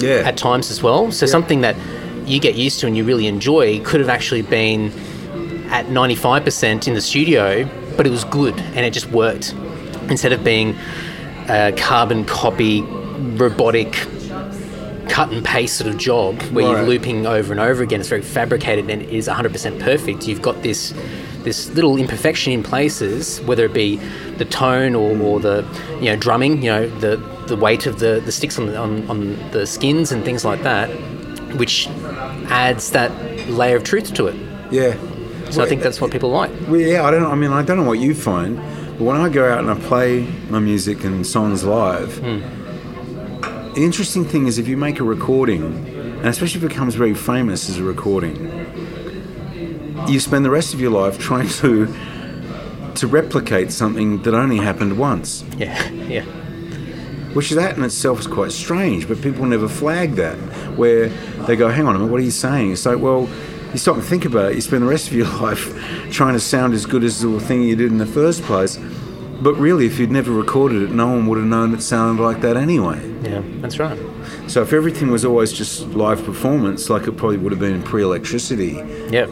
yeah, 0.00 0.22
at 0.24 0.36
times 0.36 0.70
as 0.70 0.82
well. 0.82 1.10
So 1.12 1.26
something 1.26 1.60
that 1.62 1.76
you 2.30 2.40
get 2.40 2.54
used 2.54 2.80
to 2.80 2.86
and 2.86 2.96
you 2.96 3.04
really 3.04 3.26
enjoy 3.26 3.80
could 3.80 4.00
have 4.00 4.08
actually 4.08 4.42
been 4.42 4.90
at 5.70 5.86
95% 5.86 6.88
in 6.88 6.94
the 6.94 7.00
studio, 7.00 7.68
but 7.96 8.06
it 8.06 8.10
was 8.10 8.24
good 8.24 8.58
and 8.58 8.78
it 8.78 8.92
just 8.92 9.06
worked 9.10 9.52
instead 10.08 10.32
of 10.32 10.42
being 10.42 10.76
a 11.48 11.72
carbon 11.76 12.24
copy, 12.24 12.82
robotic 12.82 13.92
cut 15.08 15.32
and 15.32 15.44
paste 15.44 15.76
sort 15.76 15.90
of 15.92 15.98
job 15.98 16.40
where 16.52 16.64
you're 16.64 16.82
looping 16.88 17.26
over 17.26 17.52
and 17.52 17.60
over 17.60 17.82
again. 17.82 18.00
It's 18.00 18.08
very 18.08 18.22
fabricated 18.22 18.88
and 18.88 19.02
it 19.02 19.10
is 19.10 19.28
100% 19.28 19.80
perfect. 19.80 20.26
You've 20.28 20.42
got 20.42 20.62
this 20.62 20.94
this 21.42 21.70
little 21.70 21.96
imperfection 21.96 22.52
in 22.52 22.62
places, 22.62 23.40
whether 23.42 23.64
it 23.64 23.72
be 23.72 23.96
the 24.36 24.44
tone 24.44 24.94
or, 24.94 25.16
or 25.22 25.40
the 25.40 25.64
you 25.98 26.04
know 26.06 26.16
drumming, 26.16 26.62
you 26.62 26.70
know 26.70 26.88
the 27.00 27.16
the 27.46 27.56
weight 27.56 27.86
of 27.86 27.98
the, 27.98 28.20
the 28.24 28.30
sticks 28.30 28.58
on, 28.58 28.66
the- 28.66 28.76
on 28.76 29.08
on 29.10 29.50
the 29.50 29.66
skins 29.66 30.12
and 30.12 30.22
things 30.24 30.44
like 30.44 30.62
that, 30.64 30.90
which 31.56 31.88
adds 32.48 32.90
that 32.92 33.10
layer 33.48 33.76
of 33.76 33.84
truth 33.84 34.14
to 34.14 34.26
it. 34.26 34.36
yeah. 34.70 34.96
So 35.50 35.64
I 35.64 35.66
think 35.66 35.82
that's 35.82 36.00
what 36.00 36.12
people 36.12 36.30
like. 36.30 36.52
Well, 36.68 36.80
yeah, 36.80 37.04
I 37.04 37.10
don't. 37.10 37.24
I 37.24 37.34
mean, 37.34 37.50
I 37.50 37.62
don't 37.62 37.76
know 37.76 37.82
what 37.82 37.98
you 37.98 38.14
find, 38.14 38.56
but 38.56 39.00
when 39.00 39.16
I 39.16 39.28
go 39.28 39.50
out 39.50 39.58
and 39.58 39.68
I 39.68 39.74
play 39.88 40.22
my 40.48 40.60
music 40.60 41.02
and 41.02 41.26
songs 41.26 41.64
live, 41.64 42.18
hmm. 42.18 42.38
the 43.74 43.82
interesting 43.82 44.24
thing 44.24 44.46
is 44.46 44.58
if 44.58 44.68
you 44.68 44.76
make 44.76 45.00
a 45.00 45.02
recording, 45.02 45.64
and 45.64 46.26
especially 46.26 46.58
if 46.58 46.64
it 46.64 46.68
becomes 46.68 46.94
very 46.94 47.14
famous 47.14 47.68
as 47.68 47.78
a 47.78 47.82
recording, 47.82 48.36
you 50.08 50.20
spend 50.20 50.44
the 50.44 50.50
rest 50.50 50.72
of 50.72 50.80
your 50.80 50.92
life 50.92 51.18
trying 51.18 51.48
to 51.48 51.92
to 52.94 53.06
replicate 53.06 53.72
something 53.72 54.22
that 54.22 54.34
only 54.34 54.58
happened 54.58 54.98
once, 54.98 55.44
Yeah, 55.56 55.88
yeah, 55.90 56.24
which 57.34 57.50
that 57.50 57.76
in 57.76 57.84
itself 57.84 58.20
is 58.20 58.26
quite 58.26 58.52
strange. 58.52 59.06
But 59.08 59.20
people 59.22 59.46
never 59.46 59.68
flag 59.68 60.14
that, 60.16 60.36
where 60.76 61.08
they 61.46 61.56
go, 61.56 61.68
"Hang 61.68 61.86
on 61.86 61.94
a 61.96 61.98
minute, 61.98 62.10
what 62.10 62.20
are 62.20 62.24
you 62.24 62.30
saying?" 62.30 62.72
It's 62.72 62.86
like, 62.86 62.98
well. 62.98 63.28
You 63.72 63.78
stop 63.78 63.94
and 63.94 64.04
think 64.04 64.24
about 64.24 64.50
it. 64.50 64.56
You 64.56 64.60
spend 64.62 64.82
the 64.82 64.88
rest 64.88 65.06
of 65.06 65.12
your 65.12 65.28
life 65.40 65.72
trying 66.10 66.34
to 66.34 66.40
sound 66.40 66.74
as 66.74 66.86
good 66.86 67.04
as 67.04 67.20
the 67.20 67.38
thing 67.38 67.62
you 67.62 67.76
did 67.76 67.92
in 67.92 67.98
the 67.98 68.04
first 68.04 68.42
place. 68.42 68.76
But 69.40 69.54
really, 69.54 69.86
if 69.86 70.00
you'd 70.00 70.10
never 70.10 70.32
recorded 70.32 70.82
it, 70.82 70.90
no 70.90 71.06
one 71.06 71.28
would 71.28 71.38
have 71.38 71.46
known 71.46 71.72
it 71.72 71.80
sounded 71.80 72.20
like 72.20 72.40
that 72.40 72.56
anyway. 72.56 72.98
yeah. 73.22 73.42
That's 73.60 73.78
right. 73.78 73.96
So 74.48 74.62
if 74.62 74.72
everything 74.72 75.12
was 75.12 75.24
always 75.24 75.52
just 75.52 75.82
live 75.90 76.24
performance, 76.24 76.90
like 76.90 77.06
it 77.06 77.12
probably 77.16 77.36
would 77.36 77.52
have 77.52 77.60
been 77.60 77.80
pre-electricity, 77.84 78.72
Yeah, 79.08 79.26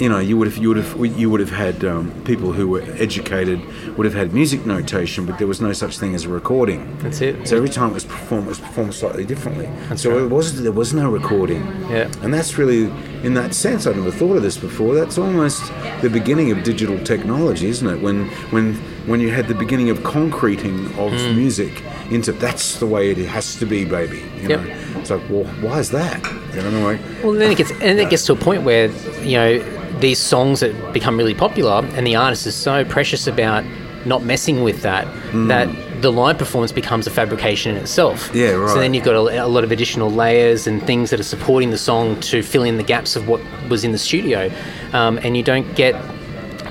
you 0.00 0.08
know, 0.08 0.18
you 0.18 0.36
would 0.36 0.46
have 0.48 0.56
you 0.58 0.68
would 0.68 0.76
have 0.76 1.18
you 1.18 1.28
would 1.30 1.40
have 1.40 1.50
had 1.50 1.84
um, 1.84 2.12
people 2.24 2.52
who 2.52 2.68
were 2.68 2.82
educated 2.98 3.60
would 3.96 4.04
have 4.04 4.14
had 4.14 4.32
music 4.32 4.64
notation, 4.66 5.26
but 5.26 5.38
there 5.38 5.46
was 5.46 5.60
no 5.60 5.72
such 5.72 5.98
thing 5.98 6.14
as 6.14 6.24
a 6.24 6.28
recording. 6.28 6.96
That's 6.98 7.20
it. 7.20 7.48
So 7.48 7.56
every 7.56 7.68
time 7.68 7.90
it 7.90 7.94
was 7.94 8.04
performed, 8.04 8.46
it 8.46 8.50
was 8.50 8.60
performed 8.60 8.94
slightly 8.94 9.24
differently. 9.24 9.68
so 9.96 10.10
right. 10.10 10.22
it 10.22 10.30
was 10.30 10.62
there 10.62 10.72
was 10.72 10.94
no 10.94 11.10
recording. 11.10 11.62
Yeah. 11.90 12.10
And 12.22 12.32
that's 12.32 12.58
really, 12.58 12.84
in 13.24 13.34
that 13.34 13.54
sense, 13.54 13.86
I 13.86 13.92
never 13.92 14.10
thought 14.12 14.36
of 14.36 14.42
this 14.42 14.56
before. 14.56 14.94
That's 14.94 15.18
almost 15.18 15.62
the 16.02 16.10
beginning 16.10 16.52
of 16.52 16.62
digital 16.62 16.98
technology, 17.04 17.68
isn't 17.68 17.88
it? 17.88 18.00
When 18.00 18.28
when 18.50 18.74
when 19.06 19.20
you 19.20 19.30
had 19.30 19.48
the 19.48 19.54
beginning 19.54 19.90
of 19.90 20.02
concreting 20.04 20.86
of 20.98 21.12
Mm. 21.18 21.36
music 21.36 21.82
into 22.10 22.30
that's 22.32 22.78
the 22.78 22.86
way 22.86 23.10
it 23.10 23.16
has 23.18 23.56
to 23.56 23.66
be, 23.66 23.84
baby. 23.84 24.22
You 24.42 24.48
Yep. 24.50 24.60
know, 24.60 24.74
it's 25.00 25.10
like, 25.10 25.22
well, 25.30 25.44
why 25.62 25.78
is 25.80 25.90
that? 25.90 26.20
You 26.54 26.62
know, 26.62 26.84
like, 26.84 27.00
Well, 27.24 27.32
then 27.32 27.50
it 27.50 27.56
gets 27.58 27.70
and 27.70 27.80
then 27.80 27.98
it 28.00 28.10
gets 28.10 28.26
to 28.26 28.32
a 28.34 28.36
point 28.36 28.62
where 28.62 28.86
you 29.22 29.36
know 29.38 29.77
these 30.00 30.18
songs 30.18 30.60
that 30.60 30.92
become 30.92 31.16
really 31.16 31.34
popular, 31.34 31.84
and 31.94 32.06
the 32.06 32.16
artist 32.16 32.46
is 32.46 32.54
so 32.54 32.84
precious 32.84 33.26
about 33.26 33.64
not 34.04 34.22
messing 34.24 34.62
with 34.62 34.82
that 34.82 35.06
Mm. 35.32 35.48
that 35.48 35.68
the 36.02 36.12
live 36.12 36.38
performance 36.38 36.70
becomes 36.72 37.06
a 37.06 37.10
fabrication 37.10 37.74
in 37.74 37.82
itself. 37.82 38.30
Yeah, 38.32 38.50
right. 38.52 38.70
So 38.70 38.78
then 38.78 38.94
you've 38.94 39.04
got 39.04 39.16
a, 39.16 39.44
a 39.44 39.48
lot 39.48 39.64
of 39.64 39.72
additional 39.72 40.10
layers 40.10 40.66
and 40.68 40.80
things 40.86 41.10
that 41.10 41.18
are 41.18 41.24
supporting 41.24 41.70
the 41.70 41.78
song 41.78 42.18
to 42.20 42.42
fill 42.42 42.62
in 42.62 42.76
the 42.76 42.84
gaps 42.84 43.16
of 43.16 43.26
what 43.28 43.40
was 43.68 43.82
in 43.84 43.90
the 43.92 43.98
studio, 43.98 44.50
um, 44.92 45.18
and 45.24 45.36
you 45.36 45.42
don't 45.42 45.74
get 45.74 45.94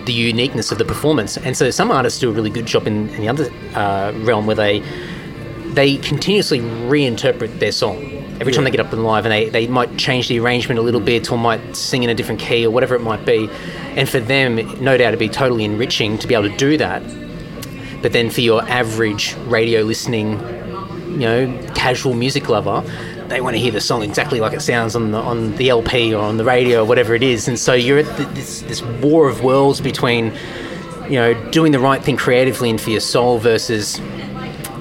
the 0.06 0.14
uniqueness 0.14 0.72
of 0.72 0.78
the 0.78 0.86
performance. 0.86 1.36
And 1.38 1.58
so 1.58 1.70
some 1.70 1.92
artists 1.92 2.20
do 2.20 2.30
a 2.30 2.32
really 2.32 2.50
good 2.50 2.66
job 2.66 2.88
in, 2.88 3.10
in 3.10 3.20
the 3.22 3.28
other 3.28 3.50
uh, 3.76 4.14
realm 4.24 4.46
where 4.48 4.56
they 4.56 4.82
they 5.74 5.98
continuously 5.98 6.60
reinterpret 6.60 7.60
their 7.60 7.72
song. 7.74 8.17
Every 8.40 8.54
time 8.54 8.64
they 8.66 8.72
get 8.72 8.80
up 8.80 8.94
and 8.94 9.04
live, 9.04 9.26
and 9.26 9.32
they, 9.32 9.50
they 9.50 9.68
might 9.68 9.98
change 9.98 10.28
the 10.28 10.40
arrangement 10.40 10.80
a 10.80 10.84
little 10.84 11.02
mm. 11.02 11.06
bit, 11.06 11.32
or 11.32 11.38
might 11.38 11.76
sing 11.76 12.04
in 12.04 12.10
a 12.10 12.16
different 12.16 12.40
key, 12.40 12.66
or 12.66 12.70
whatever 12.70 12.96
it 12.96 13.02
might 13.02 13.26
be. 13.26 13.50
And 13.96 14.08
for 14.08 14.20
them, 14.20 14.56
no 14.84 14.98
doubt, 14.98 15.10
it'd 15.10 15.20
be 15.20 15.30
totally 15.30 15.64
enriching 15.64 16.18
to 16.20 16.28
be 16.28 16.36
able 16.36 16.50
to 16.50 16.58
do 16.58 16.78
that. 16.78 17.02
But 18.02 18.14
then 18.14 18.30
for 18.30 18.42
your 18.42 18.64
average 18.64 19.36
radio 19.48 19.82
listening, 19.82 20.34
you 21.10 21.18
know, 21.18 21.72
casual 21.74 22.14
music 22.14 22.48
lover, 22.48 22.84
they 23.28 23.42
want 23.42 23.56
to 23.56 23.60
hear 23.60 23.72
the 23.72 23.82
song 23.82 24.04
exactly 24.04 24.40
like 24.40 24.54
it 24.54 24.62
sounds 24.62 24.96
on 24.96 25.12
the 25.12 25.18
on 25.18 25.56
the 25.58 25.70
LP 25.70 26.14
or 26.14 26.24
on 26.24 26.38
the 26.38 26.46
radio 26.46 26.84
or 26.84 26.86
whatever 26.86 27.16
it 27.16 27.24
is. 27.24 27.48
And 27.48 27.60
so 27.60 27.74
you're 27.74 28.00
at 28.00 28.36
this 28.36 28.62
this 28.62 28.82
war 28.82 29.28
of 29.28 29.44
worlds 29.44 29.82
between, 29.82 30.34
you 31.06 31.16
know, 31.16 31.34
doing 31.52 31.72
the 31.72 31.80
right 31.80 32.04
thing 32.04 32.18
creatively 32.18 32.70
and 32.70 32.80
for 32.80 32.92
your 32.92 33.00
soul 33.00 33.40
versus 33.40 34.00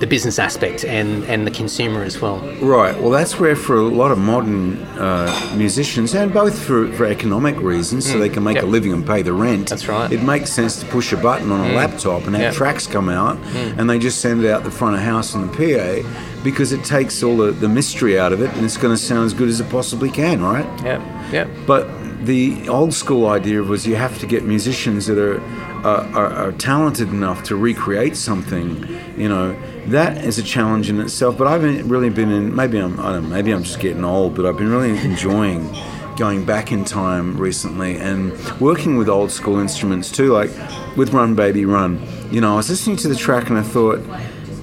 the 0.00 0.06
business 0.06 0.38
aspect 0.38 0.84
and 0.84 1.24
and 1.24 1.46
the 1.46 1.50
consumer 1.50 2.02
as 2.02 2.20
well. 2.20 2.38
Right. 2.60 2.98
Well, 3.00 3.10
that's 3.10 3.38
where 3.38 3.56
for 3.56 3.76
a 3.76 3.82
lot 3.82 4.10
of 4.10 4.18
modern 4.18 4.82
uh, 4.98 5.54
musicians, 5.56 6.14
and 6.14 6.32
both 6.32 6.58
for, 6.58 6.90
for 6.92 7.06
economic 7.06 7.58
reasons, 7.60 8.06
so 8.06 8.16
mm. 8.16 8.20
they 8.20 8.28
can 8.28 8.42
make 8.42 8.56
Yep. 8.56 8.64
a 8.64 8.66
living 8.66 8.92
and 8.92 9.06
pay 9.06 9.22
the 9.22 9.32
rent. 9.32 9.68
That's 9.68 9.88
right. 9.88 10.10
It 10.10 10.22
makes 10.22 10.50
sense 10.50 10.80
to 10.80 10.86
push 10.86 11.12
a 11.12 11.16
button 11.16 11.50
on 11.52 11.60
a 11.60 11.70
mm. 11.70 11.74
laptop 11.74 12.26
and 12.26 12.34
have 12.34 12.42
Yep. 12.42 12.54
tracks 12.54 12.86
come 12.86 13.08
out, 13.08 13.36
mm. 13.36 13.78
and 13.78 13.88
they 13.88 13.98
just 13.98 14.20
send 14.20 14.44
it 14.44 14.50
out 14.50 14.64
the 14.64 14.70
front 14.70 14.96
of 14.96 15.02
house 15.02 15.34
in 15.34 15.46
the 15.46 15.52
PA 15.52 16.42
because 16.44 16.72
it 16.72 16.84
takes 16.84 17.22
all 17.22 17.36
the, 17.36 17.50
the 17.52 17.68
mystery 17.68 18.18
out 18.18 18.32
of 18.32 18.40
it, 18.40 18.50
and 18.54 18.64
it's 18.64 18.76
going 18.76 18.94
to 18.94 19.02
sound 19.02 19.26
as 19.26 19.34
good 19.34 19.48
as 19.48 19.60
it 19.60 19.68
possibly 19.68 20.10
can, 20.10 20.42
right? 20.42 20.66
Yeah, 20.84 21.30
yeah. 21.32 21.48
But 21.66 21.88
the 22.24 22.68
old 22.68 22.92
school 22.94 23.26
idea 23.28 23.62
was 23.62 23.86
you 23.86 23.96
have 23.96 24.18
to 24.20 24.26
get 24.26 24.44
musicians 24.44 25.06
that 25.06 25.18
are, 25.18 25.40
uh, 25.86 26.10
are, 26.14 26.32
are 26.32 26.52
talented 26.52 27.08
enough 27.08 27.42
to 27.44 27.56
recreate 27.56 28.16
something. 28.16 28.86
You 29.16 29.28
know, 29.28 29.56
that 29.86 30.24
is 30.24 30.38
a 30.38 30.42
challenge 30.42 30.88
in 30.88 31.00
itself. 31.00 31.36
But 31.38 31.46
I've 31.46 31.62
been- 31.62 31.88
really 31.88 32.10
been 32.10 32.30
in. 32.30 32.54
Maybe 32.54 32.78
I'm. 32.78 32.98
I 33.00 33.12
don't 33.12 33.24
know. 33.24 33.28
Maybe 33.34 33.52
I'm 33.52 33.62
just 33.62 33.80
getting 33.80 34.04
old. 34.04 34.34
But 34.34 34.46
I've 34.46 34.56
been 34.56 34.70
really 34.70 34.96
enjoying 35.04 35.74
going 36.16 36.44
back 36.44 36.72
in 36.72 36.84
time 36.84 37.36
recently 37.36 37.96
and 37.96 38.32
working 38.60 38.96
with 38.96 39.08
old 39.08 39.30
school 39.30 39.58
instruments 39.58 40.10
too, 40.10 40.32
like 40.32 40.50
with 40.96 41.12
Run 41.12 41.34
Baby 41.34 41.64
Run. 41.66 42.00
You 42.30 42.40
know, 42.40 42.54
I 42.54 42.56
was 42.56 42.70
listening 42.70 42.96
to 42.98 43.08
the 43.08 43.16
track 43.16 43.48
and 43.50 43.58
I 43.58 43.62
thought. 43.62 44.00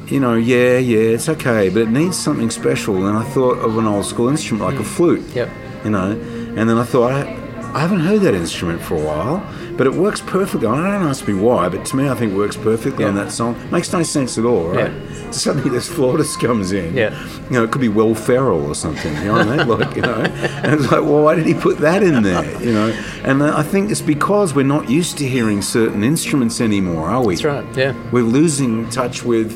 You 0.08 0.20
know, 0.20 0.36
yeah, 0.36 0.78
yeah, 0.80 1.16
it's 1.16 1.30
okay, 1.30 1.70
but 1.70 1.84
it 1.84 1.90
needs 1.90 2.20
something 2.20 2.52
special. 2.52 3.08
And 3.08 3.18
I 3.18 3.24
thought 3.24 3.58
of 3.60 3.78
an 3.78 3.88
old 3.88 4.06
school 4.06 4.28
instrument 4.28 4.66
like 4.70 4.80
a 4.80 4.84
flute 4.84 5.24
Yep. 5.34 5.50
you 5.86 5.90
know. 5.92 6.12
And 6.12 6.70
then 6.70 6.78
I 6.78 6.84
thought, 6.84 7.26
I, 7.74 7.80
haven't 7.80 8.02
heard 8.02 8.22
that 8.22 8.34
instrument 8.34 8.82
for 8.82 8.96
a 8.96 9.04
while, 9.04 9.46
but 9.78 9.88
it 9.88 9.94
works 9.94 10.22
perfectly. 10.22 10.68
I 10.68 10.76
don't 10.76 11.08
ask 11.08 11.28
me 11.28 11.34
why, 11.34 11.70
but 11.70 11.86
to 11.88 11.96
me, 11.96 12.10
I 12.10 12.16
think 12.16 12.34
it 12.34 12.36
works 12.36 12.56
perfectly 12.56 13.06
on 13.06 13.16
that 13.16 13.32
song. 13.32 13.56
Makes 13.72 13.92
no 13.94 14.04
sense 14.04 14.38
at 14.38 14.46
all, 14.46 14.70
right? 14.70 14.92
Suddenly, 15.34 15.70
this 15.70 15.90
flautist 15.90 16.40
comes 16.40 16.72
in. 16.72 16.96
Yeah. 16.96 17.12
You 17.46 17.54
know, 17.54 17.64
it 17.64 17.72
could 17.72 17.82
be 17.82 17.90
Will 17.90 18.14
Ferrell 18.14 18.66
or 18.66 18.76
something. 18.76 19.14
You 19.16 19.26
know 19.26 19.34
what 19.34 19.48
I 19.48 19.58
mean? 19.58 19.68
Like, 19.68 19.96
you 19.96 20.02
know, 20.04 20.14
and 20.14 20.74
it's 20.74 20.92
like, 20.92 21.02
well, 21.02 21.24
why 21.24 21.36
did 21.36 21.46
he 21.46 21.54
put 21.54 21.80
that 21.80 22.04
in 22.04 22.22
there? 22.22 22.62
You 22.62 22.74
know, 22.74 22.88
and 23.24 23.42
I 23.42 23.64
think 23.64 23.90
it's 23.92 24.02
because 24.02 24.54
we're 24.54 24.64
not 24.64 24.90
used 24.90 25.18
to 25.18 25.28
hearing 25.28 25.62
certain 25.62 26.04
instruments 26.04 26.62
anymore, 26.62 27.10
are 27.10 27.24
we? 27.24 27.36
That's 27.36 27.46
right, 27.46 27.78
yeah. 27.78 28.12
We're 28.12 28.24
losing 28.24 28.90
touch 28.90 29.24
with 29.24 29.52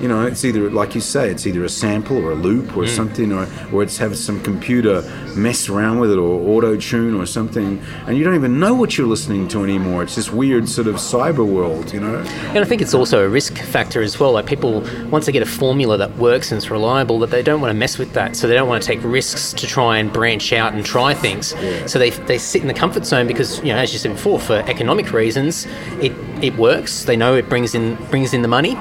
you 0.00 0.08
know, 0.08 0.26
it's 0.26 0.44
either 0.44 0.70
like 0.70 0.94
you 0.94 1.00
say, 1.00 1.30
it's 1.30 1.46
either 1.46 1.64
a 1.64 1.68
sample 1.68 2.16
or 2.18 2.32
a 2.32 2.34
loop 2.34 2.66
Mm. 2.66 2.76
or 2.76 2.86
something, 2.86 3.32
or 3.32 3.46
or 3.72 3.82
it's 3.82 3.98
have 3.98 4.16
some 4.16 4.40
computer 4.42 5.02
mess 5.36 5.68
around 5.68 5.98
with 6.00 6.10
it 6.10 6.18
or 6.18 6.40
auto 6.56 6.76
tune 6.76 7.14
or 7.14 7.26
something, 7.26 7.80
and 8.06 8.16
you 8.16 8.24
don't 8.24 8.34
even 8.34 8.58
know 8.58 8.74
what 8.74 8.96
you're 8.96 9.06
listening 9.06 9.46
to 9.48 9.62
anymore. 9.64 10.02
It's 10.02 10.16
this 10.16 10.30
weird 10.32 10.68
sort 10.68 10.86
of 10.86 10.96
cyber 10.96 11.46
world, 11.46 11.92
you 11.92 12.00
know. 12.00 12.16
And 12.54 12.58
I 12.58 12.64
think 12.64 12.80
it's 12.82 12.94
also 12.94 13.24
a 13.24 13.28
risk 13.28 13.56
factor 13.58 14.02
as 14.02 14.18
well. 14.18 14.32
Like 14.32 14.46
people, 14.46 14.82
once 15.10 15.26
they 15.26 15.32
get 15.32 15.42
a 15.42 15.46
formula 15.46 15.96
that 15.98 16.16
works 16.16 16.50
and 16.52 16.56
it's 16.58 16.70
reliable, 16.70 17.18
that 17.20 17.30
they 17.30 17.42
don't 17.42 17.60
want 17.60 17.70
to 17.70 17.78
mess 17.78 17.98
with 17.98 18.12
that. 18.14 18.36
So 18.36 18.46
they 18.48 18.54
don't 18.54 18.68
want 18.68 18.82
to 18.82 18.86
take 18.86 19.00
risks 19.04 19.52
to 19.54 19.66
try 19.66 19.98
and 19.98 20.12
branch 20.12 20.52
out 20.52 20.72
and 20.74 20.84
try 20.84 21.14
things. 21.14 21.54
So 21.90 21.98
they, 21.98 22.10
they 22.10 22.38
sit 22.38 22.62
in 22.62 22.68
the 22.68 22.74
comfort 22.74 23.04
zone 23.06 23.26
because, 23.26 23.58
you 23.58 23.72
know, 23.72 23.78
as 23.78 23.92
you 23.92 23.98
said 23.98 24.12
before, 24.12 24.40
for 24.40 24.56
economic 24.66 25.12
reasons, 25.12 25.66
it, 26.00 26.12
it 26.42 26.54
works. 26.56 27.04
They 27.04 27.16
know 27.16 27.34
it 27.34 27.48
brings 27.48 27.74
in 27.74 27.96
brings 28.10 28.32
in 28.34 28.42
the 28.42 28.48
money. 28.48 28.76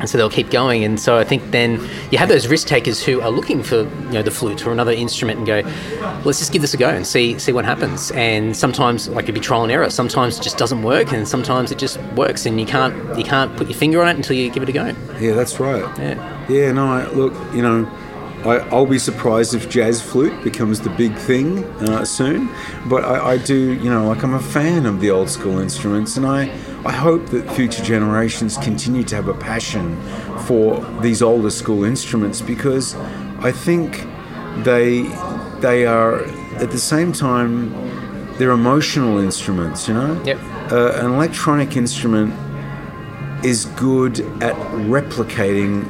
And 0.00 0.08
so 0.10 0.18
they'll 0.18 0.28
keep 0.30 0.50
going, 0.50 0.82
and 0.84 0.98
so 0.98 1.18
I 1.18 1.24
think 1.24 1.50
then 1.50 1.80
you 2.10 2.18
have 2.18 2.28
those 2.28 2.48
risk 2.48 2.66
takers 2.66 3.02
who 3.02 3.20
are 3.20 3.30
looking 3.30 3.62
for 3.62 3.82
you 3.82 4.12
know 4.12 4.22
the 4.22 4.30
flute 4.30 4.66
or 4.66 4.72
another 4.72 4.92
instrument 4.92 5.38
and 5.38 5.46
go, 5.46 5.62
let's 6.24 6.40
just 6.40 6.52
give 6.52 6.62
this 6.62 6.74
a 6.74 6.76
go 6.76 6.88
and 6.88 7.06
see 7.06 7.38
see 7.38 7.52
what 7.52 7.64
happens. 7.64 8.10
And 8.10 8.56
sometimes 8.56 9.08
like 9.08 9.24
it'd 9.24 9.34
be 9.34 9.40
trial 9.40 9.62
and 9.62 9.72
error. 9.72 9.88
Sometimes 9.90 10.38
it 10.38 10.42
just 10.42 10.58
doesn't 10.58 10.82
work, 10.82 11.12
and 11.12 11.28
sometimes 11.28 11.70
it 11.70 11.78
just 11.78 12.00
works, 12.16 12.44
and 12.44 12.58
you 12.58 12.66
can't 12.66 12.94
you 13.16 13.24
can't 13.24 13.56
put 13.56 13.68
your 13.68 13.76
finger 13.76 14.02
on 14.02 14.08
it 14.08 14.16
until 14.16 14.36
you 14.36 14.50
give 14.50 14.62
it 14.62 14.68
a 14.68 14.72
go. 14.72 14.86
Yeah, 15.20 15.32
that's 15.34 15.60
right. 15.60 15.82
Yeah. 15.98 16.46
Yeah, 16.48 16.72
no, 16.72 16.86
I, 16.86 17.10
look, 17.10 17.32
you 17.54 17.62
know, 17.62 17.86
I, 18.44 18.58
I'll 18.68 18.84
be 18.84 18.98
surprised 18.98 19.54
if 19.54 19.70
jazz 19.70 20.02
flute 20.02 20.44
becomes 20.44 20.80
the 20.80 20.90
big 20.90 21.14
thing 21.16 21.64
uh, 21.88 22.04
soon. 22.04 22.50
But 22.86 23.04
I, 23.04 23.32
I 23.32 23.38
do, 23.38 23.72
you 23.72 23.88
know, 23.88 24.06
like 24.06 24.22
I'm 24.22 24.34
a 24.34 24.40
fan 24.40 24.84
of 24.84 25.00
the 25.00 25.10
old 25.10 25.30
school 25.30 25.58
instruments, 25.58 26.18
and 26.18 26.26
I, 26.26 26.52
I 26.86 26.92
hope 26.92 27.26
that 27.26 27.50
future 27.52 27.82
generations 27.82 28.58
continue 28.58 29.04
to 29.04 29.16
have 29.16 29.28
a 29.28 29.34
passion 29.34 30.00
for 30.40 30.80
these 31.00 31.22
older 31.22 31.50
school 31.50 31.84
instruments 31.84 32.42
because 32.42 32.94
I 33.40 33.52
think 33.52 34.06
they 34.64 35.02
they 35.60 35.86
are 35.86 36.24
at 36.56 36.70
the 36.70 36.78
same 36.78 37.12
time 37.12 37.72
they're 38.36 38.50
emotional 38.50 39.18
instruments, 39.18 39.88
you 39.88 39.94
know. 39.94 40.20
Yep. 40.24 40.38
Uh, 40.72 40.92
an 40.94 41.12
electronic 41.12 41.76
instrument 41.76 42.34
is 43.44 43.66
good 43.76 44.20
at 44.42 44.54
replicating 44.88 45.88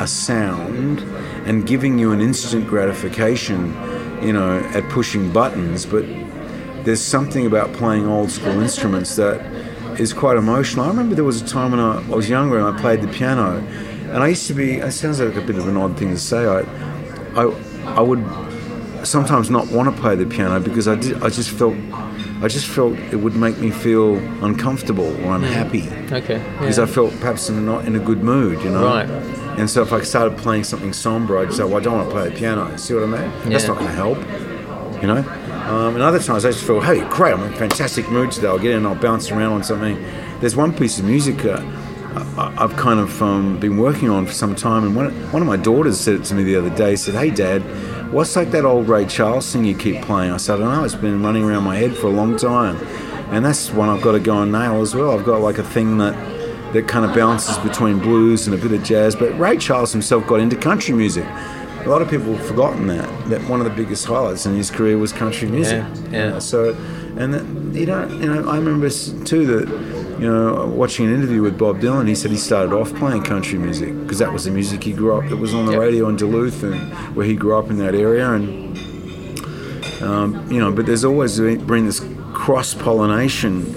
a 0.00 0.06
sound 0.06 1.00
and 1.46 1.66
giving 1.66 1.98
you 1.98 2.12
an 2.12 2.20
instant 2.20 2.66
gratification, 2.66 3.74
you 4.22 4.32
know, 4.32 4.58
at 4.74 4.88
pushing 4.88 5.32
buttons, 5.32 5.84
but 5.84 6.04
there's 6.84 7.02
something 7.02 7.46
about 7.46 7.72
playing 7.74 8.06
old 8.06 8.30
school 8.30 8.60
instruments 8.60 9.16
that 9.16 9.40
is 9.98 10.12
quite 10.12 10.36
emotional. 10.36 10.84
I 10.84 10.88
remember 10.88 11.14
there 11.14 11.24
was 11.24 11.40
a 11.42 11.46
time 11.46 11.70
when 11.70 11.80
I, 11.80 11.98
I 11.98 12.14
was 12.14 12.28
younger 12.28 12.58
and 12.58 12.76
I 12.76 12.80
played 12.80 13.00
the 13.00 13.08
piano, 13.08 13.58
and 13.58 14.22
I 14.22 14.28
used 14.28 14.46
to 14.48 14.54
be. 14.54 14.74
It 14.74 14.92
sounds 14.92 15.20
like 15.20 15.34
a 15.36 15.40
bit 15.40 15.56
of 15.56 15.68
an 15.68 15.76
odd 15.76 15.96
thing 15.96 16.10
to 16.10 16.18
say. 16.18 16.46
I, 16.46 16.60
I, 17.40 17.44
I 17.86 18.00
would 18.00 18.24
sometimes 19.06 19.50
not 19.50 19.68
want 19.68 19.94
to 19.94 20.00
play 20.00 20.16
the 20.16 20.26
piano 20.26 20.60
because 20.60 20.88
I 20.88 20.96
did. 20.96 21.22
I 21.22 21.28
just 21.28 21.50
felt. 21.50 21.74
I 22.42 22.48
just 22.48 22.66
felt 22.66 22.98
it 22.98 23.16
would 23.16 23.36
make 23.36 23.58
me 23.58 23.70
feel 23.70 24.16
uncomfortable 24.44 25.06
or 25.06 25.38
hmm. 25.38 25.44
unhappy 25.44 25.88
Okay. 26.12 26.38
because 26.58 26.78
I 26.78 26.84
felt 26.84 27.12
perhaps 27.20 27.48
I'm 27.48 27.64
not 27.64 27.86
in 27.86 27.96
a 27.96 27.98
good 27.98 28.22
mood, 28.22 28.62
you 28.62 28.70
know. 28.70 28.84
Right. 28.84 29.08
And 29.58 29.70
so 29.70 29.82
if 29.82 29.92
I 29.92 30.02
started 30.02 30.36
playing 30.36 30.64
something 30.64 30.92
somber, 30.92 31.38
I'd 31.38 31.52
say, 31.52 31.64
"Well, 31.64 31.76
I 31.76 31.80
don't 31.80 31.96
want 31.96 32.08
to 32.08 32.14
play 32.14 32.28
the 32.28 32.36
piano." 32.36 32.76
See 32.76 32.92
what 32.92 33.04
I 33.04 33.06
mean? 33.06 33.22
Yeah. 33.22 33.48
That's 33.50 33.68
not 33.68 33.78
going 33.78 33.86
to 33.86 33.92
help, 33.92 34.18
you 35.00 35.06
know. 35.06 35.22
Um, 35.66 35.94
and 35.94 36.02
other 36.02 36.18
times 36.18 36.44
I 36.44 36.50
just 36.50 36.64
feel, 36.64 36.80
"Hey, 36.80 37.00
great! 37.08 37.32
I'm 37.32 37.42
in 37.42 37.52
a 37.52 37.56
fantastic 37.56 38.10
mood 38.10 38.30
today. 38.32 38.48
I'll 38.48 38.58
get 38.58 38.72
in, 38.72 38.84
I'll 38.86 38.94
bounce 38.94 39.30
around 39.30 39.52
on 39.52 39.62
something." 39.64 40.02
There's 40.40 40.56
one 40.56 40.72
piece 40.74 40.98
of 40.98 41.04
music 41.06 41.44
uh, 41.44 41.62
I- 42.36 42.52
I've 42.58 42.76
kind 42.76 43.00
of 43.00 43.20
um, 43.22 43.58
been 43.58 43.76
working 43.78 44.08
on 44.10 44.26
for 44.26 44.32
some 44.32 44.54
time, 44.54 44.84
and 44.84 44.94
one 44.94 45.10
one 45.32 45.40
of 45.42 45.48
my 45.48 45.56
daughters 45.56 45.98
said 45.98 46.14
it 46.16 46.24
to 46.24 46.34
me 46.34 46.44
the 46.44 46.56
other 46.56 46.70
day. 46.70 46.96
Said, 46.96 47.14
"Hey, 47.14 47.30
Dad." 47.30 47.62
What's 48.12 48.36
like 48.36 48.52
that 48.52 48.64
old 48.64 48.88
Ray 48.88 49.06
Charles 49.06 49.50
thing 49.52 49.64
you 49.64 49.74
keep 49.74 50.00
playing? 50.02 50.30
I 50.30 50.36
said, 50.36 50.56
I 50.56 50.58
don't 50.58 50.72
know, 50.72 50.84
it's 50.84 50.94
been 50.94 51.20
running 51.20 51.42
around 51.42 51.64
my 51.64 51.74
head 51.74 51.96
for 51.96 52.06
a 52.06 52.10
long 52.10 52.36
time. 52.36 52.76
And 53.32 53.44
that's 53.44 53.72
one 53.72 53.88
I've 53.88 54.02
got 54.02 54.12
to 54.12 54.20
go 54.20 54.40
and 54.40 54.52
nail 54.52 54.80
as 54.80 54.94
well. 54.94 55.10
I've 55.18 55.24
got 55.24 55.40
like 55.40 55.58
a 55.58 55.64
thing 55.64 55.98
that 55.98 56.14
that 56.74 56.86
kind 56.86 57.04
of 57.04 57.12
bounces 57.12 57.58
between 57.58 57.98
blues 57.98 58.46
and 58.46 58.54
a 58.54 58.58
bit 58.62 58.70
of 58.70 58.84
jazz. 58.84 59.16
But 59.16 59.36
Ray 59.36 59.56
Charles 59.56 59.90
himself 59.90 60.28
got 60.28 60.38
into 60.38 60.54
country 60.54 60.94
music. 60.94 61.24
A 61.84 61.88
lot 61.88 62.00
of 62.02 62.08
people 62.08 62.34
have 62.36 62.46
forgotten 62.46 62.86
that 62.88 63.08
that 63.28 63.42
one 63.48 63.60
of 63.60 63.64
the 63.66 63.74
biggest 63.82 64.06
highlights 64.06 64.46
in 64.46 64.54
his 64.54 64.70
career 64.70 64.96
was 64.98 65.12
country 65.12 65.48
music. 65.48 65.84
Yeah, 66.10 66.30
yeah. 66.32 66.38
So, 66.38 66.74
and 67.18 67.34
that, 67.34 67.44
you 67.78 67.86
don't, 67.86 68.10
you 68.20 68.26
know, 68.32 68.48
I 68.48 68.56
remember 68.56 68.88
too 68.90 69.46
that, 69.46 69.68
you 70.20 70.26
know, 70.32 70.66
watching 70.66 71.06
an 71.06 71.14
interview 71.14 71.42
with 71.42 71.58
Bob 71.58 71.80
Dylan, 71.80 72.08
he 72.08 72.14
said 72.14 72.30
he 72.30 72.36
started 72.36 72.72
off 72.74 72.94
playing 72.94 73.22
country 73.22 73.58
music 73.58 73.92
because 74.02 74.18
that 74.18 74.32
was 74.32 74.44
the 74.44 74.50
music 74.50 74.82
he 74.84 74.92
grew 74.92 75.14
up. 75.16 75.24
It 75.30 75.34
was 75.36 75.52
on 75.54 75.66
the 75.66 75.72
Yep. 75.72 75.80
radio 75.80 76.08
in 76.08 76.16
Duluth 76.16 76.62
and 76.62 76.80
where 77.16 77.26
he 77.26 77.34
grew 77.36 77.56
up 77.56 77.68
in 77.70 77.76
that 77.78 77.94
area, 77.94 78.30
and 78.32 78.78
um, 80.02 80.50
you 80.50 80.58
know, 80.60 80.72
but 80.72 80.86
there's 80.86 81.04
always 81.04 81.38
been 81.38 81.86
this 81.86 82.00
cross 82.32 82.74
pollination 82.74 83.74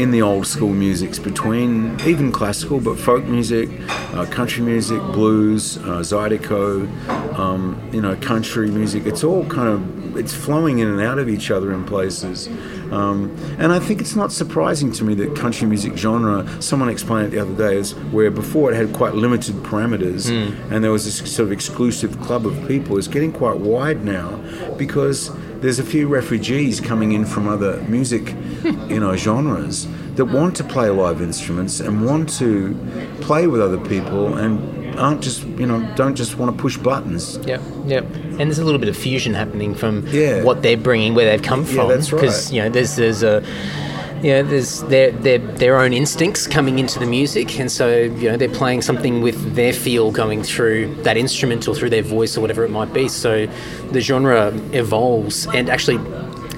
in 0.00 0.12
the 0.12 0.22
old 0.22 0.46
school 0.46 0.72
musics 0.72 1.18
between 1.18 1.94
even 2.06 2.32
classical 2.32 2.80
but 2.80 2.98
folk 2.98 3.22
music, 3.26 3.68
uh, 4.14 4.24
country 4.24 4.62
music, 4.62 4.98
blues, 5.12 5.76
uh, 5.76 6.00
zydeco, 6.00 6.88
um, 7.38 7.78
you 7.92 8.00
know, 8.00 8.16
country 8.16 8.70
music. 8.70 9.04
It's 9.04 9.22
all 9.22 9.44
kind 9.44 9.68
of 9.68 10.16
it's 10.16 10.34
flowing 10.34 10.78
in 10.78 10.88
and 10.88 11.00
out 11.02 11.18
of 11.18 11.28
each 11.28 11.50
other 11.50 11.72
in 11.74 11.84
places. 11.84 12.48
Um, 12.90 13.36
and 13.58 13.72
I 13.72 13.78
think 13.78 14.00
it's 14.00 14.16
not 14.16 14.32
surprising 14.32 14.90
to 14.92 15.04
me 15.04 15.14
that 15.16 15.36
country 15.36 15.68
music 15.68 15.96
genre, 15.98 16.48
someone 16.62 16.88
explained 16.88 17.26
it 17.28 17.30
the 17.30 17.38
other 17.38 17.54
day, 17.54 17.76
is 17.76 17.92
where 18.10 18.30
before 18.30 18.72
it 18.72 18.76
had 18.76 18.94
quite 18.94 19.14
limited 19.14 19.54
parameters 19.56 20.30
and 20.70 20.82
there 20.82 20.90
was 20.90 21.04
this 21.04 21.18
sort 21.30 21.46
of 21.46 21.52
exclusive 21.52 22.18
club 22.22 22.46
of 22.46 22.66
people, 22.66 22.96
is 22.96 23.06
getting 23.06 23.32
quite 23.32 23.58
wide 23.58 24.02
now 24.02 24.30
because 24.78 25.30
there's 25.60 25.78
a 25.78 25.84
few 25.84 26.08
refugees 26.08 26.80
coming 26.80 27.12
in 27.12 27.24
from 27.24 27.48
other 27.48 27.80
music, 27.82 28.34
you 28.88 29.00
know, 29.00 29.16
genres 29.16 29.86
that 30.16 30.24
want 30.26 30.56
to 30.56 30.64
play 30.64 30.90
live 30.90 31.20
instruments 31.22 31.80
and 31.80 32.04
want 32.04 32.28
to 32.38 32.74
play 33.20 33.46
with 33.46 33.60
other 33.60 33.78
people 33.78 34.36
and 34.36 34.98
aren't 34.98 35.22
just, 35.22 35.44
you 35.46 35.66
know, 35.66 35.80
don't 35.96 36.14
just 36.16 36.36
want 36.36 36.54
to 36.54 36.60
push 36.60 36.76
buttons. 36.76 37.38
Yep, 37.46 37.60
yep. 37.86 38.04
And 38.14 38.38
there's 38.40 38.58
a 38.58 38.64
little 38.64 38.80
bit 38.80 38.88
of 38.88 38.96
fusion 38.96 39.34
happening 39.34 39.74
from 39.74 40.06
Yeah. 40.08 40.42
what 40.42 40.62
they're 40.62 40.76
bringing, 40.76 41.14
where 41.14 41.30
they've 41.30 41.42
come 41.42 41.60
Yeah, 41.60 41.74
from. 41.74 41.88
that's 41.88 42.12
right. 42.12 42.20
Because 42.22 42.52
you 42.52 42.60
know, 42.62 42.68
there's 42.68 42.96
there's 42.96 43.22
a 43.22 43.42
know, 44.28 44.42
there's 44.42 44.82
their 44.82 45.10
their 45.12 45.38
their 45.38 45.80
own 45.80 45.92
instincts 45.92 46.46
coming 46.46 46.78
into 46.78 46.98
the 46.98 47.06
music, 47.06 47.58
and 47.58 47.70
so 47.70 47.88
you 47.88 48.30
know 48.30 48.36
they're 48.36 48.48
playing 48.48 48.82
something 48.82 49.22
with 49.22 49.54
their 49.54 49.72
feel 49.72 50.10
going 50.10 50.42
through 50.42 50.94
that 51.02 51.16
instrument 51.16 51.66
or 51.66 51.74
through 51.74 51.90
their 51.90 52.02
voice 52.02 52.36
or 52.36 52.40
whatever 52.40 52.64
it 52.64 52.70
might 52.70 52.92
be. 52.92 53.08
So 53.08 53.46
the 53.90 54.00
genre 54.00 54.52
evolves, 54.72 55.46
and 55.48 55.70
actually. 55.70 55.98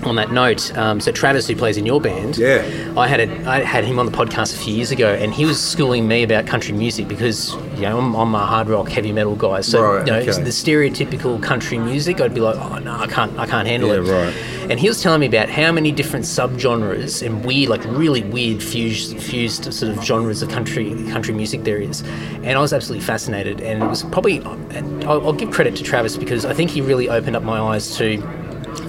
On 0.05 0.17
that 0.17 0.33
note, 0.33 0.77
um, 0.77 0.99
so 1.01 1.13
Travis, 1.13 1.47
who 1.47 1.55
plays 1.55 1.77
in 1.77 1.87
your 1.87 2.01
band, 2.01 2.37
Yeah. 2.37 2.65
I 2.97 3.07
had 3.07 3.21
a, 3.21 3.49
I 3.49 3.61
had 3.61 3.85
him 3.85 4.01
on 4.01 4.07
the 4.07 4.11
podcast 4.11 4.53
a 4.53 4.59
few 4.59 4.75
years 4.75 4.91
ago, 4.91 5.15
and 5.15 5.33
he 5.33 5.45
was 5.45 5.61
schooling 5.63 6.09
me 6.09 6.25
about 6.25 6.45
country 6.45 6.75
music 6.75 7.07
because 7.07 7.55
you 7.77 7.83
know 7.83 7.99
I'm, 7.99 8.15
I'm 8.17 8.35
a 8.35 8.45
hard 8.45 8.69
rock, 8.69 8.89
heavy 8.89 9.13
metal 9.13 9.37
guy. 9.37 9.61
So 9.61 9.81
Right, 9.81 10.05
you 10.07 10.13
know, 10.13 10.19
okay. 10.19 10.33
the 10.43 10.51
stereotypical 10.51 11.41
country 11.41 11.79
music, 11.79 12.21
I'd 12.21 12.35
be 12.35 12.41
like, 12.41 12.57
oh 12.57 12.79
no, 12.79 12.93
I 12.97 13.07
can't, 13.07 13.39
I 13.39 13.47
can't 13.47 13.69
handle 13.69 13.91
Yeah, 13.91 14.01
it. 14.01 14.25
right. 14.27 14.71
And 14.71 14.81
he 14.81 14.89
was 14.89 15.01
telling 15.01 15.21
me 15.21 15.27
about 15.27 15.49
how 15.49 15.71
many 15.71 15.93
different 15.93 16.25
subgenres 16.25 17.25
and 17.25 17.45
weird, 17.45 17.69
like 17.69 17.85
really 17.85 18.25
weird 18.25 18.61
fused, 18.61 19.21
fused 19.23 19.73
sort 19.73 19.97
of 19.97 20.05
genres 20.05 20.43
of 20.43 20.49
country 20.49 20.91
country 21.11 21.33
music 21.33 21.63
there 21.63 21.79
is. 21.81 22.01
And 22.43 22.51
I 22.59 22.61
was 22.61 22.73
absolutely 22.73 23.05
fascinated. 23.07 23.61
And 23.61 23.83
it 23.83 23.87
was 23.87 24.03
probably, 24.05 24.39
and 24.39 25.05
I'll, 25.05 25.25
I'll 25.29 25.33
give 25.33 25.53
credit 25.53 25.77
to 25.77 25.85
Travis 25.85 26.17
because 26.17 26.45
I 26.45 26.55
think 26.55 26.71
he 26.71 26.81
really 26.81 27.09
opened 27.09 27.37
up 27.37 27.45
my 27.45 27.61
eyes 27.61 27.97
to 27.99 28.17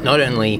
not 0.03 0.19
only 0.22 0.57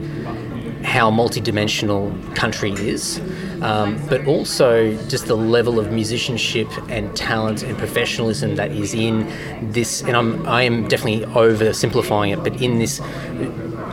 how 0.84 1.10
multidimensional 1.11 2.14
country 2.35 2.72
is, 2.73 3.19
um, 3.61 3.99
but 4.10 4.26
also 4.27 4.95
just 5.07 5.27
the 5.27 5.35
level 5.38 5.80
of 5.80 5.91
musicianship 5.91 6.68
and 6.89 7.15
talent 7.15 7.64
and 7.64 7.77
professionalism 7.77 8.55
that 8.57 8.72
is 8.72 8.93
in 8.93 9.27
this. 9.72 10.01
And 10.01 10.15
I'm 10.15 10.45
I 10.47 10.64
am 10.64 10.88
definitely 10.88 11.26
oversimplifying 11.27 12.34
it, 12.34 12.43
but 12.43 12.61
in 12.61 12.80
this 12.80 12.99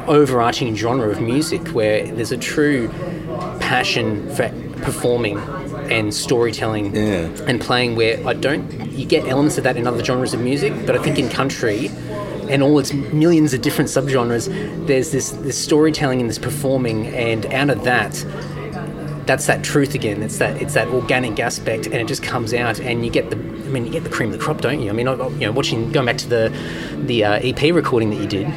overarching 0.07 0.75
genre 0.75 1.09
of 1.11 1.21
music 1.21 1.69
where 1.69 2.07
there's 2.07 2.33
a 2.33 2.37
true 2.37 2.89
passion 3.61 4.29
for 4.35 4.49
performing 4.83 5.39
and 5.91 6.13
storytelling 6.15 6.95
Yeah. 6.95 7.29
and 7.47 7.61
playing 7.61 7.97
where 7.97 8.27
I 8.27 8.33
don't 8.33 8.91
you 8.91 9.05
get 9.07 9.27
elements 9.29 9.59
of 9.59 9.65
that 9.65 9.77
in 9.77 9.87
other 9.87 10.03
genres 10.03 10.35
of 10.35 10.41
music 10.41 10.73
but 10.87 10.97
I 10.97 11.03
think 11.03 11.19
in 11.19 11.29
country 11.29 11.91
and 12.51 12.63
all 12.63 12.79
its 12.79 12.93
millions 12.93 13.55
of 13.55 13.63
different 13.63 13.89
subgenres 13.89 14.47
there's 14.87 15.11
this 15.13 15.31
this 15.31 15.59
storytelling 15.59 16.21
and 16.21 16.29
this 16.29 16.39
performing 16.39 17.07
and 17.09 17.47
out 17.47 17.71
of 17.71 17.85
that 17.85 18.25
that's 19.31 19.47
that 19.47 19.63
truth 19.63 19.95
again. 19.95 20.25
It's 20.25 20.39
that 20.39 20.61
it's 20.61 20.75
that 20.75 20.89
organic 20.89 21.39
aspect 21.39 21.87
and 21.87 21.95
it 21.95 22.09
just 22.09 22.23
comes 22.23 22.53
out 22.53 22.81
and 22.81 23.05
you 23.05 23.13
get 23.13 23.31
the 23.31 23.37
I 23.37 23.73
mean 23.73 23.87
you 23.87 23.93
get 23.93 24.03
the 24.03 24.11
cream 24.11 24.33
of 24.33 24.37
the 24.37 24.43
crop 24.43 24.61
don't 24.61 24.81
you? 24.81 24.91
I 24.91 24.93
mean 24.93 25.07
you 25.07 25.47
know 25.47 25.53
watching 25.53 25.93
going 25.93 26.07
back 26.07 26.19
to 26.19 26.29
the 26.29 26.59
the 27.05 27.25
uh, 27.25 27.41
EP 27.41 27.73
recording 27.73 28.11
that 28.11 28.17
you 28.17 28.27
did 28.27 28.49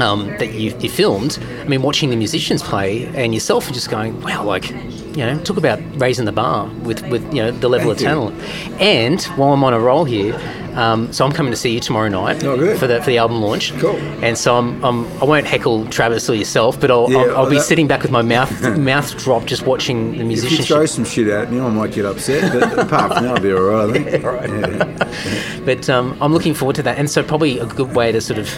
um, 0.00 0.26
that 0.38 0.52
you, 0.52 0.76
you 0.78 0.88
filmed, 0.88 1.38
I 1.60 1.64
mean, 1.64 1.82
watching 1.82 2.10
the 2.10 2.16
musicians 2.16 2.62
play 2.62 3.06
and 3.14 3.34
yourself 3.34 3.68
are 3.68 3.72
just 3.74 3.90
going, 3.90 4.20
wow, 4.22 4.44
like, 4.44 4.70
you 4.70 5.26
know, 5.26 5.38
talk 5.42 5.56
about 5.56 5.80
raising 6.00 6.24
the 6.24 6.32
bar 6.32 6.66
with, 6.82 7.06
with 7.08 7.22
you 7.34 7.42
know, 7.42 7.50
the 7.50 7.68
level 7.68 7.94
Thank 7.94 8.00
of 8.00 8.06
talent. 8.06 8.80
And 8.80 9.22
while 9.36 9.52
I'm 9.52 9.64
on 9.64 9.74
a 9.74 9.80
roll 9.80 10.04
here, 10.04 10.38
um, 10.74 11.12
so 11.12 11.24
I'm 11.26 11.32
coming 11.32 11.50
to 11.50 11.56
see 11.56 11.74
you 11.74 11.80
tomorrow 11.80 12.08
night 12.08 12.44
Oh, 12.44 12.76
for 12.76 12.86
the 12.86 13.00
for 13.00 13.06
the 13.10 13.18
album 13.18 13.42
launch. 13.42 13.76
Cool. 13.80 13.96
And 14.24 14.38
so 14.38 14.56
I'm, 14.56 14.82
I'm 14.84 15.04
I 15.20 15.24
won't 15.24 15.44
heckle 15.44 15.84
Travis 15.86 16.30
or 16.30 16.34
yourself, 16.36 16.80
but 16.80 16.92
I'll, 16.92 17.10
Yeah, 17.10 17.18
I'll, 17.22 17.38
I'll 17.38 17.50
be 17.50 17.56
that- 17.56 17.64
sitting 17.64 17.88
back 17.88 18.02
with 18.02 18.12
my 18.12 18.22
mouth 18.22 18.52
mouth 18.78 19.18
dropped, 19.18 19.46
just 19.46 19.66
watching 19.66 20.12
the 20.12 20.32
If 20.32 20.52
you 20.52 20.58
throw 20.62 20.86
some 20.86 21.04
shit 21.04 21.26
at 21.26 21.50
me, 21.50 21.58
I 21.58 21.68
might 21.70 21.90
get 21.92 22.04
upset, 22.06 22.52
but 22.52 22.78
apart 22.86 23.14
from 23.14 23.24
that, 23.24 23.36
I'll 23.36 23.42
be 23.42 23.52
all 23.52 23.62
right, 23.62 23.90
I 23.90 23.92
think. 23.92 25.00
Yeah. 25.10 25.60
But 25.64 25.90
um, 25.90 26.16
I'm 26.20 26.32
looking 26.32 26.54
forward 26.54 26.76
to 26.76 26.82
that. 26.84 26.98
And 26.98 27.10
so 27.10 27.22
probably 27.24 27.58
a 27.58 27.66
good 27.66 27.94
way 27.96 28.12
to 28.12 28.20
sort 28.20 28.38
of 28.38 28.48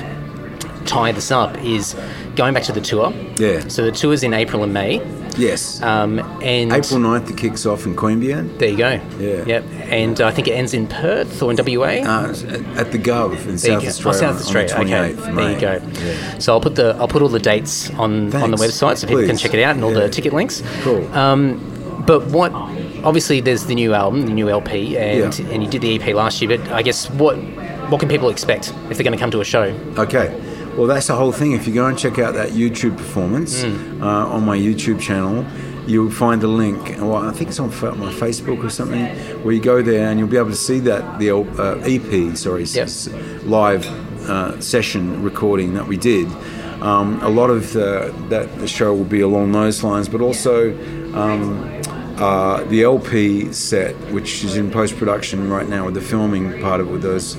tie 0.92 1.12
this 1.12 1.30
up 1.30 1.56
is 1.62 1.94
going 2.36 2.54
back 2.54 2.64
to 2.64 2.72
the 2.72 2.80
tour. 2.80 3.12
Yeah. 3.36 3.66
So 3.68 3.84
the 3.84 3.92
tour's 3.92 4.22
in 4.22 4.34
April 4.34 4.62
and 4.62 4.72
May. 4.72 5.00
Yes. 5.38 5.80
Um, 5.82 6.18
and 6.42 6.70
April 6.72 7.00
9th, 7.00 7.30
it 7.30 7.38
kicks 7.38 7.64
off 7.64 7.86
in 7.86 7.96
Queanbeyan. 7.96 8.58
There 8.58 8.68
you 8.68 8.76
go. 8.76 9.00
Yeah. 9.18 9.44
Yep. 9.46 9.64
And 9.88 10.20
I 10.20 10.30
think 10.30 10.46
it 10.48 10.52
ends 10.52 10.74
in 10.74 10.86
Perth 10.86 11.42
or 11.42 11.50
in 11.50 11.56
WA. 11.56 11.86
Uh, 11.86 12.28
at 12.76 12.92
the 12.92 12.98
Gov 12.98 13.46
in 13.48 13.56
South. 13.58 13.82
Australia. 13.82 13.88
Oh, 13.88 14.12
South 14.12 14.22
on 14.22 14.36
the 14.36 14.42
Australia. 14.42 14.74
okay. 14.74 15.14
28th 15.14 15.28
of 15.28 15.34
There 15.36 15.52
you 15.52 15.60
go. 15.60 15.72
Yeah. 16.04 16.38
So 16.38 16.52
I'll 16.52 16.60
put 16.60 16.74
the 16.76 16.94
I'll 16.98 17.08
put 17.08 17.22
all 17.22 17.28
the 17.30 17.38
dates 17.52 17.88
on 17.90 18.34
on 18.36 18.50
the 18.50 18.58
website 18.58 18.98
so 18.98 19.06
people 19.06 19.26
can 19.26 19.38
check 19.38 19.54
it 19.54 19.62
out 19.62 19.74
and 19.74 19.84
all 19.84 19.92
Yeah. 19.94 20.00
the 20.00 20.10
ticket 20.10 20.34
links. 20.34 20.62
Cool. 20.82 21.10
Um, 21.14 21.60
but 22.06 22.26
what? 22.26 22.52
Obviously, 23.04 23.40
there's 23.40 23.64
the 23.66 23.74
new 23.74 23.94
album, 23.94 24.26
the 24.26 24.32
new 24.32 24.48
LP, 24.50 24.96
and 24.98 25.38
Yeah. 25.38 25.46
and 25.52 25.62
you 25.64 25.68
did 25.70 25.80
the 25.80 25.94
EP 25.98 26.14
last 26.14 26.40
year. 26.42 26.56
But 26.58 26.70
I 26.72 26.82
guess 26.82 27.08
what 27.10 27.36
what 27.90 28.00
can 28.00 28.08
people 28.08 28.28
expect 28.28 28.72
if 28.90 28.96
they're 28.98 29.04
going 29.04 29.16
to 29.16 29.22
come 29.24 29.30
to 29.30 29.40
a 29.40 29.44
show? 29.44 29.74
Okay. 29.98 30.28
Well, 30.76 30.86
that's 30.86 31.06
the 31.06 31.14
whole 31.16 31.32
thing. 31.32 31.52
If 31.52 31.66
you 31.66 31.74
go 31.74 31.86
and 31.86 31.98
check 31.98 32.18
out 32.18 32.34
that 32.34 32.50
YouTube 32.50 32.96
performance 32.96 33.62
Hmm. 33.62 34.02
uh, 34.02 34.06
on 34.26 34.44
my 34.44 34.56
YouTube 34.56 35.00
channel, 35.00 35.44
you'll 35.86 36.10
find 36.10 36.42
a 36.42 36.46
link. 36.46 36.96
Well, 36.98 37.16
I 37.16 37.32
think 37.32 37.50
it's 37.50 37.60
on 37.60 37.68
my 37.98 38.12
Facebook 38.12 38.64
or 38.64 38.70
something, 38.70 39.04
where 39.44 39.52
you 39.54 39.60
go 39.60 39.82
there 39.82 40.08
and 40.08 40.18
you'll 40.18 40.28
be 40.28 40.38
able 40.38 40.50
to 40.50 40.56
see 40.56 40.78
that 40.80 41.18
the 41.18 41.30
uh, 41.36 41.80
EP, 41.84 42.36
sorry, 42.36 42.64
Yep. 42.64 42.88
live 43.44 43.86
uh, 44.30 44.58
session 44.60 45.22
recording 45.22 45.74
that 45.74 45.86
we 45.86 45.96
did. 45.96 46.26
Um, 46.80 47.20
a 47.22 47.28
lot 47.28 47.50
of 47.50 47.72
the, 47.72 48.12
that 48.28 48.58
the 48.58 48.66
show 48.66 48.94
will 48.94 49.04
be 49.04 49.20
along 49.20 49.52
those 49.52 49.82
lines, 49.84 50.08
but 50.08 50.20
also. 50.20 50.72
Um, 51.14 51.81
uh, 52.18 52.64
the 52.64 52.82
LP 52.82 53.52
set, 53.52 53.94
which 54.12 54.44
is 54.44 54.56
in 54.56 54.70
post 54.70 54.96
production 54.96 55.48
right 55.50 55.68
now 55.68 55.84
with 55.86 55.94
the 55.94 56.00
filming 56.00 56.60
part 56.60 56.80
of 56.80 56.88
it 56.88 56.92
with 56.92 57.02
those 57.02 57.36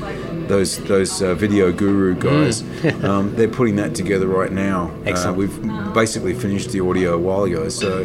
those 0.48 0.78
those 0.86 1.22
uh, 1.22 1.34
video 1.36 1.72
guru 1.72 2.16
guys, 2.16 2.62
um, 3.04 3.34
they're 3.36 3.48
putting 3.48 3.76
that 3.78 3.96
together 3.96 4.28
right 4.28 4.52
now. 4.52 4.88
Uh, 5.06 5.10
Excellent. 5.10 5.38
we've 5.38 5.94
basically 5.94 6.34
finished 6.34 6.72
the 6.72 6.80
audio 6.82 7.14
a 7.14 7.18
while 7.18 7.44
ago, 7.44 7.70
so 7.70 8.04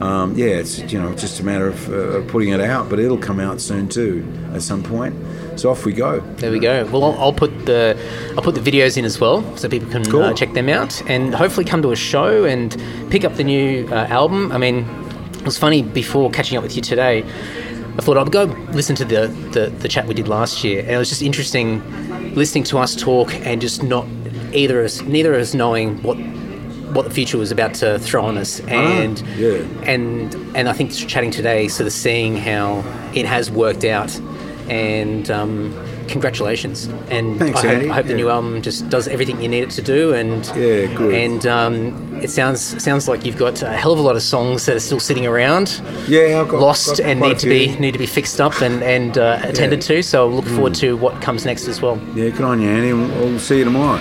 um, 0.00 0.36
yeah, 0.36 0.46
it's 0.46 0.78
you 0.92 1.00
know 1.00 1.14
just 1.14 1.40
a 1.40 1.44
matter 1.44 1.68
of 1.68 1.88
uh, 1.92 2.30
putting 2.30 2.50
it 2.50 2.60
out, 2.60 2.88
but 2.90 2.98
it'll 2.98 3.16
come 3.18 3.40
out 3.40 3.60
soon 3.60 3.88
too 3.88 4.26
at 4.52 4.62
some 4.62 4.82
point. 4.82 5.14
So 5.58 5.70
off 5.70 5.84
we 5.84 5.92
go. 5.92 6.20
There 6.36 6.52
we 6.52 6.60
go. 6.60 6.84
Well, 6.86 7.02
I'll, 7.04 7.18
I'll 7.18 7.32
put 7.32 7.66
the 7.66 7.96
I'll 8.36 8.42
put 8.42 8.54
the 8.54 8.60
videos 8.60 8.96
in 8.96 9.04
as 9.04 9.18
well, 9.18 9.42
so 9.56 9.68
people 9.68 9.90
can 9.90 10.04
Cool. 10.04 10.22
uh, 10.22 10.32
check 10.34 10.52
them 10.52 10.68
out 10.68 11.02
and 11.10 11.34
hopefully 11.34 11.64
come 11.64 11.82
to 11.82 11.90
a 11.90 11.96
show 11.96 12.44
and 12.44 12.76
pick 13.10 13.24
up 13.24 13.34
the 13.34 13.44
new 13.44 13.88
uh, 13.90 14.06
album. 14.08 14.52
I 14.52 14.58
mean, 14.58 14.84
was 15.48 15.58
funny 15.58 15.82
before 15.82 16.30
catching 16.30 16.56
up 16.58 16.62
with 16.62 16.76
you 16.76 16.82
today. 16.82 17.24
I 17.98 18.02
thought 18.02 18.16
I'd 18.16 18.30
go 18.30 18.44
listen 18.72 18.94
to 18.96 19.04
the, 19.04 19.26
the, 19.52 19.70
the 19.70 19.88
chat 19.88 20.06
we 20.06 20.14
did 20.14 20.28
last 20.28 20.62
year, 20.62 20.82
and 20.82 20.90
it 20.90 20.98
was 20.98 21.08
just 21.08 21.22
interesting 21.22 21.82
listening 22.34 22.64
to 22.64 22.78
us 22.78 22.94
talk 22.94 23.34
and 23.46 23.60
just 23.60 23.82
not 23.82 24.06
either 24.52 24.80
of 24.80 24.84
us 24.86 25.00
neither 25.02 25.34
of 25.34 25.40
us 25.40 25.54
knowing 25.54 26.00
what 26.02 26.16
what 26.94 27.04
the 27.04 27.10
future 27.10 27.36
was 27.38 27.50
about 27.50 27.74
to 27.74 27.98
throw 27.98 28.24
on 28.24 28.38
us, 28.38 28.60
and 28.60 29.20
yeah. 29.36 29.56
and 29.82 30.34
and 30.54 30.68
I 30.68 30.72
think 30.72 30.92
chatting 30.92 31.30
today, 31.30 31.68
sort 31.68 31.86
of 31.86 31.92
seeing 31.92 32.36
how 32.36 32.78
it 33.14 33.26
has 33.26 33.50
worked 33.50 33.84
out, 33.84 34.14
and 34.68 35.30
um, 35.30 35.74
congratulations. 36.08 36.86
And 37.10 37.38
Thanks, 37.38 37.64
I 37.64 37.74
hope, 37.74 37.90
I 37.90 37.94
hope 37.94 38.06
the 38.06 38.14
new 38.14 38.30
album 38.30 38.62
just 38.62 38.88
does 38.88 39.08
everything 39.08 39.40
you 39.42 39.48
need 39.48 39.64
it 39.64 39.70
to 39.70 39.82
do, 39.82 40.14
and 40.14 40.46
Yeah, 40.48 40.94
good. 40.94 41.14
and 41.14 41.46
um, 41.46 42.07
it 42.24 42.30
sounds 42.30 42.82
sounds 42.82 43.08
like 43.08 43.24
you've 43.24 43.36
got 43.36 43.62
a 43.62 43.72
hell 43.72 43.92
of 43.92 43.98
a 43.98 44.02
lot 44.02 44.16
of 44.16 44.22
songs 44.22 44.66
that 44.66 44.76
are 44.76 44.80
still 44.80 45.00
sitting 45.00 45.26
around, 45.26 45.80
Yeah, 46.06 46.40
I've 46.40 46.48
got 46.48 46.60
lost 46.60 46.98
got 46.98 47.00
and 47.00 47.20
need 47.20 47.38
to 47.40 47.48
be 47.48 47.76
need 47.78 47.92
to 47.92 47.98
be 47.98 48.06
fixed 48.06 48.40
up 48.40 48.60
and 48.62 48.82
and 48.82 49.18
uh, 49.18 49.40
attended 49.42 49.80
to. 49.82 50.02
So 50.02 50.28
look 50.28 50.46
forward 50.46 50.74
to 50.76 50.96
what 50.96 51.20
comes 51.22 51.44
next 51.44 51.68
as 51.68 51.80
well. 51.82 51.98
Yeah, 52.14 52.30
good 52.30 52.42
on 52.42 52.60
you, 52.60 52.68
Andy. 52.68 52.90
and 52.90 53.08
We'll 53.08 53.28
we'll 53.30 53.38
see 53.38 53.58
you 53.58 53.64
tomorrow. 53.64 54.00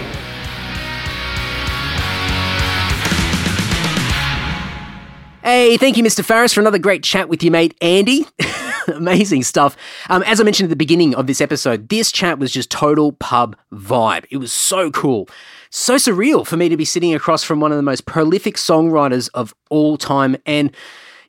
Hey, 5.44 5.77
thank 5.77 5.95
you, 5.95 6.03
Mr. 6.03 6.26
Farriss, 6.26 6.53
for 6.53 6.60
another 6.60 6.77
great 6.77 7.03
chat 7.03 7.30
with 7.30 7.41
you, 7.41 7.52
mate, 7.52 7.73
Andy. 7.81 8.27
Amazing 8.95 9.43
stuff. 9.43 9.76
Um, 10.09 10.23
as 10.23 10.39
I 10.39 10.43
mentioned 10.43 10.68
at 10.68 10.69
the 10.69 10.76
beginning 10.76 11.15
of 11.15 11.27
this 11.27 11.41
episode, 11.41 11.89
this 11.89 12.11
chat 12.11 12.39
was 12.39 12.51
just 12.51 12.72
total 12.72 13.11
pub 13.14 13.55
vibe. 13.72 14.26
It 14.30 14.38
was 14.38 14.51
so 14.51 14.91
cool. 14.91 15.27
So 15.69 15.95
surreal 15.95 16.47
for 16.47 16.55
me 16.57 16.69
to 16.69 16.77
be 16.77 16.85
sitting 16.85 17.14
across 17.14 17.43
from 17.43 17.59
one 17.59 17.72
of 17.72 17.77
the 17.77 17.84
most 17.84 18.05
prolific 18.05 18.55
songwriters 18.55 19.30
of 19.34 19.53
all 19.69 19.97
time. 19.97 20.38
And 20.45 20.73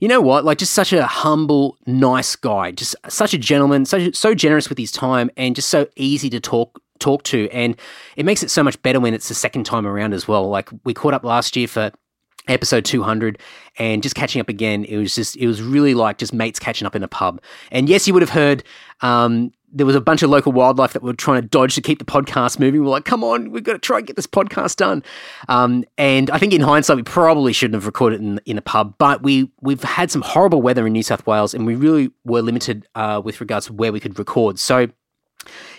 you 0.01 0.07
know 0.07 0.21
what? 0.21 0.45
Like, 0.45 0.59
just 0.59 0.75
such 0.75 0.93
a 0.93 1.07
humble, 1.07 1.77
nice 1.87 2.37
guy. 2.37 2.71
Just 2.71 2.95
such 3.09 3.35
a 3.35 3.39
gentleman, 3.39 3.85
so, 3.85 4.13
so 4.13 4.35
generous 4.35 4.69
with 4.69 4.79
his 4.79 4.93
time, 4.93 5.29
and 5.37 5.57
just 5.57 5.69
so 5.69 5.89
easy 5.97 6.31
to 6.31 6.41
talk 6.41 6.81
talk 7.01 7.23
to. 7.25 7.49
And 7.51 7.77
it 8.17 8.25
makes 8.25 8.43
it 8.43 8.51
so 8.51 8.63
much 8.63 8.81
better 8.83 9.01
when 9.01 9.15
it's 9.15 9.29
the 9.29 9.35
second 9.35 9.65
time 9.65 9.87
around 9.87 10.15
as 10.15 10.29
well. 10.29 10.49
Like, 10.49 10.69
we 10.85 10.95
caught 10.95 11.15
up 11.15 11.25
last 11.25 11.57
year 11.57 11.67
for 11.67 11.91
episode 12.47 12.85
200 12.85 13.39
and 13.79 14.03
just 14.03 14.15
catching 14.15 14.41
up 14.41 14.49
again 14.49 14.85
it 14.85 14.97
was 14.97 15.15
just 15.15 15.37
it 15.37 15.47
was 15.47 15.63
really 15.63 15.95
like 15.95 16.19
just 16.19 16.33
mates 16.33 16.59
catching 16.59 16.87
up 16.87 16.97
in 16.97 17.03
a 17.03 17.09
pub. 17.09 17.41
And 17.71 17.89
yes 17.89 18.07
you 18.07 18.15
would 18.15 18.23
have 18.23 18.31
heard 18.31 18.65
um, 19.01 19.53
there 19.71 19.85
was 19.85 19.95
a 19.95 20.01
bunch 20.01 20.23
of 20.23 20.31
local 20.31 20.51
wildlife 20.51 20.95
that 20.95 21.03
were 21.03 21.13
trying 21.13 21.43
to 21.43 21.47
dodge 21.47 21.75
to 21.75 21.83
keep 21.83 21.99
the 21.99 22.05
podcast 22.05 22.59
moving. 22.59 22.83
We're 22.83 22.91
like 22.91 23.05
come 23.05 23.23
on 23.23 23.51
we've 23.51 23.65
got 23.65 23.75
to 23.75 23.79
try 23.79 23.99
and 23.99 24.07
get 24.07 24.17
this 24.17 24.27
podcast 24.27 24.77
done. 24.77 25.03
Um, 25.49 25.85
and 25.97 26.31
i 26.31 26.39
think 26.39 26.53
in 26.53 26.61
hindsight 26.61 26.97
we 26.97 27.03
probably 27.03 27.53
shouldn't 27.53 27.75
have 27.75 27.87
recorded 27.87 28.21
in, 28.21 28.41
in 28.47 28.59
a 28.59 28.63
pub 28.63 28.95
but 28.99 29.23
we 29.23 29.51
we've 29.61 29.83
had 29.83 30.11
some 30.11 30.23
horrible 30.23 30.63
weather 30.63 30.87
in 30.87 30.93
new 30.93 31.03
south 31.03 31.27
wales 31.27 31.55
and 31.55 31.67
we 31.67 31.75
really 31.75 32.11
were 32.25 32.43
limited 32.43 32.87
uh, 32.95 33.21
with 33.23 33.41
regards 33.41 33.67
to 33.67 33.73
where 33.73 33.93
we 33.93 34.01
could 34.01 34.19
record. 34.19 34.59
So 34.59 34.89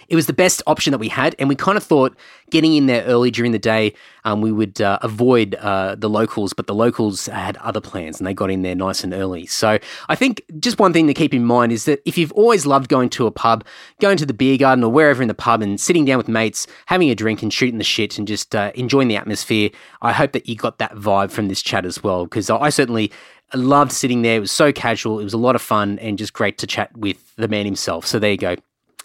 it 0.10 0.16
was 0.16 0.26
the 0.26 0.34
best 0.34 0.62
option 0.68 0.92
that 0.92 0.98
we 0.98 1.08
had, 1.08 1.36
and 1.40 1.48
we 1.48 1.56
kind 1.56 1.78
of 1.78 1.84
thought 1.84 2.16
getting 2.50 2.74
in 2.76 2.88
there 2.88 3.04
early 3.04 3.32
during 3.32 3.52
the 3.52 3.60
day, 3.60 3.94
um, 4.26 4.42
we 4.42 4.52
would 4.52 4.82
uh, 4.82 4.98
avoid 5.02 5.56
uh, 5.56 5.96
the 5.96 6.10
locals, 6.10 6.52
but 6.54 6.68
the 6.68 6.74
locals 6.74 7.28
had 7.28 7.58
other 7.58 7.80
plans 7.80 8.20
and 8.20 8.26
they 8.26 8.34
got 8.34 8.50
in 8.50 8.64
there 8.64 8.76
nice 8.76 9.04
and 9.04 9.14
early. 9.14 9.46
So 9.46 9.78
I 10.08 10.16
think 10.16 10.42
just 10.60 10.80
one 10.80 10.94
thing 10.94 11.08
to 11.08 11.14
keep 11.14 11.34
in 11.34 11.46
mind 11.46 11.72
is 11.72 11.86
that 11.86 12.02
if 12.06 12.18
you've 12.18 12.32
always 12.32 12.66
loved 12.66 12.90
going 12.90 13.10
to 13.12 13.28
a 13.28 13.32
pub, 13.32 13.64
going 14.02 14.18
to 14.18 14.26
the 14.26 14.34
beer 14.34 14.58
garden 14.58 14.84
or 14.84 14.92
wherever 14.92 15.22
in 15.22 15.28
the 15.28 15.34
pub 15.34 15.62
and 15.62 15.80
sitting 15.80 16.06
down 16.06 16.18
with 16.18 16.28
mates, 16.28 16.66
having 16.88 17.10
a 17.10 17.16
drink 17.16 17.44
and 17.44 17.54
shooting 17.54 17.78
the 17.78 17.84
shit 17.84 18.18
and 18.18 18.28
just 18.28 18.56
uh, 18.56 18.72
enjoying 18.76 19.08
the 19.08 19.16
atmosphere, 19.16 19.70
I 20.02 20.12
hope 20.12 20.32
that 20.32 20.50
you 20.50 20.56
got 20.56 20.80
that 20.80 20.96
vibe 20.96 21.32
from 21.32 21.48
this 21.48 21.62
chat 21.62 21.86
as 21.86 22.04
well, 22.04 22.26
because 22.26 22.50
I 22.50 22.70
certainly 22.70 23.12
loved 23.54 23.92
sitting 23.92 24.22
there. 24.24 24.38
It 24.38 24.42
was 24.42 24.52
so 24.52 24.72
casual, 24.72 25.20
it 25.20 25.24
was 25.24 25.34
a 25.34 25.38
lot 25.38 25.56
of 25.56 25.62
fun, 25.62 26.00
and 26.00 26.18
just 26.18 26.34
great 26.34 26.58
to 26.60 26.68
chat 26.68 26.96
with 26.98 27.36
the 27.36 27.48
man 27.48 27.66
himself. 27.66 28.06
So 28.06 28.20
there 28.20 28.32
you 28.32 28.38
go. 28.38 28.56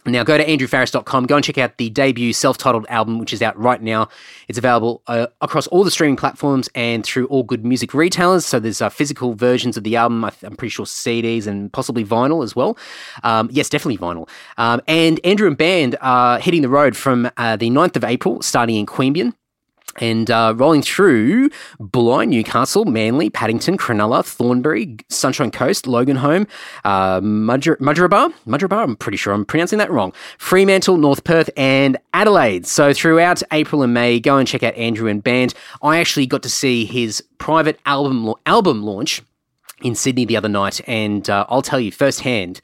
Now 0.06 0.22
go 0.22 0.36
to 0.36 0.44
andrewfarriss.com, 0.44 1.26
go 1.26 1.36
and 1.36 1.44
check 1.44 1.58
out 1.58 1.78
the 1.78 1.88
debut 1.90 2.32
self-titled 2.32 2.86
album, 2.88 3.18
which 3.18 3.32
is 3.32 3.40
out 3.40 3.58
right 3.58 3.80
now. 3.80 4.08
It's 4.48 4.58
available 4.58 5.02
uh, 5.06 5.28
across 5.40 5.66
all 5.68 5.82
the 5.82 5.90
streaming 5.90 6.16
platforms 6.16 6.68
and 6.74 7.04
through 7.04 7.26
all 7.28 7.42
good 7.42 7.64
music 7.64 7.94
retailers. 7.94 8.44
So 8.44 8.60
there's 8.60 8.82
uh, 8.82 8.90
physical 8.90 9.34
versions 9.34 9.76
of 9.76 9.84
the 9.84 9.96
album. 9.96 10.24
I 10.24 10.32
I'm 10.42 10.56
pretty 10.56 10.70
sure 10.70 10.84
CDs 10.84 11.46
and 11.46 11.72
possibly 11.72 12.04
vinyl 12.04 12.44
as 12.44 12.54
well. 12.54 12.76
Um, 13.22 13.48
yes, 13.50 13.68
definitely 13.68 13.98
vinyl. 13.98 14.28
Um, 14.58 14.82
and 14.86 15.20
Andrew 15.24 15.48
and 15.48 15.56
band 15.56 15.96
are 16.00 16.38
hitting 16.38 16.62
the 16.62 16.68
road 16.68 16.96
from 16.96 17.30
uh, 17.36 17.56
the 17.56 17.70
9th 17.70 17.96
of 17.96 18.04
April, 18.04 18.42
starting 18.42 18.76
in 18.76 18.86
Queanbeyan 18.86 19.32
and 19.96 20.30
uh, 20.30 20.54
rolling 20.56 20.82
through 20.82 21.50
Bulli, 21.80 22.28
Newcastle, 22.28 22.84
Manly, 22.84 23.30
Paddington, 23.30 23.78
Cronulla, 23.78 24.24
Thornbury, 24.24 24.96
Sunshine 25.08 25.50
Coast, 25.50 25.84
Loganholme, 25.86 26.48
uh, 26.84 27.20
Mudger- 27.20 27.78
Mudgeeraba, 27.78 28.32
Mudgeeraba, 28.46 28.82
I'm 28.82 28.96
pretty 28.96 29.16
sure 29.16 29.32
I'm 29.32 29.44
pronouncing 29.44 29.78
that 29.78 29.90
wrong, 29.90 30.12
Fremantle, 30.38 30.96
North 30.96 31.24
Perth, 31.24 31.50
and 31.56 31.96
Adelaide. 32.12 32.66
So 32.66 32.92
throughout 32.92 33.42
April 33.52 33.82
and 33.82 33.94
May, 33.94 34.20
go 34.20 34.36
and 34.38 34.48
check 34.48 34.62
out 34.62 34.74
Andrew 34.74 35.08
and 35.08 35.22
Band. 35.22 35.54
I 35.82 35.98
actually 35.98 36.26
got 36.26 36.42
to 36.42 36.50
see 36.50 36.84
his 36.84 37.22
private 37.38 37.78
album 37.86 38.34
album 38.46 38.82
launch 38.82 39.22
in 39.82 39.94
Sydney 39.94 40.24
the 40.24 40.36
other 40.36 40.48
night, 40.48 40.80
and 40.88 41.28
uh, 41.28 41.46
I'll 41.48 41.62
tell 41.62 41.80
you 41.80 41.92
firsthand, 41.92 42.60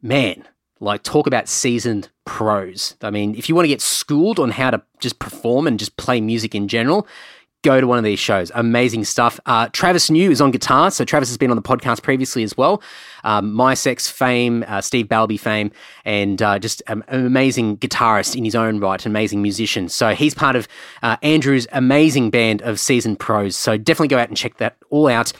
man, 0.00 0.44
like 0.80 1.02
talk 1.02 1.26
about 1.26 1.48
seasoned 1.48 2.10
pros. 2.26 2.94
I 3.00 3.10
mean, 3.10 3.34
if 3.34 3.48
you 3.48 3.54
want 3.54 3.64
to 3.64 3.70
get 3.70 3.80
schooled 3.80 4.38
on 4.38 4.50
how 4.50 4.70
to 4.70 4.82
just 5.00 5.18
perform 5.18 5.66
and 5.66 5.78
just 5.78 5.96
play 5.96 6.20
music 6.20 6.54
in 6.54 6.68
general, 6.68 7.06
go 7.62 7.80
to 7.80 7.86
one 7.86 7.98
of 7.98 8.04
these 8.04 8.18
shows. 8.18 8.52
Amazing 8.54 9.04
stuff. 9.04 9.40
Uh, 9.46 9.68
Travis 9.72 10.10
New 10.10 10.30
is 10.30 10.40
on 10.40 10.50
guitar, 10.50 10.90
so 10.90 11.04
Travis 11.04 11.28
has 11.30 11.38
been 11.38 11.50
on 11.50 11.56
the 11.56 11.62
podcast 11.62 12.02
previously 12.02 12.42
as 12.42 12.56
well. 12.56 12.82
Um, 13.24 13.56
Mi-Sex 13.56 14.08
fame, 14.08 14.64
uh, 14.68 14.80
Steve 14.80 15.06
Balbi 15.06 15.38
fame, 15.38 15.72
and 16.04 16.40
uh, 16.40 16.58
just 16.58 16.82
an 16.86 17.02
amazing 17.08 17.78
guitarist 17.78 18.36
in 18.36 18.44
his 18.44 18.54
own 18.54 18.78
right, 18.78 19.04
an 19.04 19.10
amazing 19.10 19.42
musician. 19.42 19.88
So 19.88 20.14
he's 20.14 20.34
part 20.34 20.54
of 20.54 20.68
uh, 21.02 21.16
Andrew's 21.22 21.66
amazing 21.72 22.30
band 22.30 22.62
of 22.62 22.78
seasoned 22.78 23.18
pros. 23.18 23.56
So 23.56 23.76
definitely 23.76 24.08
go 24.08 24.18
out 24.18 24.28
and 24.28 24.36
check 24.36 24.58
that 24.58 24.76
all 24.90 25.08
out. 25.08 25.32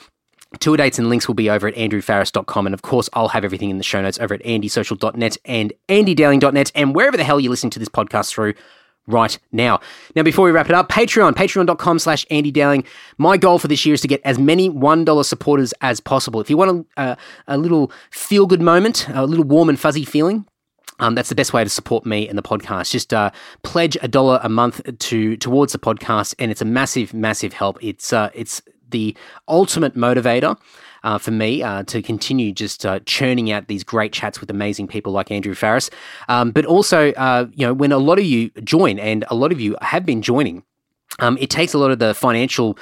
Tour 0.59 0.77
dates 0.77 0.97
and 0.97 1.09
links 1.09 1.27
will 1.27 1.35
be 1.35 1.49
over 1.49 1.67
at 1.67 1.75
andrewfarriss.com. 1.75 2.65
And 2.65 2.73
of 2.73 2.81
course, 2.81 3.09
I'll 3.13 3.27
have 3.29 3.43
everything 3.43 3.69
in 3.69 3.77
the 3.77 3.83
show 3.83 4.01
notes 4.01 4.19
over 4.19 4.33
at 4.33 4.43
andysocial.net 4.43 5.37
and 5.45 5.73
andydowling.net 5.89 6.71
and 6.73 6.95
wherever 6.95 7.17
the 7.17 7.23
hell 7.23 7.39
you're 7.39 7.49
listening 7.49 7.71
to 7.71 7.79
this 7.79 7.89
podcast 7.89 8.29
through 8.31 8.53
right 9.07 9.37
now. 9.51 9.79
Now, 10.15 10.23
before 10.23 10.45
we 10.45 10.51
wrap 10.51 10.69
it 10.69 10.75
up, 10.75 10.89
Patreon, 10.89 11.33
patreon.com 11.33 11.99
slash 11.99 12.25
Andy 12.29 12.51
Dowling. 12.51 12.83
My 13.17 13.37
goal 13.37 13.57
for 13.57 13.67
this 13.67 13.85
year 13.85 13.93
is 13.93 14.01
to 14.01 14.07
get 14.07 14.21
as 14.23 14.37
many 14.37 14.69
$1 14.69 15.25
supporters 15.25 15.73
as 15.81 15.99
possible. 15.99 16.41
If 16.41 16.49
you 16.49 16.57
want 16.57 16.87
a, 16.97 17.01
a, 17.01 17.17
a 17.47 17.57
little 17.57 17.91
feel 18.11 18.45
good 18.45 18.61
moment, 18.61 19.07
a 19.09 19.25
little 19.25 19.45
warm 19.45 19.69
and 19.69 19.79
fuzzy 19.79 20.03
feeling, 20.03 20.45
um, 20.99 21.15
that's 21.15 21.29
the 21.29 21.35
best 21.35 21.53
way 21.53 21.63
to 21.63 21.69
support 21.69 22.05
me 22.05 22.27
and 22.27 22.37
the 22.37 22.43
podcast. 22.43 22.91
Just 22.91 23.13
uh, 23.13 23.31
pledge 23.63 23.97
a 24.01 24.07
dollar 24.07 24.39
a 24.43 24.49
month 24.49 24.81
to 24.97 25.37
towards 25.37 25.71
the 25.71 25.79
podcast, 25.79 26.33
and 26.39 26.49
it's 26.49 26.61
a 26.61 26.65
massive, 26.65 27.13
massive 27.13 27.53
help. 27.53 27.77
It's 27.83 28.11
uh, 28.11 28.31
it's 28.33 28.61
the 28.89 29.15
ultimate 29.47 29.95
motivator. 29.95 30.57
Uh, 31.03 31.17
for 31.17 31.31
me 31.31 31.61
uh, 31.61 31.83
to 31.83 32.01
continue 32.01 32.51
just 32.51 32.85
uh, 32.85 32.99
churning 33.05 33.51
out 33.51 33.67
these 33.67 33.83
great 33.83 34.11
chats 34.11 34.41
with 34.41 34.49
amazing 34.49 34.87
people 34.87 35.13
like 35.13 35.29
Andrew 35.31 35.53
Farriss, 35.53 35.91
um, 36.27 36.51
but 36.51 36.65
also 36.65 37.13
uh, 37.13 37.45
you 37.53 37.65
know 37.65 37.73
when 37.73 37.91
a 37.91 37.99
lot 37.99 38.17
of 38.17 38.25
you 38.25 38.49
join 38.63 38.97
and 38.97 39.23
a 39.29 39.35
lot 39.35 39.51
of 39.51 39.61
you 39.61 39.77
have 39.81 40.05
been 40.05 40.23
joining, 40.23 40.63
um, 41.19 41.37
it 41.39 41.49
takes 41.49 41.73
a 41.73 41.77
lot 41.77 41.91
of 41.91 41.99
the 41.99 42.13
financial 42.13 42.77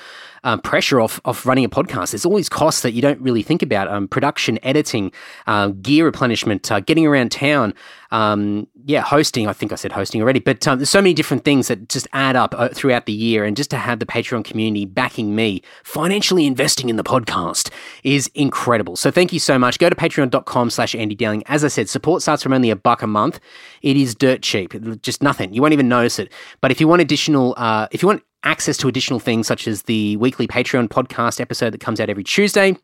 um, 0.45 0.61
pressure 0.61 1.01
off 1.01 1.19
off 1.25 1.45
running 1.45 1.65
a 1.65 1.69
podcast. 1.69 2.11
There's 2.11 2.25
all 2.25 2.35
these 2.37 2.49
costs 2.49 2.81
that 2.81 2.91
you 2.93 3.01
don't 3.01 3.19
really 3.19 3.43
think 3.43 3.61
about: 3.61 3.89
um, 3.89 4.07
production, 4.07 4.57
editing, 4.63 5.11
uh, 5.47 5.69
gear 5.69 6.05
replenishment, 6.05 6.71
uh, 6.71 6.79
getting 6.79 7.05
around 7.05 7.31
town, 7.31 7.73
um, 8.11 8.67
yeah, 8.85 9.01
hosting. 9.01 9.47
I 9.47 9.53
think 9.53 9.73
I 9.73 9.75
said 9.75 9.91
hosting 9.91 10.21
already, 10.21 10.39
but 10.39 10.65
um, 10.67 10.79
there's 10.79 10.89
so 10.89 11.01
many 11.01 11.13
different 11.13 11.43
things 11.43 11.67
that 11.67 11.89
just 11.89 12.07
add 12.13 12.35
up 12.35 12.55
uh, 12.57 12.69
throughout 12.69 13.07
the 13.07 13.13
year. 13.13 13.43
And 13.43 13.57
just 13.57 13.69
to 13.71 13.77
have 13.77 13.99
the 13.99 14.05
Patreon 14.05 14.45
community 14.45 14.85
backing 14.85 15.35
me, 15.35 15.61
financially 15.83 16.45
investing 16.45 16.89
in 16.89 16.95
the 16.95 17.03
podcast, 17.03 17.71
is 18.03 18.29
incredible. 18.35 18.95
So 18.95 19.11
thank 19.11 19.33
you 19.33 19.39
so 19.39 19.59
much. 19.59 19.79
Go 19.79 19.89
to 19.89 19.95
patreon.com/slash 19.95 20.95
Andy 20.95 21.15
Dowling. 21.15 21.43
As 21.47 21.65
I 21.65 21.67
said, 21.67 21.89
support 21.89 22.21
starts 22.21 22.43
from 22.43 22.53
only 22.53 22.69
a 22.69 22.75
buck 22.75 23.01
a 23.01 23.07
month. 23.07 23.39
It 23.81 23.97
is 23.97 24.13
dirt 24.15 24.43
cheap, 24.43 24.73
just 25.01 25.23
nothing. 25.23 25.53
You 25.53 25.61
won't 25.61 25.73
even 25.73 25.89
notice 25.89 26.19
it. 26.19 26.31
But 26.61 26.71
if 26.71 26.79
you 26.79 26.87
want 26.87 27.01
additional, 27.01 27.55
uh, 27.57 27.87
if 27.91 28.03
you 28.03 28.07
want 28.07 28.23
access 28.45 28.77
to 28.77 28.87
additional 28.87 29.19
things 29.19 29.47
such 29.47 29.67
as 29.67 29.83
the 29.83 30.15
weekly 30.17 30.47
Patreon 30.47 30.87
podcast 30.87 31.41
episode 31.41 31.71
that 31.71 31.81
comes 31.81 31.99
out 31.99 32.09
every 32.09 32.23
Tuesday, 32.23 32.77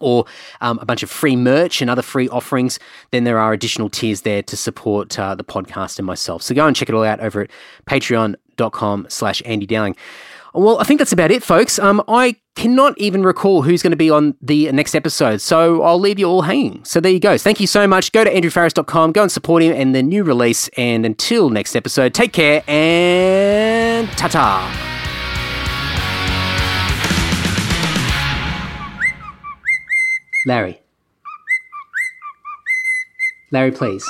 or 0.00 0.26
um, 0.60 0.78
a 0.80 0.84
bunch 0.84 1.02
of 1.02 1.10
free 1.10 1.36
merch 1.36 1.80
and 1.80 1.90
other 1.90 2.02
free 2.02 2.28
offerings, 2.28 2.78
then 3.12 3.24
there 3.24 3.38
are 3.38 3.52
additional 3.52 3.88
tiers 3.88 4.22
there 4.22 4.42
to 4.42 4.56
support 4.56 5.18
uh, 5.18 5.34
the 5.34 5.44
podcast 5.44 5.98
and 5.98 6.06
myself. 6.06 6.42
So 6.42 6.54
go 6.54 6.66
and 6.66 6.76
check 6.76 6.88
it 6.88 6.94
all 6.94 7.04
out 7.04 7.20
over 7.20 7.42
at 7.42 7.50
patreon.com 7.86 9.06
slash 9.08 9.42
Andy 9.44 9.66
Dowling. 9.66 9.96
Well, 10.54 10.78
I 10.78 10.84
think 10.84 10.98
that's 10.98 11.12
about 11.12 11.30
it, 11.30 11.42
folks. 11.42 11.78
Um, 11.78 12.02
I 12.08 12.36
cannot 12.54 12.96
even 12.98 13.22
recall 13.22 13.60
who's 13.60 13.82
going 13.82 13.90
to 13.90 13.96
be 13.96 14.08
on 14.08 14.34
the 14.40 14.72
next 14.72 14.94
episode, 14.94 15.42
so 15.42 15.82
I'll 15.82 16.00
leave 16.00 16.18
you 16.18 16.26
all 16.26 16.42
hanging. 16.42 16.82
So 16.82 16.98
there 16.98 17.12
you 17.12 17.20
go. 17.20 17.36
Thank 17.36 17.60
you 17.60 17.66
so 17.66 17.86
much. 17.86 18.10
Go 18.12 18.24
to 18.24 18.32
andrewfarriss.com, 18.32 19.12
go 19.12 19.22
and 19.22 19.30
support 19.30 19.62
him 19.62 19.74
and 19.74 19.94
the 19.94 20.02
new 20.02 20.24
release. 20.24 20.68
And 20.78 21.04
until 21.04 21.50
next 21.50 21.76
episode, 21.76 22.14
take 22.14 22.32
care 22.32 22.62
and 22.66 24.08
ta 24.16 24.28
ta. 24.28 24.95
Larry. 30.46 30.80
Larry, 33.50 33.72
please. 33.72 34.08